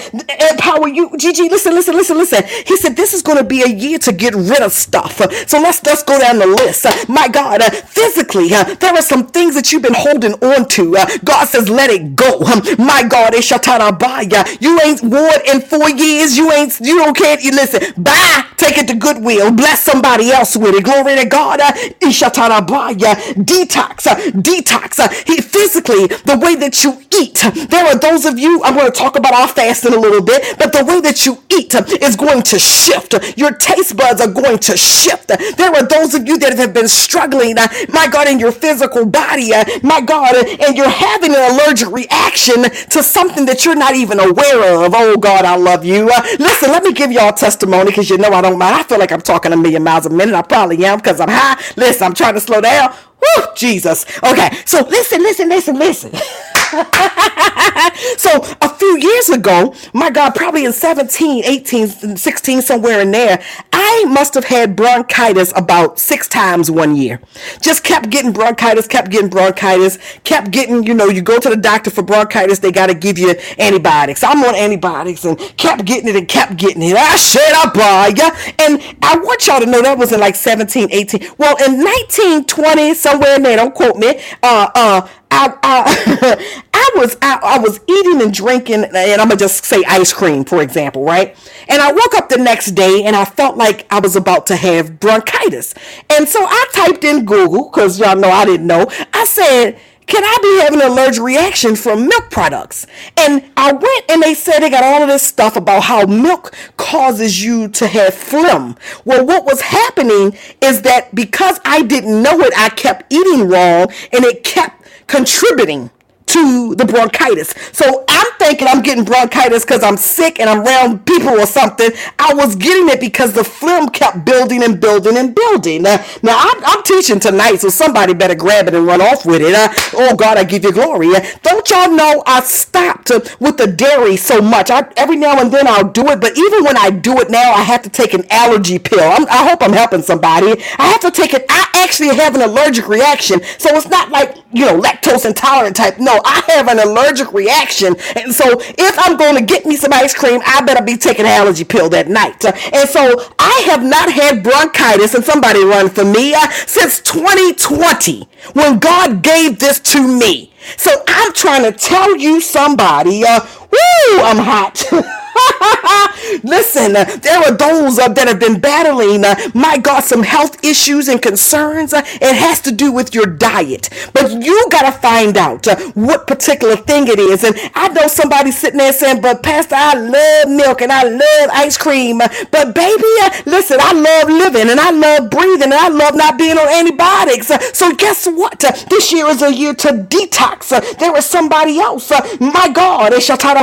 empower 0.51 0.89
you. 0.89 1.11
Gigi, 1.19 1.49
listen, 1.49 1.75
listen, 1.75 1.95
listen, 1.95 2.17
listen. 2.19 2.45
He 2.67 2.77
said, 2.77 2.97
this 2.97 3.15
is 3.15 3.23
going 3.23 3.39
to 3.39 3.45
be 3.45 3.63
a 3.63 3.69
year 3.69 3.99
to 4.01 4.13
get 4.13 4.35
rid 4.35 4.61
of 4.63 4.70
stuff. 4.71 5.21
So 5.49 5.61
let's 5.61 5.83
let's 5.85 6.03
go 6.03 6.19
down 6.19 6.39
the 6.39 6.47
list. 6.47 6.87
My 7.09 7.29
God, 7.29 7.63
physically, 7.63 8.49
there 8.49 8.95
are 8.95 9.03
some 9.03 9.27
things 9.27 9.55
that 9.55 9.73
you've 9.73 9.83
been 9.83 9.95
holding 9.95 10.35
on 10.35 10.69
to. 10.69 10.97
God 11.25 11.47
says, 11.47 11.69
let 11.69 11.91
it 11.91 12.17
go. 12.17 12.41
My 12.79 13.03
God, 13.03 13.33
Ishatarabaya. 13.35 14.61
You 14.61 14.81
ain't 14.83 15.03
worn 15.03 15.41
in 15.47 15.61
four 15.61 15.91
years. 15.91 16.37
You 16.37 16.53
ain't, 16.53 16.79
you 16.81 16.99
don't 16.99 17.17
care. 17.17 17.39
You 17.41 17.53
listen, 17.53 18.03
bye. 18.03 18.45
Take 18.57 18.79
it 18.79 18.89
to 18.89 18.95
Goodwill. 18.95 19.53
Bless 19.53 19.83
somebody 19.83 20.31
else 20.31 20.57
with 20.57 20.75
it. 20.75 20.85
Glory 20.85 21.17
to 21.17 21.27
God. 21.27 21.61
Ishatarabaya. 21.61 23.15
Detox. 23.45 24.05
Detox. 24.33 25.27
He, 25.27 25.41
physically, 25.41 26.07
the 26.07 26.39
way 26.41 26.55
that 26.57 26.85
you 26.85 27.01
eat. 27.19 27.43
There 27.71 27.85
are 27.87 27.99
those 27.99 28.25
of 28.27 28.39
you, 28.39 28.63
I'm 28.63 28.75
going 28.75 28.91
to 28.91 28.99
talk 28.99 29.17
about 29.17 29.35
our 29.35 29.49
fasting 29.49 29.95
a 29.95 29.99
little 29.99 30.23
bit, 30.23 30.59
but 30.59 30.73
the 30.73 30.85
way 30.85 31.01
that 31.01 31.25
you 31.27 31.43
eat 31.51 31.75
is 32.03 32.17
going 32.17 32.43
to 32.43 32.59
shift. 32.59 33.15
Your 33.37 33.53
taste 33.53 33.97
buds 33.97 34.21
are 34.21 34.31
going 34.31 34.50
to 34.59 34.77
shift. 34.77 35.29
There 35.29 35.71
are 35.75 35.83
those 35.87 36.15
of 36.15 36.27
you 36.27 36.39
that 36.39 36.57
have 36.59 36.75
been 36.75 36.89
struggling, 36.89 37.59
uh, 37.59 37.69
my 37.91 38.09
God, 38.09 38.29
in 38.29 38.39
your 38.39 38.53
physical 38.53 39.07
body, 39.07 39.53
uh, 39.55 39.65
my 39.83 40.01
God, 40.01 40.35
and 40.37 40.77
you're 40.77 40.89
having 40.89 41.33
an 41.35 41.53
allergic 41.53 41.91
reaction 41.91 42.65
to 42.91 43.03
something 43.03 43.47
that 43.47 43.65
you're 43.65 43.77
not 43.77 43.95
even 43.95 44.21
aware 44.21 44.85
of. 44.85 44.93
Oh 44.97 45.17
God, 45.17 45.45
I 45.45 45.57
love 45.57 45.85
you. 45.85 46.09
Uh, 46.13 46.23
listen, 46.39 46.71
let 46.71 46.83
me 46.85 46.93
give 46.93 47.13
y'all 47.13 47.33
testimony 47.33 47.87
because 47.91 48.11
you 48.11 48.19
know 48.19 48.31
I 48.31 48.41
don't 48.43 48.59
mind. 48.59 48.77
I 48.77 48.83
feel 48.83 48.99
like 48.99 49.13
I'm 49.13 49.21
talking 49.23 49.53
a 49.53 49.57
million 49.57 49.83
miles 49.85 50.07
a 50.07 50.11
minute. 50.11 50.35
I 50.35 50.43
probably 50.43 50.85
am 50.85 50.99
because 50.99 51.21
I'm 51.21 51.29
high. 51.31 51.61
Listen, 51.77 52.07
I'm 52.07 52.15
trying 52.15 52.35
to 52.35 52.41
slow 52.41 52.61
down. 52.61 52.95
Woo, 53.21 53.45
Jesus. 53.57 54.05
Okay, 54.23 54.51
so 54.65 54.81
listen, 54.89 55.23
listen, 55.23 55.49
listen, 55.49 55.79
listen. 55.79 56.13
so 58.17 58.31
a 58.61 58.69
few 58.69 58.99
years 58.99 59.29
ago, 59.29 59.75
my 59.93 60.11
God, 60.11 60.35
probably 60.35 60.65
in 60.65 60.73
17, 60.73 61.45
18, 61.45 62.17
16, 62.17 62.63
somewhere 62.63 63.01
in 63.01 63.11
there, 63.11 63.43
I 63.73 64.05
must 64.09 64.35
have 64.35 64.45
had 64.45 64.77
bronchitis 64.77 65.53
about 65.57 65.99
six 65.99 66.29
times 66.29 66.71
one 66.71 66.95
year. 66.95 67.21
Just 67.61 67.83
kept 67.83 68.11
getting 68.11 68.33
bronchitis, 68.33 68.87
kept 68.87 69.11
getting 69.11 69.29
bronchitis, 69.29 69.99
kept 70.23 70.53
getting, 70.53 70.85
you 70.85 70.95
know, 70.95 71.07
you 71.07 71.23
go 71.23 71.41
to 71.41 71.49
the 71.49 71.57
doctor 71.57 71.91
for 71.91 72.03
bronchitis, 72.03 72.61
they 72.61 72.71
got 72.71 72.87
to 72.87 72.95
give 72.95 73.19
you 73.19 73.35
antibiotics. 73.59 74.23
I'm 74.23 74.45
on 74.45 74.55
antibiotics 74.55 75.25
and 75.25 75.39
kept 75.57 75.85
getting 75.85 76.09
it 76.09 76.17
and 76.17 76.29
kept 76.29 76.57
getting 76.57 76.83
it. 76.83 76.97
I 76.97 77.17
shit 77.17 77.53
up, 77.55 77.75
boy. 77.75 78.15
And 78.59 78.81
I 79.03 79.19
want 79.19 79.47
y'all 79.47 79.61
to 79.61 79.67
know 79.67 79.83
that 79.83 79.99
was 79.99 80.13
in 80.13 80.21
like 80.21 80.37
17, 80.37 80.89
18. 80.93 81.33
Well, 81.37 81.57
in 81.67 81.83
19, 81.83 82.45
20, 82.45 82.95
somewhere 82.95 83.37
in 83.37 83.43
there, 83.43 83.57
don't 83.57 83.75
quote 83.75 83.97
me, 83.97 84.21
uh, 84.43 84.71
uh, 84.75 85.09
I, 85.31 85.55
I, 85.63 86.63
I 86.75 86.91
was 86.97 87.17
I, 87.23 87.39
I, 87.43 87.59
was 87.59 87.81
eating 87.87 88.21
and 88.23 88.33
drinking, 88.33 88.85
and 88.85 88.97
I'm 88.97 89.29
gonna 89.29 89.37
just 89.37 89.65
say 89.65 89.83
ice 89.89 90.13
cream, 90.13 90.45
for 90.45 90.63
example, 90.63 91.05
right? 91.05 91.37
And 91.69 91.81
I 91.81 91.93
woke 91.93 92.15
up 92.15 92.29
the 92.29 92.39
next 92.39 92.73
day 92.73 93.05
and 93.05 93.15
I 93.15 93.25
felt 93.25 93.57
like 93.57 93.87
I 93.91 94.01
was 94.01 94.17
about 94.17 94.47
to 94.49 94.57
have 94.57 94.99
bronchitis, 94.99 95.75
and 96.11 96.29
so 96.29 96.41
I 96.43 96.67
typed 96.73 97.05
in 97.05 97.25
Google 97.25 97.71
because 97.71 97.99
y'all 97.99 98.17
know 98.17 98.31
I 98.31 98.45
didn't 98.45 98.67
know. 98.67 98.87
I 99.13 99.25
said. 99.25 99.79
Can 100.07 100.25
I 100.25 100.39
be 100.43 100.61
having 100.65 100.81
an 100.81 100.91
allergic 100.91 101.23
reaction 101.23 101.77
from 101.77 102.09
milk 102.09 102.31
products? 102.31 102.85
And 103.17 103.49
I 103.57 103.71
went 103.71 104.11
and 104.11 104.21
they 104.21 104.35
said 104.35 104.59
they 104.59 104.69
got 104.69 104.83
all 104.83 105.03
of 105.03 105.09
this 105.09 105.23
stuff 105.23 105.55
about 105.55 105.85
how 105.85 106.05
milk 106.05 106.53
causes 106.77 107.45
you 107.45 107.69
to 107.69 107.87
have 107.87 108.13
phlegm. 108.13 108.75
Well, 109.05 109.25
what 109.25 109.45
was 109.45 109.61
happening 109.61 110.37
is 110.61 110.83
that 110.83 111.15
because 111.15 111.61
I 111.65 111.83
didn't 111.83 112.25
know 112.25 112.41
it, 112.41 112.53
I 112.57 112.71
kept 112.71 113.13
eating 113.13 113.47
wrong 113.47 113.93
and 114.13 114.25
it 114.25 114.43
kept 114.43 114.81
contributing 115.11 115.91
to 116.31 116.75
the 116.77 116.85
bronchitis. 116.85 117.55
So 117.73 118.05
I'm 118.09 118.27
thinking 118.39 118.69
I'm 118.69 118.83
getting 118.83 119.05
bronchitis 119.05 119.65
because 119.65 119.83
I'm 119.83 119.97
sick 119.97 120.39
and 120.39 120.49
I'm 120.49 120.61
around 120.61 121.05
people 121.07 121.31
or 121.31 121.47
something. 121.47 121.91
I 122.19 122.35
was 122.35 122.57
getting 122.57 122.89
it 122.89 123.01
because 123.01 123.33
the 123.33 123.45
phlegm 123.45 123.89
kept 123.89 124.25
building 124.25 124.63
and 124.63 124.81
building 124.81 125.17
and 125.17 125.35
building. 125.35 125.87
Uh, 125.87 126.03
now 126.23 126.37
I'm, 126.39 126.65
I'm, 126.65 126.81
teaching 126.91 127.21
tonight, 127.21 127.57
so 127.57 127.69
somebody 127.69 128.15
better 128.15 128.35
grab 128.35 128.67
it 128.67 128.75
and 128.75 128.87
run 128.87 129.01
off 129.01 129.27
with 129.27 129.43
it. 129.43 129.55
Uh, 129.55 129.69
oh 129.95 130.17
God, 130.17 130.39
I 130.39 130.45
give 130.45 130.65
you 130.65 130.73
glory. 130.73 131.15
Uh, 131.15 131.21
don't 131.43 131.69
y'all 131.69 131.91
know 131.91 132.23
I 132.27 132.41
stopped 132.41 133.11
with 133.39 133.59
the 133.59 133.67
dairy 133.67 134.17
so 134.17 134.41
much? 134.41 134.71
I, 134.71 134.91
every 134.97 135.17
now 135.17 135.41
and 135.41 135.53
then 135.53 135.67
I'll 135.69 135.89
do 135.89 136.09
it, 136.09 136.21
but 136.21 136.37
even 136.37 136.65
when 136.65 136.77
I 136.77 136.91
do 136.91 137.19
it 137.21 137.31
now, 137.31 137.53
I 137.53 137.63
have 137.63 137.83
to 137.83 137.91
take 137.91 138.15
an 138.15 138.25
allergy 138.31 138.79
pill. 138.79 139.01
I'm, 139.01 139.27
I 139.29 139.49
hope 139.49 139.63
I'm 139.63 139.73
helping 139.73 140.03
somebody. 140.03 140.63
I 140.79 140.87
have 140.87 141.01
to 141.03 141.11
take 141.11 141.35
it. 141.35 141.45
I 141.49 141.67
actually 141.75 142.15
have 142.17 142.35
an 142.35 142.43
allergic 142.43 142.89
reaction, 142.89 143.41
so 143.59 143.75
it's 143.77 143.89
not 143.89 144.11
like 144.11 144.37
you 144.53 144.65
know 144.67 144.81
lactose 144.81 145.27
intolerant 145.27 145.77
type. 145.77 145.99
No, 145.99 146.20
I 146.25 146.43
have 146.49 146.69
an 146.69 146.79
allergic 146.79 147.33
reaction. 147.33 147.97
And 148.17 148.35
so 148.35 148.45
if 148.61 148.99
I'm 148.99 149.17
going 149.17 149.37
to 149.37 149.43
get 149.43 149.67
me 149.67 149.77
some 149.77 149.93
ice 149.93 150.15
cream, 150.15 150.41
I 150.45 150.63
better 150.63 150.85
be 150.85 150.97
taking 150.97 151.25
an 151.25 151.33
allergy 151.33 151.65
pill 151.65 151.89
that 151.91 152.09
night. 152.09 152.45
And 152.45 152.89
so 152.89 153.25
I 153.39 153.63
have 153.67 153.83
not 153.83 154.11
had 154.11 154.43
bronchitis, 154.43 155.15
and 155.15 155.25
somebody 155.25 155.65
run 155.65 155.91
for 155.91 156.05
me, 156.05 156.35
uh, 156.35 156.49
since 156.67 157.01
2020 157.01 158.29
when 158.55 158.79
God 158.79 159.23
gave 159.23 159.59
this 159.59 159.81
to 159.81 160.07
me. 160.07 160.53
So 160.77 160.91
I'm 161.09 161.33
trying 161.33 161.71
to 161.71 161.73
tell 161.73 162.17
you 162.17 162.41
somebody, 162.41 163.25
uh, 163.25 163.41
woo, 163.71 164.21
I'm 164.21 164.39
hot. 164.39 164.85
Listen, 166.45 166.93
there 166.93 167.39
are 167.39 167.53
those 167.53 167.99
uh, 167.99 168.09
that 168.09 168.29
have 168.29 168.39
been 168.41 168.61
battling, 168.61 169.25
uh, 169.25 169.35
my 169.55 169.79
God, 169.79 170.05
some 170.05 170.23
health 170.23 170.63
issues 170.65 171.09
and 171.09 171.21
concerns. 171.21 171.93
It 171.93 172.37
has 172.37 172.61
to 172.63 172.73
do 172.73 172.93
with 172.93 173.15
your 173.15 173.27
diet. 173.27 173.89
But 174.13 174.31
you 174.43 174.69
got 174.71 174.83
to 174.83 174.99
find 174.99 175.37
out 175.37 175.67
uh, 175.67 175.77
what 175.95 176.27
particular 176.27 176.77
thing 176.77 177.09
it 177.09 177.19
is. 177.19 177.45
And 177.45 177.57
I 177.75 177.89
know 177.89 178.07
somebody 178.07 178.51
sitting 178.51 178.79
there 178.79 178.93
saying, 178.93 179.21
but 179.21 179.43
Pastor, 179.43 179.75
I 179.77 179.95
love 179.95 180.49
milk 180.57 180.83
and 180.83 180.93
I 180.93 181.05
love 181.05 181.51
ice 181.53 181.77
cream. 181.77 182.19
But 182.19 182.75
baby, 182.75 183.03
listen, 183.47 183.79
I 183.81 183.93
love 183.93 184.29
living 184.29 184.71
and 184.71 184.81
I 184.81 184.91
love 184.91 185.31
breathing 185.31 185.65
and 185.65 185.75
I 185.75 185.89
love 185.89 186.15
not 186.15 186.39
being 186.39 186.59
on 186.59 186.69
antibiotics. 186.69 187.49
so 187.77 187.95
guess 187.95 188.27
what? 188.27 188.61
this 188.91 189.13
year 189.13 189.27
is 189.27 189.43
a 189.43 189.53
year 189.53 189.75
to 189.75 189.89
detox. 189.89 190.69
there 190.99 191.17
is 191.17 191.27
somebody 191.27 191.79
else. 191.79 192.11
my 192.41 192.69
God, 192.73 193.13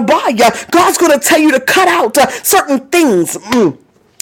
Baya. 0.08 0.52
God's 0.72 0.98
going 0.98 1.18
to 1.18 1.20
tell 1.20 1.40
you 1.40 1.52
to 1.52 1.57
cut 1.60 1.88
out 1.88 2.18
uh, 2.18 2.30
certain 2.44 2.88
things. 2.88 3.38
Mm. 3.38 3.78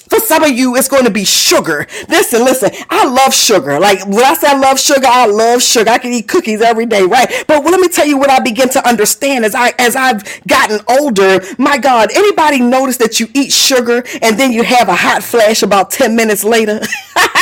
For 0.10 0.20
some 0.20 0.44
of 0.44 0.52
you, 0.52 0.76
it's 0.76 0.88
going 0.88 1.06
to 1.06 1.12
be 1.12 1.26
sugar. 1.26 1.88
Listen, 2.08 2.44
listen. 2.46 2.70
I 2.90 3.06
love 3.06 3.34
sugar. 3.34 3.80
Like 3.80 4.06
when 4.06 4.24
I 4.24 4.36
say 4.36 4.48
I 4.48 4.58
love 4.58 4.80
sugar, 4.80 5.08
I 5.08 5.26
love 5.26 5.64
sugar. 5.64 5.90
I 5.90 5.98
can 5.98 6.14
eat 6.14 6.28
cookies 6.28 6.62
every 6.62 6.86
day, 6.86 7.02
right? 7.04 7.28
But 7.48 7.64
let 7.66 7.80
me 7.80 7.88
tell 7.88 8.06
you 8.06 8.18
what 8.18 8.30
I 8.30 8.40
begin 8.40 8.70
to 8.70 8.88
understand 8.88 9.46
as 9.46 9.56
I 9.56 9.74
as 9.80 9.96
I've 9.96 10.24
gotten 10.48 10.80
older. 10.88 11.42
My 11.58 11.78
God, 11.78 12.12
anybody 12.14 12.62
notice 12.62 12.98
that 12.98 13.20
you 13.20 13.28
eat 13.34 13.52
sugar 13.52 14.04
and 14.22 14.40
then 14.40 14.52
you 14.52 14.64
have 14.64 14.90
a 14.90 14.96
hot 14.96 15.24
flash 15.24 15.64
about 15.64 15.90
ten 15.90 16.16
minutes 16.16 16.44
later? 16.44 16.82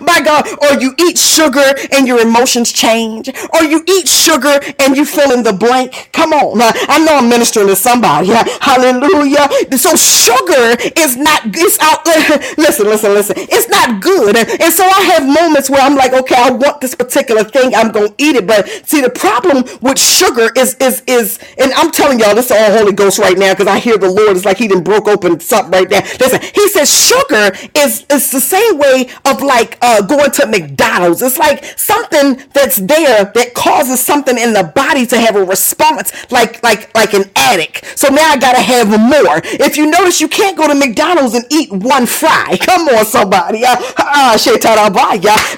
My 0.00 0.20
God, 0.24 0.46
or 0.62 0.80
you 0.80 0.94
eat 0.98 1.18
sugar 1.18 1.74
and 1.92 2.06
your 2.06 2.20
emotions 2.20 2.72
change, 2.72 3.28
or 3.54 3.62
you 3.64 3.84
eat 3.88 4.08
sugar 4.08 4.60
and 4.80 4.96
you 4.96 5.04
fill 5.04 5.32
in 5.32 5.42
the 5.42 5.52
blank. 5.52 6.10
Come 6.12 6.32
on, 6.32 6.60
I 6.62 6.98
know 7.04 7.16
I'm 7.16 7.28
ministering 7.28 7.68
to 7.68 7.76
somebody. 7.76 8.28
Hallelujah. 8.60 9.48
So 9.78 9.94
sugar 9.96 10.76
is 10.96 11.16
not. 11.16 11.42
It's 11.46 11.78
out. 11.80 12.04
Listen, 12.58 12.86
listen, 12.86 13.12
listen. 13.14 13.36
It's 13.38 13.68
not 13.68 14.00
good, 14.02 14.36
and 14.36 14.72
so 14.72 14.84
I 14.84 15.00
have 15.14 15.24
moments 15.26 15.70
where 15.70 15.80
I'm 15.82 15.96
like, 15.96 16.12
okay, 16.12 16.36
I 16.36 16.50
want 16.50 16.80
this 16.80 16.94
particular 16.94 17.44
thing. 17.44 17.74
I'm 17.74 17.90
gonna 17.92 18.14
eat 18.18 18.36
it, 18.36 18.46
but 18.46 18.68
see, 18.86 19.00
the 19.00 19.10
problem 19.10 19.64
with 19.80 19.98
sugar 19.98 20.50
is 20.56 20.74
is 20.80 21.02
is, 21.06 21.38
and 21.58 21.72
I'm 21.74 21.90
telling 21.90 22.18
y'all, 22.20 22.34
this 22.34 22.46
is 22.46 22.52
all 22.52 22.72
Holy 22.78 22.92
Ghost 22.92 23.18
right 23.18 23.36
now 23.38 23.52
because 23.52 23.66
I 23.66 23.78
hear 23.78 23.98
the 23.98 24.10
Lord 24.10 24.36
is 24.36 24.44
like 24.44 24.58
He 24.58 24.68
didn't 24.68 24.84
broke 24.84 25.08
open 25.08 25.40
something 25.40 25.72
right 25.72 25.88
there. 25.88 26.02
Listen, 26.20 26.40
He 26.54 26.68
says 26.68 26.92
sugar 26.92 27.52
is 27.76 28.04
is 28.10 28.30
the 28.30 28.40
same 28.40 28.78
way 28.78 29.08
of 29.24 29.40
like 29.54 29.78
uh, 29.82 30.00
going 30.02 30.30
to 30.30 30.46
McDonald's. 30.46 31.22
It's 31.22 31.38
like 31.38 31.64
something 31.78 32.42
that's 32.52 32.76
there 32.76 33.24
that 33.24 33.54
causes 33.54 34.00
something 34.00 34.38
in 34.38 34.52
the 34.52 34.64
body 34.64 35.06
to 35.06 35.18
have 35.18 35.36
a 35.36 35.44
response, 35.44 36.12
like 36.30 36.62
like 36.62 36.94
like 36.94 37.12
an 37.14 37.24
addict. 37.36 37.98
So 37.98 38.08
now 38.08 38.30
I 38.30 38.38
gotta 38.38 38.60
have 38.60 38.88
more. 38.88 39.40
If 39.44 39.76
you 39.76 39.90
notice, 39.90 40.20
you 40.20 40.28
can't 40.28 40.56
go 40.56 40.66
to 40.68 40.74
McDonald's 40.74 41.34
and 41.34 41.44
eat 41.50 41.70
one 41.70 42.06
fry. 42.06 42.56
Come 42.68 42.88
on, 42.88 43.04
somebody. 43.04 43.64
Uh, 43.64 43.76
uh, 43.98 44.38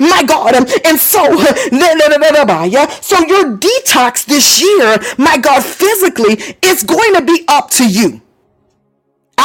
my 0.00 0.22
God. 0.26 0.54
And 0.54 0.98
so, 0.98 1.22
so 3.00 3.18
your 3.26 3.56
detox 3.56 4.24
this 4.26 4.60
year, 4.60 4.98
my 5.18 5.38
God, 5.38 5.62
physically, 5.62 6.34
it's 6.62 6.82
going 6.82 7.14
to 7.14 7.22
be 7.22 7.44
up 7.48 7.70
to 7.70 7.88
you. 7.88 8.23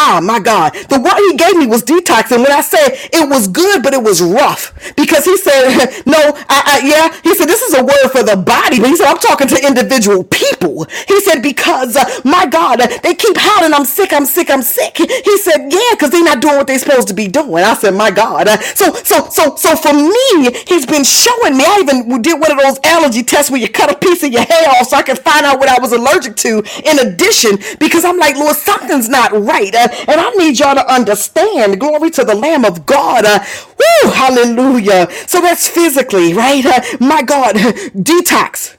Ah, 0.02 0.22
my 0.24 0.40
God. 0.40 0.74
The 0.90 1.00
word 1.00 1.20
he 1.30 1.36
gave 1.38 1.58
me 1.58 1.68
was 1.68 1.84
detox. 1.84 2.32
And 2.32 2.44
when 2.44 2.54
I 2.54 2.62
said 2.62 2.90
it 3.12 3.30
was 3.30 3.48
good, 3.48 3.84
but 3.84 3.94
it 3.94 4.02
was 4.04 4.22
rough 4.22 4.74
because 4.96 5.26
he 5.26 5.38
said, 5.38 6.04
no, 6.08 6.18
I, 6.50 6.60
I, 6.66 6.82
yeah, 6.86 7.20
he 7.24 7.36
said, 7.36 7.48
this 7.48 7.62
is 7.62 7.76
a 7.78 7.84
word 7.84 8.10
for 8.12 8.24
the 8.24 8.38
body. 8.38 8.80
But 8.80 8.90
he 8.90 8.96
said, 8.98 9.08
I'm 9.08 9.20
talking 9.20 9.48
to 9.50 9.58
individual 9.68 10.24
people. 10.26 10.86
He 11.08 11.20
said, 11.22 11.42
because 11.44 11.96
uh, 11.98 12.06
my 12.26 12.46
God, 12.48 12.80
they 13.04 13.16
keep 13.16 13.38
howling, 13.38 13.74
I'm 13.74 13.86
sick, 13.86 14.14
I'm 14.14 14.26
sick, 14.26 14.50
I'm 14.50 14.62
sick. 14.64 14.98
He 14.98 15.38
said, 15.38 15.72
yeah, 15.72 15.92
because 15.92 16.12
they're 16.12 16.24
not 16.24 16.42
doing 16.42 16.58
what 16.58 16.68
they're 16.68 16.80
supposed 16.80 17.10
to 17.10 17.16
be 17.16 17.28
doing. 17.28 17.64
I 17.64 17.76
said, 17.76 17.94
my 17.96 18.12
God. 18.12 18.48
Uh, 18.48 18.58
so, 18.62 18.94
so, 18.94 19.30
so, 19.30 19.56
so 19.56 19.76
for 19.76 19.94
me, 19.94 20.52
he's 20.68 20.86
been 20.86 21.04
showing 21.04 21.58
me. 21.58 21.66
I 21.66 21.80
even 21.82 22.22
did 22.22 22.40
one 22.40 22.52
of 22.52 22.60
those 22.60 22.80
allergy 22.86 23.24
tests 23.24 23.52
where 23.52 23.62
you 23.62 23.70
cut 23.70 23.92
a 23.92 23.98
piece 23.98 24.24
of 24.24 24.32
your 24.32 24.44
hair 24.44 24.70
off 24.70 24.88
so 24.90 24.98
I 24.98 25.04
could 25.04 25.20
find 25.20 25.46
out 25.46 25.60
what 25.60 25.70
I 25.70 25.80
was 25.80 25.92
allergic 25.94 26.36
to 26.38 26.64
in 26.86 27.00
addition, 27.00 27.60
because 27.80 28.06
I'm 28.06 28.18
like, 28.18 28.36
Lord, 28.36 28.56
something's 28.56 29.10
not 29.10 29.32
right. 29.34 29.74
Uh, 29.76 29.89
and 30.08 30.22
I 30.22 30.32
need 30.32 30.60
y'all 30.60 30.76
to 30.76 30.94
understand. 30.94 31.80
Glory 31.80 32.12
to 32.12 32.24
the 32.26 32.36
Lamb 32.36 32.66
of 32.66 32.86
God. 32.86 33.26
Uh, 33.26 33.44
woo, 33.80 34.12
hallelujah. 34.12 35.08
So 35.28 35.42
that's 35.42 35.68
physically, 35.68 36.34
right? 36.34 36.66
Uh, 36.66 36.82
my 37.00 37.24
God, 37.24 37.56
detox. 37.58 38.78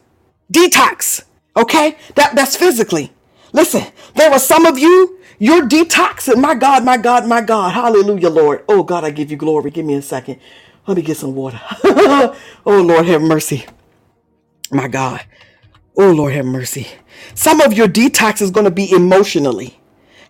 Detox. 0.53 1.25
Okay? 1.57 1.97
That, 2.17 2.35
that's 2.37 2.57
physically. 2.57 3.13
Listen, 3.53 3.85
there 4.17 4.31
are 4.33 4.39
some 4.41 4.67
of 4.67 4.79
you, 4.79 5.19
you're 5.39 5.69
detoxing. 5.69 6.41
My 6.41 6.55
God, 6.55 6.85
my 6.85 6.99
God, 6.99 7.27
my 7.27 7.41
God. 7.43 7.73
Hallelujah, 7.75 8.31
Lord. 8.31 8.65
Oh, 8.69 8.83
God, 8.85 9.05
I 9.05 9.11
give 9.11 9.31
you 9.31 9.39
glory. 9.39 9.71
Give 9.71 9.87
me 9.87 9.95
a 9.95 10.03
second. 10.03 10.41
Let 10.87 10.97
me 10.97 11.03
get 11.05 11.19
some 11.19 11.35
water. 11.35 11.61
oh, 11.85 12.37
Lord, 12.67 13.07
have 13.07 13.23
mercy. 13.23 13.67
My 14.73 14.89
God. 14.89 15.23
Oh, 15.97 16.13
Lord, 16.13 16.35
have 16.35 16.47
mercy. 16.47 16.89
Some 17.35 17.61
of 17.63 17.75
your 17.75 17.89
detox 17.89 18.43
is 18.43 18.53
going 18.53 18.67
to 18.67 18.73
be 18.73 18.93
emotionally. 18.93 19.80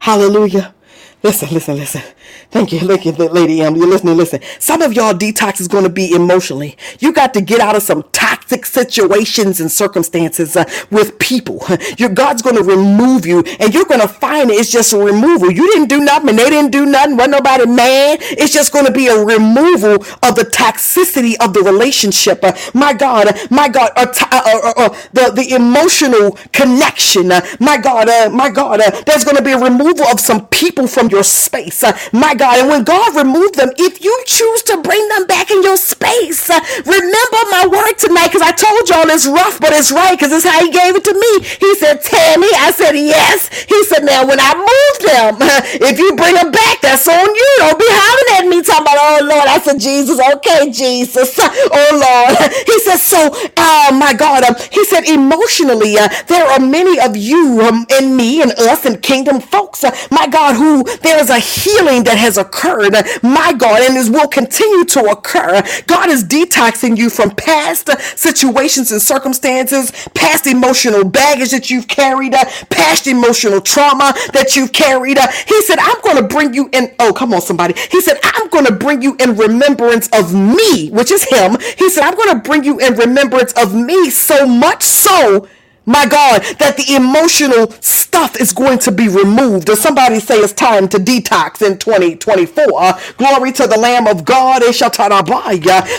Hallelujah. 0.00 0.74
Listen, 1.22 1.50
listen, 1.50 1.76
listen. 1.76 2.02
Thank 2.50 2.72
you, 2.72 2.78
thank 2.80 3.04
you, 3.04 3.12
Lady 3.12 3.60
M. 3.60 3.76
You're 3.76 3.86
listening, 3.86 4.16
listen. 4.16 4.40
Some 4.58 4.80
of 4.80 4.94
y'all 4.94 5.12
detox 5.12 5.60
is 5.60 5.68
going 5.68 5.84
to 5.84 5.90
be 5.90 6.14
emotionally. 6.14 6.78
You 6.98 7.12
got 7.12 7.34
to 7.34 7.42
get 7.42 7.60
out 7.60 7.76
of 7.76 7.82
some 7.82 8.04
toxic 8.12 8.64
situations 8.64 9.60
and 9.60 9.70
circumstances 9.70 10.56
uh, 10.56 10.64
with 10.90 11.18
people. 11.18 11.62
Your 11.98 12.08
God's 12.08 12.40
going 12.40 12.56
to 12.56 12.62
remove 12.62 13.26
you, 13.26 13.40
and 13.60 13.74
you're 13.74 13.84
going 13.84 14.00
to 14.00 14.08
find 14.08 14.50
it's 14.50 14.70
just 14.70 14.94
a 14.94 14.98
removal. 14.98 15.50
You 15.50 15.70
didn't 15.72 15.88
do 15.88 16.00
nothing, 16.00 16.30
and 16.30 16.38
they 16.38 16.48
didn't 16.48 16.70
do 16.70 16.86
nothing. 16.86 17.18
Wasn't 17.18 17.32
nobody 17.32 17.66
mad. 17.66 18.18
It's 18.22 18.54
just 18.54 18.72
going 18.72 18.86
to 18.86 18.92
be 18.92 19.08
a 19.08 19.22
removal 19.22 19.96
of 20.22 20.34
the 20.36 20.50
toxicity 20.50 21.34
of 21.38 21.52
the 21.52 21.60
relationship. 21.60 22.42
Uh, 22.42 22.56
my 22.72 22.94
God, 22.94 23.28
my 23.50 23.68
God, 23.68 23.90
uh, 23.94 24.06
uh, 24.32 24.72
uh, 24.74 24.88
the 25.12 25.32
the 25.34 25.54
emotional 25.54 26.32
connection. 26.52 27.28
my 27.60 27.76
God, 27.76 28.32
my 28.32 28.48
God, 28.48 28.80
there's 29.04 29.24
going 29.24 29.36
to 29.36 29.42
be 29.42 29.52
a 29.52 29.58
removal 29.58 30.06
of 30.06 30.18
some 30.18 30.46
people 30.48 30.86
from 30.86 31.09
your 31.10 31.24
space. 31.24 31.82
my 32.12 32.34
God, 32.34 32.60
and 32.60 32.68
when 32.68 32.84
God 32.84 33.16
removed 33.16 33.56
them, 33.56 33.70
if 33.78 34.02
you 34.04 34.14
choose 34.26 34.62
to 34.64 34.78
bring 34.82 35.08
them 35.08 35.26
back 35.26 35.50
in 35.50 35.62
your 35.62 35.76
space, 35.76 36.48
remember 36.84 37.40
my 37.50 37.66
word 37.70 37.94
tonight 37.98 38.28
because 38.28 38.42
I 38.42 38.52
told 38.52 38.88
y'all 38.88 39.08
it's 39.10 39.26
rough, 39.26 39.60
but 39.60 39.72
it's 39.72 39.90
right 39.92 40.16
because 40.18 40.32
it's 40.32 40.46
how 40.46 40.60
he 40.64 40.70
gave 40.70 40.96
it 40.96 41.04
to 41.04 41.14
me. 41.14 41.32
He 41.60 41.74
said, 41.76 42.02
Tammy. 42.02 42.48
I 42.56 42.70
said, 42.72 42.94
yes. 42.96 43.48
He 43.64 43.84
said, 43.84 44.04
now 44.04 44.26
when 44.26 44.38
I 44.40 44.54
move 44.54 44.96
them, 45.06 45.36
if 45.90 45.98
you 45.98 46.14
bring 46.16 46.34
them 46.34 46.50
back, 46.52 46.80
that's 46.80 47.06
on 47.08 47.26
you. 47.34 47.50
Don't 47.58 47.78
be 47.78 47.86
hollering 47.88 48.30
at 48.38 48.50
me 48.50 48.62
talking 48.62 48.82
about, 48.82 48.98
oh 48.98 49.20
Lord. 49.24 49.48
I 49.48 49.58
said, 49.60 49.78
Jesus, 49.80 50.18
okay, 50.36 50.70
Jesus. 50.70 51.38
Oh 51.72 51.90
Lord. 51.94 52.52
He 52.66 52.78
said, 52.80 52.96
so, 52.98 53.30
oh 53.56 53.88
my 53.98 54.12
God. 54.14 54.44
Um, 54.44 54.54
he 54.72 54.84
said, 54.84 55.04
emotionally, 55.04 55.96
uh, 55.98 56.08
there 56.28 56.46
are 56.46 56.60
many 56.60 57.00
of 57.00 57.16
you 57.16 57.60
um, 57.62 57.86
and 57.92 58.16
me 58.16 58.42
and 58.42 58.52
us 58.52 58.84
and 58.86 59.02
kingdom 59.02 59.40
folks, 59.40 59.84
uh, 59.84 59.94
my 60.10 60.26
God, 60.28 60.54
who 60.56 60.84
there 61.02 61.18
is 61.20 61.30
a 61.30 61.38
healing 61.38 62.04
that 62.04 62.18
has 62.18 62.36
occurred, 62.38 62.94
my 63.22 63.52
God, 63.52 63.82
and 63.82 63.96
is 63.96 64.10
will 64.10 64.28
continue 64.28 64.84
to 64.84 65.00
occur. 65.10 65.62
God 65.86 66.10
is 66.10 66.24
detoxing 66.24 66.96
you 66.96 67.10
from 67.10 67.30
past 67.30 67.88
situations 68.18 68.92
and 68.92 69.00
circumstances, 69.00 69.90
past 70.14 70.46
emotional 70.46 71.04
baggage 71.04 71.50
that 71.50 71.70
you've 71.70 71.88
carried, 71.88 72.32
past 72.70 73.06
emotional 73.06 73.60
trauma 73.60 74.14
that 74.32 74.56
you've 74.56 74.72
carried. 74.72 75.18
He 75.46 75.62
said, 75.62 75.78
I'm 75.80 76.00
going 76.02 76.16
to 76.16 76.22
bring 76.22 76.54
you 76.54 76.68
in. 76.72 76.94
Oh, 76.98 77.12
come 77.12 77.32
on, 77.32 77.40
somebody. 77.40 77.74
He 77.90 78.00
said, 78.00 78.18
I'm 78.22 78.48
going 78.48 78.66
to 78.66 78.72
bring 78.72 79.02
you 79.02 79.16
in 79.20 79.36
remembrance 79.36 80.08
of 80.12 80.34
me, 80.34 80.90
which 80.90 81.10
is 81.10 81.24
him. 81.24 81.56
He 81.78 81.88
said, 81.90 82.04
I'm 82.04 82.16
going 82.16 82.34
to 82.34 82.48
bring 82.48 82.64
you 82.64 82.78
in 82.78 82.94
remembrance 82.94 83.52
of 83.52 83.74
me 83.74 84.10
so 84.10 84.46
much 84.46 84.82
so 84.82 85.48
my 85.90 86.06
God, 86.06 86.42
that 86.58 86.76
the 86.76 86.94
emotional 86.94 87.70
stuff 87.82 88.40
is 88.40 88.52
going 88.52 88.78
to 88.78 88.92
be 88.92 89.08
removed. 89.08 89.68
Or 89.68 89.76
somebody 89.76 90.20
say 90.20 90.36
it's 90.36 90.52
time 90.52 90.88
to 90.88 90.98
detox 90.98 91.66
in 91.66 91.78
2024. 91.78 92.64
Uh, 92.76 93.00
glory 93.16 93.52
to 93.52 93.66
the 93.66 93.78
Lamb 93.78 94.06
of 94.06 94.24
God. 94.24 94.62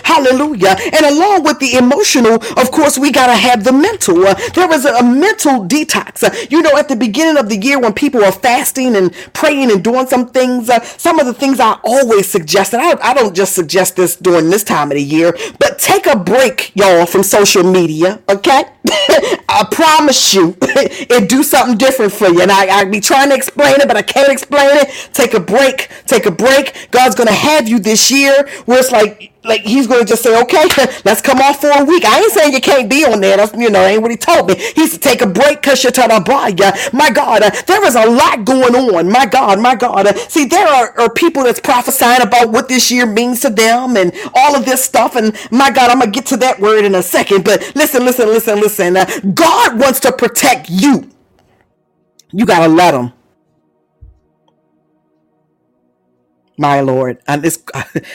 Hallelujah. 0.03 0.75
And 0.93 1.05
along 1.05 1.43
with 1.43 1.59
the 1.59 1.75
emotional, 1.75 2.35
of 2.35 2.71
course, 2.71 2.97
we 2.97 3.11
got 3.11 3.27
to 3.27 3.35
have 3.35 3.63
the 3.63 3.73
mental. 3.73 4.25
Uh, 4.25 4.35
there 4.53 4.71
is 4.73 4.85
a, 4.85 4.93
a 4.95 5.03
mental 5.03 5.65
detox. 5.67 6.23
Uh, 6.23 6.33
you 6.49 6.61
know, 6.61 6.77
at 6.77 6.87
the 6.87 6.95
beginning 6.95 7.37
of 7.37 7.49
the 7.49 7.57
year 7.57 7.79
when 7.79 7.93
people 7.93 8.23
are 8.23 8.31
fasting 8.31 8.95
and 8.95 9.13
praying 9.33 9.71
and 9.71 9.83
doing 9.83 10.07
some 10.07 10.27
things, 10.29 10.69
uh, 10.69 10.81
some 10.81 11.19
of 11.19 11.25
the 11.25 11.33
things 11.33 11.59
I 11.59 11.79
always 11.83 12.29
suggest, 12.29 12.73
and 12.73 12.81
I, 12.81 13.11
I 13.11 13.13
don't 13.13 13.35
just 13.35 13.53
suggest 13.53 13.95
this 13.95 14.15
during 14.15 14.49
this 14.49 14.63
time 14.63 14.91
of 14.91 14.95
the 14.95 15.03
year, 15.03 15.35
but 15.59 15.79
take 15.79 16.05
a 16.05 16.17
break, 16.17 16.71
y'all, 16.75 17.05
from 17.05 17.23
social 17.23 17.63
media, 17.63 18.21
okay? 18.29 18.63
I 19.49 19.67
promise 19.81 20.33
you 20.35 20.55
it 20.61 21.27
do 21.27 21.41
something 21.43 21.77
different 21.77 22.13
for 22.13 22.27
you. 22.27 22.41
And 22.41 22.51
I, 22.51 22.67
I 22.81 22.85
be 22.85 22.99
trying 22.99 23.29
to 23.29 23.35
explain 23.35 23.81
it, 23.81 23.87
but 23.87 23.97
I 23.97 24.03
can't 24.03 24.31
explain 24.31 24.69
it. 24.77 25.09
Take 25.13 25.33
a 25.33 25.39
break. 25.39 25.89
Take 26.05 26.27
a 26.27 26.31
break. 26.31 26.89
God's 26.91 27.15
gonna 27.15 27.31
have 27.31 27.67
you 27.67 27.79
this 27.79 28.11
year 28.11 28.47
where 28.65 28.79
it's 28.79 28.91
like 28.91 29.30
like 29.43 29.61
he's 29.61 29.87
going 29.87 30.01
to 30.01 30.05
just 30.07 30.23
say, 30.23 30.39
okay, 30.43 30.65
let's 31.05 31.21
come 31.21 31.39
off 31.39 31.61
for 31.61 31.69
a 31.71 31.83
week. 31.85 32.05
I 32.05 32.19
ain't 32.21 32.31
saying 32.33 32.53
you 32.53 32.61
can't 32.61 32.89
be 32.89 33.05
on 33.05 33.21
there. 33.21 33.37
That's 33.37 33.53
you 33.57 33.69
know 33.69 33.81
ain't 33.85 34.01
what 34.01 34.11
he 34.11 34.17
told 34.17 34.47
me. 34.49 34.55
He's 34.75 34.93
to 34.93 34.99
take 34.99 35.21
a 35.21 35.27
break 35.27 35.61
because 35.61 35.83
you're 35.83 35.91
to 35.93 36.01
My 36.93 37.11
God, 37.11 37.43
uh, 37.43 37.51
there 37.67 37.85
is 37.85 37.95
a 37.95 38.05
lot 38.09 38.45
going 38.45 38.75
on. 38.75 39.09
My 39.11 39.25
God, 39.25 39.59
my 39.59 39.75
God. 39.75 40.07
Uh, 40.07 40.15
see, 40.15 40.45
there 40.45 40.67
are, 40.67 40.99
are 40.99 41.13
people 41.13 41.43
that's 41.43 41.59
prophesying 41.59 42.21
about 42.21 42.51
what 42.51 42.69
this 42.69 42.91
year 42.91 43.05
means 43.05 43.41
to 43.41 43.49
them 43.49 43.97
and 43.97 44.13
all 44.33 44.55
of 44.55 44.65
this 44.65 44.83
stuff. 44.83 45.15
And 45.15 45.35
my 45.51 45.71
God, 45.71 45.91
I'm 45.91 45.99
gonna 45.99 46.11
get 46.11 46.25
to 46.27 46.37
that 46.37 46.59
word 46.59 46.85
in 46.85 46.95
a 46.95 47.03
second. 47.03 47.45
But 47.45 47.73
listen, 47.75 48.05
listen, 48.05 48.27
listen, 48.27 48.59
listen. 48.59 48.97
Uh, 48.97 49.05
God 49.33 49.79
wants 49.79 49.99
to 50.01 50.11
protect 50.11 50.69
you. 50.69 51.09
You 52.31 52.45
gotta 52.45 52.67
let 52.67 52.93
him. 52.93 53.13
My 56.57 56.81
Lord, 56.81 57.19
and 57.27 57.41
this. 57.43 57.63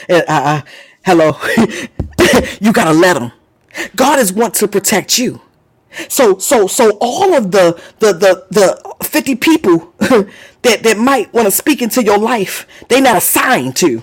Hello. 1.06 1.38
you 2.60 2.72
got 2.72 2.86
to 2.86 2.92
let 2.92 3.14
them. 3.14 3.30
God 3.94 4.18
is 4.18 4.32
want 4.32 4.54
to 4.54 4.66
protect 4.66 5.18
you. 5.18 5.40
So 6.08 6.38
so 6.38 6.66
so 6.66 6.98
all 7.00 7.32
of 7.34 7.52
the 7.52 7.80
the 8.00 8.12
the, 8.12 8.44
the 8.50 8.94
50 9.04 9.36
people 9.36 9.94
that 10.00 10.82
that 10.82 10.98
might 10.98 11.32
want 11.32 11.46
to 11.46 11.52
speak 11.52 11.80
into 11.80 12.02
your 12.02 12.18
life, 12.18 12.66
they 12.88 13.00
not 13.00 13.16
assigned 13.18 13.76
to. 13.76 14.02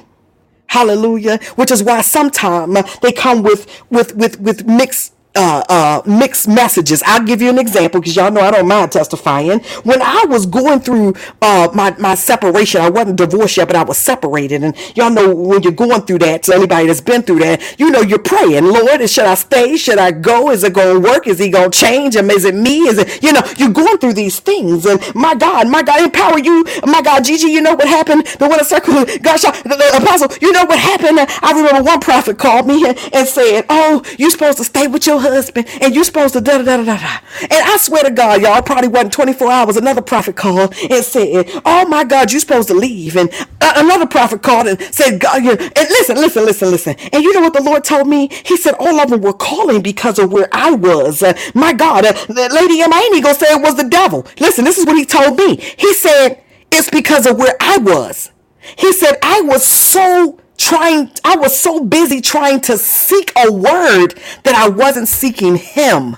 Hallelujah. 0.68 1.40
Which 1.58 1.72
is 1.72 1.84
why 1.84 2.00
sometimes 2.02 2.78
uh, 2.78 2.84
they 3.02 3.12
come 3.12 3.44
with 3.44 3.68
with 3.90 4.16
with 4.16 4.40
with 4.40 4.66
mixed 4.66 5.13
uh, 5.36 5.64
uh, 5.70 6.02
mixed 6.06 6.48
messages. 6.48 7.04
I'll 7.06 7.24
give 7.24 7.42
you 7.42 7.50
an 7.50 7.60
example 7.60 8.02
because 8.02 8.16
y'all 8.16 8.32
know 8.32 8.42
I 8.42 8.52
don't 8.52 8.68
mind 8.68 8.92
testifying. 8.92 9.60
When 9.84 10.02
I 10.02 10.26
was 10.28 10.46
going 10.46 10.80
through 10.82 11.16
uh, 11.42 11.70
my, 11.74 11.96
my 12.00 12.16
separation, 12.16 12.82
I 12.82 12.90
wasn't 12.90 13.18
divorced 13.18 13.58
yet, 13.58 13.68
but 13.68 13.76
I 13.76 13.84
was 13.84 13.98
separated. 13.98 14.64
And 14.64 14.76
y'all 14.96 15.10
know 15.12 15.34
when 15.34 15.64
you're 15.64 15.72
going 15.72 16.02
through 16.04 16.20
that, 16.20 16.44
to 16.44 16.56
anybody 16.56 16.88
that's 16.88 17.02
been 17.02 17.24
through 17.24 17.40
that, 17.40 17.80
you 17.80 17.90
know, 17.92 18.02
you're 18.02 18.20
praying, 18.20 18.66
Lord, 18.66 19.10
should 19.10 19.26
I 19.26 19.36
stay? 19.36 19.78
Should 19.78 20.00
I 20.00 20.12
go? 20.12 20.52
Is 20.52 20.64
it 20.64 20.74
going 20.74 21.02
to 21.02 21.10
work? 21.10 21.28
Is 21.28 21.40
he 21.40 21.50
going 21.50 21.72
to 21.72 21.80
change? 21.80 22.16
And 22.16 22.32
is 22.32 22.46
it 22.46 22.56
me? 22.56 22.80
Is 22.88 22.98
it, 23.00 23.24
you 23.24 23.34
know, 23.34 23.42
you're 23.58 23.72
going 23.74 23.98
through 23.98 24.14
these 24.14 24.40
things. 24.40 24.86
And 24.86 25.02
my 25.16 25.36
God, 25.36 25.68
my 25.70 25.84
God, 25.84 26.04
empower 26.04 26.40
you. 26.40 26.66
My 26.86 27.02
God, 27.02 27.24
Gigi, 27.26 27.48
you 27.48 27.62
know 27.62 27.76
what 27.76 27.88
happened? 27.88 28.26
The 28.40 28.48
winner 28.48 28.64
circle, 28.64 29.06
gosh, 29.22 29.42
the, 29.42 29.52
the 29.64 30.00
apostle, 30.02 30.30
you 30.42 30.52
know 30.52 30.66
what 30.66 30.80
happened? 30.80 31.20
I 31.42 31.52
remember 31.54 31.84
one 31.84 32.00
prophet 32.00 32.38
called 32.38 32.68
me 32.68 32.86
and 33.14 33.28
said, 33.28 33.66
Oh, 33.70 34.04
you're 34.18 34.32
supposed 34.32 34.58
to 34.60 34.64
stay 34.64 34.88
with 34.88 35.08
your 35.08 35.20
husband 35.24 35.68
and 35.82 35.96
you're 35.96 36.06
supposed 36.06 36.34
to 36.36 36.42
da 36.42 36.60
da 36.60 36.66
da 36.66 36.78
da 36.78 36.98
da. 36.98 37.18
And 37.42 37.54
I 37.54 37.78
swear 37.78 38.04
to 38.04 38.12
God, 38.12 38.42
y'all 38.42 38.62
probably 38.64 38.90
wasn't 38.90 39.14
24 39.14 39.52
hours. 39.52 39.78
Another 39.78 40.02
prophet 40.02 40.36
called 40.38 40.76
and 40.90 41.04
said, 41.06 41.50
"Oh 41.66 41.88
my 41.88 42.04
God, 42.06 42.32
you're 42.32 42.42
supposed 42.42 42.70
to 42.70 42.76
leave." 42.76 43.18
And 43.18 43.32
uh, 43.62 43.74
another 43.78 44.08
prophet 44.08 44.44
called 44.44 44.68
and 44.68 44.82
said, 44.94 45.20
"God, 45.20 45.44
you 45.44 45.52
and 45.52 45.88
listen, 45.98 46.18
listen, 46.18 46.46
listen, 46.46 46.72
listen." 46.72 46.96
And 47.14 47.24
you 47.24 47.34
know 47.34 47.42
what 47.42 47.54
the 47.54 47.64
Lord 47.64 47.84
told 47.84 48.08
me? 48.08 48.30
He 48.46 48.58
said 48.58 48.76
all 48.80 49.00
of 49.00 49.10
them 49.10 49.22
were 49.22 49.34
calling 49.34 49.82
because 49.82 50.20
of 50.20 50.32
where 50.32 50.50
I 50.54 50.72
was. 50.72 51.24
Uh, 51.24 51.34
my 51.56 51.74
God, 51.74 52.06
uh, 52.06 52.14
Lady 52.30 52.82
M, 52.82 52.94
I 52.94 53.10
ain't 53.14 53.24
gonna 53.24 53.36
say 53.36 53.48
it 53.50 53.62
was 53.62 53.76
the 53.78 53.90
devil. 53.90 54.28
Listen, 54.40 54.66
this 54.66 54.78
is 54.78 54.86
what 54.86 54.98
he 54.98 55.06
told 55.06 55.38
me. 55.38 55.58
He 55.78 55.94
said 55.94 56.42
it's 56.72 56.90
because 56.90 57.26
of 57.28 57.38
where 57.38 57.56
I 57.62 57.78
was. 57.78 58.32
He 58.78 58.94
said 58.94 59.18
I 59.24 59.42
was 59.42 59.66
so 59.66 60.40
trying 60.58 61.12
I 61.24 61.36
was 61.36 61.58
so 61.58 61.84
busy 61.84 62.22
trying 62.22 62.62
to 62.62 62.78
seek 62.78 63.32
a 63.36 63.52
word 63.52 64.16
that 64.44 64.56
I 64.56 64.70
wasn't 64.70 65.08
seeking 65.08 65.56
him. 65.56 66.18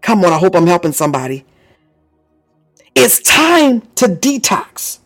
Come 0.00 0.24
on, 0.24 0.32
I 0.32 0.38
hope 0.38 0.54
I'm 0.54 0.66
helping 0.66 0.92
somebody. 0.92 1.44
It's 2.94 3.20
time 3.22 3.82
to 3.96 4.06
detox. 4.06 4.98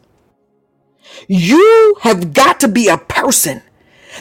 You 1.28 1.96
have 2.02 2.32
got 2.32 2.60
to 2.60 2.68
be 2.68 2.88
a 2.88 2.98
person 2.98 3.62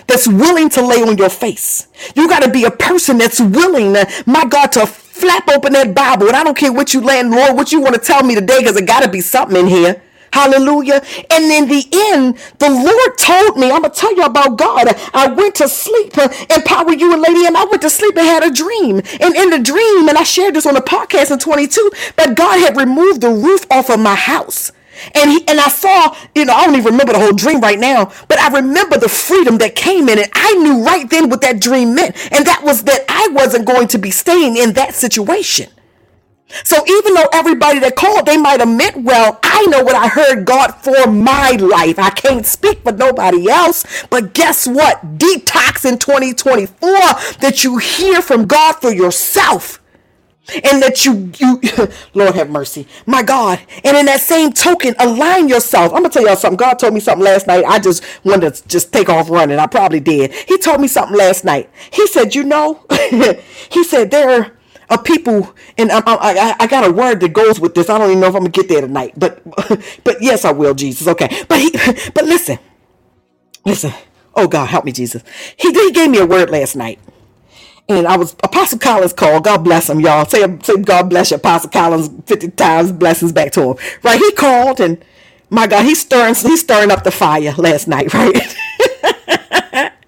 that's 0.07 0.27
willing 0.27 0.69
to 0.69 0.85
lay 0.85 1.01
on 1.01 1.17
your 1.17 1.29
face. 1.29 1.87
You 2.15 2.27
got 2.27 2.43
to 2.43 2.49
be 2.49 2.65
a 2.65 2.71
person 2.71 3.17
that's 3.17 3.39
willing, 3.39 3.93
my 4.25 4.45
God, 4.45 4.71
to 4.73 4.85
flap 4.85 5.47
open 5.49 5.73
that 5.73 5.95
Bible. 5.95 6.27
And 6.27 6.35
I 6.35 6.43
don't 6.43 6.57
care 6.57 6.73
what 6.73 6.93
you 6.93 7.01
land, 7.01 7.31
Lord, 7.31 7.55
what 7.55 7.71
you 7.71 7.81
want 7.81 7.95
to 7.95 8.01
tell 8.01 8.23
me 8.23 8.35
today, 8.35 8.59
because 8.59 8.77
it 8.77 8.85
got 8.85 9.03
to 9.03 9.09
be 9.09 9.21
something 9.21 9.57
in 9.57 9.67
here. 9.67 10.01
Hallelujah. 10.35 11.01
And 11.31 11.45
in 11.45 11.69
the 11.69 11.87
end, 12.11 12.37
the 12.59 12.69
Lord 12.69 13.17
told 13.17 13.57
me, 13.57 13.71
I'm 13.71 13.83
going 13.83 13.93
to 13.93 13.97
tell 13.97 14.13
you 14.13 14.23
about 14.23 14.57
God. 14.57 14.93
I 15.13 15.27
went 15.27 15.55
to 15.55 15.69
sleep, 15.69 16.17
empower 16.53 16.91
you 16.91 17.13
and 17.13 17.21
lady, 17.21 17.45
and 17.45 17.55
I 17.55 17.63
went 17.63 17.81
to 17.83 17.89
sleep 17.89 18.17
and 18.17 18.27
had 18.27 18.43
a 18.43 18.51
dream. 18.51 18.97
And 19.21 19.33
in 19.33 19.49
the 19.49 19.59
dream, 19.59 20.09
and 20.09 20.17
I 20.17 20.23
shared 20.23 20.53
this 20.53 20.65
on 20.65 20.73
the 20.73 20.81
podcast 20.81 21.31
in 21.31 21.39
22, 21.39 21.89
that 22.17 22.35
God 22.35 22.59
had 22.59 22.75
removed 22.75 23.21
the 23.21 23.29
roof 23.29 23.65
off 23.71 23.89
of 23.89 24.01
my 24.01 24.15
house. 24.15 24.73
And 25.13 25.31
he, 25.31 25.47
and 25.47 25.57
I 25.57 25.69
saw, 25.69 26.13
you 26.35 26.43
know, 26.43 26.53
I 26.53 26.65
don't 26.65 26.75
even 26.75 26.91
remember 26.91 27.13
the 27.13 27.19
whole 27.19 27.31
dream 27.31 27.61
right 27.61 27.79
now, 27.79 28.11
but 28.27 28.37
I 28.37 28.49
remember 28.49 28.97
the 28.97 29.07
freedom 29.07 29.57
that 29.59 29.73
came 29.75 30.09
in 30.09 30.19
it. 30.19 30.31
I 30.33 30.53
knew 30.55 30.83
right 30.83 31.09
then 31.09 31.29
what 31.29 31.39
that 31.41 31.61
dream 31.61 31.95
meant. 31.95 32.13
And 32.33 32.45
that 32.45 32.61
was 32.61 32.83
that 32.83 33.05
I 33.07 33.29
wasn't 33.31 33.65
going 33.65 33.87
to 33.87 33.97
be 33.97 34.11
staying 34.11 34.57
in 34.57 34.73
that 34.73 34.95
situation. 34.95 35.69
So 36.63 36.77
even 36.87 37.13
though 37.13 37.27
everybody 37.33 37.79
that 37.79 37.95
called, 37.95 38.25
they 38.25 38.37
might 38.37 38.59
have 38.59 38.69
meant 38.69 39.03
well, 39.03 39.39
I 39.43 39.65
know 39.67 39.83
what 39.83 39.95
I 39.95 40.07
heard 40.07 40.45
God 40.45 40.71
for 40.71 41.07
my 41.07 41.51
life. 41.51 41.99
I 41.99 42.09
can't 42.11 42.45
speak 42.45 42.83
for 42.83 42.91
nobody 42.91 43.49
else. 43.49 43.85
But 44.09 44.33
guess 44.33 44.67
what? 44.67 45.17
Detox 45.17 45.89
in 45.89 45.97
2024 45.97 46.89
that 47.41 47.63
you 47.63 47.77
hear 47.77 48.21
from 48.21 48.45
God 48.45 48.73
for 48.73 48.91
yourself. 48.91 49.81
And 50.53 50.79
that 50.83 51.05
you, 51.05 51.31
you, 51.37 51.59
Lord 52.13 52.35
have 52.35 52.51
mercy, 52.51 52.87
my 53.07 53.23
God. 53.23 53.59
And 53.83 53.97
in 53.97 54.05
that 54.05 54.21
same 54.21 54.53
token, 54.53 54.93
align 54.99 55.49
yourself. 55.49 55.91
I'm 55.91 56.03
gonna 56.03 56.09
tell 56.09 56.23
y'all 56.23 56.35
something. 56.35 56.57
God 56.57 56.75
told 56.75 56.93
me 56.93 56.99
something 56.99 57.25
last 57.25 57.47
night. 57.47 57.65
I 57.65 57.79
just 57.79 58.03
wanted 58.23 58.53
to 58.53 58.67
just 58.67 58.93
take 58.93 59.09
off 59.09 59.31
running. 59.31 59.57
I 59.57 59.65
probably 59.65 59.99
did. 59.99 60.31
He 60.33 60.59
told 60.59 60.81
me 60.81 60.87
something 60.87 61.17
last 61.17 61.45
night. 61.45 61.67
He 61.91 62.05
said, 62.05 62.35
you 62.35 62.43
know, 62.43 62.85
he 63.71 63.83
said 63.83 64.11
there 64.11 64.54
of 64.89 65.03
people, 65.03 65.55
and 65.77 65.91
I, 65.91 66.01
I, 66.05 66.55
I, 66.61 66.67
got 66.67 66.87
a 66.89 66.91
word 66.93 67.19
that 67.21 67.33
goes 67.33 67.59
with 67.59 67.75
this. 67.75 67.89
I 67.89 67.97
don't 67.97 68.09
even 68.09 68.21
know 68.21 68.27
if 68.27 68.35
I'm 68.35 68.41
gonna 68.41 68.51
get 68.51 68.69
there 68.69 68.81
tonight, 68.81 69.13
but 69.17 69.41
but 70.05 70.21
yes, 70.21 70.45
I 70.45 70.51
will, 70.51 70.73
Jesus. 70.75 71.07
Okay, 71.07 71.29
but 71.49 71.59
he, 71.59 71.71
but 72.15 72.25
listen, 72.25 72.59
listen. 73.65 73.93
Oh 74.35 74.47
God, 74.47 74.67
help 74.67 74.85
me, 74.85 74.91
Jesus. 74.93 75.23
He 75.57 75.71
he 75.73 75.91
gave 75.91 76.09
me 76.11 76.19
a 76.19 76.25
word 76.27 76.49
last 76.51 76.75
night, 76.75 76.99
and 77.89 78.07
I 78.07 78.17
was 78.17 78.35
Apostle 78.43 78.79
Collins 78.79 79.13
called. 79.13 79.45
God 79.45 79.63
bless 79.63 79.89
him, 79.89 79.99
y'all. 80.01 80.25
Say 80.25 80.45
say 80.63 80.77
God 80.77 81.09
bless 81.09 81.31
you, 81.31 81.37
Apostle 81.37 81.71
Collins, 81.71 82.09
fifty 82.27 82.49
times 82.49 82.91
blessings 82.91 83.31
back 83.33 83.51
to 83.53 83.71
him. 83.71 83.77
Right? 84.03 84.19
He 84.19 84.31
called, 84.33 84.79
and 84.81 85.03
my 85.49 85.67
God, 85.67 85.85
he's 85.85 86.01
stirring 86.01 86.35
he's 86.35 86.61
stirring 86.61 86.91
up 86.91 87.03
the 87.03 87.11
fire 87.11 87.53
last 87.57 87.87
night, 87.87 88.13
right? 88.15 88.55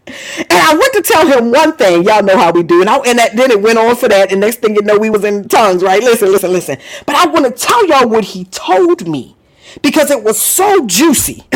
And 0.08 0.52
I 0.52 0.74
went 0.74 0.94
to 0.94 1.02
tell 1.02 1.28
him 1.28 1.52
one 1.52 1.76
thing. 1.76 2.04
Y'all 2.04 2.24
know 2.24 2.38
how 2.38 2.52
we 2.52 2.64
do. 2.64 2.82
And, 2.82 2.90
I, 2.90 2.98
and 3.00 3.20
that, 3.20 3.36
then 3.36 3.52
it 3.52 3.62
went 3.62 3.78
on 3.78 3.96
for 3.96 4.08
that. 4.10 4.32
And 4.32 4.42
next 4.42 4.58
thing 4.58 4.76
you 4.76 4.82
know, 4.82 4.98
we 4.98 5.10
was 5.10 5.24
in 5.24 5.48
tongues, 5.48 5.84
right? 5.84 6.02
Listen, 6.02 6.32
listen, 6.32 6.52
listen. 6.52 6.78
But 7.06 7.16
I 7.16 7.28
want 7.28 7.46
to 7.46 7.52
tell 7.52 7.86
y'all 7.88 8.08
what 8.08 8.24
he 8.24 8.46
told 8.46 9.08
me 9.08 9.36
because 9.82 10.12
it 10.12 10.24
was 10.24 10.40
so 10.40 10.86
juicy. 10.86 11.44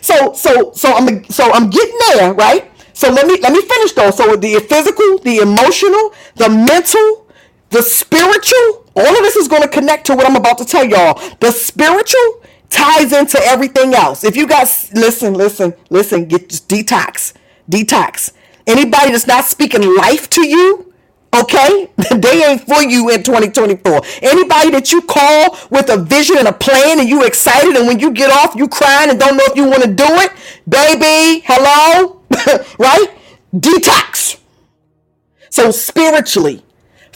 so, 0.00 0.32
so, 0.32 0.72
so 0.72 0.92
I'm, 0.94 1.24
so 1.24 1.50
I'm 1.52 1.70
getting 1.70 1.98
there, 2.10 2.34
right? 2.34 2.70
So 2.94 3.10
let 3.10 3.26
me, 3.26 3.38
let 3.40 3.52
me 3.52 3.60
finish 3.62 3.92
though. 3.92 4.10
So 4.10 4.36
the 4.36 4.60
physical, 4.60 5.18
the 5.18 5.38
emotional, 5.38 6.14
the 6.36 6.48
mental, 6.48 7.26
the 7.70 7.82
spiritual, 7.82 8.86
all 8.94 9.08
of 9.08 9.22
this 9.22 9.36
is 9.36 9.48
going 9.48 9.62
to 9.62 9.68
connect 9.68 10.06
to 10.06 10.14
what 10.14 10.26
I'm 10.26 10.36
about 10.36 10.58
to 10.58 10.64
tell 10.64 10.84
y'all. 10.84 11.20
The 11.40 11.50
spiritual, 11.50 12.42
ties 12.72 13.12
into 13.12 13.38
everything 13.42 13.94
else. 13.94 14.24
If 14.24 14.36
you 14.36 14.46
guys 14.46 14.90
listen, 14.94 15.34
listen, 15.34 15.74
listen, 15.90 16.26
get 16.26 16.48
detox, 16.48 17.32
detox. 17.70 18.32
Anybody 18.66 19.12
that's 19.12 19.26
not 19.26 19.44
speaking 19.44 19.82
life 19.96 20.30
to 20.30 20.46
you, 20.46 20.92
okay, 21.34 21.90
they 22.16 22.44
ain't 22.44 22.66
for 22.66 22.82
you 22.82 23.10
in 23.10 23.22
2024. 23.22 24.00
Anybody 24.22 24.70
that 24.70 24.92
you 24.92 25.02
call 25.02 25.56
with 25.70 25.88
a 25.90 25.98
vision 25.98 26.38
and 26.38 26.48
a 26.48 26.52
plan 26.52 27.00
and 27.00 27.08
you 27.08 27.24
excited 27.24 27.76
and 27.76 27.86
when 27.86 27.98
you 27.98 28.10
get 28.10 28.30
off 28.30 28.54
you 28.54 28.68
crying 28.68 29.10
and 29.10 29.18
don't 29.18 29.36
know 29.36 29.44
if 29.46 29.56
you 29.56 29.64
want 29.64 29.82
to 29.82 29.92
do 29.92 30.06
it, 30.08 30.32
baby, 30.68 31.44
hello, 31.46 32.20
right? 32.78 33.06
Detox. 33.54 34.38
So 35.50 35.70
spiritually, 35.70 36.64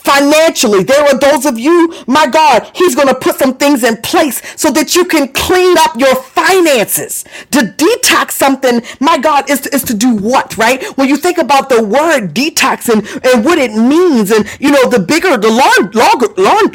financially. 0.07 0.85
There 0.85 1.03
are 1.03 1.19
those 1.19 1.45
of 1.47 1.59
you, 1.59 1.93
my 2.07 2.27
God, 2.29 2.71
He's 2.75 2.95
going 2.95 3.09
to 3.09 3.15
put 3.15 3.37
some 3.37 3.55
things 3.55 3.83
in 3.83 3.97
place 3.99 4.41
so 4.61 4.71
that 4.71 4.95
you 4.95 5.05
can 5.05 5.29
clean 5.33 5.77
up 5.79 5.99
your 5.99 6.15
finances. 6.15 7.25
To 7.51 7.61
detox 7.61 8.33
something, 8.33 8.83
my 9.01 9.19
God, 9.19 9.51
is 9.51 9.63
to, 9.63 9.75
is 9.75 9.83
to 9.85 9.95
do 9.95 10.15
what, 10.15 10.57
right? 10.57 10.83
When 10.97 11.09
you 11.09 11.17
think 11.17 11.39
about 11.39 11.69
the 11.69 11.83
word 11.83 12.35
detox 12.35 12.89
and, 12.89 13.07
and 13.25 13.45
what 13.45 13.59
it 13.59 13.73
means, 13.75 14.31
and 14.31 14.47
you 14.61 14.71
know, 14.71 14.89
the 14.89 15.01
bigger, 15.01 15.37
the 15.37 15.51
large, 15.51 15.95
larger, 15.95 16.29
large, 16.41 16.73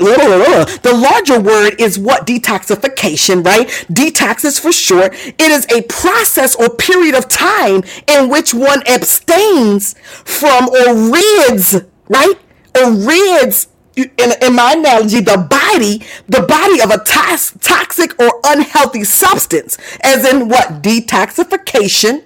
the 0.81 0.93
larger 0.93 1.39
word 1.39 1.79
is 1.79 1.97
what 1.97 2.27
detoxification, 2.27 3.45
right? 3.45 3.67
Detox 3.89 4.43
is 4.43 4.59
for 4.59 4.71
short. 4.71 5.13
It 5.13 5.39
is 5.39 5.65
a 5.71 5.83
process 5.83 6.55
or 6.55 6.69
period 6.69 7.15
of 7.15 7.29
time 7.29 7.83
in 8.07 8.29
which 8.29 8.53
one 8.53 8.85
abstains 8.87 9.95
from 10.25 10.67
or 10.69 11.11
rids, 11.11 11.81
right? 12.09 12.35
Rids 12.75 13.67
in, 13.95 14.09
in 14.41 14.55
my 14.55 14.73
analogy, 14.73 15.19
the 15.19 15.37
body, 15.37 16.03
the 16.27 16.41
body 16.41 16.81
of 16.81 16.91
a 16.91 17.03
tox, 17.03 17.55
toxic 17.61 18.19
or 18.19 18.39
unhealthy 18.45 19.03
substance, 19.03 19.77
as 20.01 20.25
in 20.25 20.47
what? 20.49 20.81
Detoxification 20.81 22.23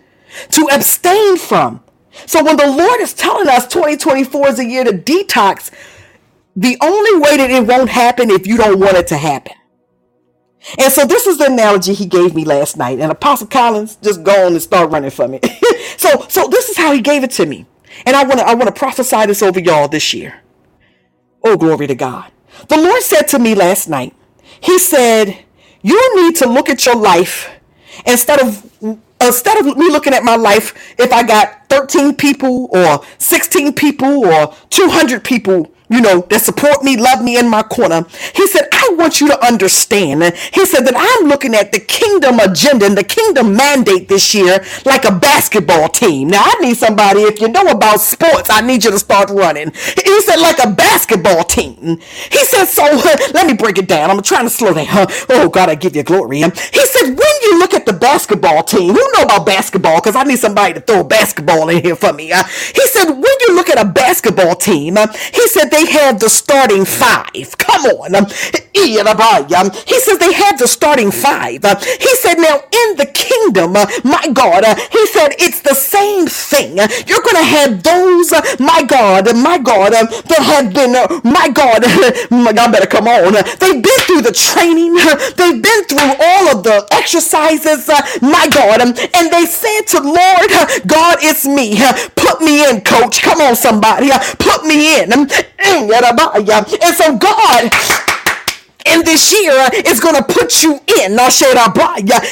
to 0.51 0.69
abstain 0.71 1.37
from. 1.37 1.83
So 2.25 2.43
when 2.43 2.57
the 2.57 2.67
Lord 2.67 3.01
is 3.01 3.13
telling 3.13 3.47
us 3.47 3.67
2024 3.67 4.47
is 4.49 4.59
a 4.59 4.65
year 4.65 4.83
to 4.83 4.91
detox, 4.91 5.71
the 6.55 6.77
only 6.81 7.19
way 7.19 7.37
that 7.37 7.51
it 7.51 7.67
won't 7.67 7.89
happen 7.89 8.29
if 8.29 8.47
you 8.47 8.57
don't 8.57 8.79
want 8.79 8.95
it 8.97 9.07
to 9.07 9.17
happen. 9.17 9.53
And 10.79 10.91
so 10.91 11.05
this 11.05 11.27
is 11.27 11.37
the 11.37 11.45
analogy 11.45 11.93
he 11.93 12.05
gave 12.05 12.33
me 12.33 12.43
last 12.43 12.77
night. 12.77 12.99
And 12.99 13.11
Apostle 13.11 13.47
Collins 13.47 13.97
just 13.97 14.23
go 14.23 14.45
on 14.45 14.53
and 14.53 14.61
start 14.61 14.89
running 14.89 15.11
for 15.11 15.27
me. 15.27 15.39
so 15.97 16.25
so 16.27 16.47
this 16.47 16.69
is 16.69 16.77
how 16.77 16.91
he 16.91 17.01
gave 17.01 17.23
it 17.23 17.31
to 17.31 17.45
me. 17.45 17.65
And 18.05 18.15
I 18.15 18.23
want 18.23 18.39
to 18.39 18.47
I 18.47 18.53
want 18.53 18.67
to 18.67 18.77
prophesy 18.77 19.25
this 19.25 19.41
over 19.41 19.59
y'all 19.59 19.87
this 19.87 20.13
year. 20.13 20.41
Oh, 21.43 21.57
glory 21.57 21.87
to 21.87 21.95
God. 21.95 22.31
The 22.67 22.77
Lord 22.77 23.01
said 23.01 23.23
to 23.29 23.39
me 23.39 23.53
last 23.55 23.87
night, 23.87 24.15
He 24.61 24.79
said, 24.79 25.45
You 25.81 26.23
need 26.23 26.35
to 26.37 26.47
look 26.47 26.69
at 26.69 26.85
your 26.85 26.95
life 26.95 27.49
instead 28.05 28.41
of 28.41 28.69
instead 29.21 29.57
of 29.59 29.77
me 29.77 29.89
looking 29.89 30.13
at 30.13 30.23
my 30.23 30.35
life 30.35 30.95
if 30.99 31.11
I 31.13 31.23
got 31.23 31.69
13 31.69 32.15
people 32.15 32.69
or 32.71 33.03
16 33.17 33.73
people 33.73 34.25
or 34.25 34.53
200 34.69 35.23
people 35.23 35.71
you 35.89 36.01
know, 36.01 36.21
that 36.29 36.41
support 36.41 36.83
me, 36.83 36.97
love 36.97 37.23
me 37.23 37.37
in 37.37 37.49
my 37.49 37.63
corner. 37.63 38.05
He 38.33 38.47
said, 38.47 38.67
I 38.71 38.89
want 38.97 39.21
you 39.21 39.27
to 39.27 39.45
understand. 39.45 40.23
He 40.53 40.65
said 40.65 40.85
that 40.85 40.95
I'm 40.95 41.27
looking 41.27 41.53
at 41.55 41.71
the 41.71 41.79
kingdom 41.79 42.39
agenda 42.39 42.85
and 42.85 42.97
the 42.97 43.03
kingdom 43.03 43.55
mandate 43.55 44.07
this 44.07 44.33
year 44.33 44.63
like 44.85 45.05
a 45.05 45.11
basketball 45.11 45.89
team. 45.89 46.29
Now, 46.29 46.43
I 46.43 46.55
need 46.61 46.77
somebody, 46.77 47.21
if 47.21 47.39
you 47.41 47.47
know 47.47 47.67
about 47.67 47.99
sports, 47.99 48.49
I 48.49 48.61
need 48.61 48.83
you 48.83 48.91
to 48.91 48.99
start 48.99 49.29
running. 49.29 49.71
He 49.73 50.21
said, 50.21 50.37
like 50.37 50.59
a 50.63 50.71
basketball 50.71 51.43
team. 51.43 51.99
He 52.31 52.39
said, 52.45 52.65
so 52.65 52.83
let 53.33 53.47
me 53.47 53.53
break 53.53 53.77
it 53.77 53.87
down. 53.87 54.09
I'm 54.09 54.21
trying 54.21 54.45
to 54.45 54.49
slow 54.49 54.73
down. 54.73 55.07
Oh, 55.27 55.49
God, 55.49 55.69
I 55.69 55.75
give 55.75 55.95
you 55.95 56.03
glory. 56.03 56.37
He 56.39 56.85
said, 56.85 57.07
when 57.07 57.35
you 57.43 57.59
look 57.59 57.73
at 57.73 57.85
the 57.85 57.93
basketball 57.93 58.63
team, 58.63 58.93
who 58.93 59.11
know 59.13 59.23
about 59.23 59.45
basketball? 59.45 59.97
Because 59.97 60.15
I 60.15 60.23
need 60.23 60.39
somebody 60.39 60.73
to 60.73 60.81
throw 60.81 61.01
a 61.01 61.03
basketball 61.03 61.69
in 61.69 61.83
here 61.83 61.95
for 61.95 62.13
me. 62.13 62.31
Uh, 62.31 62.43
he 62.43 62.87
said, 62.87 63.05
when 63.09 63.23
you 63.47 63.55
look 63.55 63.69
at 63.69 63.79
a 63.83 63.85
basketball 63.89 64.55
team, 64.55 64.97
uh, 64.97 65.07
he 65.33 65.47
said, 65.47 65.69
they 65.75 65.91
had 65.91 66.19
the 66.21 66.29
starting 66.29 66.85
five. 66.85 67.57
Come 67.57 67.83
on. 67.99 68.27
He 68.73 69.99
says 69.99 70.17
they 70.19 70.33
had 70.33 70.57
the 70.57 70.67
starting 70.67 71.11
five. 71.11 71.63
He 71.99 72.15
said, 72.15 72.35
now 72.39 72.55
in 72.55 72.95
the 72.97 73.05
kingdom, 73.13 73.73
my 74.03 74.27
God, 74.33 74.63
he 74.91 75.05
said 75.07 75.35
it's 75.39 75.61
the 75.61 75.75
same 75.75 76.27
thing. 76.27 76.77
You're 77.07 77.23
going 77.23 77.37
to 77.43 77.49
have 77.59 77.83
those, 77.83 78.31
my 78.59 78.83
God, 78.87 79.35
my 79.35 79.57
God, 79.59 79.93
that 79.93 80.41
have 80.43 80.73
been, 80.73 80.93
my 81.23 81.49
God, 81.49 81.83
my 82.31 82.53
God, 82.53 82.71
better 82.71 82.87
come 82.87 83.07
on. 83.07 83.33
They've 83.59 83.83
been 83.83 83.99
through 84.07 84.21
the 84.23 84.31
training. 84.35 84.95
They've 85.35 85.61
been 85.61 85.83
through 85.85 86.15
all 86.23 86.55
of 86.55 86.63
the 86.63 86.87
exercises, 86.91 87.87
my 88.21 88.47
God. 88.49 88.81
And 88.81 89.25
they 89.31 89.45
said 89.45 89.83
to 89.95 89.99
Lord, 90.01 90.49
God, 90.87 91.17
it's 91.21 91.45
me. 91.45 91.77
Put 92.15 92.41
me 92.41 92.69
in, 92.69 92.81
coach. 92.81 93.21
Come 93.21 93.41
on, 93.41 93.55
somebody. 93.55 94.09
Put 94.39 94.65
me 94.65 95.01
in. 95.01 95.09
And 96.83 96.95
so 96.95 97.17
God 97.17 97.71
and 98.85 99.05
this 99.05 99.31
year 99.33 99.53
is 99.85 99.99
going 99.99 100.15
to 100.15 100.23
put 100.23 100.63
you 100.63 100.79
in. 101.03 101.17
Uh, 101.19 101.29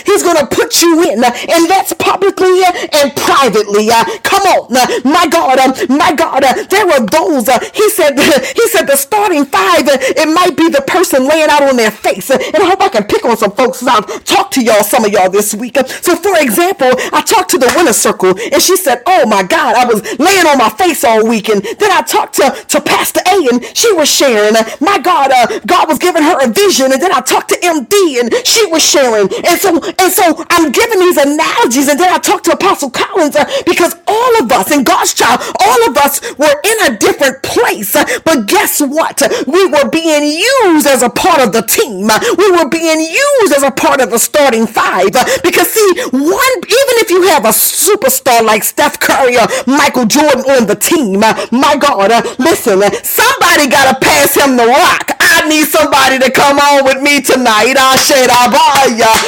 he's 0.05 0.23
going 0.23 0.37
to 0.37 0.47
put 0.47 0.81
you 0.81 1.11
in, 1.11 1.23
uh, 1.23 1.31
and 1.49 1.69
that's 1.69 1.93
publicly 1.93 2.63
uh, 2.63 2.71
and 3.03 3.15
privately. 3.15 3.89
Come 4.23 4.43
on, 4.43 4.73
my 5.03 5.27
God, 5.27 5.59
um, 5.59 5.73
my 5.97 6.13
God. 6.13 6.43
There 6.69 6.87
are 6.89 7.05
those. 7.05 7.47
He 7.73 7.89
said. 7.89 8.17
He 8.55 8.67
said 8.69 8.85
the 8.85 8.95
starting 8.97 9.45
five. 9.45 9.83
It 9.87 10.27
might 10.33 10.55
be 10.57 10.69
the 10.69 10.81
person 10.81 11.27
laying 11.27 11.49
out 11.49 11.63
on 11.63 11.77
their 11.77 11.91
face, 11.91 12.29
and 12.29 12.41
I 12.55 12.65
hope 12.69 12.81
I 12.81 12.89
can 12.89 13.03
pick 13.05 13.25
on 13.25 13.37
some 13.37 13.51
folks. 13.51 13.83
I'll 13.85 14.03
talk 14.03 14.51
to 14.51 14.63
y'all, 14.63 14.83
some 14.83 15.05
of 15.05 15.11
y'all 15.11 15.29
this 15.29 15.53
week. 15.53 15.77
So, 16.01 16.15
for 16.15 16.37
example, 16.39 16.91
I 17.13 17.21
talked 17.21 17.49
to 17.51 17.57
the 17.57 17.71
winner 17.75 17.93
circle, 17.93 18.29
and 18.37 18.61
she 18.61 18.75
said, 18.77 19.03
"Oh 19.07 19.25
my 19.27 19.43
God, 19.43 19.75
I 19.75 19.85
was 19.85 20.01
laying 20.19 20.45
on 20.47 20.57
my 20.57 20.69
face 20.69 21.03
all 21.03 21.27
week." 21.27 21.49
And 21.49 21.63
then 21.63 21.91
I 21.91 22.01
talked 22.01 22.35
to 22.35 22.51
to 22.69 22.81
Pastor 22.81 23.21
A, 23.27 23.47
and 23.51 23.65
she 23.77 23.91
was 23.93 24.09
sharing. 24.09 24.53
My 24.81 24.99
God, 24.99 25.31
uh, 25.31 25.59
God 25.65 25.87
was 25.87 25.99
giving 25.99 26.23
her 26.23 26.41
a 26.43 26.47
vision. 26.51 26.91
And 26.91 27.01
then 27.01 27.11
I 27.11 27.21
talked 27.21 27.49
to 27.49 27.57
MD 27.59 28.19
and 28.19 28.33
she 28.45 28.65
was 28.67 28.83
sharing. 28.83 29.31
And 29.45 29.59
so, 29.59 29.79
and 29.79 30.11
so 30.11 30.45
I'm 30.49 30.71
giving 30.71 30.99
these 30.99 31.17
analogies. 31.17 31.87
And 31.87 31.99
then 31.99 32.13
I 32.13 32.19
talked 32.19 32.45
to 32.45 32.51
Apostle 32.51 32.89
Collins 32.91 33.35
uh, 33.35 33.45
because 33.65 33.95
all 34.07 34.41
of 34.41 34.51
us 34.51 34.71
in 34.71 34.83
God's 34.83 35.13
child, 35.13 35.41
all 35.59 35.89
of 35.89 35.97
us 35.97 36.21
were 36.37 36.55
in 36.63 36.93
a 36.93 36.97
different 36.97 37.41
place. 37.43 37.95
Uh, 37.95 38.05
but 38.25 38.47
guess 38.47 38.81
what? 38.81 39.21
We 39.47 39.65
were 39.67 39.89
being 39.89 40.23
used 40.23 40.87
as 40.87 41.01
a 41.03 41.09
part 41.09 41.41
of 41.41 41.53
the 41.53 41.61
team. 41.61 42.09
We 42.37 42.51
were 42.51 42.69
being 42.69 42.99
used 42.99 43.53
as 43.53 43.63
a 43.63 43.71
part 43.71 44.01
of 44.01 44.11
the 44.11 44.19
starting 44.19 44.67
five. 44.67 45.11
Because 45.43 45.69
see, 45.69 45.89
one, 46.11 46.53
even 46.63 46.95
if 47.03 47.09
you 47.09 47.23
have 47.29 47.45
a 47.45 47.49
superstar 47.49 48.43
like 48.45 48.63
Steph 48.63 48.99
Curry 48.99 49.37
or 49.37 49.47
Michael 49.67 50.05
Jordan 50.05 50.41
on 50.51 50.67
the 50.67 50.75
team, 50.75 51.19
my 51.19 51.75
God, 51.79 52.11
uh, 52.11 52.21
listen, 52.39 52.81
somebody 53.03 53.67
got 53.69 53.93
to 53.93 54.05
pass 54.05 54.35
him 54.35 54.57
the 54.57 54.67
rock. 54.67 55.11
I 55.19 55.47
need 55.47 55.65
somebody 55.65 56.19
to 56.19 56.31
come 56.33 56.57
on 56.59 56.83
with 56.85 57.01
me 57.01 57.21
tonight. 57.21 57.77
I 57.77 57.95
said, 57.97 58.27
I 58.29 58.49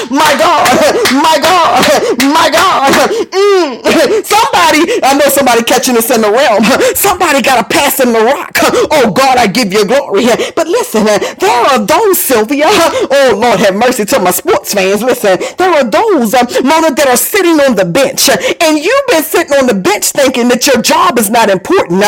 My 0.10 0.34
God, 0.38 0.66
my 1.14 1.38
God, 1.40 1.82
my 2.34 2.50
God. 2.50 2.92
Mm. 3.32 4.26
Somebody, 4.26 5.00
I 5.04 5.18
know 5.18 5.30
somebody 5.30 5.64
catching 5.64 5.98
us 5.98 6.10
in 6.12 6.22
the 6.22 6.32
realm. 6.32 6.64
Somebody 6.96 7.42
got 7.42 7.62
to 7.62 7.68
pass 7.70 8.00
in 8.00 8.12
the 8.12 8.24
rock. 8.24 8.58
Oh 8.92 9.12
God, 9.12 9.38
I 9.38 9.48
give 9.48 9.72
you 9.72 9.86
glory. 9.86 10.26
But 10.56 10.68
listen, 10.68 11.06
there 11.06 11.62
are 11.72 11.80
those, 11.80 12.20
Sylvia. 12.20 12.66
Oh 12.68 13.38
Lord, 13.38 13.60
have 13.60 13.76
mercy 13.76 14.06
to 14.06 14.20
my 14.20 14.32
sports 14.32 14.74
fans. 14.74 15.04
Listen, 15.04 15.38
there 15.58 15.72
are 15.72 15.84
those, 15.84 16.34
uh, 16.34 16.44
Mona, 16.64 16.94
that 16.96 17.08
are 17.08 17.18
sitting 17.18 17.60
on 17.62 17.76
the 17.76 17.86
bench. 17.86 18.30
And 18.30 18.78
you've 18.80 19.08
been 19.08 19.24
sitting 19.24 19.54
on 19.54 19.68
the 19.68 19.76
bench 19.76 20.12
thinking 20.12 20.48
that 20.50 20.66
your 20.68 20.82
job 20.82 21.20
is 21.20 21.30
not 21.30 21.50
important. 21.50 22.02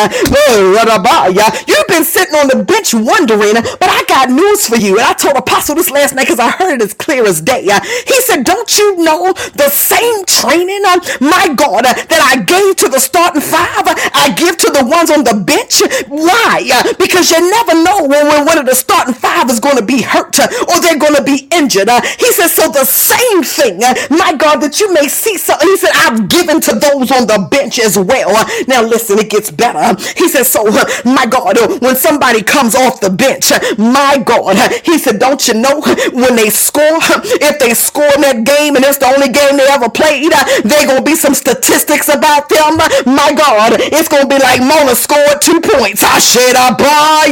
You've 1.68 1.88
been 1.88 2.04
sitting 2.04 2.34
on 2.34 2.48
the 2.48 2.64
bench 2.64 2.94
wondering, 2.94 3.54
but 3.54 3.88
I 3.88 4.04
got 4.08 4.30
news 4.30 4.66
for 4.66 4.76
you. 4.76 4.87
And 4.96 5.00
I 5.06 5.12
told 5.12 5.36
Apostle 5.36 5.74
this 5.74 5.90
last 5.90 6.14
night 6.14 6.24
because 6.24 6.38
I 6.38 6.50
heard 6.50 6.80
it 6.80 6.82
as 6.82 6.94
clear 6.94 7.26
as 7.26 7.40
day. 7.40 7.68
Uh, 7.70 7.80
he 8.06 8.20
said, 8.22 8.44
Don't 8.44 8.78
you 8.78 8.96
know 9.04 9.32
the 9.54 9.68
same 9.68 10.24
training, 10.24 10.82
uh, 10.86 11.00
my 11.20 11.52
God, 11.54 11.84
uh, 11.86 11.92
that 11.94 12.22
I 12.22 12.42
gave 12.42 12.76
to 12.76 12.88
the 12.88 12.98
starting 13.00 13.40
five, 13.42 13.86
uh, 13.86 13.94
I 14.14 14.34
give 14.36 14.56
to 14.58 14.70
the 14.70 14.84
ones 14.84 15.10
on 15.10 15.24
the 15.24 15.34
bench? 15.34 15.82
Why? 16.08 16.68
Uh, 16.72 16.94
because 16.98 17.30
you 17.30 17.40
never 17.50 17.74
know 17.82 18.06
when, 18.06 18.26
when 18.28 18.46
one 18.46 18.58
of 18.58 18.66
the 18.66 18.74
starting 18.74 19.14
five 19.14 19.50
is 19.50 19.60
going 19.60 19.76
to 19.76 19.84
be 19.84 20.02
hurt 20.02 20.38
uh, 20.40 20.48
or 20.68 20.80
they're 20.80 20.98
going 20.98 21.14
to 21.16 21.24
be 21.24 21.48
injured. 21.52 21.88
he 22.18 22.32
said, 22.32 22.48
So 22.48 22.70
the 22.70 22.84
same 22.84 23.42
thing, 23.42 23.80
my 24.10 24.34
God, 24.36 24.60
that 24.60 24.80
you 24.80 24.92
may 24.92 25.08
see 25.08 25.36
something. 25.36 25.68
He 25.68 25.76
said, 25.76 25.92
I've 25.94 26.28
given 26.28 26.60
to 26.62 26.74
those 26.74 27.10
on 27.12 27.26
the 27.26 27.48
bench 27.50 27.78
as 27.78 27.98
well. 27.98 28.32
now 28.66 28.82
listen, 28.82 29.18
it 29.18 29.30
gets 29.30 29.50
better. 29.50 29.96
He 30.16 30.28
said, 30.28 30.44
So, 30.44 30.64
my 31.04 31.26
God, 31.26 31.58
when 31.82 31.96
somebody 31.96 32.42
comes 32.42 32.74
off 32.74 33.00
the 33.00 33.10
bench, 33.10 33.50
my 33.78 34.18
God, 34.24 34.56
he 34.84 34.98
said, 34.98 35.18
Don't 35.18 35.46
you 35.48 35.54
know 35.54 35.80
when 36.12 36.36
they 36.36 36.50
score, 36.50 36.98
if 37.40 37.58
they 37.58 37.74
score 37.74 38.10
in 38.16 38.22
that 38.22 38.44
game 38.44 38.76
and 38.76 38.84
it's 38.84 38.98
the 38.98 39.06
only 39.08 39.28
game 39.28 39.56
they 39.56 39.66
ever 39.68 39.88
played, 39.88 40.32
they 40.64 40.84
to 40.86 41.02
be 41.02 41.14
some 41.14 41.34
statistics 41.34 42.08
about 42.08 42.48
them. 42.48 42.78
My 43.06 43.32
God, 43.32 43.78
it's 43.78 44.08
to 44.22 44.28
be 44.28 44.38
like 44.38 44.60
Mona 44.60 44.94
scored 44.94 45.40
two 45.40 45.60
points. 45.60 46.02
I 46.04 46.18
said, 46.18 46.54
I 46.56 46.72
buy 46.74 47.26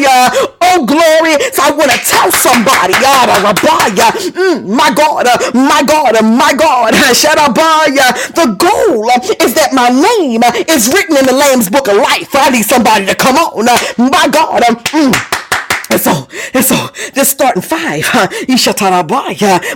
Oh, 0.61 0.87
glory. 0.87 1.37
So 1.53 1.63
I 1.63 1.71
want 1.73 1.91
to 1.91 1.99
tell 2.05 2.31
somebody, 2.33 2.95
mm, 2.95 4.67
my 4.67 4.93
God, 4.93 5.27
my 5.55 5.83
God, 5.83 6.15
my 6.25 6.53
God, 6.55 6.95
Shadda 7.15 7.55
buy 7.55 7.89
ya? 7.93 8.13
the 8.35 8.55
goal 8.59 9.09
is 9.45 9.55
that 9.55 9.73
my 9.73 9.89
name 9.91 10.43
is 10.69 10.89
written 10.93 11.17
in 11.17 11.27
the 11.27 11.33
Lamb's 11.35 11.71
book 11.71 11.89
of 11.89 11.97
life. 11.97 12.31
I 12.35 12.51
need 12.51 12.65
somebody 12.65 13.07
to 13.07 13.15
come 13.15 13.37
on. 13.37 13.67
My 13.99 14.29
God. 14.29 14.63
Mm. 14.63 15.46
And 15.91 16.01
so, 16.01 16.29
and 16.55 16.65
so, 16.65 16.77
this 17.15 17.31
starting 17.31 17.63
five, 17.63 18.03
huh? 18.05 18.29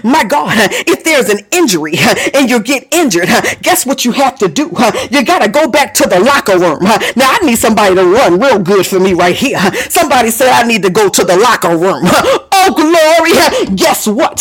my 0.03 0.25
God, 0.25 0.53
if 0.87 1.05
there's 1.05 1.29
an 1.29 1.47
injury 1.53 1.95
and 2.35 2.51
you 2.51 2.61
get 2.61 2.89
injured, 2.93 3.29
guess 3.63 3.87
what 3.87 4.05
you 4.05 4.13
have 4.13 4.39
to 4.39 4.49
do? 4.49 4.71
You 5.11 5.25
got 5.25 5.43
to 5.43 5.49
go 5.49 5.69
back 5.69 5.95
to 5.95 6.09
the 6.09 6.21
locker 6.21 6.59
room. 6.59 6.81
Now, 7.17 7.31
I 7.31 7.39
need 7.45 7.57
somebody 7.57 7.95
to 7.95 8.05
run 8.05 8.41
real 8.41 8.59
good 8.59 8.87
for 8.87 8.99
me 9.01 9.13
right 9.15 9.37
here. 9.37 9.59
Somebody 9.89 10.31
said 10.31 10.49
I 10.51 10.67
need 10.67 10.83
to 10.83 10.91
go 10.91 11.09
to 11.09 11.25
the 11.25 11.37
locker 11.37 11.77
room. 11.77 12.05
Oh, 12.63 12.75
glory. 12.77 13.33
Guess 13.77 14.07
what? 14.07 14.41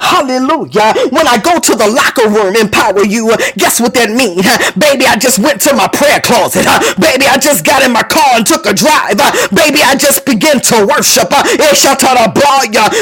Hallelujah. 0.00 0.94
When 1.10 1.26
I 1.28 1.36
go 1.36 1.58
to 1.60 1.74
the 1.76 1.88
locker 1.88 2.28
room, 2.30 2.56
empower 2.56 3.04
you, 3.04 3.28
guess 3.58 3.80
what 3.80 3.92
that 3.94 4.10
means? 4.10 4.46
Baby, 4.76 5.04
I 5.06 5.16
just 5.16 5.38
went 5.38 5.60
to 5.68 5.74
my 5.76 5.88
prayer 5.88 6.20
closet. 6.20 6.64
Baby, 6.96 7.26
I 7.28 7.36
just 7.36 7.64
got 7.64 7.82
in 7.84 7.92
my 7.92 8.02
car 8.02 8.40
and 8.40 8.46
took 8.46 8.64
a 8.64 8.72
drive. 8.72 9.20
Baby, 9.52 9.80
I 9.84 9.89
I 9.90 9.96
just 9.98 10.22
began 10.24 10.62
to 10.70 10.86
worship. 10.86 11.26
Uh, 11.34 11.42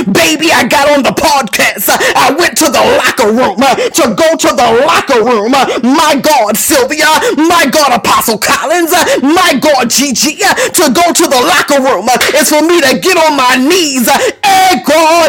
Baby, 0.08 0.48
I 0.48 0.64
got 0.64 0.88
on 0.88 1.04
the 1.04 1.12
podcast. 1.12 1.92
Uh, 1.92 2.00
I 2.16 2.32
went 2.32 2.56
to 2.64 2.72
the 2.72 2.80
locker 2.96 3.28
room 3.28 3.60
uh, 3.60 3.76
to 3.76 4.16
go 4.16 4.32
to 4.40 4.50
the 4.56 4.68
locker 4.88 5.20
room. 5.20 5.52
Uh, 5.52 5.68
my 5.84 6.16
God, 6.16 6.56
Sylvia. 6.56 7.04
My 7.36 7.68
God, 7.68 7.92
Apostle 7.92 8.38
Collins. 8.40 8.88
Uh, 8.88 9.04
my 9.20 9.60
God, 9.60 9.90
Gigi. 9.92 10.40
Uh, 10.40 10.56
to 10.80 10.88
go 10.96 11.12
to 11.12 11.24
the 11.28 11.40
locker 11.44 11.76
room 11.84 12.08
is 12.40 12.48
for 12.48 12.64
me 12.64 12.80
to 12.80 12.96
get 13.04 13.20
on 13.20 13.36
my 13.36 13.60
knees. 13.60 14.08
Hey, 14.40 14.80
God, 14.88 15.28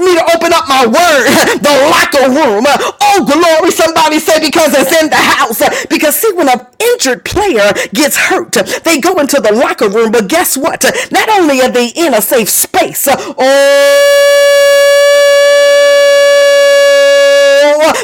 me 0.00 0.14
to 0.16 0.24
open 0.34 0.52
up 0.56 0.68
my 0.68 0.86
word. 0.88 1.26
The 1.60 1.74
locker 1.92 2.32
room. 2.32 2.64
Oh, 3.04 3.24
glory. 3.28 3.70
Somebody 3.72 4.18
say 4.20 4.40
because 4.40 4.72
it's 4.72 4.92
in 5.02 5.10
the 5.10 5.16
house. 5.20 5.60
Because 5.88 6.16
see, 6.16 6.32
when 6.32 6.48
an 6.48 6.64
injured 6.80 7.24
player 7.24 7.72
gets 7.92 8.16
hurt, 8.16 8.52
they 8.84 9.00
go 9.00 9.18
into 9.20 9.40
the 9.40 9.52
locker 9.52 9.87
room. 9.88 10.12
But 10.12 10.28
guess 10.28 10.56
what? 10.56 10.84
Not 11.10 11.28
only 11.30 11.60
are 11.60 11.70
they 11.70 11.88
in 11.88 12.14
a 12.14 12.20
safe 12.22 12.48
space, 12.48 13.08
oh, 13.10 13.34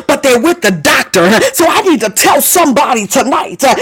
but 0.06 0.22
they're 0.22 0.40
with 0.40 0.60
the 0.62 0.70
doctor. 0.72 1.30
So 1.54 1.66
I 1.68 1.82
need 1.82 2.00
to 2.00 2.10
tell 2.10 2.40
somebody 2.42 3.06
tonight, 3.06 3.62
uh, 3.64 3.74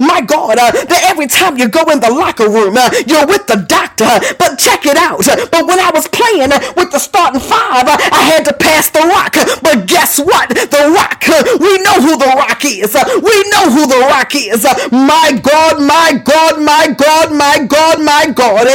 my 0.00 0.20
God, 0.22 0.58
uh, 0.58 0.70
that 0.72 1.02
every 1.10 1.26
time 1.26 1.56
you 1.58 1.68
go 1.68 1.82
in 1.90 2.00
the 2.00 2.10
locker 2.10 2.48
room, 2.48 2.76
uh, 2.76 2.90
you're 3.06 3.26
with 3.26 3.46
the 3.46 3.56
doctor. 3.68 4.08
But 4.38 4.58
check 4.58 4.86
it 4.86 4.96
out. 4.96 5.24
But 5.50 5.66
when 5.66 5.78
I 5.78 5.90
was 5.92 6.08
playing 6.08 6.50
with 6.76 6.90
the 6.90 6.98
starting 6.98 7.40
five, 7.40 7.86
I 7.88 8.22
had 8.32 8.44
to 8.46 8.54
pass 8.54 8.90
the 8.90 9.00
rock. 9.06 9.34
But 9.62 9.86
guess 9.86 10.18
what? 10.18 10.48
The 10.50 10.90
rock, 10.94 11.22
we 11.60 11.78
know 11.82 11.98
who 12.00 12.16
the 12.18 12.32
rock 12.36 12.64
is. 12.64 12.94
We 12.94 13.36
know 13.50 13.70
who 13.70 13.86
the 13.86 14.00
rock 14.08 14.34
is. 14.34 14.64
My 14.92 15.38
God, 15.42 15.80
my 15.82 16.20
God, 16.24 16.60
my 16.60 16.88
God, 16.96 17.32
my 17.32 17.64
God, 17.66 18.00
my 18.02 18.26
God. 18.34 18.66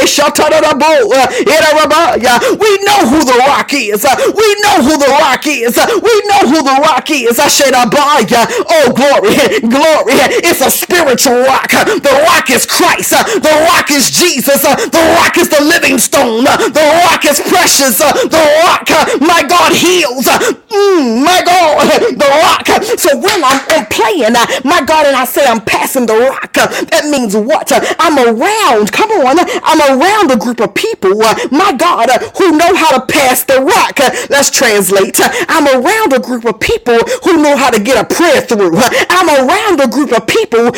We 2.60 2.70
know 2.84 3.00
who 3.08 3.24
the 3.24 3.38
rock 3.46 3.72
is. 3.72 4.04
We 4.04 4.48
know 4.62 4.76
who 4.82 4.96
the 4.98 5.08
rock 5.20 5.46
is. 5.46 5.53
We 5.62 6.14
know 6.26 6.42
who 6.50 6.62
the 6.62 6.78
rock 6.82 7.10
is. 7.10 7.38
I 7.38 7.48
said, 7.48 7.74
Abaya. 7.74 8.46
Oh, 8.68 8.92
glory, 8.94 9.60
glory. 9.60 10.14
It's 10.42 10.60
a 10.60 10.70
spiritual 11.18 11.44
rock. 11.46 11.70
The 11.70 12.24
rock 12.26 12.50
is 12.50 12.66
Christ. 12.66 13.10
The 13.10 13.66
rock 13.70 13.90
is 13.90 14.10
Jesus. 14.10 14.62
The 14.62 15.16
rock 15.18 15.38
is 15.38 15.48
the 15.48 15.62
living 15.62 15.98
stone. 15.98 16.44
The 16.44 16.86
rock 17.06 17.24
is 17.24 17.40
precious. 17.40 17.98
The 17.98 18.44
rock, 18.64 18.88
my 19.20 19.42
God, 19.46 19.72
heals. 19.72 20.26
Mm, 20.26 21.24
my 21.24 21.42
God, 21.44 21.86
the 22.18 22.30
rock. 22.42 22.66
So 22.98 23.16
when 23.18 23.44
I'm, 23.44 23.60
I'm 23.70 23.86
playing, 23.86 24.34
my 24.64 24.82
God, 24.84 25.06
and 25.06 25.16
I 25.16 25.24
say 25.24 25.46
I'm 25.46 25.60
passing 25.60 26.06
the 26.06 26.18
rock, 26.18 26.52
that 26.54 27.06
means 27.10 27.36
what? 27.36 27.70
I'm 27.98 28.18
around, 28.18 28.90
come 28.92 29.10
on, 29.10 29.38
I'm 29.38 29.80
around 29.94 30.30
a 30.32 30.36
group 30.36 30.60
of 30.60 30.74
people, 30.74 31.14
my 31.50 31.72
God, 31.76 32.10
who 32.38 32.56
know 32.58 32.74
how 32.74 32.98
to 32.98 33.06
pass 33.06 33.44
the 33.44 33.60
rock. 33.62 33.98
Let's 34.30 34.50
translate. 34.50 35.20
I'm 35.48 35.66
around 35.68 36.12
a 36.12 36.20
group 36.20 36.44
of 36.44 36.58
people 36.60 36.98
who 37.22 37.42
know 37.42 37.56
how 37.56 37.70
to 37.70 37.80
get 37.80 37.98
a 37.98 38.06
prayer 38.14 38.40
through. 38.40 38.74
I'm 39.10 39.28
around 39.28 39.80
a 39.80 39.88
group 39.88 40.12
of 40.12 40.26
people, 40.26 40.70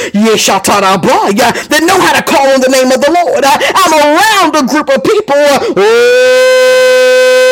that 1.70 1.86
know 1.86 2.02
how 2.02 2.18
to 2.18 2.22
call 2.26 2.50
on 2.50 2.58
the 2.60 2.68
name 2.68 2.90
of 2.90 2.98
the 2.98 3.14
Lord. 3.14 3.46
Uh, 3.46 3.54
I'm 3.54 3.94
around 3.94 4.58
a 4.58 4.66
group 4.66 4.90
of 4.90 5.04
people. 5.04 5.38
Uh, 5.38 7.45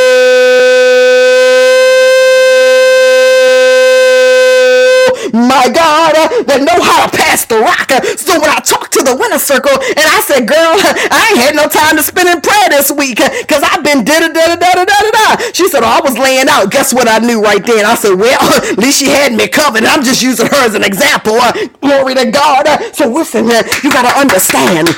my 5.35 5.67
God, 5.67 6.15
uh, 6.15 6.47
that 6.47 6.63
know 6.63 6.79
how 6.79 7.07
to 7.07 7.11
pass 7.11 7.45
the 7.45 7.59
rock. 7.59 7.91
So 8.15 8.39
when 8.39 8.51
I 8.51 8.63
talked 8.63 8.95
to 8.95 9.03
the 9.03 9.19
winner 9.19 9.43
circle 9.43 9.75
and 9.75 10.07
I 10.07 10.23
said, 10.23 10.47
girl, 10.47 10.79
I 11.11 11.35
ain't 11.35 11.43
had 11.43 11.55
no 11.59 11.67
time 11.67 11.99
to 11.99 12.03
spend 12.07 12.31
in 12.31 12.39
prayer 12.41 12.71
this 12.71 12.95
week 12.95 13.19
because 13.19 13.67
I've 13.67 13.83
been 13.83 14.07
da 14.07 14.23
da 14.23 14.31
da 14.31 14.55
da 14.55 14.71
da 14.79 14.85
da 14.87 15.11
da. 15.11 15.27
She 15.51 15.67
said, 15.69 15.83
oh, 15.83 15.91
I 15.91 16.01
was 16.01 16.17
laying 16.17 16.47
out. 16.49 16.71
Guess 16.71 16.95
what 16.95 17.09
I 17.11 17.19
knew 17.19 17.43
right 17.43 17.65
then? 17.67 17.85
I 17.85 17.95
said, 17.99 18.15
well, 18.15 18.39
at 18.71 18.79
least 18.79 18.99
she 19.03 19.11
had 19.11 19.35
me 19.35 19.49
covered. 19.49 19.85
I'm 19.85 20.03
just 20.07 20.23
using 20.23 20.47
her 20.47 20.63
as 20.65 20.75
an 20.75 20.85
example. 20.85 21.35
Uh, 21.35 21.53
glory 21.83 22.15
to 22.15 22.31
God. 22.31 22.67
Uh, 22.67 22.93
so 22.93 23.11
listen, 23.11 23.45
you 23.47 23.91
got 23.91 24.07
to 24.07 24.15
understand. 24.19 24.89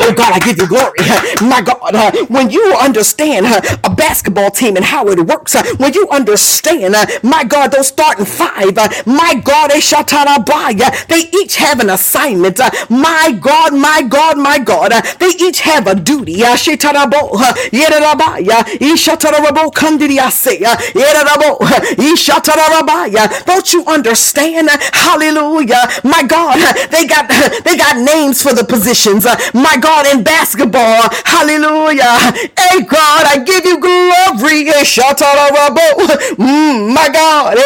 Oh 0.00 0.12
God, 0.14 0.32
I 0.34 0.38
give 0.40 0.58
you 0.58 0.68
glory. 0.68 0.98
My 1.42 1.62
God, 1.62 1.94
uh, 1.94 2.12
when 2.28 2.50
you 2.50 2.74
understand 2.80 3.46
uh, 3.46 3.60
a 3.84 3.90
basketball 3.94 4.50
team 4.50 4.76
and 4.76 4.84
how 4.84 5.08
it 5.08 5.20
works, 5.20 5.54
uh, 5.54 5.64
when 5.78 5.92
you 5.94 6.08
understand, 6.10 6.94
uh, 6.94 7.06
my 7.22 7.44
God, 7.44 7.72
those 7.72 7.88
starting 7.88 8.24
five, 8.24 8.76
uh, 8.78 8.88
my 9.06 9.34
God, 9.44 9.70
uh, 9.72 10.90
they 11.08 11.28
each 11.40 11.56
have 11.56 11.80
an 11.80 11.90
assignment. 11.90 12.58
My 12.90 13.36
God, 13.40 13.74
my 13.74 14.02
God, 14.02 14.38
my 14.38 14.58
God, 14.58 14.92
they 15.20 15.30
each 15.40 15.60
have 15.60 15.86
a 15.86 15.94
duty. 15.94 16.36
Don't 23.46 23.72
you 23.72 23.84
understand? 23.86 24.68
Hallelujah. 24.92 25.88
My 26.04 26.22
God, 26.24 26.56
they 26.90 27.06
got 27.06 27.28
they 27.64 27.76
got 27.76 27.96
names 27.98 28.42
for 28.42 28.54
the 28.54 28.64
positions. 28.64 29.26
My 29.54 29.76
God, 29.78 29.85
in 30.06 30.22
basketball. 30.22 31.02
Hallelujah. 31.24 32.16
Hey, 32.58 32.82
God, 32.82 33.24
I 33.26 33.42
give 33.44 33.64
you 33.64 33.78
glory. 33.80 34.66
Mm, 36.36 36.94
my 36.94 37.08
God. 37.08 37.56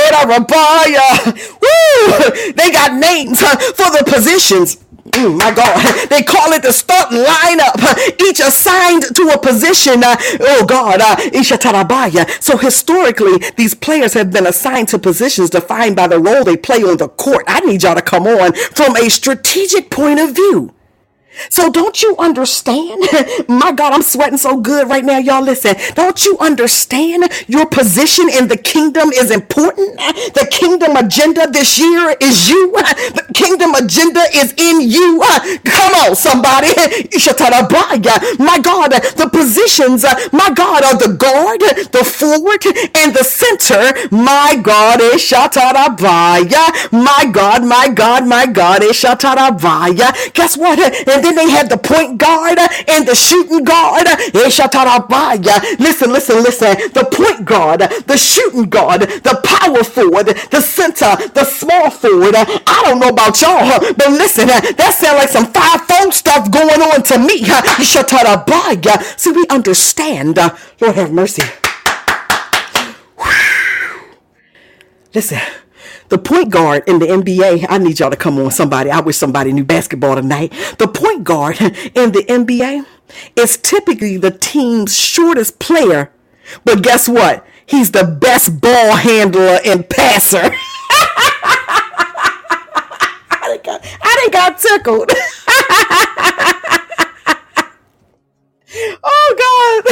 Woo! 1.63 2.53
They 2.53 2.71
got 2.71 2.95
names 2.95 3.41
for 3.41 3.91
the 3.91 4.05
positions. 4.07 4.79
Mm, 5.11 5.39
my 5.39 5.51
God, 5.53 6.09
they 6.09 6.23
call 6.23 6.53
it 6.53 6.63
the 6.63 6.73
starting 6.73 7.19
lineup, 7.19 8.21
each 8.29 8.39
assigned 8.39 9.03
to 9.17 9.31
a 9.35 9.39
position. 9.39 10.05
Uh, 10.05 10.17
oh 10.41 10.65
God, 10.67 11.01
uh, 11.03 11.17
so 12.41 12.57
historically, 12.57 13.39
these 13.57 13.75
players 13.75 14.15
have 14.15 14.31
been 14.31 14.47
assigned 14.47 14.89
to 14.89 14.99
positions 14.99 15.51
defined 15.51 15.97
by 15.97 16.07
the 16.07 16.21
role 16.21 16.45
they 16.45 16.57
play 16.57 16.83
on 16.83 16.99
the 16.99 17.09
court. 17.09 17.45
I 17.49 17.61
need 17.61 17.83
y'all 17.83 17.95
to 17.95 18.03
come 18.03 18.27
on 18.27 18.53
from 18.55 18.97
a 18.97 19.09
strategic 19.09 19.91
point 19.91 20.21
of 20.21 20.35
view. 20.35 20.75
So 21.49 21.71
don't 21.71 22.03
you 22.03 22.17
understand? 22.19 23.03
My 23.49 23.73
God, 23.73 23.93
I'm 23.93 24.03
sweating 24.03 24.39
so 24.39 24.61
good 24.61 24.89
right 24.89 25.05
now. 25.05 25.19
Y'all 25.19 25.43
listen. 25.43 25.75
Don't 25.95 26.25
you 26.25 26.37
understand 26.39 27.31
your 27.47 27.67
position 27.67 28.29
in 28.29 28.49
the 28.49 28.57
kingdom 28.57 29.11
is 29.13 29.31
important? 29.31 29.97
The 30.35 30.47
kingdom 30.51 30.97
agenda 30.97 31.49
this 31.51 31.79
year 31.79 32.17
is 32.21 32.49
you. 32.49 32.73
The 32.73 33.25
kingdom 33.35 33.75
agenda 33.75 34.21
is 34.35 34.53
in 34.57 34.81
you. 34.83 35.23
Come 35.65 35.95
on, 35.95 36.17
somebody. 36.17 36.69
My 38.39 38.59
God, 38.59 38.91
the 38.93 39.29
positions, 39.33 40.05
my 40.33 40.51
God, 40.55 40.85
are 40.85 40.97
the 40.97 41.15
guard, 41.17 41.61
the 41.61 42.05
forward, 42.05 42.65
and 42.97 43.15
the 43.15 43.25
center. 43.25 44.09
My 44.15 44.57
God 44.63 45.01
is 45.01 45.21
Shatarabaya. 45.23 46.93
My 46.93 47.31
God, 47.33 47.65
my 47.65 47.89
God, 47.89 48.27
my 48.27 48.47
God 48.47 48.83
is 48.83 48.93
Shatarabaya. 48.93 50.33
Guess 50.35 50.57
what? 50.57 50.79
And 50.79 51.25
then 51.31 51.47
they 51.47 51.51
had 51.51 51.69
the 51.69 51.79
point 51.79 52.19
guard 52.19 52.59
and 52.89 53.07
the 53.07 53.15
shooting 53.15 53.63
guard. 53.65 54.07
Listen, 54.35 56.13
listen, 56.13 56.43
listen. 56.43 56.77
The 56.93 57.09
point 57.11 57.45
guard, 57.45 57.81
the 57.81 58.17
shooting 58.17 58.69
guard, 58.69 59.03
the 59.03 59.41
power 59.45 59.85
forward, 59.85 60.27
the 60.51 60.61
center, 60.61 61.17
the 61.35 61.45
small 61.45 61.91
forward. 61.91 62.35
I 62.35 62.83
don't 62.85 62.99
know 62.99 63.09
about 63.09 63.41
y'all, 63.41 63.81
but 63.95 64.11
listen, 64.11 64.49
that 64.49 64.97
sounds 64.99 65.19
like 65.19 65.29
some 65.29 65.47
five-fold 65.47 66.15
stuff 66.15 66.51
going 66.51 66.83
on 66.83 67.03
to 67.05 67.19
me. 67.19 67.45
See, 69.17 69.33
we 69.33 69.47
understand. 69.49 70.37
Lord 70.81 70.97
have 70.97 71.13
mercy. 71.13 71.43
Listen. 75.15 75.41
The 76.11 76.19
point 76.19 76.51
guard 76.51 76.83
in 76.89 76.99
the 76.99 77.07
NBA, 77.07 77.67
I 77.69 77.79
need 77.79 78.01
y'all 78.01 78.11
to 78.11 78.17
come 78.17 78.37
on 78.39 78.51
somebody. 78.51 78.91
I 78.91 78.99
wish 79.01 79.17
somebody 79.17 79.53
knew 79.53 79.63
basketball 79.65 80.17
tonight. 80.17 80.53
The 80.79 80.89
point 80.89 81.23
guard 81.23 81.61
in 81.61 82.11
the 82.13 82.25
NBA 82.29 82.85
is 83.37 83.57
typically 83.57 84.17
the 84.17 84.33
team's 84.33 84.99
shortest 84.99 85.61
player. 85.61 86.11
But 86.65 86.83
guess 86.83 87.09
what? 87.09 87.47
He's 87.65 87.93
the 87.93 88.03
best 88.05 88.61
ball 88.61 88.97
handler 88.97 89.61
and 89.65 89.89
passer. 89.89 90.43
I 93.33 93.39
didn't 93.45 93.63
got, 93.65 93.81
I 94.03 94.17
didn't 94.21 94.33
got 94.33 94.59
tickled. 94.59 95.13
oh 99.05 99.35
God. 99.39 99.85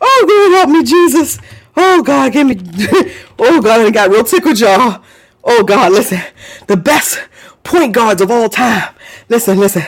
Oh 0.00 0.24
God, 0.26 0.50
help 0.56 0.70
me, 0.70 0.82
Jesus. 0.82 1.38
Oh 1.76 2.02
God, 2.02 2.32
give 2.32 2.46
me. 2.46 2.56
Oh 3.40 3.62
God, 3.62 3.86
I 3.86 3.90
got 3.90 4.10
real 4.10 4.24
tickled, 4.24 4.58
y'all. 4.58 5.00
Oh 5.44 5.64
God, 5.64 5.92
listen, 5.92 6.20
the 6.66 6.76
best 6.76 7.20
point 7.64 7.94
guards 7.94 8.20
of 8.20 8.30
all 8.30 8.48
time. 8.48 8.94
Listen, 9.28 9.58
listen. 9.58 9.84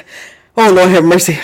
Oh 0.57 0.71
Lord 0.73 0.91
have 0.91 1.05
mercy. 1.05 1.39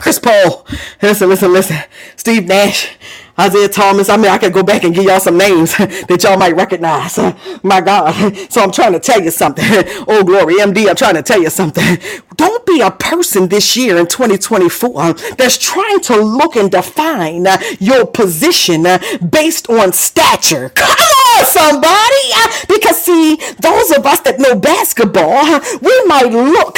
Chris 0.00 0.18
Paul. 0.18 0.66
Listen, 1.00 1.28
listen, 1.28 1.52
listen. 1.52 1.76
Steve 2.16 2.46
Nash. 2.46 2.96
Isaiah 3.38 3.68
Thomas. 3.68 4.08
I 4.08 4.16
mean, 4.16 4.30
I 4.30 4.38
could 4.38 4.52
go 4.52 4.62
back 4.62 4.82
and 4.84 4.94
give 4.94 5.04
y'all 5.04 5.20
some 5.20 5.36
names 5.36 5.76
that 5.76 6.20
y'all 6.22 6.38
might 6.38 6.56
recognize. 6.56 7.18
My 7.62 7.80
God. 7.80 8.34
So 8.50 8.62
I'm 8.62 8.72
trying 8.72 8.92
to 8.92 9.00
tell 9.00 9.20
you 9.22 9.30
something. 9.30 9.64
Oh, 10.08 10.22
glory. 10.24 10.54
MD, 10.54 10.88
I'm 10.88 10.96
trying 10.96 11.14
to 11.14 11.22
tell 11.22 11.40
you 11.40 11.50
something. 11.50 11.98
Don't 12.36 12.64
be 12.64 12.80
a 12.80 12.90
person 12.90 13.48
this 13.48 13.76
year 13.76 13.96
in 13.98 14.06
2024 14.06 15.12
that's 15.36 15.58
trying 15.58 16.00
to 16.00 16.16
look 16.16 16.56
and 16.56 16.70
define 16.70 17.46
your 17.80 18.06
position 18.06 18.86
based 19.28 19.68
on 19.68 19.92
stature. 19.92 20.70
Come 20.70 21.15
somebody. 21.44 22.24
Uh, 22.32 22.48
because 22.68 22.96
see, 23.02 23.36
those 23.60 23.90
of 23.92 24.06
us 24.06 24.20
that 24.24 24.38
know 24.38 24.54
basketball, 24.56 25.44
we 25.82 25.94
might 26.06 26.32
look, 26.32 26.76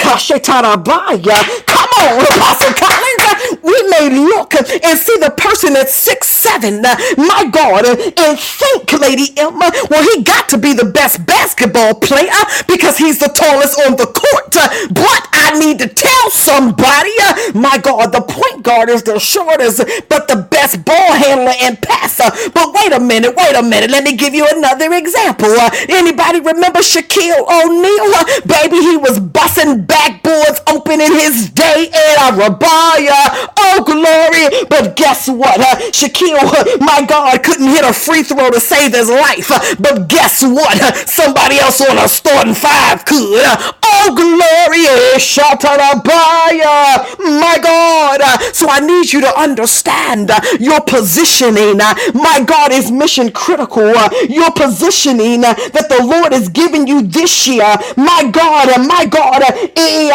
come 1.66 1.90
on, 2.02 2.18
Apostle 2.18 2.74
Collins, 2.74 3.17
we 3.62 3.76
may 3.88 4.10
look 4.10 4.54
and 4.54 4.98
see 4.98 5.16
the 5.18 5.32
person 5.36 5.76
at 5.76 5.88
six 5.88 6.28
seven, 6.38 6.84
uh, 6.84 6.96
my 7.16 7.48
God, 7.50 7.84
uh, 7.84 7.96
and 7.98 8.38
think, 8.38 8.92
Lady 8.92 9.34
Emma, 9.36 9.70
well, 9.90 10.02
he 10.02 10.22
got 10.22 10.48
to 10.50 10.58
be 10.58 10.72
the 10.72 10.84
best 10.84 11.26
basketball 11.26 11.94
player 11.94 12.38
because 12.66 12.96
he's 12.96 13.18
the 13.18 13.28
tallest 13.28 13.78
on 13.86 13.96
the 13.96 14.06
court. 14.06 14.56
Uh, 14.56 14.68
but 14.94 15.22
I 15.32 15.58
need 15.58 15.78
to 15.80 15.88
tell 15.88 16.30
somebody, 16.30 17.10
my 17.54 17.78
God, 17.78 18.12
the 18.12 18.22
point 18.22 18.62
guard 18.62 18.88
is 18.88 19.02
the 19.02 19.18
shortest, 19.18 19.82
but 20.08 20.28
the 20.28 20.36
best 20.50 20.84
ball 20.84 21.12
handler 21.12 21.54
and 21.60 21.80
passer. 21.82 22.30
But 22.54 22.72
wait 22.72 22.92
a 22.92 23.00
minute, 23.00 23.34
wait 23.36 23.56
a 23.56 23.62
minute. 23.62 23.90
Let 23.90 24.04
me 24.04 24.14
give 24.16 24.34
you 24.34 24.46
another 24.50 24.92
example. 24.94 25.50
Anybody 25.88 26.40
remember 26.40 26.80
Shaquille 26.80 27.42
O'Neal? 27.42 28.14
Baby, 28.46 28.78
he 28.78 28.96
was 28.96 29.18
busting 29.18 29.84
backboards 29.86 30.60
open 30.70 31.00
in 31.00 31.12
his 31.12 31.50
day 31.50 31.90
at 31.92 32.16
Arabaya. 32.30 33.17
Oh, 33.58 33.82
glory. 33.84 34.66
But 34.68 34.96
guess 34.96 35.28
what? 35.28 35.60
Uh, 35.60 35.76
Shaquille, 35.90 36.80
my 36.80 37.04
God, 37.06 37.42
couldn't 37.42 37.68
hit 37.68 37.84
a 37.84 37.92
free 37.92 38.22
throw 38.22 38.50
to 38.50 38.60
save 38.60 38.94
his 38.94 39.08
life. 39.10 39.48
But 39.78 40.08
guess 40.08 40.42
what? 40.42 40.80
Uh, 40.80 40.92
somebody 41.06 41.58
else 41.58 41.80
on 41.80 41.98
a 41.98 42.08
starting 42.08 42.54
five 42.54 43.04
could. 43.04 43.44
Uh, 43.44 43.72
oh, 43.82 44.14
glory. 44.14 44.86
Eh, 44.86 45.18
Shatarabaya. 45.18 47.04
My 47.40 47.58
God. 47.62 48.20
So 48.54 48.68
I 48.68 48.80
need 48.80 49.12
you 49.12 49.20
to 49.22 49.38
understand 49.38 50.30
your 50.60 50.80
positioning. 50.80 51.78
My 51.78 52.42
God 52.46 52.72
is 52.72 52.90
mission 52.90 53.30
critical. 53.30 53.92
Your 54.28 54.50
positioning 54.52 55.40
that 55.42 55.86
the 55.88 56.02
Lord 56.04 56.32
is 56.32 56.48
giving 56.48 56.86
you 56.86 57.02
this 57.02 57.46
year. 57.46 57.76
My 57.96 58.28
God, 58.30 58.68
my 58.86 59.06
God, 59.06 59.42
eh, 59.76 60.10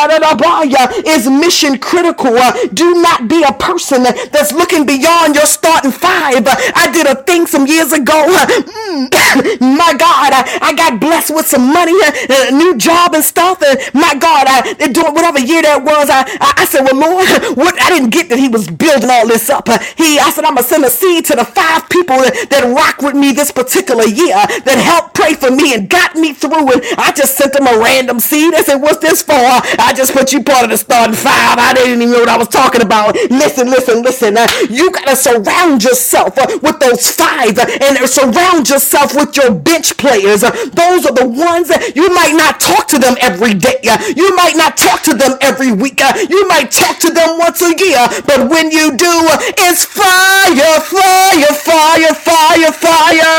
is 1.05 1.29
mission 1.29 1.77
critical. 1.77 2.37
Do 2.73 2.92
not 3.01 3.27
be 3.27 3.43
a 3.43 3.53
person 3.53 4.03
that's 4.03 4.51
looking 4.51 4.85
beyond 4.85 5.35
your 5.35 5.45
starting 5.45 5.91
five. 5.91 6.43
I 6.47 6.89
did 6.93 7.07
a 7.07 7.15
thing 7.23 7.45
some 7.47 7.67
years 7.67 7.91
ago. 7.93 8.25
Mm, 8.27 9.09
my 9.77 9.93
God, 9.97 10.31
I 10.61 10.73
got 10.75 10.99
blessed 10.99 11.33
with 11.33 11.47
some 11.47 11.73
money, 11.73 11.93
and 12.03 12.53
a 12.53 12.57
new 12.57 12.77
job 12.77 13.13
and 13.13 13.23
stuff. 13.23 13.61
And 13.63 13.79
my 13.93 14.15
God, 14.15 14.45
I 14.47 14.73
doing 14.91 15.13
whatever 15.13 15.39
year 15.39 15.61
that 15.63 15.83
was. 15.83 16.09
I, 16.09 16.23
I, 16.39 16.63
I 16.63 16.65
said, 16.65 16.83
well, 16.83 16.97
Lord, 16.99 17.27
what 17.57 17.75
I 17.81 17.89
didn't 17.89 18.11
get 18.11 18.29
that 18.29 18.39
He 18.39 18.49
was 18.49 18.67
building 18.69 19.09
all 19.09 19.27
this 19.27 19.49
up. 19.49 19.67
He, 19.97 20.19
I 20.19 20.29
said, 20.31 20.45
I'm 20.45 20.55
gonna 20.55 20.67
send 20.67 20.85
a 20.85 20.89
seed 20.89 21.25
to 21.27 21.35
the 21.35 21.45
five 21.45 21.89
people 21.89 22.17
that, 22.17 22.47
that 22.49 22.63
rock 22.69 23.01
with 23.01 23.15
me 23.15 23.31
this 23.33 23.51
particular 23.51 24.05
year 24.05 24.35
that 24.35 24.77
helped 24.77 25.15
pray 25.15 25.33
for 25.33 25.51
me 25.51 25.73
and 25.73 25.89
got 25.89 26.15
me 26.15 26.33
through. 26.33 26.71
And 26.71 26.81
I 26.97 27.11
just 27.13 27.37
sent 27.37 27.53
them 27.53 27.67
a 27.67 27.77
random 27.79 28.19
seed. 28.19 28.53
I 28.53 28.61
said, 28.63 28.77
what's 28.77 28.99
this 28.99 29.21
for? 29.21 29.33
I 29.35 29.93
just 29.95 30.13
put 30.13 30.33
you 30.33 30.43
part 30.43 30.65
of 30.65 30.71
the 30.71 30.77
starting 30.77 31.15
five. 31.15 31.57
I 31.59 31.73
didn't 31.73 32.01
even 32.01 32.13
know 32.13 32.21
what 32.21 32.29
I 32.29 32.37
was 32.37 32.47
talking 32.49 32.81
about. 32.83 33.15
Listen, 33.31 33.67
listen, 33.71 34.03
listen. 34.03 34.37
Uh, 34.37 34.47
you 34.69 34.91
gotta 34.91 35.15
surround 35.15 35.83
yourself 35.83 36.37
uh, 36.37 36.59
with 36.61 36.79
those 36.79 37.09
five 37.09 37.57
uh, 37.57 37.65
and 37.81 37.97
surround 38.07 38.69
yourself 38.69 39.15
with 39.15 39.35
your 39.35 39.51
bench 39.55 39.97
players. 39.97 40.41
those 40.41 41.05
are 41.07 41.15
the 41.15 41.25
ones 41.27 41.69
that 41.69 41.93
you 41.95 42.13
might 42.13 42.35
not 42.35 42.59
talk 42.59 42.87
to 42.87 42.99
them 42.99 43.15
every 43.21 43.53
day. 43.53 43.79
you 44.15 44.35
might 44.35 44.55
not 44.55 44.77
talk 44.77 45.01
to 45.03 45.13
them 45.15 45.37
every 45.41 45.71
week. 45.71 45.99
you 46.29 46.47
might 46.47 46.69
talk 46.71 46.99
to 46.99 47.09
them 47.09 47.39
once 47.39 47.61
a 47.61 47.73
year. 47.79 48.03
But 48.27 48.49
when 48.49 48.69
you 48.69 48.95
do, 48.95 49.13
it's 49.57 49.85
fire, 49.85 50.79
fire, 50.83 51.53
fire, 51.55 52.13
fire, 52.13 52.71
fire. 52.71 53.35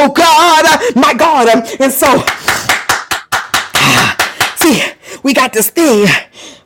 Oh 0.00 0.12
God, 0.14 0.64
my 0.96 1.14
God. 1.14 1.48
And 1.80 1.92
so, 1.92 2.06
see, 4.66 4.92
we 5.22 5.34
got 5.34 5.52
this 5.52 5.70
thing, 5.70 6.06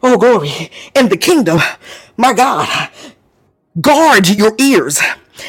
oh 0.02 0.16
glory, 0.18 0.70
in 0.94 1.08
the 1.08 1.16
kingdom. 1.16 1.60
My 2.16 2.32
God, 2.32 2.90
guard 3.80 4.28
your 4.28 4.54
ears 4.58 5.00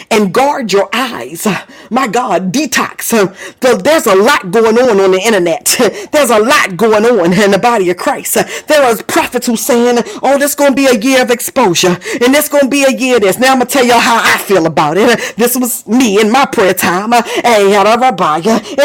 and 0.10 0.34
guard 0.34 0.74
your 0.74 0.90
eyes. 0.94 1.48
My 1.90 2.08
God, 2.08 2.54
detox. 2.54 3.12
There's 3.60 4.08
a 4.08 4.16
lot 4.16 4.52
going 4.52 4.78
on 4.78 5.00
on 5.00 5.12
the 5.12 5.20
internet. 5.20 5.76
There's 6.12 6.30
a 6.30 6.40
lot 6.40 6.78
going 6.78 7.06
on 7.06 7.34
in 7.34 7.52
the 7.52 7.60
body 7.60 7.90
of 7.90 7.98
Christ. 7.98 8.36
There 8.68 8.84
are 8.84 8.96
prophets 9.04 9.48
who 9.48 9.56
saying, 9.56 10.00
oh, 10.22 10.38
this 10.38 10.56
going 10.56 10.72
to 10.72 10.76
be 10.76 10.88
a 10.88 10.98
year 10.98 11.22
of 11.22 11.32
exposure 11.32 11.98
and 12.22 12.34
this 12.34 12.50
going 12.50 12.64
to 12.64 12.70
be 12.70 12.84
a 12.84 12.92
year 12.92 13.16
of 13.18 13.22
this. 13.22 13.38
Now 13.40 13.54
I'm 13.54 13.60
to 13.60 13.66
tell 13.66 13.86
y'all 13.86 14.00
how 14.00 14.22
I 14.24 14.38
feel 14.40 14.66
about 14.66 14.98
it. 14.98 15.36
This 15.36 15.56
was 15.56 15.86
me 15.88 16.20
in 16.20 16.32
my 16.32 16.46
prayer 16.46 16.74
time. 16.74 17.14
And 17.14 17.24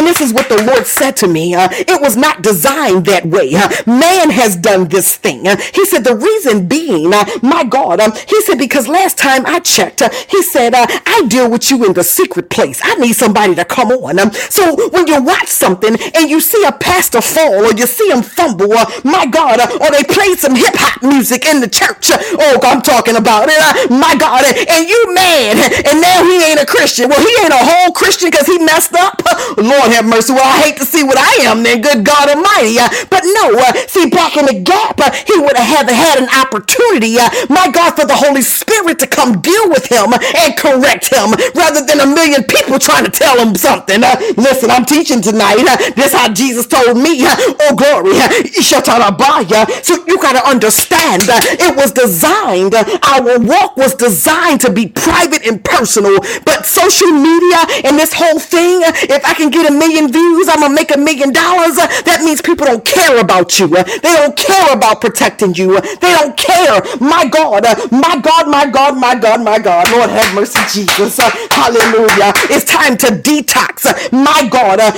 this 0.07 0.20
is 0.20 0.33
what 0.33 0.49
the 0.49 0.62
Lord 0.65 0.87
said 0.87 1.16
to 1.16 1.28
me. 1.28 1.55
It 1.55 2.01
was 2.01 2.16
not 2.16 2.43
designed 2.43 3.07
that 3.07 3.27
way. 3.27 3.53
Man 3.87 4.31
has 4.31 4.57
done 4.57 4.89
this 4.89 5.16
thing. 5.16 5.45
He 5.74 5.85
said, 5.87 6.05
the 6.05 6.16
reason 6.16 6.66
being, 6.69 7.11
my 7.43 7.65
God, 7.69 8.01
he 8.28 8.41
said, 8.43 8.59
because 8.59 8.89
last 8.89 9.19
time 9.19 9.45
I 9.47 9.61
checked, 9.61 10.03
he 10.31 10.43
said, 10.43 10.74
I 11.05 11.27
deal 11.28 11.51
with 11.51 11.70
you 11.70 11.85
in 11.85 11.93
the 11.93 12.05
secret 12.05 12.51
place. 12.51 12.81
I 12.82 12.94
need 12.97 13.14
somebody 13.14 13.55
to 13.55 13.64
come 13.64 13.90
on. 13.90 14.18
Um, 14.18 14.32
so 14.32 14.89
when 14.90 15.06
you 15.06 15.23
watch 15.23 15.48
something 15.48 15.97
and 16.14 16.31
you 16.31 16.40
see 16.40 16.64
a 16.64 16.73
pastor 16.73 17.20
fall 17.20 17.64
or 17.66 17.73
you 17.73 17.86
see 17.86 18.10
him 18.10 18.23
fumble, 18.23 18.73
or 18.73 18.85
my 19.05 19.27
God, 19.27 19.60
uh, 19.60 19.78
or 19.81 19.90
they 19.90 20.05
play 20.05 20.35
some 20.35 20.55
hip 20.55 20.74
hop 20.77 21.02
music 21.02 21.47
in 21.47 21.60
the 21.60 21.68
church. 21.68 22.10
Uh, 22.10 22.18
oh, 22.20 22.59
I'm 22.62 22.82
talking 22.82 23.16
about 23.16 23.48
it. 23.48 23.59
Uh, 23.59 23.97
my 23.97 24.16
God, 24.16 24.44
and 24.44 24.89
you 24.89 25.01
mad, 25.14 25.60
and 25.86 26.01
now 26.01 26.24
he 26.24 26.40
ain't 26.43 26.60
a 26.60 26.66
Christian. 26.66 27.09
Well, 27.09 27.20
he 27.20 27.32
ain't 27.44 27.52
a 27.52 27.60
whole 27.60 27.93
Christian 27.93 28.31
because 28.31 28.47
he 28.47 28.59
messed 28.59 28.94
up. 28.94 29.20
Lord 29.56 29.93
have 29.93 30.06
mercy. 30.06 30.32
Well, 30.32 30.44
I 30.47 30.62
hate 30.62 30.77
to 30.78 30.86
see 30.86 31.05
what 31.05 31.18
I 31.18 31.44
am 31.48 31.62
then, 31.62 31.81
good 31.81 32.05
God 32.05 32.28
Almighty. 32.28 32.78
Uh, 32.78 32.89
but 33.10 33.23
no, 33.24 33.59
uh, 33.59 33.73
see, 33.89 34.09
back 34.09 34.36
in 34.36 34.47
the 34.47 34.60
gap, 34.60 35.01
he 35.27 35.39
would 35.39 35.56
have 35.56 35.89
had 35.89 36.16
an 36.23 36.28
opportunity, 36.32 37.16
my 37.48 37.68
God, 37.70 37.97
for 37.97 38.06
the 38.06 38.16
Holy 38.16 38.43
Spirit 38.43 38.98
to 39.01 39.06
come 39.06 39.40
deal 39.40 39.68
with 39.68 39.86
him 39.86 40.12
and 40.12 40.56
correct 40.56 40.86
correct 40.87 41.13
him 41.13 41.33
rather 41.55 41.85
than 41.85 42.01
a 42.01 42.07
million 42.07 42.45
people 42.45 42.79
trying 42.79 43.05
to 43.05 43.11
tell 43.11 43.39
him 43.39 43.55
something. 43.55 44.03
Uh, 44.05 44.17
listen, 44.37 44.71
I'm 44.71 44.85
teaching 44.85 45.21
tonight. 45.21 45.59
Uh, 45.59 45.77
this 45.97 46.13
how 46.13 46.33
Jesus 46.33 46.67
told 46.67 46.97
me. 46.97 47.27
Uh, 47.27 47.35
oh, 47.67 47.75
glory. 47.75 48.13
Uh, 48.15 49.67
so 49.83 49.95
you 50.07 50.19
got 50.21 50.33
to 50.33 50.47
understand 50.49 51.23
uh, 51.29 51.41
it 51.43 51.77
was 51.77 51.93
designed, 51.93 52.75
uh, 52.75 52.85
our 53.03 53.39
walk 53.41 53.77
was 53.77 53.95
designed 53.95 54.61
to 54.61 54.73
be 54.73 54.89
private 54.89 55.47
and 55.47 55.63
personal. 55.65 56.19
But 56.45 56.67
social 56.67 57.11
media 57.11 57.59
and 57.85 57.99
this 57.99 58.13
whole 58.13 58.39
thing, 58.39 58.83
uh, 58.85 58.93
if 58.95 59.25
I 59.25 59.35
can 59.35 59.51
get 59.51 59.69
a 59.71 59.75
million 59.75 60.13
views, 60.13 60.49
I'm 60.49 60.61
going 60.61 60.71
to 60.71 60.75
make 60.75 60.95
a 60.95 60.99
million 60.99 61.33
dollars. 61.33 61.79
Uh, 61.79 61.87
that 62.05 62.23
means 62.23 62.41
people 62.41 62.67
don't 62.67 62.85
care 62.85 63.19
about 63.21 63.59
you. 63.59 63.69
They 63.69 64.13
don't 64.23 64.37
care 64.37 64.73
about 64.73 65.01
protecting 65.01 65.55
you. 65.55 65.81
They 65.81 66.13
don't 66.15 66.37
care. 66.37 66.81
My 67.01 67.27
God, 67.27 67.65
my 67.91 68.21
God, 68.21 68.49
my 68.49 68.67
God, 68.71 68.97
my 68.97 69.15
God, 69.19 69.43
my 69.43 69.59
God. 69.59 69.91
Lord 69.91 70.11
have 70.11 70.35
mercy, 70.35 70.59
Jesus. 70.72 71.18
Hallelujah. 71.18 72.32
It's 72.51 72.64
time 72.64 72.97
to 72.98 73.06
detox. 73.09 73.86
My 74.12 74.48
God. 74.48 74.80
Uh, 74.80 74.93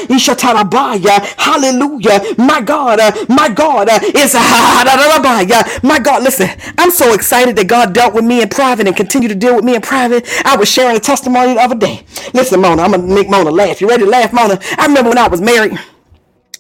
hallelujah. 1.39 2.23
My 2.39 2.61
God. 2.61 3.01
Uh, 3.01 3.13
my 3.29 3.49
God. 3.49 3.89
Uh, 3.89 4.01
is 4.15 4.35
my 5.83 5.99
God. 6.03 6.23
Listen, 6.23 6.49
I'm 6.79 6.91
so 6.91 7.15
excited 7.15 7.57
that 7.57 7.69
God 7.69 7.93
dealt 7.95 8.15
with 8.15 8.25
me 8.25 8.43
in 8.43 8.49
private 8.49 8.87
and 8.87 8.97
continue 8.97 9.29
to 9.29 9.35
deal 9.35 9.57
with 9.57 9.65
me 9.65 9.75
in 9.77 9.83
private. 9.83 10.29
I 10.45 10.57
was 10.57 10.69
sharing 10.69 10.97
a 10.97 11.01
testimony 11.01 11.55
the 11.55 11.61
other 11.61 11.77
day. 11.77 12.05
Listen, 12.35 12.61
Mona, 12.61 12.83
I'm 12.83 12.93
to 12.93 12.99
make 12.99 13.31
Mona 13.31 13.51
laugh. 13.51 13.81
You 13.81 13.89
ready 13.89 14.05
to 14.05 14.11
laugh, 14.11 14.33
Mona? 14.33 14.59
I 14.79 14.87
remember 14.87 15.11
when 15.11 15.19
I 15.19 15.29
was 15.29 15.41
married. 15.41 15.79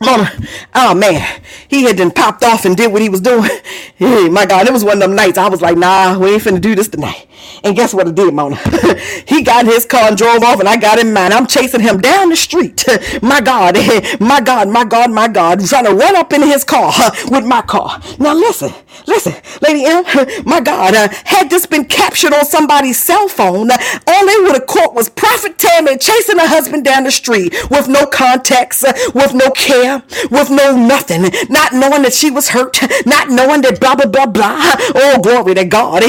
Mama, 0.02 0.32
oh 0.76 0.94
man, 0.94 1.42
he 1.68 1.84
had 1.84 1.98
then 1.98 2.12
popped 2.12 2.44
off 2.44 2.64
and 2.66 2.76
did 2.76 2.92
what 2.92 3.02
he 3.02 3.10
was 3.10 3.22
doing. 3.22 3.50
Hey, 3.96 4.28
my 4.30 4.46
God, 4.46 4.66
it 4.66 4.72
was 4.74 4.84
one 4.84 4.94
of 4.94 5.00
them 5.00 5.16
nights 5.16 5.38
I 5.38 5.48
was 5.48 5.62
like, 5.62 5.78
nah, 5.78 6.18
we 6.18 6.32
ain't 6.34 6.42
finna 6.44 6.60
do 6.60 6.74
this 6.76 6.88
tonight. 6.88 7.27
And 7.64 7.76
guess 7.76 7.92
what 7.94 8.06
I 8.08 8.12
did, 8.12 8.34
Mona? 8.34 8.56
he 9.26 9.42
got 9.42 9.64
in 9.64 9.70
his 9.70 9.84
car 9.84 10.08
and 10.08 10.16
drove 10.16 10.42
off, 10.42 10.60
and 10.60 10.68
I 10.68 10.76
got 10.76 10.98
in 10.98 11.12
mine. 11.12 11.32
I'm 11.32 11.46
chasing 11.46 11.80
him 11.80 11.98
down 12.00 12.30
the 12.30 12.36
street. 12.36 12.84
my 13.22 13.40
God, 13.40 13.76
my 14.20 14.40
God, 14.40 14.68
my 14.68 14.84
God, 14.84 15.10
my 15.10 15.28
God, 15.28 15.64
trying 15.66 15.84
to 15.84 15.94
run 15.94 16.16
up 16.16 16.32
in 16.32 16.42
his 16.42 16.64
car 16.64 16.92
with 17.30 17.44
my 17.44 17.62
car. 17.62 18.00
Now 18.18 18.34
listen, 18.34 18.72
listen, 19.06 19.34
Lady 19.62 19.84
M, 19.84 20.04
my 20.44 20.60
God, 20.60 20.94
uh, 20.94 21.08
had 21.24 21.50
this 21.50 21.66
been 21.66 21.84
captured 21.84 22.32
on 22.32 22.44
somebody's 22.44 23.02
cell 23.02 23.28
phone, 23.28 23.70
all 24.06 24.26
they 24.26 24.36
would 24.42 24.54
have 24.54 24.66
caught 24.66 24.94
was 24.94 25.08
Prophet 25.08 25.58
Tammy 25.58 25.96
chasing 25.98 26.38
her 26.38 26.48
husband 26.48 26.84
down 26.84 27.04
the 27.04 27.10
street 27.10 27.54
with 27.70 27.88
no 27.88 28.06
context, 28.06 28.84
with 29.14 29.34
no 29.34 29.50
care, 29.50 30.02
with 30.30 30.50
no 30.50 30.76
nothing, 30.76 31.22
not 31.48 31.72
knowing 31.72 32.02
that 32.02 32.12
she 32.12 32.30
was 32.30 32.50
hurt, 32.50 32.78
not 33.06 33.28
knowing 33.30 33.62
that 33.62 33.80
blah, 33.80 33.94
blah, 33.94 34.06
blah, 34.06 34.26
blah. 34.26 34.74
Oh, 34.94 35.20
glory 35.22 35.54
to 35.54 35.64
God. 35.64 36.02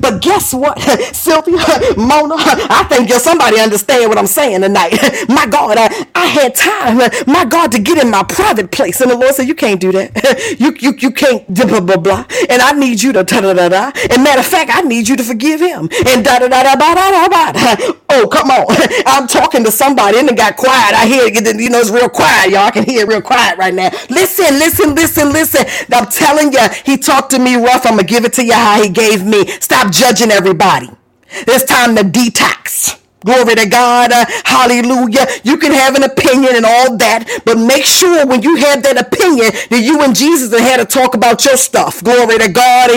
But 0.00 0.22
guess 0.22 0.54
what, 0.54 0.78
Sylvia, 1.14 1.58
Mona, 1.96 2.34
I 2.38 2.86
think 2.88 3.08
you're 3.10 3.20
somebody 3.20 3.60
understand 3.60 4.08
what 4.08 4.18
I'm 4.18 4.26
saying 4.26 4.62
tonight. 4.62 4.92
My 5.28 5.46
God, 5.46 5.76
I, 5.78 6.06
I 6.14 6.26
had 6.26 6.54
time, 6.54 6.98
my 7.26 7.44
God, 7.44 7.72
to 7.72 7.80
get 7.80 8.02
in 8.02 8.10
my 8.10 8.22
private 8.24 8.70
place. 8.72 9.00
And 9.00 9.10
the 9.10 9.16
Lord 9.16 9.34
said, 9.34 9.48
you 9.48 9.54
can't 9.54 9.80
do 9.80 9.92
that. 9.92 10.12
You, 10.60 10.74
you, 10.80 10.94
you 10.98 11.10
can't 11.12 11.46
blah, 11.52 11.80
blah, 11.80 11.96
blah. 11.96 12.24
And 12.50 12.62
I 12.62 12.72
need 12.72 13.02
you 13.02 13.12
to 13.12 13.24
da, 13.24 13.40
da, 13.40 13.54
da, 13.54 13.68
da. 13.68 13.92
And 14.10 14.24
matter 14.24 14.40
of 14.40 14.46
fact, 14.46 14.70
I 14.74 14.82
need 14.82 15.08
you 15.08 15.16
to 15.16 15.24
forgive 15.24 15.60
him. 15.60 15.88
And 16.06 16.24
da, 16.24 16.38
da, 16.40 16.48
da, 16.48 16.62
da, 16.62 16.74
da, 16.76 16.94
da, 16.94 17.28
da, 17.28 17.52
da. 17.52 17.92
Oh, 18.10 18.28
come 18.30 18.50
on. 18.50 18.66
I'm 19.06 19.26
talking 19.28 19.64
to 19.64 19.70
somebody 19.70 20.18
and 20.18 20.28
it 20.28 20.36
got 20.36 20.56
quiet. 20.56 20.94
I 20.94 21.06
hear 21.06 21.24
it, 21.26 21.60
you 21.60 21.70
know, 21.70 21.80
it's 21.80 21.90
real 21.90 22.08
quiet. 22.08 22.50
Y'all 22.50 22.66
I 22.66 22.70
can 22.70 22.84
hear 22.84 23.02
it 23.02 23.08
real 23.08 23.22
quiet 23.22 23.58
right 23.58 23.74
now. 23.74 23.90
Listen, 24.10 24.58
listen, 24.58 24.94
listen, 24.94 25.32
listen. 25.32 25.64
I'm 25.92 26.06
telling 26.10 26.52
you, 26.52 26.60
he 26.84 26.96
talked 26.98 27.30
to 27.30 27.38
me 27.38 27.56
rough. 27.56 27.86
I'm 27.86 27.98
to 27.98 28.04
give 28.04 28.24
it 28.24 28.32
to 28.34 28.44
you 28.44 28.52
how 28.54 28.82
he 28.82 28.88
gave 28.88 29.24
me. 29.24 29.46
Stop 29.60 29.89
judging 29.90 30.30
everybody. 30.30 30.90
It's 31.30 31.64
time 31.64 31.96
to 31.96 32.02
detox. 32.02 32.99
Glory 33.24 33.54
to 33.56 33.66
God. 33.68 34.12
Uh, 34.12 34.24
hallelujah. 34.44 35.26
You 35.44 35.58
can 35.58 35.72
have 35.72 35.94
an 35.96 36.04
opinion 36.04 36.56
and 36.56 36.64
all 36.66 36.96
that, 36.98 37.42
but 37.44 37.58
make 37.58 37.84
sure 37.84 38.26
when 38.26 38.42
you 38.42 38.56
have 38.56 38.82
that 38.84 38.98
opinion 38.98 39.52
that 39.70 39.80
you 39.82 40.02
and 40.02 40.14
Jesus 40.16 40.52
have 40.52 40.60
had 40.60 40.76
to 40.78 40.86
talk 40.86 41.14
about 41.14 41.44
your 41.44 41.56
stuff. 41.56 42.02
Glory 42.02 42.38
to 42.38 42.48
God. 42.52 42.90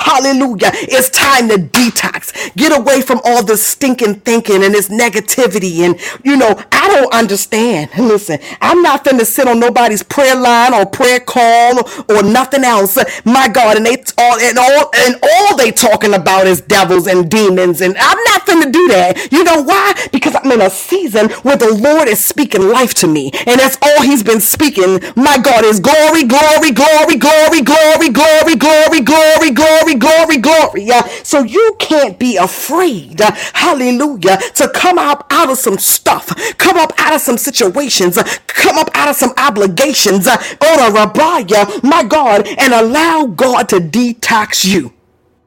Hallelujah. 0.00 0.70
It's 0.88 1.10
time 1.10 1.48
to 1.48 1.56
detox. 1.58 2.54
Get 2.56 2.76
away 2.76 3.02
from 3.02 3.20
all 3.24 3.42
this 3.44 3.64
stinking 3.64 4.16
thinking 4.20 4.64
and 4.64 4.74
this 4.74 4.88
negativity. 4.88 5.80
And, 5.80 5.98
you 6.24 6.36
know, 6.36 6.60
I 6.72 6.88
don't 6.88 7.12
understand. 7.14 7.90
Listen, 7.98 8.38
I'm 8.60 8.82
not 8.82 9.04
finna 9.04 9.24
sit 9.26 9.46
on 9.48 9.60
nobody's 9.60 10.02
prayer 10.02 10.36
line 10.36 10.74
or 10.74 10.86
prayer 10.86 11.20
call 11.20 11.78
or, 11.78 11.84
or 12.16 12.22
nothing 12.22 12.64
else. 12.64 12.98
My 13.24 13.48
God. 13.48 13.76
And 13.76 13.86
they 13.86 14.02
all, 14.18 14.38
and 14.40 14.58
all, 14.58 14.90
and 14.96 15.16
all 15.22 15.56
they 15.56 15.70
talking 15.72 16.14
about 16.14 16.46
is 16.46 16.60
devils 16.62 17.06
and 17.06 17.30
demons. 17.30 17.80
And 17.80 17.96
I'm 17.98 18.18
not 18.24 18.46
finna 18.46 18.70
do 18.72 18.77
do 18.78 18.88
that. 18.94 19.32
You 19.32 19.44
know 19.44 19.62
why? 19.62 19.94
Because 20.12 20.34
I'm 20.36 20.50
in 20.52 20.60
a 20.62 20.70
season 20.70 21.30
where 21.42 21.56
the 21.56 21.72
Lord 21.74 22.08
is 22.08 22.24
speaking 22.24 22.68
life 22.68 22.94
to 22.96 23.06
me. 23.08 23.30
And 23.46 23.60
that's 23.60 23.78
all 23.82 24.02
he's 24.02 24.22
been 24.22 24.40
speaking. 24.40 25.00
My 25.16 25.38
God 25.38 25.64
is 25.64 25.80
glory, 25.80 26.24
glory, 26.24 26.72
glory, 26.72 27.16
glory, 27.16 27.62
glory, 27.62 28.10
glory, 28.10 28.56
glory, 28.56 29.00
glory, 29.02 29.50
glory, 29.52 29.94
glory, 29.96 30.38
glory. 30.38 30.88
So 31.24 31.42
you 31.42 31.76
can't 31.78 32.18
be 32.18 32.36
afraid, 32.36 33.20
hallelujah, 33.54 34.38
to 34.56 34.68
come 34.74 34.98
up 34.98 35.26
out 35.30 35.50
of 35.50 35.58
some 35.58 35.78
stuff, 35.78 36.26
come 36.58 36.76
up 36.78 36.92
out 36.98 37.14
of 37.14 37.20
some 37.20 37.38
situations, 37.38 38.18
come 38.46 38.78
up 38.78 38.90
out 38.94 39.10
of 39.10 39.16
some 39.16 39.32
obligations, 39.38 40.26
on 40.28 40.36
a 40.80 40.90
rabaya, 40.94 41.82
my 41.82 42.04
God, 42.04 42.46
and 42.58 42.72
allow 42.74 43.26
God 43.26 43.68
to 43.70 43.76
detox 43.78 44.64
you. 44.64 44.92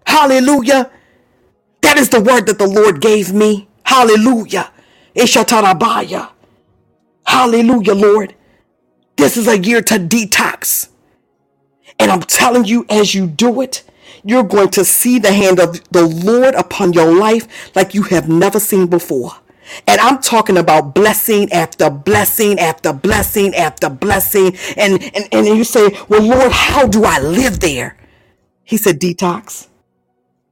Hallelujah. 0.06 0.92
That 1.82 1.98
is 1.98 2.10
the 2.10 2.22
word 2.22 2.48
that 2.48 2.60
the 2.60 2.68
Lord 2.68 3.02
gave 3.02 3.34
me. 3.34 3.68
Hallelujah. 3.86 4.72
Ishatarabaya. 5.16 6.32
Hallelujah, 7.26 7.96
Lord. 7.96 8.36
This 9.18 9.38
is 9.38 9.48
a 9.48 9.60
year 9.60 9.82
to 9.84 9.96
detox. 9.96 10.90
And 12.00 12.12
I'm 12.12 12.22
telling 12.22 12.66
you, 12.66 12.86
as 12.90 13.16
you 13.16 13.28
do 13.28 13.62
it, 13.62 13.84
you're 14.24 14.44
going 14.44 14.70
to 14.72 14.86
see 14.86 15.20
the 15.20 15.34
hand 15.34 15.60
of 15.60 15.84
the 15.92 16.04
Lord 16.06 16.56
upon 16.56 16.94
your 16.94 17.14
life 17.14 17.76
like 17.76 17.94
you 17.94 18.04
have 18.04 18.30
never 18.30 18.60
seen 18.60 18.88
before. 18.88 19.34
And 19.88 20.02
I'm 20.02 20.20
talking 20.22 20.58
about 20.58 20.96
blessing 20.96 21.52
after 21.52 21.90
blessing 21.90 22.60
after 22.60 22.94
blessing 22.94 23.56
after 23.56 23.90
blessing. 23.90 24.58
And, 24.78 25.04
and, 25.16 25.30
and 25.32 25.48
you 25.48 25.64
say, 25.64 25.98
well, 26.10 26.24
Lord, 26.24 26.52
how 26.52 26.88
do 26.88 27.04
I 27.06 27.20
live 27.20 27.60
there? 27.62 27.98
He 28.64 28.78
said, 28.78 29.00
detox. 29.00 29.68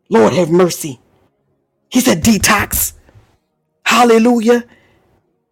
Lord, 0.09 0.33
have 0.33 0.51
mercy. 0.51 0.99
He 1.89 1.99
said, 2.01 2.23
detox. 2.23 2.93
Hallelujah. 3.83 4.63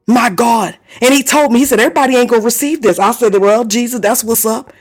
My 0.06 0.30
God. 0.30 0.78
And 1.02 1.14
he 1.14 1.24
told 1.24 1.52
me, 1.52 1.60
he 1.60 1.66
said, 1.66 1.80
everybody 1.80 2.16
ain't 2.16 2.30
going 2.30 2.42
to 2.42 2.46
receive 2.46 2.82
this. 2.82 3.00
I 3.00 3.12
said, 3.12 3.36
well, 3.36 3.66
Jesus, 3.66 4.00
that's 4.00 4.24
what's 4.24 4.46
up. 4.46 4.72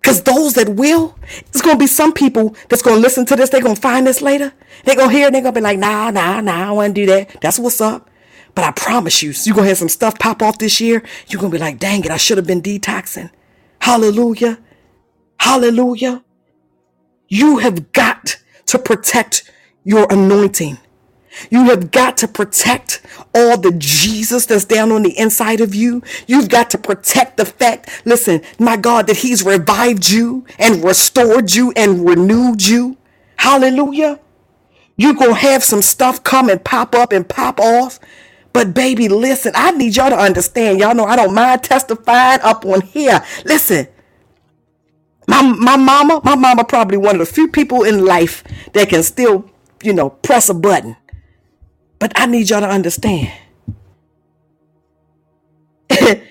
Because 0.00 0.22
those 0.22 0.54
that 0.54 0.70
will, 0.70 1.16
it's 1.48 1.60
going 1.60 1.76
to 1.76 1.78
be 1.78 1.86
some 1.86 2.12
people 2.12 2.56
that's 2.68 2.82
going 2.82 2.96
to 2.96 3.02
listen 3.02 3.26
to 3.26 3.36
this. 3.36 3.50
They're 3.50 3.60
going 3.60 3.74
to 3.74 3.80
find 3.80 4.06
this 4.06 4.22
later. 4.22 4.52
They're 4.84 4.96
going 4.96 5.10
to 5.10 5.16
hear 5.16 5.28
it. 5.28 5.32
They're 5.32 5.42
going 5.42 5.54
to 5.54 5.60
be 5.60 5.64
like, 5.64 5.78
nah, 5.78 6.10
nah, 6.10 6.40
nah, 6.40 6.68
I 6.68 6.70
want 6.72 6.94
to 6.94 7.00
do 7.00 7.06
that. 7.06 7.40
That's 7.40 7.58
what's 7.58 7.80
up. 7.80 8.08
But 8.54 8.64
I 8.64 8.70
promise 8.72 9.22
you, 9.22 9.32
you're 9.44 9.54
going 9.54 9.66
to 9.66 9.68
have 9.68 9.78
some 9.78 9.88
stuff 9.88 10.18
pop 10.18 10.42
off 10.42 10.58
this 10.58 10.80
year. 10.80 11.02
You're 11.28 11.40
going 11.40 11.52
to 11.52 11.58
be 11.58 11.60
like, 11.60 11.78
dang 11.78 12.04
it, 12.04 12.10
I 12.10 12.16
should 12.16 12.38
have 12.38 12.46
been 12.46 12.62
detoxing. 12.62 13.30
Hallelujah. 13.80 14.58
Hallelujah. 15.38 16.24
You 17.28 17.58
have 17.58 17.92
got 17.92 18.38
to 18.66 18.78
protect 18.78 19.50
your 19.84 20.06
anointing. 20.10 20.78
You 21.50 21.64
have 21.66 21.90
got 21.90 22.16
to 22.18 22.28
protect 22.28 23.02
all 23.34 23.58
the 23.58 23.72
Jesus 23.78 24.46
that's 24.46 24.64
down 24.64 24.92
on 24.92 25.02
the 25.02 25.18
inside 25.18 25.60
of 25.60 25.74
you. 25.74 26.02
You've 26.26 26.48
got 26.48 26.70
to 26.70 26.78
protect 26.78 27.36
the 27.36 27.46
fact, 27.46 28.02
listen, 28.04 28.42
my 28.58 28.76
God, 28.76 29.06
that 29.08 29.18
He's 29.18 29.44
revived 29.44 30.10
you 30.10 30.46
and 30.58 30.84
restored 30.84 31.54
you 31.54 31.72
and 31.76 32.08
renewed 32.08 32.66
you. 32.66 32.96
Hallelujah. 33.36 34.20
You're 34.96 35.14
going 35.14 35.34
to 35.34 35.40
have 35.40 35.64
some 35.64 35.82
stuff 35.82 36.24
come 36.24 36.48
and 36.50 36.64
pop 36.64 36.94
up 36.94 37.12
and 37.12 37.28
pop 37.28 37.60
off. 37.60 38.00
But 38.52 38.74
baby, 38.74 39.08
listen, 39.08 39.52
I 39.54 39.72
need 39.72 39.96
y'all 39.96 40.10
to 40.10 40.16
understand. 40.18 40.80
Y'all 40.80 40.94
know 40.94 41.04
I 41.04 41.16
don't 41.16 41.34
mind 41.34 41.62
testifying 41.64 42.40
up 42.42 42.66
on 42.66 42.82
here. 42.82 43.24
Listen, 43.44 43.88
my, 45.28 45.42
my 45.42 45.76
mama, 45.76 46.20
my 46.24 46.36
mama 46.36 46.64
probably 46.64 46.98
one 46.98 47.16
of 47.20 47.28
the 47.28 47.32
few 47.34 47.48
people 47.48 47.84
in 47.84 48.04
life 48.04 48.44
that 48.74 48.88
can 48.90 49.02
still 49.02 49.50
you 49.82 49.92
know, 49.92 50.10
press 50.10 50.48
a 50.48 50.54
button. 50.54 50.96
But 51.98 52.12
I 52.16 52.26
need 52.26 52.50
y'all 52.50 52.60
to 52.60 52.68
understand. 52.68 53.32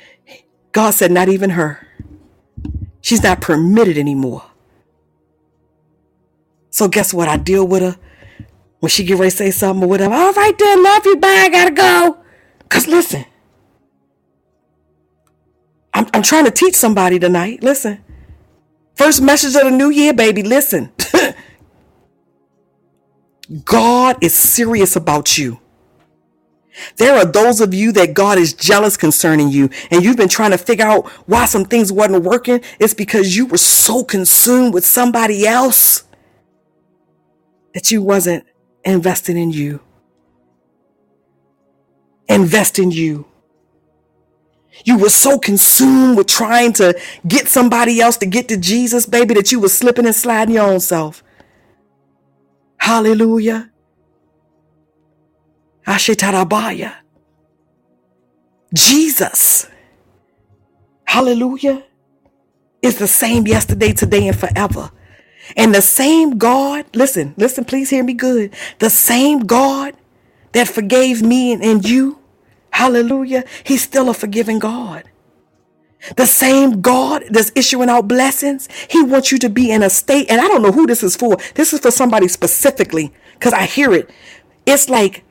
God 0.71 0.91
said, 0.91 1.11
not 1.11 1.29
even 1.29 1.51
her. 1.51 1.85
She's 3.01 3.23
not 3.23 3.41
permitted 3.41 3.97
anymore. 3.97 4.43
So 6.69 6.87
guess 6.87 7.13
what? 7.13 7.27
I 7.27 7.37
deal 7.37 7.67
with 7.67 7.81
her 7.81 7.97
when 8.79 8.89
she 8.89 9.03
get 9.03 9.17
ready 9.17 9.31
to 9.31 9.37
say 9.37 9.51
something 9.51 9.83
or 9.83 9.87
whatever. 9.89 10.13
All 10.13 10.33
right 10.33 10.57
then, 10.57 10.83
love 10.83 11.05
you, 11.05 11.17
bye, 11.17 11.27
I 11.27 11.49
gotta 11.49 11.71
go. 11.71 12.17
Cause 12.69 12.87
listen, 12.87 13.25
I'm, 15.93 16.05
I'm 16.13 16.21
trying 16.21 16.45
to 16.45 16.51
teach 16.51 16.75
somebody 16.75 17.17
tonight. 17.17 17.63
Listen. 17.63 18.03
First 18.95 19.21
message 19.21 19.55
of 19.55 19.63
the 19.63 19.71
new 19.71 19.89
year, 19.89 20.13
baby. 20.13 20.43
Listen. 20.43 20.91
God 23.63 24.17
is 24.21 24.33
serious 24.33 24.95
about 24.95 25.37
you. 25.37 25.59
There 26.97 27.15
are 27.15 27.25
those 27.25 27.59
of 27.59 27.73
you 27.73 27.91
that 27.93 28.13
God 28.13 28.37
is 28.37 28.53
jealous 28.53 28.97
concerning 28.97 29.49
you, 29.49 29.69
and 29.89 30.03
you've 30.03 30.17
been 30.17 30.29
trying 30.29 30.51
to 30.51 30.57
figure 30.57 30.85
out 30.85 31.07
why 31.27 31.45
some 31.45 31.65
things 31.65 31.91
wasn't 31.91 32.23
working. 32.23 32.61
It's 32.79 32.93
because 32.93 33.35
you 33.35 33.47
were 33.47 33.57
so 33.57 34.03
consumed 34.03 34.73
with 34.73 34.85
somebody 34.85 35.47
else 35.47 36.03
that 37.73 37.89
you 37.89 38.01
wasn't 38.01 38.45
investing 38.83 39.37
in 39.37 39.51
you. 39.51 39.79
Invest 42.29 42.77
in 42.79 42.91
you. 42.91 43.25
You 44.85 44.97
were 44.97 45.09
so 45.09 45.39
consumed 45.39 46.17
with 46.17 46.27
trying 46.27 46.73
to 46.73 46.99
get 47.27 47.47
somebody 47.47 47.99
else 47.99 48.17
to 48.17 48.25
get 48.25 48.47
to 48.49 48.57
Jesus, 48.57 49.05
baby, 49.05 49.33
that 49.33 49.51
you 49.51 49.59
were 49.59 49.69
slipping 49.69 50.05
and 50.05 50.15
sliding 50.15 50.55
your 50.55 50.69
own 50.69 50.79
self. 50.79 51.23
Hallelujah. 52.87 53.69
Ashetarabaya. 55.85 56.93
Jesus. 58.73 59.67
Hallelujah. 61.03 61.83
Is 62.81 62.97
the 62.97 63.07
same 63.09 63.45
yesterday, 63.45 63.91
today, 63.91 64.29
and 64.29 64.39
forever. 64.39 64.89
And 65.57 65.75
the 65.75 65.81
same 65.81 66.37
God, 66.37 66.85
listen, 66.95 67.33
listen, 67.35 67.65
please 67.65 67.89
hear 67.89 68.05
me 68.05 68.13
good. 68.13 68.53
The 68.79 68.89
same 68.89 69.39
God 69.41 69.93
that 70.53 70.69
forgave 70.69 71.21
me 71.21 71.51
and, 71.51 71.61
and 71.61 71.85
you, 71.85 72.19
hallelujah, 72.71 73.43
he's 73.65 73.81
still 73.81 74.07
a 74.07 74.13
forgiving 74.13 74.59
God. 74.59 75.03
The 76.15 76.25
same 76.25 76.81
God 76.81 77.23
that's 77.29 77.51
issuing 77.55 77.89
out 77.89 78.07
blessings, 78.07 78.67
He 78.89 79.01
wants 79.03 79.31
you 79.31 79.37
to 79.39 79.49
be 79.49 79.71
in 79.71 79.83
a 79.83 79.89
state. 79.89 80.29
And 80.29 80.39
I 80.41 80.47
don't 80.47 80.61
know 80.61 80.71
who 80.71 80.87
this 80.87 81.03
is 81.03 81.15
for. 81.15 81.37
This 81.55 81.73
is 81.73 81.79
for 81.79 81.91
somebody 81.91 82.27
specifically 82.27 83.13
because 83.33 83.53
I 83.53 83.65
hear 83.65 83.93
it. 83.93 84.09
It's 84.65 84.89
like 84.89 85.23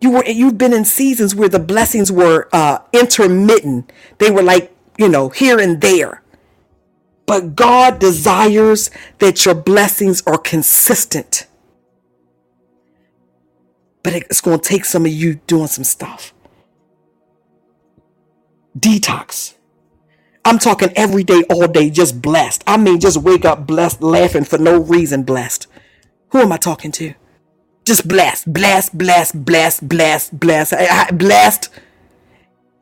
you 0.00 0.10
were 0.12 0.24
you've 0.26 0.58
been 0.58 0.72
in 0.72 0.84
seasons 0.84 1.34
where 1.34 1.48
the 1.48 1.58
blessings 1.58 2.10
were 2.12 2.48
uh, 2.52 2.78
intermittent. 2.92 3.92
They 4.18 4.30
were 4.30 4.42
like 4.42 4.74
you 4.98 5.08
know 5.08 5.28
here 5.28 5.58
and 5.58 5.80
there. 5.80 6.22
But 7.26 7.56
God 7.56 7.98
desires 8.00 8.90
that 9.18 9.44
your 9.46 9.54
blessings 9.54 10.22
are 10.26 10.38
consistent. 10.38 11.46
But 14.02 14.14
it's 14.14 14.40
going 14.42 14.60
to 14.60 14.68
take 14.68 14.84
some 14.84 15.06
of 15.06 15.12
you 15.12 15.36
doing 15.46 15.68
some 15.68 15.84
stuff. 15.84 16.34
Detox. 18.78 19.54
I'm 20.44 20.58
talking 20.58 20.90
every 20.94 21.24
day, 21.24 21.42
all 21.48 21.66
day, 21.66 21.88
just 21.90 22.20
blessed. 22.20 22.62
I 22.66 22.76
mean, 22.76 23.00
just 23.00 23.16
wake 23.16 23.44
up 23.44 23.66
blessed, 23.66 24.02
laughing 24.02 24.44
for 24.44 24.58
no 24.58 24.78
reason, 24.78 25.22
blessed. 25.22 25.66
Who 26.30 26.40
am 26.40 26.52
I 26.52 26.58
talking 26.58 26.92
to? 26.92 27.14
Just 27.84 28.06
blessed, 28.06 28.52
blessed, 28.52 28.96
blessed, 28.96 29.44
blessed, 29.44 29.88
blessed, 29.88 30.38
blessed, 30.38 31.18
blessed. 31.18 31.70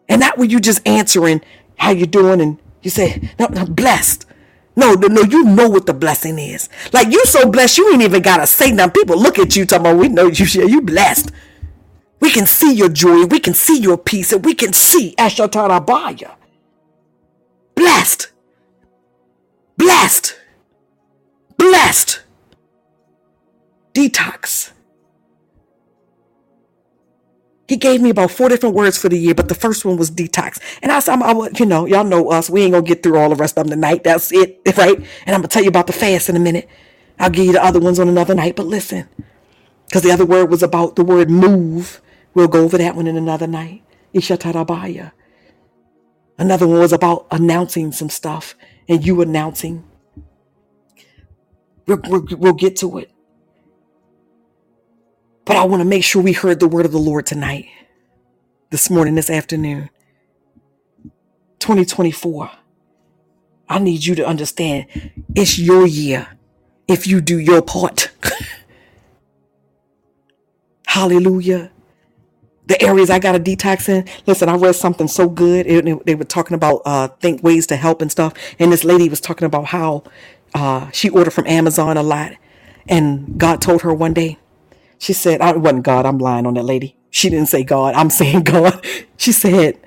And 0.08 0.20
not 0.20 0.38
when 0.38 0.50
you 0.50 0.58
just 0.58 0.86
answering 0.86 1.40
how 1.76 1.90
you 1.90 2.06
doing 2.06 2.40
and 2.40 2.58
you 2.82 2.90
say, 2.90 3.30
no, 3.38 3.46
no, 3.46 3.64
blessed. 3.66 4.26
No, 4.74 4.94
no, 4.94 5.06
no, 5.06 5.22
you 5.22 5.44
know 5.44 5.68
what 5.68 5.86
the 5.86 5.94
blessing 5.94 6.38
is. 6.38 6.68
Like 6.92 7.12
you 7.12 7.24
so 7.26 7.48
blessed, 7.50 7.78
you 7.78 7.92
ain't 7.92 8.02
even 8.02 8.22
gotta 8.22 8.46
say 8.46 8.72
nothing. 8.72 8.92
People 8.92 9.20
look 9.20 9.38
at 9.38 9.54
you 9.54 9.66
talking 9.66 9.86
about, 9.86 9.98
we 9.98 10.08
know 10.08 10.26
you, 10.26 10.46
you 10.66 10.80
blessed. 10.80 11.30
We 12.20 12.30
can 12.30 12.46
see 12.46 12.72
your 12.72 12.88
joy, 12.88 13.24
we 13.26 13.40
can 13.40 13.54
see 13.54 13.78
your 13.78 13.98
peace, 13.98 14.32
and 14.32 14.44
we 14.44 14.54
can 14.54 14.72
see 14.72 15.14
Ashatarabaya. 15.18 16.36
Blessed. 17.82 18.30
Blessed. 19.78 20.36
Blessed. 21.58 22.22
Detox. 23.94 24.72
He 27.68 27.76
gave 27.76 28.00
me 28.02 28.10
about 28.10 28.30
four 28.30 28.48
different 28.48 28.76
words 28.76 28.98
for 28.98 29.08
the 29.10 29.18
year, 29.18 29.34
but 29.34 29.48
the 29.48 29.56
first 29.56 29.84
one 29.84 29.96
was 29.98 30.10
detox. 30.10 30.60
And 30.82 30.92
I 30.92 31.00
said, 31.00 31.14
I'm, 31.14 31.22
I, 31.24 31.50
you 31.58 31.66
know, 31.66 31.86
y'all 31.86 32.04
know 32.04 32.30
us. 32.30 32.50
We 32.50 32.62
ain't 32.62 32.72
gonna 32.72 32.86
get 32.86 33.02
through 33.02 33.18
all 33.18 33.30
the 33.30 33.36
rest 33.36 33.58
of 33.58 33.66
them 33.66 33.72
tonight. 33.72 34.04
That's 34.04 34.32
it, 34.32 34.60
right? 34.78 34.96
And 34.98 35.34
I'm 35.34 35.40
gonna 35.42 35.48
tell 35.48 35.62
you 35.64 35.70
about 35.70 35.88
the 35.88 35.94
fast 35.94 36.28
in 36.30 36.36
a 36.36 36.40
minute. 36.40 36.68
I'll 37.18 37.30
give 37.30 37.46
you 37.46 37.52
the 37.52 37.64
other 37.64 37.80
ones 37.80 37.98
on 37.98 38.08
another 38.08 38.34
night. 38.36 38.56
But 38.56 38.66
listen, 38.66 39.08
because 39.86 40.02
the 40.02 40.12
other 40.12 40.26
word 40.26 40.50
was 40.50 40.62
about 40.62 40.96
the 40.96 41.04
word 41.04 41.30
move. 41.30 42.02
We'll 42.34 42.48
go 42.48 42.64
over 42.64 42.78
that 42.78 42.96
one 42.96 43.08
in 43.08 43.16
another 43.16 43.48
night. 43.48 43.82
Ishatarabaya. 44.14 45.12
Another 46.42 46.66
one 46.66 46.80
was 46.80 46.92
about 46.92 47.28
announcing 47.30 47.92
some 47.92 48.08
stuff 48.08 48.56
and 48.88 49.06
you 49.06 49.22
announcing. 49.22 49.84
We'll, 51.86 52.00
we'll, 52.08 52.26
we'll 52.32 52.52
get 52.52 52.74
to 52.78 52.98
it. 52.98 53.12
But 55.44 55.54
I 55.54 55.62
want 55.66 55.82
to 55.82 55.88
make 55.88 56.02
sure 56.02 56.20
we 56.20 56.32
heard 56.32 56.58
the 56.58 56.66
word 56.66 56.84
of 56.84 56.90
the 56.90 56.98
Lord 56.98 57.26
tonight, 57.26 57.66
this 58.70 58.90
morning, 58.90 59.14
this 59.14 59.30
afternoon. 59.30 59.88
2024. 61.60 62.50
I 63.68 63.78
need 63.78 64.04
you 64.04 64.16
to 64.16 64.26
understand 64.26 64.86
it's 65.36 65.60
your 65.60 65.86
year 65.86 66.26
if 66.88 67.06
you 67.06 67.20
do 67.20 67.38
your 67.38 67.62
part. 67.62 68.10
Hallelujah. 70.88 71.70
The 72.72 72.82
areas 72.82 73.10
I 73.10 73.18
got 73.18 73.32
to 73.32 73.38
detox 73.38 73.86
in. 73.90 74.08
Listen, 74.24 74.48
I 74.48 74.56
read 74.56 74.74
something 74.74 75.06
so 75.06 75.28
good. 75.28 75.66
It, 75.66 75.86
it, 75.86 76.06
they 76.06 76.14
were 76.14 76.24
talking 76.24 76.54
about 76.54 76.80
uh, 76.86 77.08
think 77.08 77.42
ways 77.42 77.66
to 77.66 77.76
help 77.76 78.00
and 78.00 78.10
stuff. 78.10 78.32
And 78.58 78.72
this 78.72 78.82
lady 78.82 79.10
was 79.10 79.20
talking 79.20 79.44
about 79.44 79.66
how 79.66 80.04
uh, 80.54 80.90
she 80.90 81.10
ordered 81.10 81.32
from 81.32 81.46
Amazon 81.46 81.98
a 81.98 82.02
lot. 82.02 82.32
And 82.88 83.38
God 83.38 83.60
told 83.60 83.82
her 83.82 83.92
one 83.92 84.14
day, 84.14 84.38
she 84.98 85.12
said, 85.12 85.42
I 85.42 85.52
wasn't 85.52 85.84
God. 85.84 86.06
I'm 86.06 86.16
lying 86.16 86.46
on 86.46 86.54
that 86.54 86.64
lady. 86.64 86.96
She 87.10 87.28
didn't 87.28 87.48
say 87.50 87.62
God. 87.62 87.94
I'm 87.94 88.08
saying 88.20 88.44
God. 88.44 88.82
She 89.18 89.32
said 89.32 89.78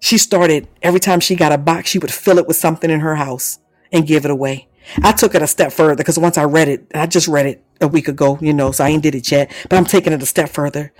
she 0.00 0.18
started 0.18 0.68
every 0.82 1.00
time 1.00 1.20
she 1.20 1.34
got 1.34 1.52
a 1.52 1.58
box, 1.58 1.88
she 1.88 1.98
would 1.98 2.12
fill 2.12 2.36
it 2.36 2.46
with 2.46 2.56
something 2.58 2.90
in 2.90 3.00
her 3.00 3.16
house 3.16 3.58
and 3.90 4.06
give 4.06 4.26
it 4.26 4.30
away. 4.30 4.68
I 5.02 5.12
took 5.12 5.34
it 5.34 5.42
a 5.42 5.46
step 5.46 5.72
further 5.72 5.96
because 5.96 6.18
once 6.18 6.36
I 6.36 6.44
read 6.44 6.68
it, 6.68 6.92
I 6.94 7.06
just 7.06 7.28
read 7.28 7.46
it 7.46 7.64
a 7.80 7.88
week 7.88 8.08
ago, 8.08 8.38
you 8.42 8.52
know, 8.52 8.70
so 8.72 8.84
I 8.84 8.90
ain't 8.90 9.02
did 9.02 9.14
it 9.14 9.30
yet, 9.32 9.50
but 9.70 9.76
I'm 9.78 9.86
taking 9.86 10.12
it 10.12 10.22
a 10.22 10.26
step 10.26 10.50
further. 10.50 10.92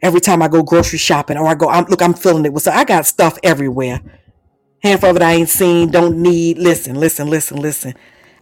Every 0.00 0.20
time 0.20 0.42
I 0.42 0.48
go 0.48 0.62
grocery 0.62 0.98
shopping 0.98 1.36
or 1.36 1.46
I 1.46 1.54
go, 1.54 1.68
I'm, 1.68 1.84
look, 1.86 2.02
I'm 2.02 2.14
filling 2.14 2.44
it 2.46 2.52
with, 2.52 2.62
so 2.62 2.70
I 2.70 2.84
got 2.84 3.06
stuff 3.06 3.38
everywhere. 3.42 4.00
Half 4.82 5.02
of 5.04 5.16
it 5.16 5.22
I 5.22 5.32
ain't 5.32 5.48
seen, 5.48 5.90
don't 5.90 6.22
need. 6.22 6.58
Listen, 6.58 6.94
listen, 7.00 7.28
listen, 7.28 7.60
listen. 7.60 7.94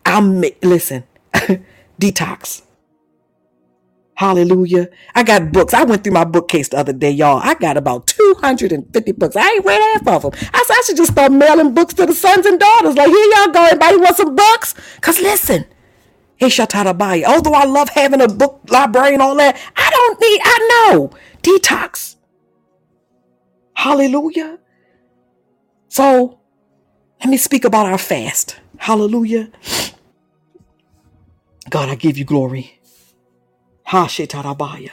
I'm, 0.04 0.42
listen, 0.62 1.04
detox. 2.00 2.62
Hallelujah. 4.16 4.88
I 5.14 5.22
got 5.22 5.52
books. 5.52 5.74
I 5.74 5.84
went 5.84 6.02
through 6.02 6.14
my 6.14 6.24
bookcase 6.24 6.68
the 6.68 6.78
other 6.78 6.94
day, 6.94 7.10
y'all. 7.10 7.38
I 7.42 7.54
got 7.54 7.76
about 7.76 8.06
250 8.06 9.12
books. 9.12 9.36
I 9.36 9.46
ain't 9.46 9.64
read 9.64 9.80
half 9.92 10.08
of 10.08 10.22
them. 10.22 10.32
I 10.54 10.64
said 10.66 10.74
I 10.74 10.82
should 10.86 10.96
just 10.96 11.12
start 11.12 11.32
mailing 11.32 11.74
books 11.74 11.92
to 11.94 12.06
the 12.06 12.14
sons 12.14 12.46
and 12.46 12.58
daughters. 12.58 12.96
Like, 12.96 13.08
here 13.08 13.32
y'all 13.36 13.52
go. 13.52 13.64
Anybody 13.66 13.96
want 13.98 14.16
some 14.16 14.34
books? 14.34 14.74
Because 14.96 15.20
listen, 15.20 15.66
buy. 16.38 17.24
although 17.26 17.54
I 17.54 17.64
love 17.64 17.88
having 17.90 18.20
a 18.20 18.28
book 18.28 18.60
library 18.68 19.14
and 19.14 19.22
all 19.22 19.36
that, 19.36 19.56
I 19.76 19.90
don't 19.90 20.20
need, 20.20 20.40
I 20.44 20.90
know. 20.92 21.10
Detox. 21.42 22.16
Hallelujah. 23.74 24.58
So 25.88 26.40
let 27.20 27.30
me 27.30 27.36
speak 27.36 27.64
about 27.64 27.86
our 27.86 27.98
fast. 27.98 28.56
Hallelujah. 28.78 29.50
God, 31.70 31.88
I 31.88 31.94
give 31.94 32.18
you 32.18 32.24
glory. 32.24 32.80
Hashetarabaya. 33.88 34.90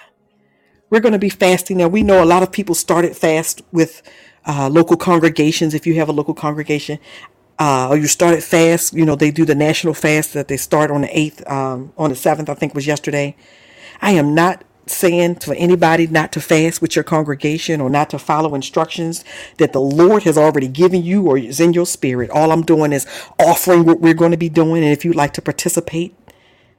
We're 0.90 1.00
going 1.00 1.14
to 1.14 1.20
be 1.20 1.30
fasting 1.30 1.78
now. 1.78 1.88
We 1.88 2.04
know 2.04 2.24
a 2.24 2.26
lot 2.26 2.44
of 2.44 2.52
people 2.52 2.76
started 2.76 3.18
fast 3.18 3.62
with 3.72 4.02
uh, 4.46 4.70
local 4.70 4.96
congregations. 4.98 5.74
If 5.74 5.88
you 5.88 5.96
have 5.96 6.10
a 6.10 6.12
local 6.12 6.34
congregation, 6.34 7.00
uh, 7.60 7.90
or 7.90 7.98
you 7.98 8.08
started 8.08 8.44
fast, 8.44 8.94
you 8.94 9.06
know 9.06 9.16
they 9.16 9.32
do 9.32 9.46
the 9.46 9.56
national 9.56 9.94
fast 9.94 10.34
that 10.34 10.48
they 10.48 10.58
start 10.58 10.92
on 10.92 11.02
the 11.02 11.18
eighth, 11.18 11.48
um, 11.50 11.94
on 11.98 12.10
the 12.10 12.16
seventh. 12.16 12.50
I 12.50 12.56
think 12.56 12.74
was 12.74 12.88
yesterday. 12.88 13.36
I 14.02 14.12
am 14.12 14.34
not 14.36 14.64
saying 14.86 15.36
for 15.36 15.54
anybody 15.56 16.08
not 16.08 16.32
to 16.34 16.42
fast 16.42 16.82
with 16.82 16.96
your 16.96 17.04
congregation 17.04 17.80
or 17.80 17.90
not 17.90 18.10
to 18.10 18.20
follow 18.20 18.54
instructions 18.56 19.24
that 19.58 19.74
the 19.74 19.82
Lord 19.82 20.24
has 20.24 20.38
already 20.38 20.68
given 20.68 21.04
you 21.04 21.26
or 21.28 21.38
is 21.38 21.60
in 21.60 21.74
your 21.74 21.86
spirit. 21.86 22.30
All 22.32 22.52
I'm 22.52 22.64
doing 22.64 22.92
is 22.92 23.08
offering 23.40 23.86
what 23.86 24.02
we're 24.02 24.14
going 24.14 24.32
to 24.32 24.38
be 24.38 24.50
doing. 24.50 24.84
And 24.84 24.92
if 24.92 25.06
you'd 25.06 25.16
like 25.16 25.34
to 25.34 25.42
participate, 25.42 26.16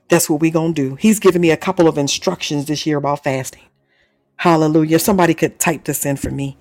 that's 0.09 0.29
what 0.29 0.41
we're 0.41 0.53
going 0.53 0.75
to 0.75 0.91
do. 0.91 0.95
He's 0.97 1.19
given 1.19 1.41
me 1.41 1.51
a 1.51 1.57
couple 1.57 1.89
of 1.89 1.97
instructions 1.97 2.67
this 2.67 2.87
year 2.87 2.99
about 2.99 3.25
fasting. 3.25 3.63
Hallelujah. 4.37 4.99
Somebody 4.99 5.35
could 5.35 5.59
type 5.59 5.85
this 5.85 6.05
in 6.05 6.17
for 6.17 6.31
me. 6.31 6.59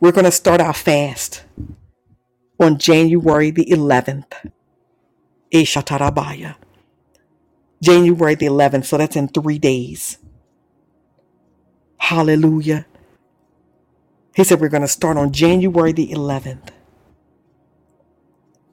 We're 0.00 0.12
going 0.12 0.24
to 0.24 0.32
start 0.32 0.60
our 0.60 0.74
fast 0.74 1.44
on 2.60 2.78
January 2.78 3.50
the 3.50 3.64
11th. 3.64 4.52
Ishatarabaya. 5.52 6.56
January 7.82 8.34
the 8.34 8.46
11th. 8.46 8.84
So 8.84 8.98
that's 8.98 9.16
in 9.16 9.28
three 9.28 9.58
days. 9.58 10.18
Hallelujah. 11.98 12.86
He 14.34 14.44
said 14.44 14.60
we're 14.60 14.68
going 14.68 14.82
to 14.82 14.88
start 14.88 15.16
on 15.16 15.32
January 15.32 15.92
the 15.92 16.12
11th. 16.12 16.68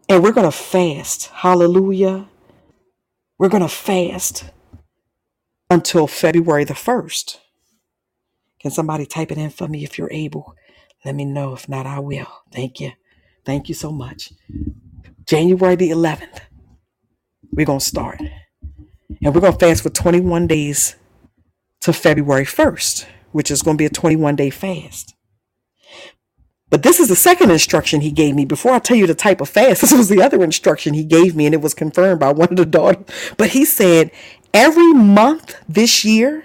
And 0.10 0.24
we're 0.24 0.32
going 0.32 0.50
to 0.50 0.58
fast. 0.58 1.28
Hallelujah. 1.28 2.28
We're 3.38 3.50
going 3.50 3.64
to 3.64 3.70
fast 3.70 4.46
until 5.70 6.08
February 6.08 6.64
the 6.64 6.74
1st. 6.74 7.38
Can 8.60 8.72
somebody 8.72 9.06
type 9.06 9.32
it 9.32 9.38
in 9.38 9.50
for 9.50 9.68
me 9.68 9.84
if 9.84 9.98
you're 9.98 10.12
able? 10.12 10.56
Let 11.06 11.16
me 11.16 11.26
know. 11.26 11.54
If 11.54 11.70
not, 11.70 11.86
I 11.86 12.00
will. 12.00 12.28
Thank 12.52 12.80
you. 12.80 12.92
Thank 13.48 13.70
you 13.70 13.76
so 13.76 13.94
much. 13.94 14.34
January 15.26 15.78
the 15.78 15.90
11th, 15.90 16.42
we're 17.50 17.66
going 17.66 17.80
to 17.80 17.86
start. 17.86 18.20
And 18.20 19.34
we're 19.34 19.40
going 19.40 19.54
to 19.54 19.58
fast 19.58 19.84
for 19.84 19.90
21 19.90 20.48
days 20.48 20.98
to 21.80 21.94
February 21.94 22.44
1st, 22.44 23.06
which 23.32 23.50
is 23.50 23.62
going 23.62 23.78
to 23.78 23.82
be 23.82 23.86
a 23.86 23.90
21 23.90 24.36
day 24.36 24.50
fast. 24.50 25.16
But 26.70 26.84
this 26.84 27.00
is 27.00 27.08
the 27.08 27.16
second 27.16 27.50
instruction 27.50 28.02
he 28.02 28.12
gave 28.12 28.36
me. 28.36 28.44
Before 28.44 28.74
I 28.74 28.80
tell 28.80 28.98
you 28.98 29.08
the 29.08 29.16
type 29.16 29.40
of 29.40 29.48
fast, 29.48 29.80
this 29.82 29.94
was 29.94 30.10
the 30.10 30.22
other 30.22 30.44
instruction 30.44 30.94
he 30.94 31.06
gave 31.06 31.34
me, 31.34 31.46
and 31.46 31.56
it 31.56 31.62
was 31.62 31.74
confirmed 31.74 32.20
by 32.20 32.34
one 32.34 32.50
of 32.50 32.58
the 32.58 32.66
daughters. 32.66 33.06
But 33.38 33.52
he 33.52 33.64
said, 33.64 34.12
every 34.54 34.92
month 34.92 35.56
this 35.70 36.04
year, 36.04 36.44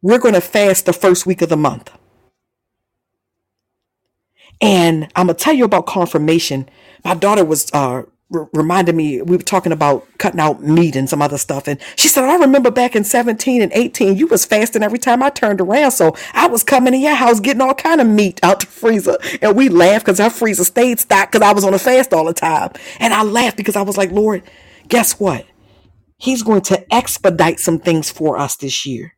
we're 0.00 0.18
going 0.18 0.32
to 0.32 0.40
fast 0.40 0.86
the 0.86 0.94
first 0.94 1.26
week 1.26 1.42
of 1.42 1.50
the 1.50 1.56
month. 1.58 1.90
And 4.60 5.10
I'm 5.16 5.28
to 5.28 5.34
tell 5.34 5.54
you 5.54 5.64
about 5.64 5.86
confirmation. 5.86 6.68
My 7.04 7.14
daughter 7.14 7.44
was 7.44 7.70
uh, 7.72 8.02
r- 8.34 8.50
me 8.92 9.22
we 9.22 9.36
were 9.36 9.42
talking 9.42 9.72
about 9.72 10.06
cutting 10.18 10.40
out 10.40 10.62
meat 10.62 10.96
and 10.96 11.08
some 11.08 11.22
other 11.22 11.38
stuff. 11.38 11.68
And 11.68 11.80
she 11.96 12.08
said 12.08 12.24
i 12.24 12.36
remember 12.36 12.70
back 12.70 12.96
in 12.96 13.04
17 13.04 13.62
and 13.62 13.72
18 13.72 14.16
you 14.16 14.26
was 14.26 14.44
fasting 14.44 14.82
every 14.82 14.98
time 14.98 15.22
i 15.22 15.30
turned 15.30 15.60
around. 15.60 15.92
So 15.92 16.16
i 16.34 16.48
was 16.48 16.64
coming 16.64 16.92
to 16.92 16.98
your 16.98 17.14
house 17.14 17.40
getting 17.40 17.62
all 17.62 17.74
kind 17.74 18.00
of 18.00 18.06
meat 18.06 18.40
out 18.42 18.60
the 18.60 18.66
freezer. 18.66 19.18
And 19.42 19.56
we 19.56 19.68
laughed 19.68 20.06
because 20.06 20.20
our 20.20 20.30
freezer 20.30 20.64
stayed 20.64 21.00
stocked 21.00 21.32
because 21.32 21.46
i 21.46 21.52
was 21.52 21.64
on 21.64 21.74
a 21.74 21.78
fast 21.78 22.12
all 22.12 22.24
the 22.24 22.34
time. 22.34 22.72
And 23.00 23.14
i 23.14 23.22
laughed 23.22 23.56
because 23.56 23.76
i 23.76 23.82
was 23.82 23.96
like 23.96 24.10
lord 24.12 24.42
guess 24.88 25.20
what? 25.20 25.46
He's 26.18 26.42
going 26.42 26.62
to 26.62 26.94
expedite 26.94 27.60
some 27.60 27.78
things 27.78 28.10
for 28.10 28.38
us 28.38 28.56
this 28.56 28.86
year 28.86 29.14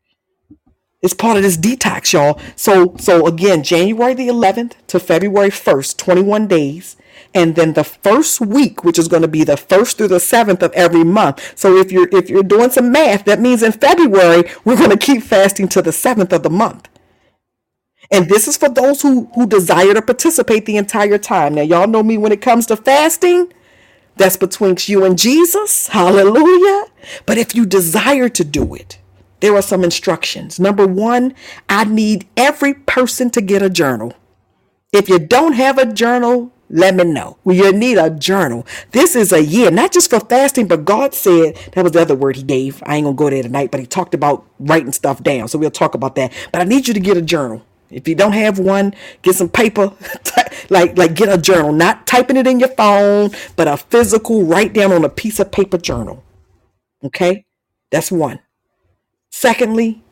it's 1.03 1.15
part 1.15 1.37
of 1.37 1.43
this 1.43 1.57
detox, 1.57 2.13
y'all. 2.13 2.39
So, 2.57 2.95
so 2.99 3.27
again, 3.27 3.63
January 3.63 4.15
the 4.15 4.29
11th 4.29 4.73
to 4.89 5.01
February 5.01 5.51
1st, 5.51 5.97
21 5.97 6.47
days. 6.47 6.97
And 7.35 7.55
then 7.55 7.75
the 7.75 7.85
first 7.85 8.41
week, 8.41 8.85
which 8.85 8.99
is 8.99 9.09
going 9.09 9.23
to 9.23 9.29
be 9.29 9.45
the 9.45 9.57
first 9.57 9.97
through 9.97 10.09
the 10.09 10.21
seventh 10.21 10.63
of 10.63 10.73
every 10.73 11.05
month. 11.05 11.57
So 11.57 11.77
if 11.77 11.91
you're, 11.93 12.09
if 12.13 12.29
you're 12.29 12.43
doing 12.43 12.71
some 12.71 12.93
math, 12.93 13.25
that 13.25 13.41
means 13.41 13.63
in 13.63 13.73
February, 13.73 14.51
we're 14.65 14.77
going 14.77 14.91
to 14.91 14.97
keep 14.99 15.23
fasting 15.23 15.69
to 15.69 15.83
the 15.83 15.93
seventh 15.93 16.33
of 16.33 16.43
the 16.43 16.51
month. 16.51 16.89
And 18.11 18.29
this 18.29 18.49
is 18.49 18.57
for 18.57 18.69
those 18.69 19.03
who, 19.03 19.31
who 19.35 19.47
desire 19.47 19.95
to 19.95 20.03
participate 20.03 20.67
the 20.67 20.77
entire 20.77 21.19
time. 21.19 21.55
Now, 21.55 21.63
y'all 21.63 21.87
know 21.87 22.03
me 22.03 22.19
when 22.19 22.33
it 22.33 22.43
comes 22.43 22.67
to 22.67 22.77
fasting. 22.77 23.53
That's 24.17 24.37
between 24.37 24.77
you 24.81 25.05
and 25.05 25.17
Jesus. 25.17 25.87
Hallelujah. 25.89 26.87
But 27.25 27.39
if 27.39 27.55
you 27.55 27.65
desire 27.65 28.29
to 28.29 28.45
do 28.45 28.75
it, 28.75 28.99
there 29.41 29.55
are 29.57 29.63
some 29.63 29.85
instructions. 29.85 30.61
Number 30.61 30.87
one, 30.87 31.35
I 31.69 31.85
need 31.85 32.29
every 32.37 32.75
person 32.75 33.31
to 33.31 33.41
get 33.41 33.63
a 33.63 33.71
journal. 33.71 34.15
If 34.93 35.09
you 35.09 35.19
don't 35.19 35.53
have 35.53 35.79
a 35.79 35.91
journal, 35.93 36.53
let 36.69 36.95
me 36.95 37.05
know. 37.05 37.37
Well, 37.45 37.57
you 37.57 37.73
need 37.73 37.99
a 37.99 38.11
journal. 38.11 38.67
This 38.93 39.17
is 39.17 39.33
a 39.33 39.43
year, 39.43 39.71
not 39.71 39.93
just 39.93 40.11
for 40.11 40.21
fasting, 40.21 40.69
but 40.69 40.85
God 40.85 41.15
said 41.15 41.57
that 41.73 41.83
was 41.83 41.93
the 41.93 42.01
other 42.01 42.15
word 42.15 42.37
He 42.37 42.43
gave. 42.43 42.83
I 42.87 42.97
ain't 42.97 43.05
gonna 43.05 43.17
go 43.17 43.31
there 43.31 43.43
tonight, 43.43 43.71
but 43.71 43.81
He 43.81 43.87
talked 43.87 44.15
about 44.15 44.47
writing 44.59 44.93
stuff 44.93 45.23
down. 45.23 45.49
So 45.49 45.59
we'll 45.59 45.71
talk 45.71 45.95
about 45.95 46.15
that. 46.15 46.33
But 46.53 46.61
I 46.61 46.65
need 46.65 46.87
you 46.87 46.95
to 46.95 47.01
get 47.01 47.17
a 47.17 47.23
journal. 47.23 47.63
If 47.91 48.07
you 48.07 48.15
don't 48.15 48.33
have 48.33 48.61
one, 48.61 48.95
get 49.23 49.35
some 49.35 49.49
paper. 49.49 49.93
like 50.71 50.97
like 50.97 51.15
get 51.15 51.29
a 51.29 51.39
journal, 51.39 51.73
not 51.73 52.07
typing 52.07 52.37
it 52.37 52.47
in 52.47 52.61
your 52.61 52.69
phone, 52.71 53.31
but 53.57 53.67
a 53.67 53.77
physical 53.77 54.45
write 54.45 54.73
down 54.73 54.93
on 54.93 55.05
a 55.05 55.09
piece 55.09 55.41
of 55.41 55.51
paper 55.51 55.79
journal. 55.79 56.23
Okay? 57.05 57.47
That's 57.91 58.13
one. 58.13 58.39
Secondly, 59.31 60.03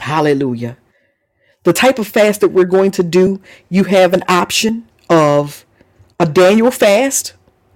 hallelujah. 0.00 0.76
The 1.64 1.72
type 1.72 1.98
of 1.98 2.08
fast 2.08 2.40
that 2.40 2.48
we're 2.50 2.64
going 2.64 2.90
to 2.92 3.02
do, 3.02 3.40
you 3.68 3.84
have 3.84 4.14
an 4.14 4.24
option 4.28 4.88
of 5.10 5.66
a 6.20 6.26
Daniel 6.26 6.70
fast 6.70 7.34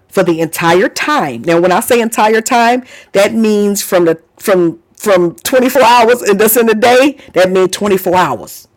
for 0.09 0.23
the 0.23 0.41
entire 0.41 0.89
time. 0.89 1.43
Now, 1.43 1.61
when 1.61 1.73
I 1.73 1.81
say 1.81 2.01
entire 2.01 2.41
time, 2.41 2.85
that 3.13 3.35
means 3.35 3.83
from 3.83 4.07
the 4.07 4.23
from 4.39 4.81
from 4.97 5.35
24 5.37 5.83
hours 5.83 6.23
and 6.23 6.41
that's 6.41 6.57
in 6.57 6.67
the 6.67 6.75
day, 6.75 7.19
that 7.35 7.51
means 7.51 7.71
24 7.73 8.17
hours. 8.17 8.69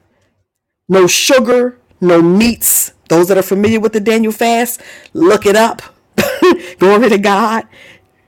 No 0.90 1.08
sugar, 1.08 1.80
no 2.02 2.22
meats. 2.22 2.94
Those 3.10 3.28
that 3.28 3.38
are 3.38 3.44
familiar 3.44 3.80
with 3.80 3.94
the 3.94 4.00
Daniel 4.00 4.32
fast, 4.32 4.82
look 5.14 5.46
it 5.46 5.56
up. 5.56 5.82
Glory 6.80 7.10
to 7.10 7.18
God. 7.20 7.68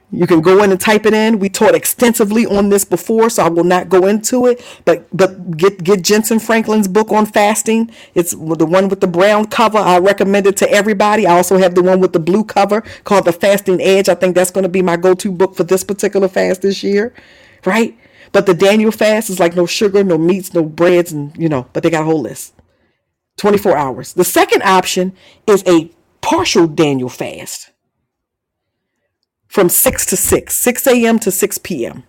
You 0.09 0.25
can 0.25 0.39
go 0.39 0.63
in 0.63 0.71
and 0.71 0.79
type 0.79 1.05
it 1.05 1.13
in. 1.13 1.39
We 1.39 1.49
taught 1.49 1.75
extensively 1.75 2.45
on 2.45 2.69
this 2.69 2.85
before, 2.85 3.29
so 3.29 3.43
I 3.43 3.49
will 3.49 3.65
not 3.65 3.89
go 3.89 4.07
into 4.07 4.45
it. 4.45 4.63
But 4.85 5.05
but 5.15 5.57
get 5.57 5.83
get 5.83 6.01
Jentezen 6.01 6.41
Franklin's 6.41 6.87
book 6.87 7.11
on 7.11 7.25
fasting. 7.25 7.91
It's 8.15 8.31
the 8.31 8.65
one 8.65 8.87
with 8.87 9.01
the 9.01 9.07
brown 9.07 9.47
cover. 9.47 9.77
I 9.77 9.97
recommend 9.97 10.47
it 10.47 10.55
to 10.57 10.71
everybody. 10.71 11.27
I 11.27 11.35
also 11.35 11.57
have 11.57 11.75
the 11.75 11.83
one 11.83 11.99
with 11.99 12.13
the 12.13 12.19
blue 12.19 12.45
cover 12.45 12.81
called 13.03 13.25
The 13.25 13.33
Fasting 13.33 13.81
Edge. 13.81 14.07
I 14.07 14.15
think 14.15 14.33
that's 14.33 14.51
going 14.51 14.63
to 14.63 14.69
be 14.69 14.81
my 14.81 14.95
go-to 14.95 15.29
book 15.29 15.55
for 15.55 15.65
this 15.65 15.83
particular 15.83 16.29
fast 16.29 16.61
this 16.61 16.83
year, 16.83 17.13
right? 17.65 17.97
But 18.31 18.45
the 18.45 18.53
Daniel 18.53 18.91
fast 18.91 19.29
is 19.29 19.41
like 19.41 19.57
no 19.57 19.65
sugar, 19.65 20.05
no 20.05 20.17
meats, 20.17 20.53
no 20.53 20.63
breads, 20.63 21.11
and 21.11 21.35
you 21.37 21.49
know. 21.49 21.67
But 21.73 21.83
they 21.83 21.89
got 21.89 22.03
a 22.03 22.05
whole 22.05 22.21
list. 22.21 22.53
24 23.37 23.75
hours. 23.75 24.13
The 24.13 24.23
second 24.23 24.63
option 24.63 25.13
is 25.45 25.63
a 25.67 25.91
partial 26.21 26.65
Daniel 26.65 27.09
fast 27.09 27.71
from 29.47 29.69
6 29.69 30.05
to 30.07 30.17
6, 30.17 30.57
6 30.57 30.87
a.m. 30.87 31.19
to 31.19 31.31
6 31.31 31.57
p.m. 31.59 32.03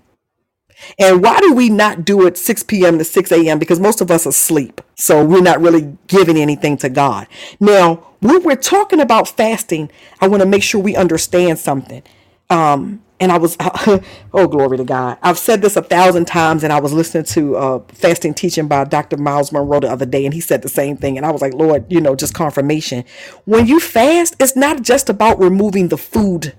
And 0.99 1.23
why 1.23 1.41
do 1.41 1.55
we 1.55 1.71
not 1.71 2.05
do 2.05 2.27
it 2.27 2.39
6 2.39 2.65
p.m. 2.65 2.99
to 2.99 3.05
6 3.05 3.33
a.m.? 3.33 3.59
Because 3.59 3.81
most 3.81 4.01
of 4.01 4.11
us 4.11 4.27
are 4.27 4.31
asleep. 4.31 4.81
So 4.97 5.25
we're 5.25 5.43
not 5.43 5.61
really 5.61 5.97
giving 6.07 6.37
anything 6.37 6.77
to 6.79 6.89
God. 6.89 7.27
Now, 7.61 7.97
when 8.21 8.43
we're 8.45 8.57
talking 8.57 9.01
about 9.01 9.29
fasting, 9.29 9.91
I 10.21 10.29
want 10.29 10.43
to 10.43 10.49
make 10.49 10.63
sure 10.63 10.81
we 10.81 10.97
understand 10.97 11.59
something. 11.59 12.03
Um, 12.51 13.03
and 13.21 13.33
I 13.33 13.39
was, 13.39 13.57
oh, 13.61 14.49
glory 14.49 14.79
to 14.79 14.85
God. 14.85 15.19
I've 15.23 15.39
said 15.39 15.63
this 15.63 15.77
a 15.77 15.83
thousand 15.83 16.27
times, 16.27 16.65
and 16.65 16.73
I 16.73 16.81
was 16.81 16.93
listening 16.93 17.25
to 17.25 17.57
uh, 17.57 17.81
fasting 17.89 18.35
teaching 18.35 18.69
by 18.69 18.85
Dr. 18.85 19.17
Miles 19.17 19.53
Munroe 19.53 19.81
the 19.81 19.91
other 19.91 20.07
day, 20.07 20.25
and 20.25 20.35
he 20.35 20.41
said 20.41 20.63
the 20.63 20.69
same 20.69 20.97
thing. 20.97 21.17
And 21.17 21.27
I 21.27 21.33
was 21.33 21.43
like, 21.43 21.55
Lord, 21.55 21.87
you 21.91 22.01
know, 22.01 22.15
just 22.17 22.35
confirmation. 22.35 23.05
When 23.45 23.67
you 23.67 23.81
fast, 23.81 24.37
it's 24.41 24.57
not 24.57 24.83
just 24.83 25.09
about 25.09 25.41
removing 25.41 25.89
the 25.89 25.99
food 25.99 26.55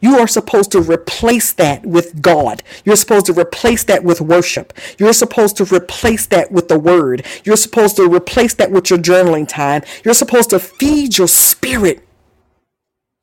you 0.00 0.18
are 0.18 0.28
supposed 0.28 0.72
to 0.72 0.80
replace 0.80 1.52
that 1.54 1.86
with 1.86 2.22
God. 2.22 2.62
You're 2.84 2.96
supposed 2.96 3.26
to 3.26 3.34
replace 3.34 3.84
that 3.84 4.04
with 4.04 4.20
worship. 4.20 4.72
You're 4.98 5.12
supposed 5.14 5.56
to 5.58 5.64
replace 5.64 6.26
that 6.28 6.52
with 6.52 6.68
the 6.68 6.78
word. 6.78 7.26
You're 7.44 7.56
supposed 7.56 7.96
to 7.96 8.08
replace 8.08 8.54
that 8.54 8.70
with 8.72 8.90
your 8.90 8.98
journaling 9.00 9.48
time. 9.48 9.82
You're 10.04 10.14
supposed 10.14 10.50
to 10.50 10.60
feed 10.60 11.18
your 11.18 11.28
spirit. 11.28 12.04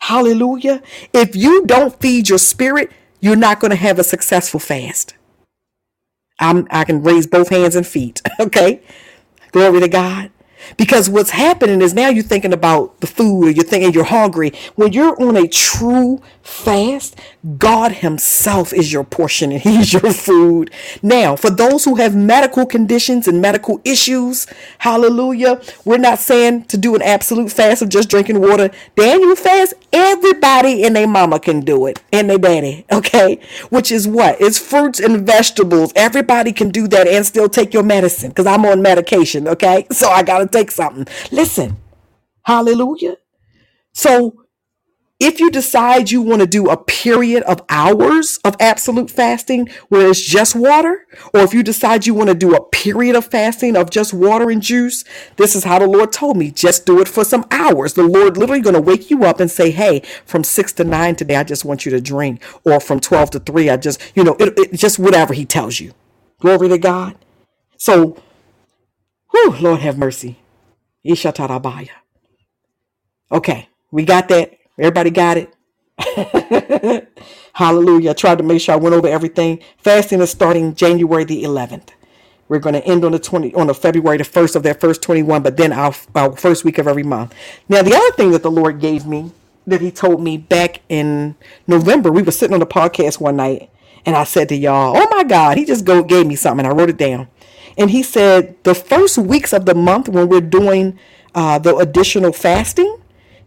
Hallelujah. 0.01 0.83
If 1.13 1.35
you 1.35 1.65
don't 1.65 1.99
feed 1.99 2.29
your 2.29 2.39
spirit, 2.39 2.91
you're 3.21 3.35
not 3.35 3.59
going 3.59 3.71
to 3.71 3.77
have 3.77 3.99
a 3.99 4.03
successful 4.05 4.59
fast. 4.59 5.15
I'm, 6.39 6.67
I 6.71 6.85
can 6.85 7.03
raise 7.03 7.27
both 7.27 7.49
hands 7.49 7.75
and 7.75 7.87
feet. 7.87 8.21
Okay. 8.39 8.81
Glory 9.51 9.81
to 9.81 9.89
God. 9.89 10.31
Because 10.77 11.09
what's 11.09 11.31
happening 11.31 11.81
is 11.81 11.93
now 11.93 12.09
you're 12.09 12.23
thinking 12.23 12.53
about 12.53 12.99
the 13.01 13.07
food 13.07 13.45
or 13.45 13.49
you're 13.51 13.63
thinking 13.63 13.93
you're 13.93 14.03
hungry. 14.03 14.51
When 14.75 14.93
you're 14.93 15.19
on 15.21 15.35
a 15.37 15.47
true 15.47 16.21
fast, 16.41 17.19
God 17.57 17.91
Himself 17.93 18.73
is 18.73 18.91
your 18.91 19.03
portion 19.03 19.51
and 19.51 19.61
He's 19.67 19.93
your 19.93 20.13
food. 20.13 20.71
Now, 21.01 21.35
for 21.35 21.49
those 21.49 21.85
who 21.85 21.95
have 21.95 22.15
medical 22.15 22.65
conditions 22.65 23.27
and 23.27 23.41
medical 23.41 23.81
issues, 23.83 24.47
hallelujah, 24.79 25.61
we're 25.85 25.97
not 25.97 26.19
saying 26.19 26.65
to 26.65 26.77
do 26.77 26.95
an 26.95 27.01
absolute 27.01 27.51
fast 27.51 27.81
of 27.81 27.89
just 27.89 28.09
drinking 28.09 28.41
water. 28.41 28.71
Daniel 28.95 29.35
fast, 29.35 29.73
everybody 29.93 30.83
and 30.83 30.95
their 30.95 31.07
mama 31.07 31.39
can 31.39 31.61
do 31.61 31.85
it 31.85 32.01
and 32.11 32.29
their 32.29 32.37
daddy, 32.37 32.85
okay? 32.91 33.39
Which 33.69 33.91
is 33.91 34.07
what? 34.07 34.39
It's 34.39 34.57
fruits 34.57 34.99
and 34.99 35.25
vegetables. 35.25 35.91
Everybody 35.95 36.51
can 36.51 36.69
do 36.69 36.87
that 36.89 37.07
and 37.07 37.25
still 37.25 37.49
take 37.49 37.73
your 37.73 37.83
medicine 37.83 38.29
because 38.29 38.45
I'm 38.45 38.65
on 38.65 38.81
medication, 38.81 39.47
okay? 39.47 39.87
So 39.91 40.09
I 40.09 40.23
got 40.23 40.39
to 40.39 40.46
take 40.51 40.71
something. 40.71 41.07
Listen, 41.31 41.77
hallelujah. 42.43 43.17
So 43.93 44.47
if 45.19 45.39
you 45.39 45.49
decide 45.49 46.11
you 46.11 46.21
want 46.21 46.41
to 46.41 46.47
do 46.47 46.69
a 46.69 46.77
period 46.77 47.41
of 47.43 47.63
hours 47.69 48.39
of 48.45 48.55
absolute 48.59 49.09
fasting 49.09 49.67
where 49.89 50.11
it's 50.11 50.21
just 50.21 50.55
water, 50.55 51.07
or 51.33 51.39
if 51.39 51.55
you 51.55 51.63
decide 51.63 52.05
you 52.05 52.13
want 52.13 52.29
to 52.29 52.35
do 52.35 52.53
a 52.53 52.63
period 52.69 53.15
of 53.15 53.25
fasting 53.25 53.75
of 53.75 53.89
just 53.89 54.13
water 54.13 54.51
and 54.51 54.61
juice, 54.61 55.03
this 55.37 55.55
is 55.55 55.63
how 55.63 55.79
the 55.79 55.87
Lord 55.87 56.11
told 56.13 56.37
me. 56.37 56.51
Just 56.51 56.85
do 56.85 57.01
it 57.01 57.07
for 57.07 57.23
some 57.23 57.47
hours. 57.49 57.93
The 57.93 58.03
Lord 58.03 58.37
literally 58.37 58.61
going 58.61 58.75
to 58.75 58.81
wake 58.81 59.09
you 59.09 59.23
up 59.23 59.39
and 59.39 59.49
say, 59.49 59.71
Hey, 59.71 60.03
from 60.23 60.43
six 60.43 60.71
to 60.73 60.83
nine 60.83 61.15
today, 61.15 61.37
I 61.37 61.43
just 61.43 61.65
want 61.65 61.83
you 61.83 61.91
to 61.93 62.01
drink. 62.01 62.43
Or 62.63 62.79
from 62.79 62.99
12 62.99 63.31
to 63.31 63.39
three, 63.39 63.71
I 63.71 63.77
just, 63.77 63.99
you 64.13 64.23
know, 64.23 64.35
it, 64.39 64.53
it 64.59 64.73
just 64.73 64.99
whatever 64.99 65.33
he 65.33 65.45
tells 65.45 65.79
you. 65.79 65.93
Glory 66.39 66.69
to 66.69 66.77
God. 66.77 67.15
So, 67.77 68.21
whew, 69.31 69.55
Lord 69.59 69.81
have 69.81 69.97
mercy. 69.97 70.37
Ishatarabaya. 71.05 71.89
Okay, 73.31 73.69
we 73.91 74.05
got 74.05 74.29
that. 74.29 74.53
Everybody 74.79 75.11
got 75.11 75.37
it? 75.37 77.09
Hallelujah. 77.53 78.11
I 78.11 78.13
tried 78.13 78.37
to 78.39 78.43
make 78.43 78.61
sure 78.61 78.75
I 78.75 78.77
went 78.77 78.95
over 78.95 79.07
everything. 79.07 79.59
Fasting 79.79 80.21
is 80.21 80.31
starting 80.31 80.75
January 80.75 81.25
the 81.25 81.43
11th. 81.43 81.89
We're 82.49 82.59
going 82.59 82.75
to 82.75 82.85
end 82.85 83.05
on 83.05 83.11
the 83.13 83.19
20 83.19 83.53
on 83.55 83.67
the 83.67 83.73
February 83.73 84.17
the 84.17 84.23
1st 84.23 84.55
of 84.55 84.63
that 84.63 84.79
first 84.81 85.01
21, 85.03 85.43
but 85.43 85.57
then 85.57 85.73
our, 85.73 85.93
our 86.15 86.35
first 86.37 86.65
week 86.65 86.77
of 86.77 86.87
every 86.87 87.03
month. 87.03 87.35
Now, 87.69 87.81
the 87.81 87.95
other 87.95 88.11
thing 88.15 88.31
that 88.31 88.43
the 88.43 88.51
Lord 88.51 88.79
gave 88.79 89.05
me 89.05 89.31
that 89.67 89.81
he 89.81 89.91
told 89.91 90.21
me 90.23 90.37
back 90.37 90.81
in 90.89 91.35
November, 91.67 92.11
we 92.11 92.23
were 92.23 92.31
sitting 92.31 92.53
on 92.53 92.61
the 92.61 92.67
podcast 92.67 93.19
one 93.19 93.37
night 93.37 93.69
and 94.05 94.15
I 94.15 94.23
said 94.23 94.49
to 94.49 94.55
y'all, 94.55 94.95
"Oh 94.97 95.07
my 95.11 95.23
God, 95.25 95.57
he 95.57 95.65
just 95.65 95.85
go 95.85 96.03
gave 96.03 96.27
me 96.27 96.35
something." 96.35 96.65
I 96.65 96.69
wrote 96.69 96.89
it 96.89 96.97
down. 96.97 97.27
And 97.77 97.91
he 97.91 98.03
said, 98.03 98.55
"The 98.63 98.75
first 98.75 99.17
weeks 99.17 99.53
of 99.53 99.65
the 99.65 99.75
month 99.75 100.09
when 100.09 100.29
we're 100.29 100.41
doing 100.41 100.97
uh, 101.35 101.59
the 101.59 101.75
additional 101.77 102.33
fasting, 102.33 102.97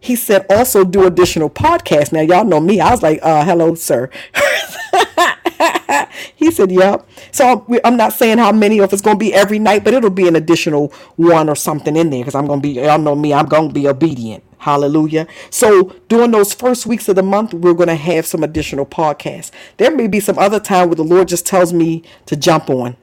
he 0.01 0.15
said 0.15 0.45
also 0.49 0.83
do 0.83 1.05
additional 1.05 1.49
podcasts. 1.49 2.11
Now 2.11 2.21
y'all 2.21 2.43
know 2.45 2.59
me. 2.59 2.79
I 2.81 2.91
was 2.91 3.03
like, 3.03 3.19
uh, 3.21 3.45
hello, 3.45 3.75
sir. 3.75 4.09
he 6.35 6.49
said, 6.51 6.71
yep. 6.71 7.07
So 7.31 7.65
I'm 7.85 7.97
not 7.97 8.13
saying 8.13 8.39
how 8.39 8.51
many 8.51 8.79
or 8.81 8.85
if 8.85 8.93
it's 8.93 9.01
going 9.01 9.17
to 9.17 9.19
be 9.19 9.33
every 9.33 9.59
night, 9.59 9.83
but 9.83 9.93
it'll 9.93 10.09
be 10.09 10.27
an 10.27 10.35
additional 10.35 10.87
one 11.17 11.49
or 11.49 11.55
something 11.55 11.95
in 11.95 12.09
there 12.09 12.21
because 12.21 12.33
I'm 12.35 12.47
going 12.47 12.61
to 12.61 12.67
be, 12.67 12.73
y'all 12.73 12.97
know 12.99 13.15
me, 13.15 13.33
I'm 13.33 13.45
going 13.47 13.67
to 13.69 13.73
be 13.73 13.87
obedient. 13.87 14.43
Hallelujah. 14.59 15.27
So 15.51 15.95
during 16.09 16.31
those 16.31 16.53
first 16.53 16.85
weeks 16.87 17.07
of 17.09 17.15
the 17.15 17.23
month, 17.23 17.53
we're 17.53 17.73
going 17.73 17.89
to 17.89 17.95
have 17.95 18.25
some 18.25 18.43
additional 18.43 18.85
podcasts. 18.87 19.51
There 19.77 19.95
may 19.95 20.07
be 20.07 20.19
some 20.19 20.37
other 20.39 20.59
time 20.59 20.87
where 20.89 20.95
the 20.95 21.03
Lord 21.03 21.27
just 21.27 21.45
tells 21.45 21.73
me 21.73 22.03
to 22.27 22.35
jump 22.35 22.69
on. 22.69 22.95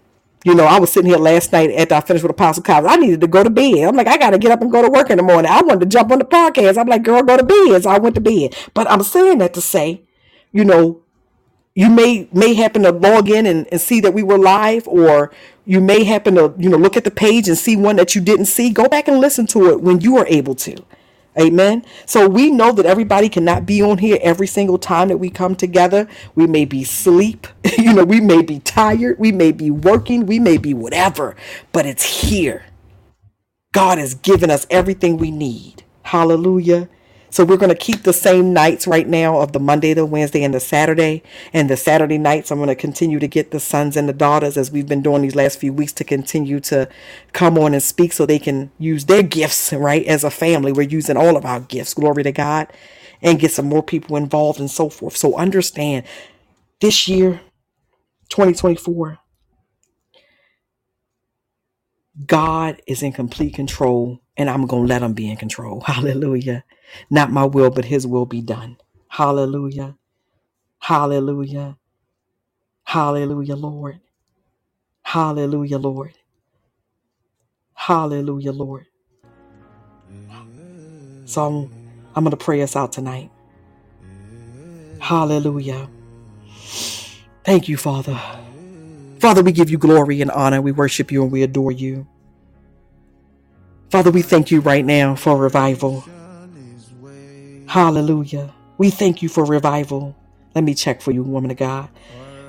You 0.49 0.55
know, 0.55 0.65
I 0.65 0.81
was 0.81 0.91
sitting 0.91 1.11
here 1.11 1.19
last 1.19 1.53
night 1.53 1.71
after 1.73 1.95
I 1.95 2.01
finished 2.01 2.23
with 2.23 2.31
Apostle 2.31 2.63
Collins. 2.63 2.91
I 2.91 2.97
needed 2.97 3.21
to 3.21 3.27
go 3.27 3.45
to 3.45 3.51
bed. 3.51 3.81
I'm 3.81 3.95
like, 3.95 4.07
I 4.07 4.17
got 4.17 4.31
to 4.31 4.39
get 4.39 4.51
up 4.51 4.63
and 4.63 4.73
go 4.73 4.81
to 4.81 4.89
work 4.89 5.11
in 5.11 5.19
the 5.19 5.23
morning. 5.23 5.51
I 5.51 5.61
wanted 5.61 5.81
to 5.81 5.87
jump 5.87 6.11
on 6.11 6.21
the 6.21 6.25
podcast. 6.25 6.79
I'm 6.79 6.87
like, 6.87 7.03
girl, 7.03 7.23
go 7.23 7.37
to 7.37 7.43
bed. 7.43 7.83
So 7.83 7.91
I 7.91 7.99
went 7.99 8.15
to 8.15 8.23
bed. 8.23 8.57
But 8.73 8.91
I'm 8.91 9.03
saying 9.03 9.39
that 9.39 9.53
to 9.53 9.61
say, 9.61 10.01
you 10.51 10.65
know, 10.65 11.03
you 11.75 11.91
may 11.91 12.31
may 12.33 12.55
happen 12.55 12.85
to 12.85 12.93
log 12.93 13.29
in 13.29 13.45
and, 13.45 13.69
and 13.71 13.79
see 13.79 14.01
that 14.01 14.15
we 14.15 14.23
were 14.23 14.39
live, 14.39 14.89
or 14.89 15.31
you 15.67 15.83
may 15.83 16.05
happen 16.05 16.37
to, 16.37 16.55
you 16.57 16.71
know, 16.71 16.79
look 16.79 16.97
at 16.97 17.05
the 17.05 17.11
page 17.11 17.47
and 17.47 17.59
see 17.59 17.77
one 17.77 17.97
that 17.97 18.15
you 18.15 18.23
didn't 18.23 18.47
see. 18.47 18.71
Go 18.71 18.89
back 18.89 19.07
and 19.07 19.21
listen 19.21 19.47
to 19.49 19.69
it 19.69 19.83
when 19.83 20.01
you 20.01 20.17
are 20.17 20.27
able 20.29 20.55
to. 20.55 20.83
Amen. 21.41 21.85
So 22.07 22.29
we 22.29 22.51
know 22.51 22.73
that 22.73 22.87
everybody 22.87 23.29
cannot 23.29 23.67
be 23.67 23.83
on 23.83 23.99
here 23.99 24.19
every 24.23 24.47
single 24.47 24.79
time 24.79 25.09
that 25.09 25.19
we 25.19 25.31
come 25.31 25.57
together. 25.57 26.09
We 26.35 26.47
may 26.47 26.65
be 26.65 26.85
sleep, 26.85 27.47
you 27.79 27.95
know, 27.95 28.05
we 28.05 28.21
may 28.21 28.43
be 28.43 28.61
tired, 28.61 29.19
we 29.19 29.33
may 29.33 29.53
be 29.53 29.71
working, 29.71 30.27
we 30.27 30.39
may 30.41 30.59
be 30.59 30.75
whatever, 30.75 31.37
but 31.73 31.87
it's 31.87 32.05
here. 32.23 32.65
God 33.73 33.99
has 33.99 34.15
given 34.15 34.51
us 34.51 34.67
everything 34.71 35.19
we 35.19 35.31
need. 35.31 35.85
Hallelujah. 36.05 36.89
So 37.31 37.45
we're 37.45 37.57
going 37.59 37.69
to 37.69 37.75
keep 37.75 38.03
the 38.03 38.13
same 38.13 38.53
nights 38.53 38.87
right 38.87 39.07
now 39.07 39.41
of 39.41 39.53
the 39.53 39.61
Monday, 39.61 39.93
the 39.95 40.07
Wednesday, 40.07 40.43
and 40.43 40.55
the 40.55 40.61
Saturday. 40.61 41.23
And 41.53 41.69
the 41.69 41.77
Saturday 41.77 42.19
nights, 42.19 42.51
I'm 42.51 42.59
going 42.59 42.69
to 42.69 42.75
continue 42.75 43.19
to 43.19 43.29
get 43.29 43.51
the 43.51 43.61
sons 43.61 43.97
and 43.97 44.09
the 44.09 44.13
daughters, 44.13 44.57
as 44.57 44.71
we've 44.71 44.89
been 44.89 45.03
doing 45.03 45.23
these 45.23 45.37
last 45.37 45.59
few 45.59 45.73
weeks, 45.73 45.93
to 45.95 46.05
continue 46.05 46.61
to 46.61 46.89
come 47.33 47.59
on 47.59 47.75
and 47.75 47.83
speak 47.83 48.13
so 48.13 48.25
they 48.25 48.39
can 48.39 48.71
use 48.79 49.05
their 49.05 49.23
gifts, 49.23 49.73
right? 49.73 50.07
As 50.07 50.25
a 50.25 50.31
family, 50.31 50.73
we're 50.73 50.83
using 50.89 51.17
all 51.17 51.37
of 51.37 51.45
our 51.45 51.61
gifts. 51.61 51.95
Glory 51.95 52.23
to 52.23 52.33
God. 52.33 52.73
And 53.21 53.41
get 53.41 53.51
some 53.51 53.67
more 53.67 53.83
people 53.83 54.17
involved 54.17 54.61
and 54.61 54.71
so 54.71 54.89
forth. 54.89 55.17
So 55.17 55.37
understand 55.37 56.05
this 56.81 57.09
year, 57.09 57.41
2024, 58.29 59.19
God 62.27 62.83
is 62.87 63.03
in 63.03 63.13
complete 63.13 63.55
control, 63.55 64.21
and 64.39 64.49
I'm 64.49 64.67
going 64.67 64.85
to 64.85 64.89
let 64.89 65.03
him 65.03 65.13
be 65.13 65.31
in 65.31 65.37
control. 65.37 65.81
Hallelujah. 65.87 66.65
Not 67.11 67.33
my 67.33 67.45
will, 67.45 67.71
but 67.71 67.85
his 67.85 68.07
will 68.07 68.25
be 68.25 68.41
done. 68.41 68.79
Hallelujah. 69.09 69.97
Hallelujah. 70.79 71.77
Hallelujah, 72.85 73.57
Lord. 73.57 74.01
Hallelujah, 75.03 75.79
Lord. 75.79 76.15
Hallelujah, 77.75 78.53
Lord. 78.53 78.87
So 81.27 81.47
I'm, 81.47 81.75
I'm 82.15 82.25
going 82.25 82.31
to 82.31 82.37
pray 82.37 82.63
us 82.63 82.77
out 82.77 82.93
tonight. 82.93 83.31
Hallelujah. 85.01 85.91
Thank 87.45 87.69
you, 87.69 87.77
Father. 87.77 88.21
Father, 89.21 89.43
we 89.43 89.53
give 89.53 89.71
you 89.71 89.79
glory 89.79 90.21
and 90.21 90.31
honor. 90.31 90.61
We 90.61 90.73
worship 90.73 91.11
you 91.11 91.23
and 91.23 91.33
we 91.33 91.43
adore 91.43 91.73
you. 91.73 92.07
Father, 93.91 94.11
we 94.11 94.23
thank 94.23 94.51
you 94.51 94.61
right 94.61 94.85
now 94.85 95.15
for 95.15 95.37
revival. 95.37 96.05
Hallelujah. 97.67 98.55
We 98.77 98.91
thank 98.91 99.23
you 99.23 99.29
for 99.29 99.45
revival. 99.45 100.15
Let 100.55 100.65
me 100.65 100.75
check 100.75 101.01
for 101.01 101.11
you, 101.11 101.23
woman 101.23 101.51
of 101.51 101.57
God. 101.57 101.89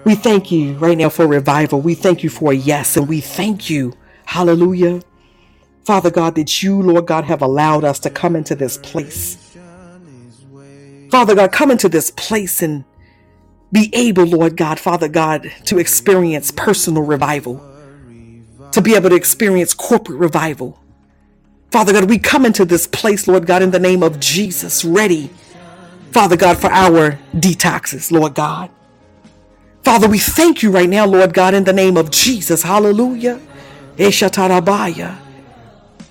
We 0.04 0.16
thank 0.16 0.52
you 0.52 0.74
right 0.76 0.98
now 0.98 1.10
for 1.10 1.28
revival. 1.28 1.82
We 1.82 1.96
thank 1.96 2.24
you 2.24 2.30
for 2.30 2.52
a 2.52 2.56
yes, 2.56 2.98
and 2.98 3.08
we 3.08 3.22
thank 3.22 3.70
you. 3.70 3.94
Hallelujah. 4.26 5.02
Father 5.84 6.12
God, 6.12 6.36
that 6.36 6.62
you, 6.62 6.82
Lord 6.82 7.06
God, 7.06 7.26
have 7.26 7.42
allowed 7.42 7.84
us 7.84 8.00
to 8.00 8.10
come 8.10 8.36
into 8.36 8.56
this 8.56 8.78
place. 8.78 9.56
Father 11.10 11.36
God, 11.36 11.52
come 11.52 11.72
into 11.72 11.90
this 11.90 12.12
place 12.12 12.62
and 12.62 12.86
be 13.72 13.90
able, 13.94 14.26
Lord 14.26 14.56
God, 14.56 14.80
Father 14.80 15.08
God, 15.08 15.52
to 15.66 15.80
experience 15.80 16.52
personal 16.52 17.04
revival, 17.04 17.64
to 18.72 18.82
be 18.82 18.96
able 18.96 19.10
to 19.10 19.16
experience 19.16 19.74
corporate 19.74 20.20
revival. 20.20 20.80
Father 21.72 21.94
God, 21.94 22.10
we 22.10 22.18
come 22.18 22.46
into 22.46 22.66
this 22.66 22.88
place, 22.88 23.28
Lord 23.28 23.46
God, 23.46 23.62
in 23.62 23.72
the 23.72 23.80
name 23.80 24.02
of 24.02 24.20
Jesus, 24.20 24.84
ready, 24.84 25.30
Father 26.12 26.36
God, 26.36 26.58
for 26.58 26.72
our 26.72 27.20
detoxes, 27.36 28.12
Lord 28.12 28.34
God. 28.34 28.72
Father, 29.84 30.08
we 30.08 30.20
thank 30.20 30.64
you 30.64 30.72
right 30.72 30.90
now, 30.90 31.06
Lord 31.06 31.34
God, 31.34 31.54
in 31.54 31.64
the 31.64 31.74
name 31.74 31.96
of 31.96 32.10
Jesus. 32.12 32.64
Hallelujah. 32.64 33.40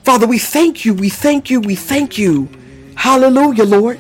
Father, 0.05 0.26
we 0.26 0.39
thank 0.39 0.85
you, 0.85 0.94
we 0.94 1.09
thank 1.09 1.51
you, 1.51 1.60
we 1.60 1.74
thank 1.74 2.16
you. 2.18 2.48
Hallelujah, 2.94 3.64
Lord. 3.64 3.98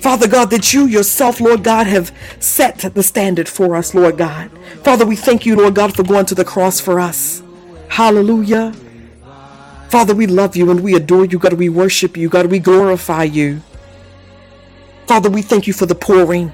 Father 0.00 0.28
God, 0.28 0.50
that 0.50 0.74
you 0.74 0.84
yourself, 0.86 1.40
Lord 1.40 1.64
God, 1.64 1.86
have 1.86 2.12
set 2.38 2.78
the 2.80 3.02
standard 3.02 3.48
for 3.48 3.74
us, 3.76 3.94
Lord 3.94 4.18
God. 4.18 4.50
Father, 4.82 5.06
we 5.06 5.16
thank 5.16 5.46
you, 5.46 5.56
Lord 5.56 5.74
God, 5.74 5.96
for 5.96 6.02
going 6.02 6.26
to 6.26 6.34
the 6.34 6.44
cross 6.44 6.78
for 6.80 7.00
us. 7.00 7.42
Hallelujah. 7.88 8.74
Father, 9.94 10.12
we 10.12 10.26
love 10.26 10.56
you 10.56 10.72
and 10.72 10.80
we 10.82 10.96
adore 10.96 11.24
you. 11.24 11.38
God, 11.38 11.52
we 11.52 11.68
worship 11.68 12.16
you. 12.16 12.28
God, 12.28 12.46
we 12.46 12.58
glorify 12.58 13.22
you. 13.22 13.62
Father, 15.06 15.30
we 15.30 15.40
thank 15.40 15.68
you 15.68 15.72
for 15.72 15.86
the 15.86 15.94
pouring. 15.94 16.50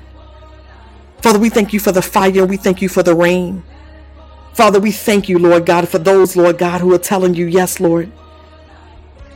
Father, 1.23 1.39
we 1.39 1.49
thank 1.49 1.73
you 1.73 1.81
for 1.81 1.91
the 1.91 2.03
fire. 2.03 2.45
We 2.45 2.59
thank 2.59 2.83
you 2.83 2.91
for 2.91 3.03
the 3.03 3.15
rain. 3.15 3.63
Father, 4.53 4.79
we 4.79 4.93
thank 4.93 5.31
you, 5.31 5.39
Lord 5.39 5.65
God, 5.65 5.89
for 5.89 5.99
those, 5.99 6.37
Lord 6.37 6.59
God, 6.59 6.83
who 6.83 6.93
are 6.93 6.99
telling 6.99 7.33
you, 7.33 7.47
yes, 7.47 7.81
Lord, 7.81 8.13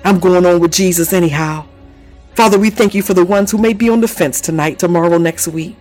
I'm 0.05 0.21
going 0.21 0.45
on 0.45 0.61
with 0.61 0.75
Jesus 0.75 1.15
anyhow. 1.15 1.65
Father, 2.35 2.59
we 2.59 2.69
thank 2.69 2.95
you 2.95 3.01
for 3.01 3.15
the 3.15 3.25
ones 3.25 3.53
who 3.53 3.57
may 3.57 3.73
be 3.73 3.89
on 3.89 4.03
the 4.03 4.09
fence 4.09 4.39
tonight, 4.39 4.79
tomorrow, 4.79 5.17
next 5.17 5.49
week. 5.49 5.77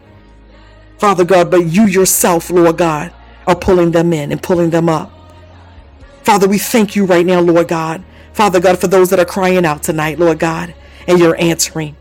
Father 0.98 1.26
God, 1.26 1.52
but 1.52 1.66
you 1.66 1.88
yourself, 1.88 2.50
Lord 2.50 2.78
God, 2.78 3.12
are 3.48 3.56
pulling 3.58 3.91
them 3.91 4.14
in 4.14 4.32
and 4.32 4.41
pulling 4.41 4.70
them 4.70 4.88
up. 4.88 5.12
Father, 6.24 6.48
we 6.48 6.58
thank 6.58 6.95
you 6.95 7.06
right 7.06 7.26
now, 7.26 7.41
Lord 7.41 7.68
God, 7.68 8.02
Father 8.34 8.60
God, 8.60 8.80
for 8.80 8.88
those 8.88 9.10
that 9.11 9.19
are 9.19 9.26
crying 9.26 9.65
out 9.65 9.84
tonight, 9.84 10.19
Lord 10.19 10.39
God, 10.39 10.73
and 11.07 11.19
you're 11.19 11.39
answering. 11.39 11.95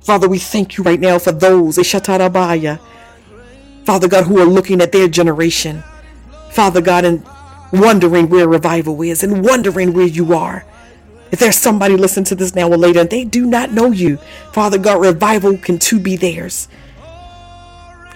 Father, 0.00 0.28
we 0.28 0.38
thank 0.38 0.76
you 0.76 0.84
right 0.84 0.98
now 0.98 1.18
for 1.18 1.32
those, 1.32 1.76
Ishatarabaya, 1.76 2.80
Father 3.84 4.08
God, 4.08 4.24
who 4.24 4.40
are 4.40 4.46
looking 4.46 4.80
at 4.80 4.92
their 4.92 5.08
generation, 5.08 5.84
Father 6.50 6.80
God, 6.80 7.04
and 7.04 7.24
wondering 7.72 8.28
where 8.28 8.48
revival 8.48 9.00
is 9.02 9.22
and 9.22 9.44
wondering 9.44 9.92
where 9.92 10.06
you 10.06 10.34
are. 10.34 10.64
If 11.30 11.38
there's 11.38 11.56
somebody 11.56 11.96
listening 11.96 12.24
to 12.26 12.34
this 12.34 12.54
now 12.54 12.68
or 12.68 12.76
later 12.76 13.00
and 13.00 13.10
they 13.10 13.24
do 13.24 13.46
not 13.46 13.72
know 13.72 13.90
you, 13.90 14.18
Father 14.52 14.78
God, 14.78 15.00
revival 15.00 15.56
can 15.56 15.78
too 15.78 15.98
be 15.98 16.16
theirs. 16.16 16.68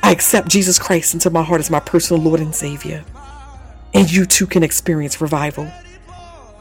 I 0.02 0.12
accept 0.12 0.48
Jesus 0.48 0.78
Christ 0.78 1.14
into 1.14 1.30
my 1.30 1.42
heart 1.42 1.60
as 1.60 1.70
my 1.70 1.80
personal 1.80 2.22
Lord 2.22 2.40
and 2.40 2.54
Savior. 2.54 3.04
And 3.94 4.12
you 4.12 4.26
too 4.26 4.46
can 4.46 4.62
experience 4.62 5.20
revival. 5.20 5.70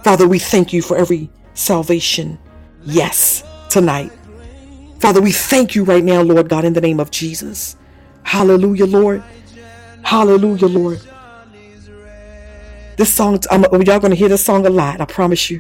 Father, 0.06 0.27
we 0.27 0.38
thank 0.38 0.72
you 0.72 0.84
for 0.84 0.95
every 0.95 1.32
salvation. 1.56 2.38
Yes, 2.84 3.44
tonight. 3.72 4.11
Father, 4.99 5.19
we 5.19 5.32
thank 5.32 5.73
you 5.73 5.84
right 5.84 6.03
now, 6.03 6.22
Lord 6.22 6.48
God, 6.48 6.64
in 6.64 6.73
the 6.73 6.80
name 6.80 6.99
of 6.99 7.10
Jesus. 7.10 7.76
Hallelujah, 8.22 8.86
Lord. 8.86 9.23
Hallelujah, 10.03 10.68
Lord. 10.68 11.02
This 12.98 13.11
song, 13.11 13.40
I'm, 13.49 13.64
y'all 13.64 13.99
going 13.99 14.11
to 14.11 14.15
hear 14.15 14.30
this 14.30 14.45
song 14.45 14.68
a 14.68 14.69
lot, 14.69 15.02
I 15.02 15.06
promise 15.06 15.49
you. 15.49 15.60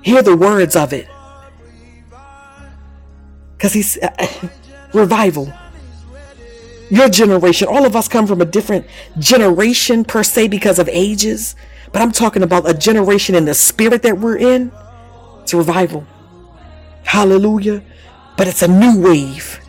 Hear 0.00 0.22
the 0.22 0.38
words 0.38 0.74
of 0.74 0.94
it. 0.94 1.08
Because 3.58 3.74
he's 3.74 3.98
uh, 3.98 4.48
revival 4.94 5.52
your 6.88 7.08
generation 7.08 7.66
all 7.66 7.84
of 7.84 7.96
us 7.96 8.06
come 8.06 8.28
from 8.28 8.40
a 8.40 8.44
different 8.44 8.86
generation 9.18 10.04
per 10.04 10.22
se 10.22 10.46
because 10.46 10.78
of 10.78 10.88
ages 10.88 11.56
but 11.92 12.02
I'm 12.02 12.12
talking 12.12 12.42
about 12.42 12.68
a 12.68 12.74
generation 12.74 13.34
in 13.34 13.44
the 13.44 13.54
spirit 13.54 14.02
that 14.02 14.18
we're 14.18 14.36
in. 14.36 14.72
It's 15.42 15.54
revival. 15.54 16.06
Hallelujah. 17.04 17.82
But 18.36 18.48
it's 18.48 18.62
a 18.62 18.68
new 18.68 19.00
wave. 19.00 19.60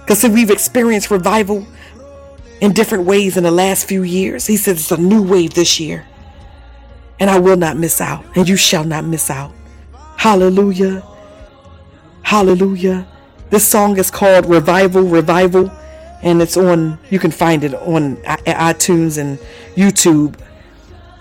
Because 0.00 0.20
see, 0.20 0.28
we've 0.28 0.50
experienced 0.50 1.10
revival 1.10 1.66
in 2.60 2.72
different 2.72 3.04
ways 3.04 3.36
in 3.36 3.44
the 3.44 3.50
last 3.50 3.86
few 3.86 4.02
years. 4.02 4.46
He 4.46 4.56
says 4.56 4.80
it's 4.80 4.90
a 4.90 4.96
new 4.96 5.22
wave 5.22 5.54
this 5.54 5.78
year. 5.78 6.06
And 7.20 7.28
I 7.28 7.38
will 7.38 7.56
not 7.56 7.76
miss 7.76 8.00
out. 8.00 8.24
And 8.36 8.48
you 8.48 8.56
shall 8.56 8.84
not 8.84 9.04
miss 9.04 9.30
out. 9.30 9.52
Hallelujah. 10.16 11.04
Hallelujah. 12.22 13.06
This 13.50 13.66
song 13.66 13.98
is 13.98 14.10
called 14.10 14.46
Revival, 14.46 15.02
Revival. 15.02 15.70
And 16.22 16.42
it's 16.42 16.56
on, 16.56 16.98
you 17.10 17.18
can 17.18 17.30
find 17.30 17.62
it 17.62 17.74
on 17.74 18.16
iTunes 18.16 19.18
and 19.18 19.38
YouTube 19.76 20.34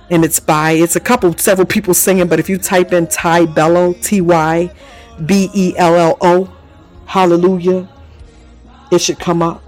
and 0.10 0.24
it's 0.24 0.40
by 0.40 0.72
it's 0.72 0.96
a 0.96 1.00
couple 1.00 1.36
several 1.38 1.66
people 1.68 1.94
singing 1.94 2.28
but 2.28 2.40
if 2.40 2.50
you 2.50 2.58
type 2.58 2.94
in 2.94 3.08
ty 3.08 3.46
bello 3.46 3.94
t-y 3.94 4.72
b-e-l-l-o 5.26 6.54
hallelujah 7.06 7.88
it 8.92 9.00
should 9.00 9.20
come 9.20 9.42
up 9.42 9.62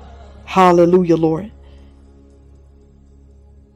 hallelujah 0.45 1.17
lord 1.17 1.51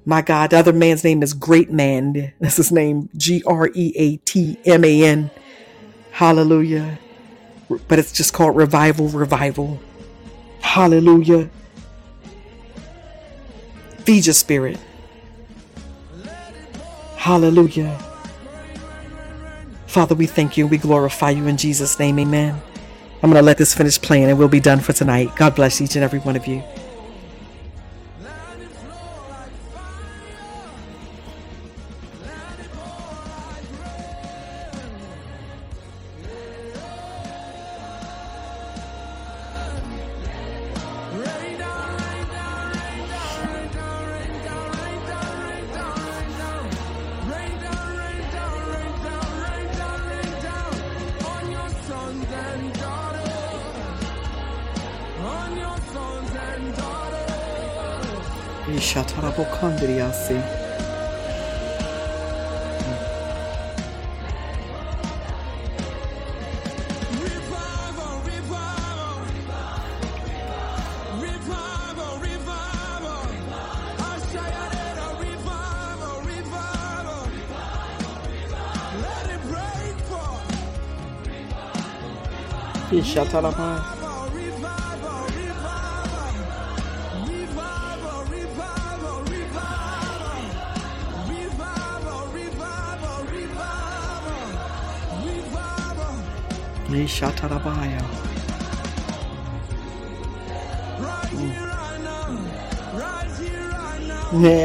my 0.06 0.22
god 0.22 0.50
the 0.52 0.58
other 0.58 0.74
man's 0.74 1.04
name 1.04 1.24
is 1.24 1.34
Greatman 1.34 2.34
that's 2.40 2.58
his 2.58 2.72
name 2.72 3.10
g-r-e-a-t-m-a-n 3.18 4.12
Hallelujah. 6.14 7.00
But 7.88 7.98
it's 7.98 8.12
just 8.12 8.34
called 8.34 8.56
revival, 8.56 9.08
revival. 9.10 9.80
Hallelujah. 10.62 11.50
Feed 14.06 14.28
your 14.28 14.36
spirit. 14.36 14.78
Hallelujah. 17.24 17.98
Father, 19.88 20.14
we 20.14 20.26
thank 20.26 20.58
you 20.58 20.66
and 20.66 20.72
we 20.72 20.78
glorify 20.78 21.30
you 21.30 21.48
in 21.48 21.56
Jesus' 21.56 21.98
name. 21.98 22.20
Amen. 22.20 22.62
I'm 23.22 23.32
going 23.32 23.42
to 23.42 23.46
let 23.46 23.58
this 23.58 23.74
finish 23.74 23.98
playing 24.02 24.26
and 24.26 24.38
we'll 24.38 24.50
be 24.50 24.60
done 24.60 24.82
for 24.82 24.92
tonight. 24.92 25.34
God 25.38 25.56
bless 25.56 25.80
each 25.80 25.96
and 25.96 26.04
every 26.04 26.20
one 26.20 26.36
of 26.36 26.46
you. 26.48 26.62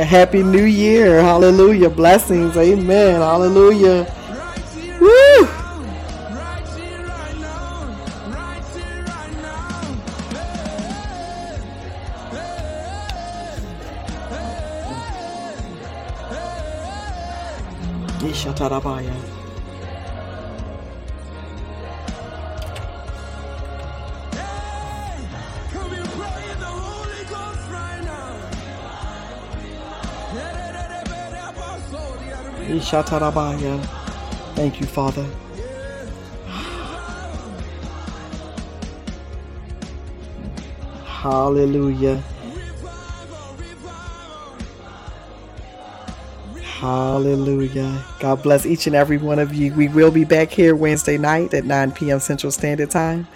Happy 0.08 0.42
New 0.42 0.64
Year. 0.64 1.20
Hallelujah. 1.20 1.90
Blessings. 1.90 2.56
Amen. 2.56 3.20
Hallelujah. 3.20 4.10
Woo! 4.98 5.46
Now. 32.92 33.02
Ishatarabaya. 33.02 33.84
Thank 34.54 34.80
you, 34.80 34.86
Father. 34.86 35.26
Hallelujah. 41.04 42.22
Hallelujah. 46.62 48.04
God 48.20 48.40
bless 48.44 48.64
each 48.64 48.86
and 48.86 48.94
every 48.94 49.18
one 49.18 49.40
of 49.40 49.52
you. 49.52 49.74
We 49.74 49.88
will 49.88 50.12
be 50.12 50.24
back 50.24 50.50
here 50.52 50.76
Wednesday 50.76 51.18
night 51.18 51.52
at 51.52 51.64
9 51.64 51.90
p.m. 51.90 52.20
Central 52.20 52.52
Standard 52.52 52.90
Time, 52.90 53.26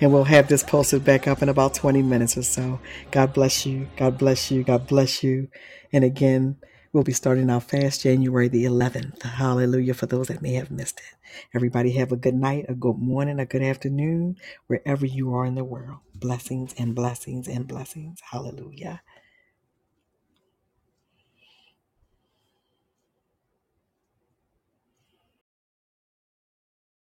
and 0.00 0.12
we'll 0.12 0.22
have 0.22 0.46
this 0.46 0.62
posted 0.62 1.04
back 1.04 1.26
up 1.26 1.42
in 1.42 1.48
about 1.48 1.74
20 1.74 2.00
minutes 2.02 2.36
or 2.38 2.42
so. 2.44 2.78
God 3.10 3.32
bless 3.32 3.66
you. 3.66 3.88
God 3.96 4.18
bless 4.18 4.52
you. 4.52 4.62
God 4.62 4.86
bless 4.86 5.24
you. 5.24 5.48
And 5.92 6.04
again, 6.04 6.58
we'll 6.92 7.04
be 7.04 7.12
starting 7.12 7.50
our 7.50 7.60
fast 7.60 8.02
January 8.02 8.48
the 8.48 8.64
11th. 8.64 9.22
Hallelujah 9.22 9.94
for 9.94 10.06
those 10.06 10.28
that 10.28 10.42
may 10.42 10.54
have 10.54 10.70
missed 10.70 11.00
it. 11.00 11.16
Everybody 11.54 11.92
have 11.92 12.12
a 12.12 12.16
good 12.16 12.34
night, 12.34 12.66
a 12.68 12.74
good 12.74 12.98
morning, 12.98 13.40
a 13.40 13.46
good 13.46 13.62
afternoon, 13.62 14.36
wherever 14.66 15.06
you 15.06 15.34
are 15.34 15.46
in 15.46 15.54
the 15.54 15.64
world. 15.64 16.00
Blessings 16.14 16.74
and 16.78 16.94
blessings 16.94 17.48
and 17.48 17.66
blessings. 17.66 18.20
Hallelujah. 18.30 19.02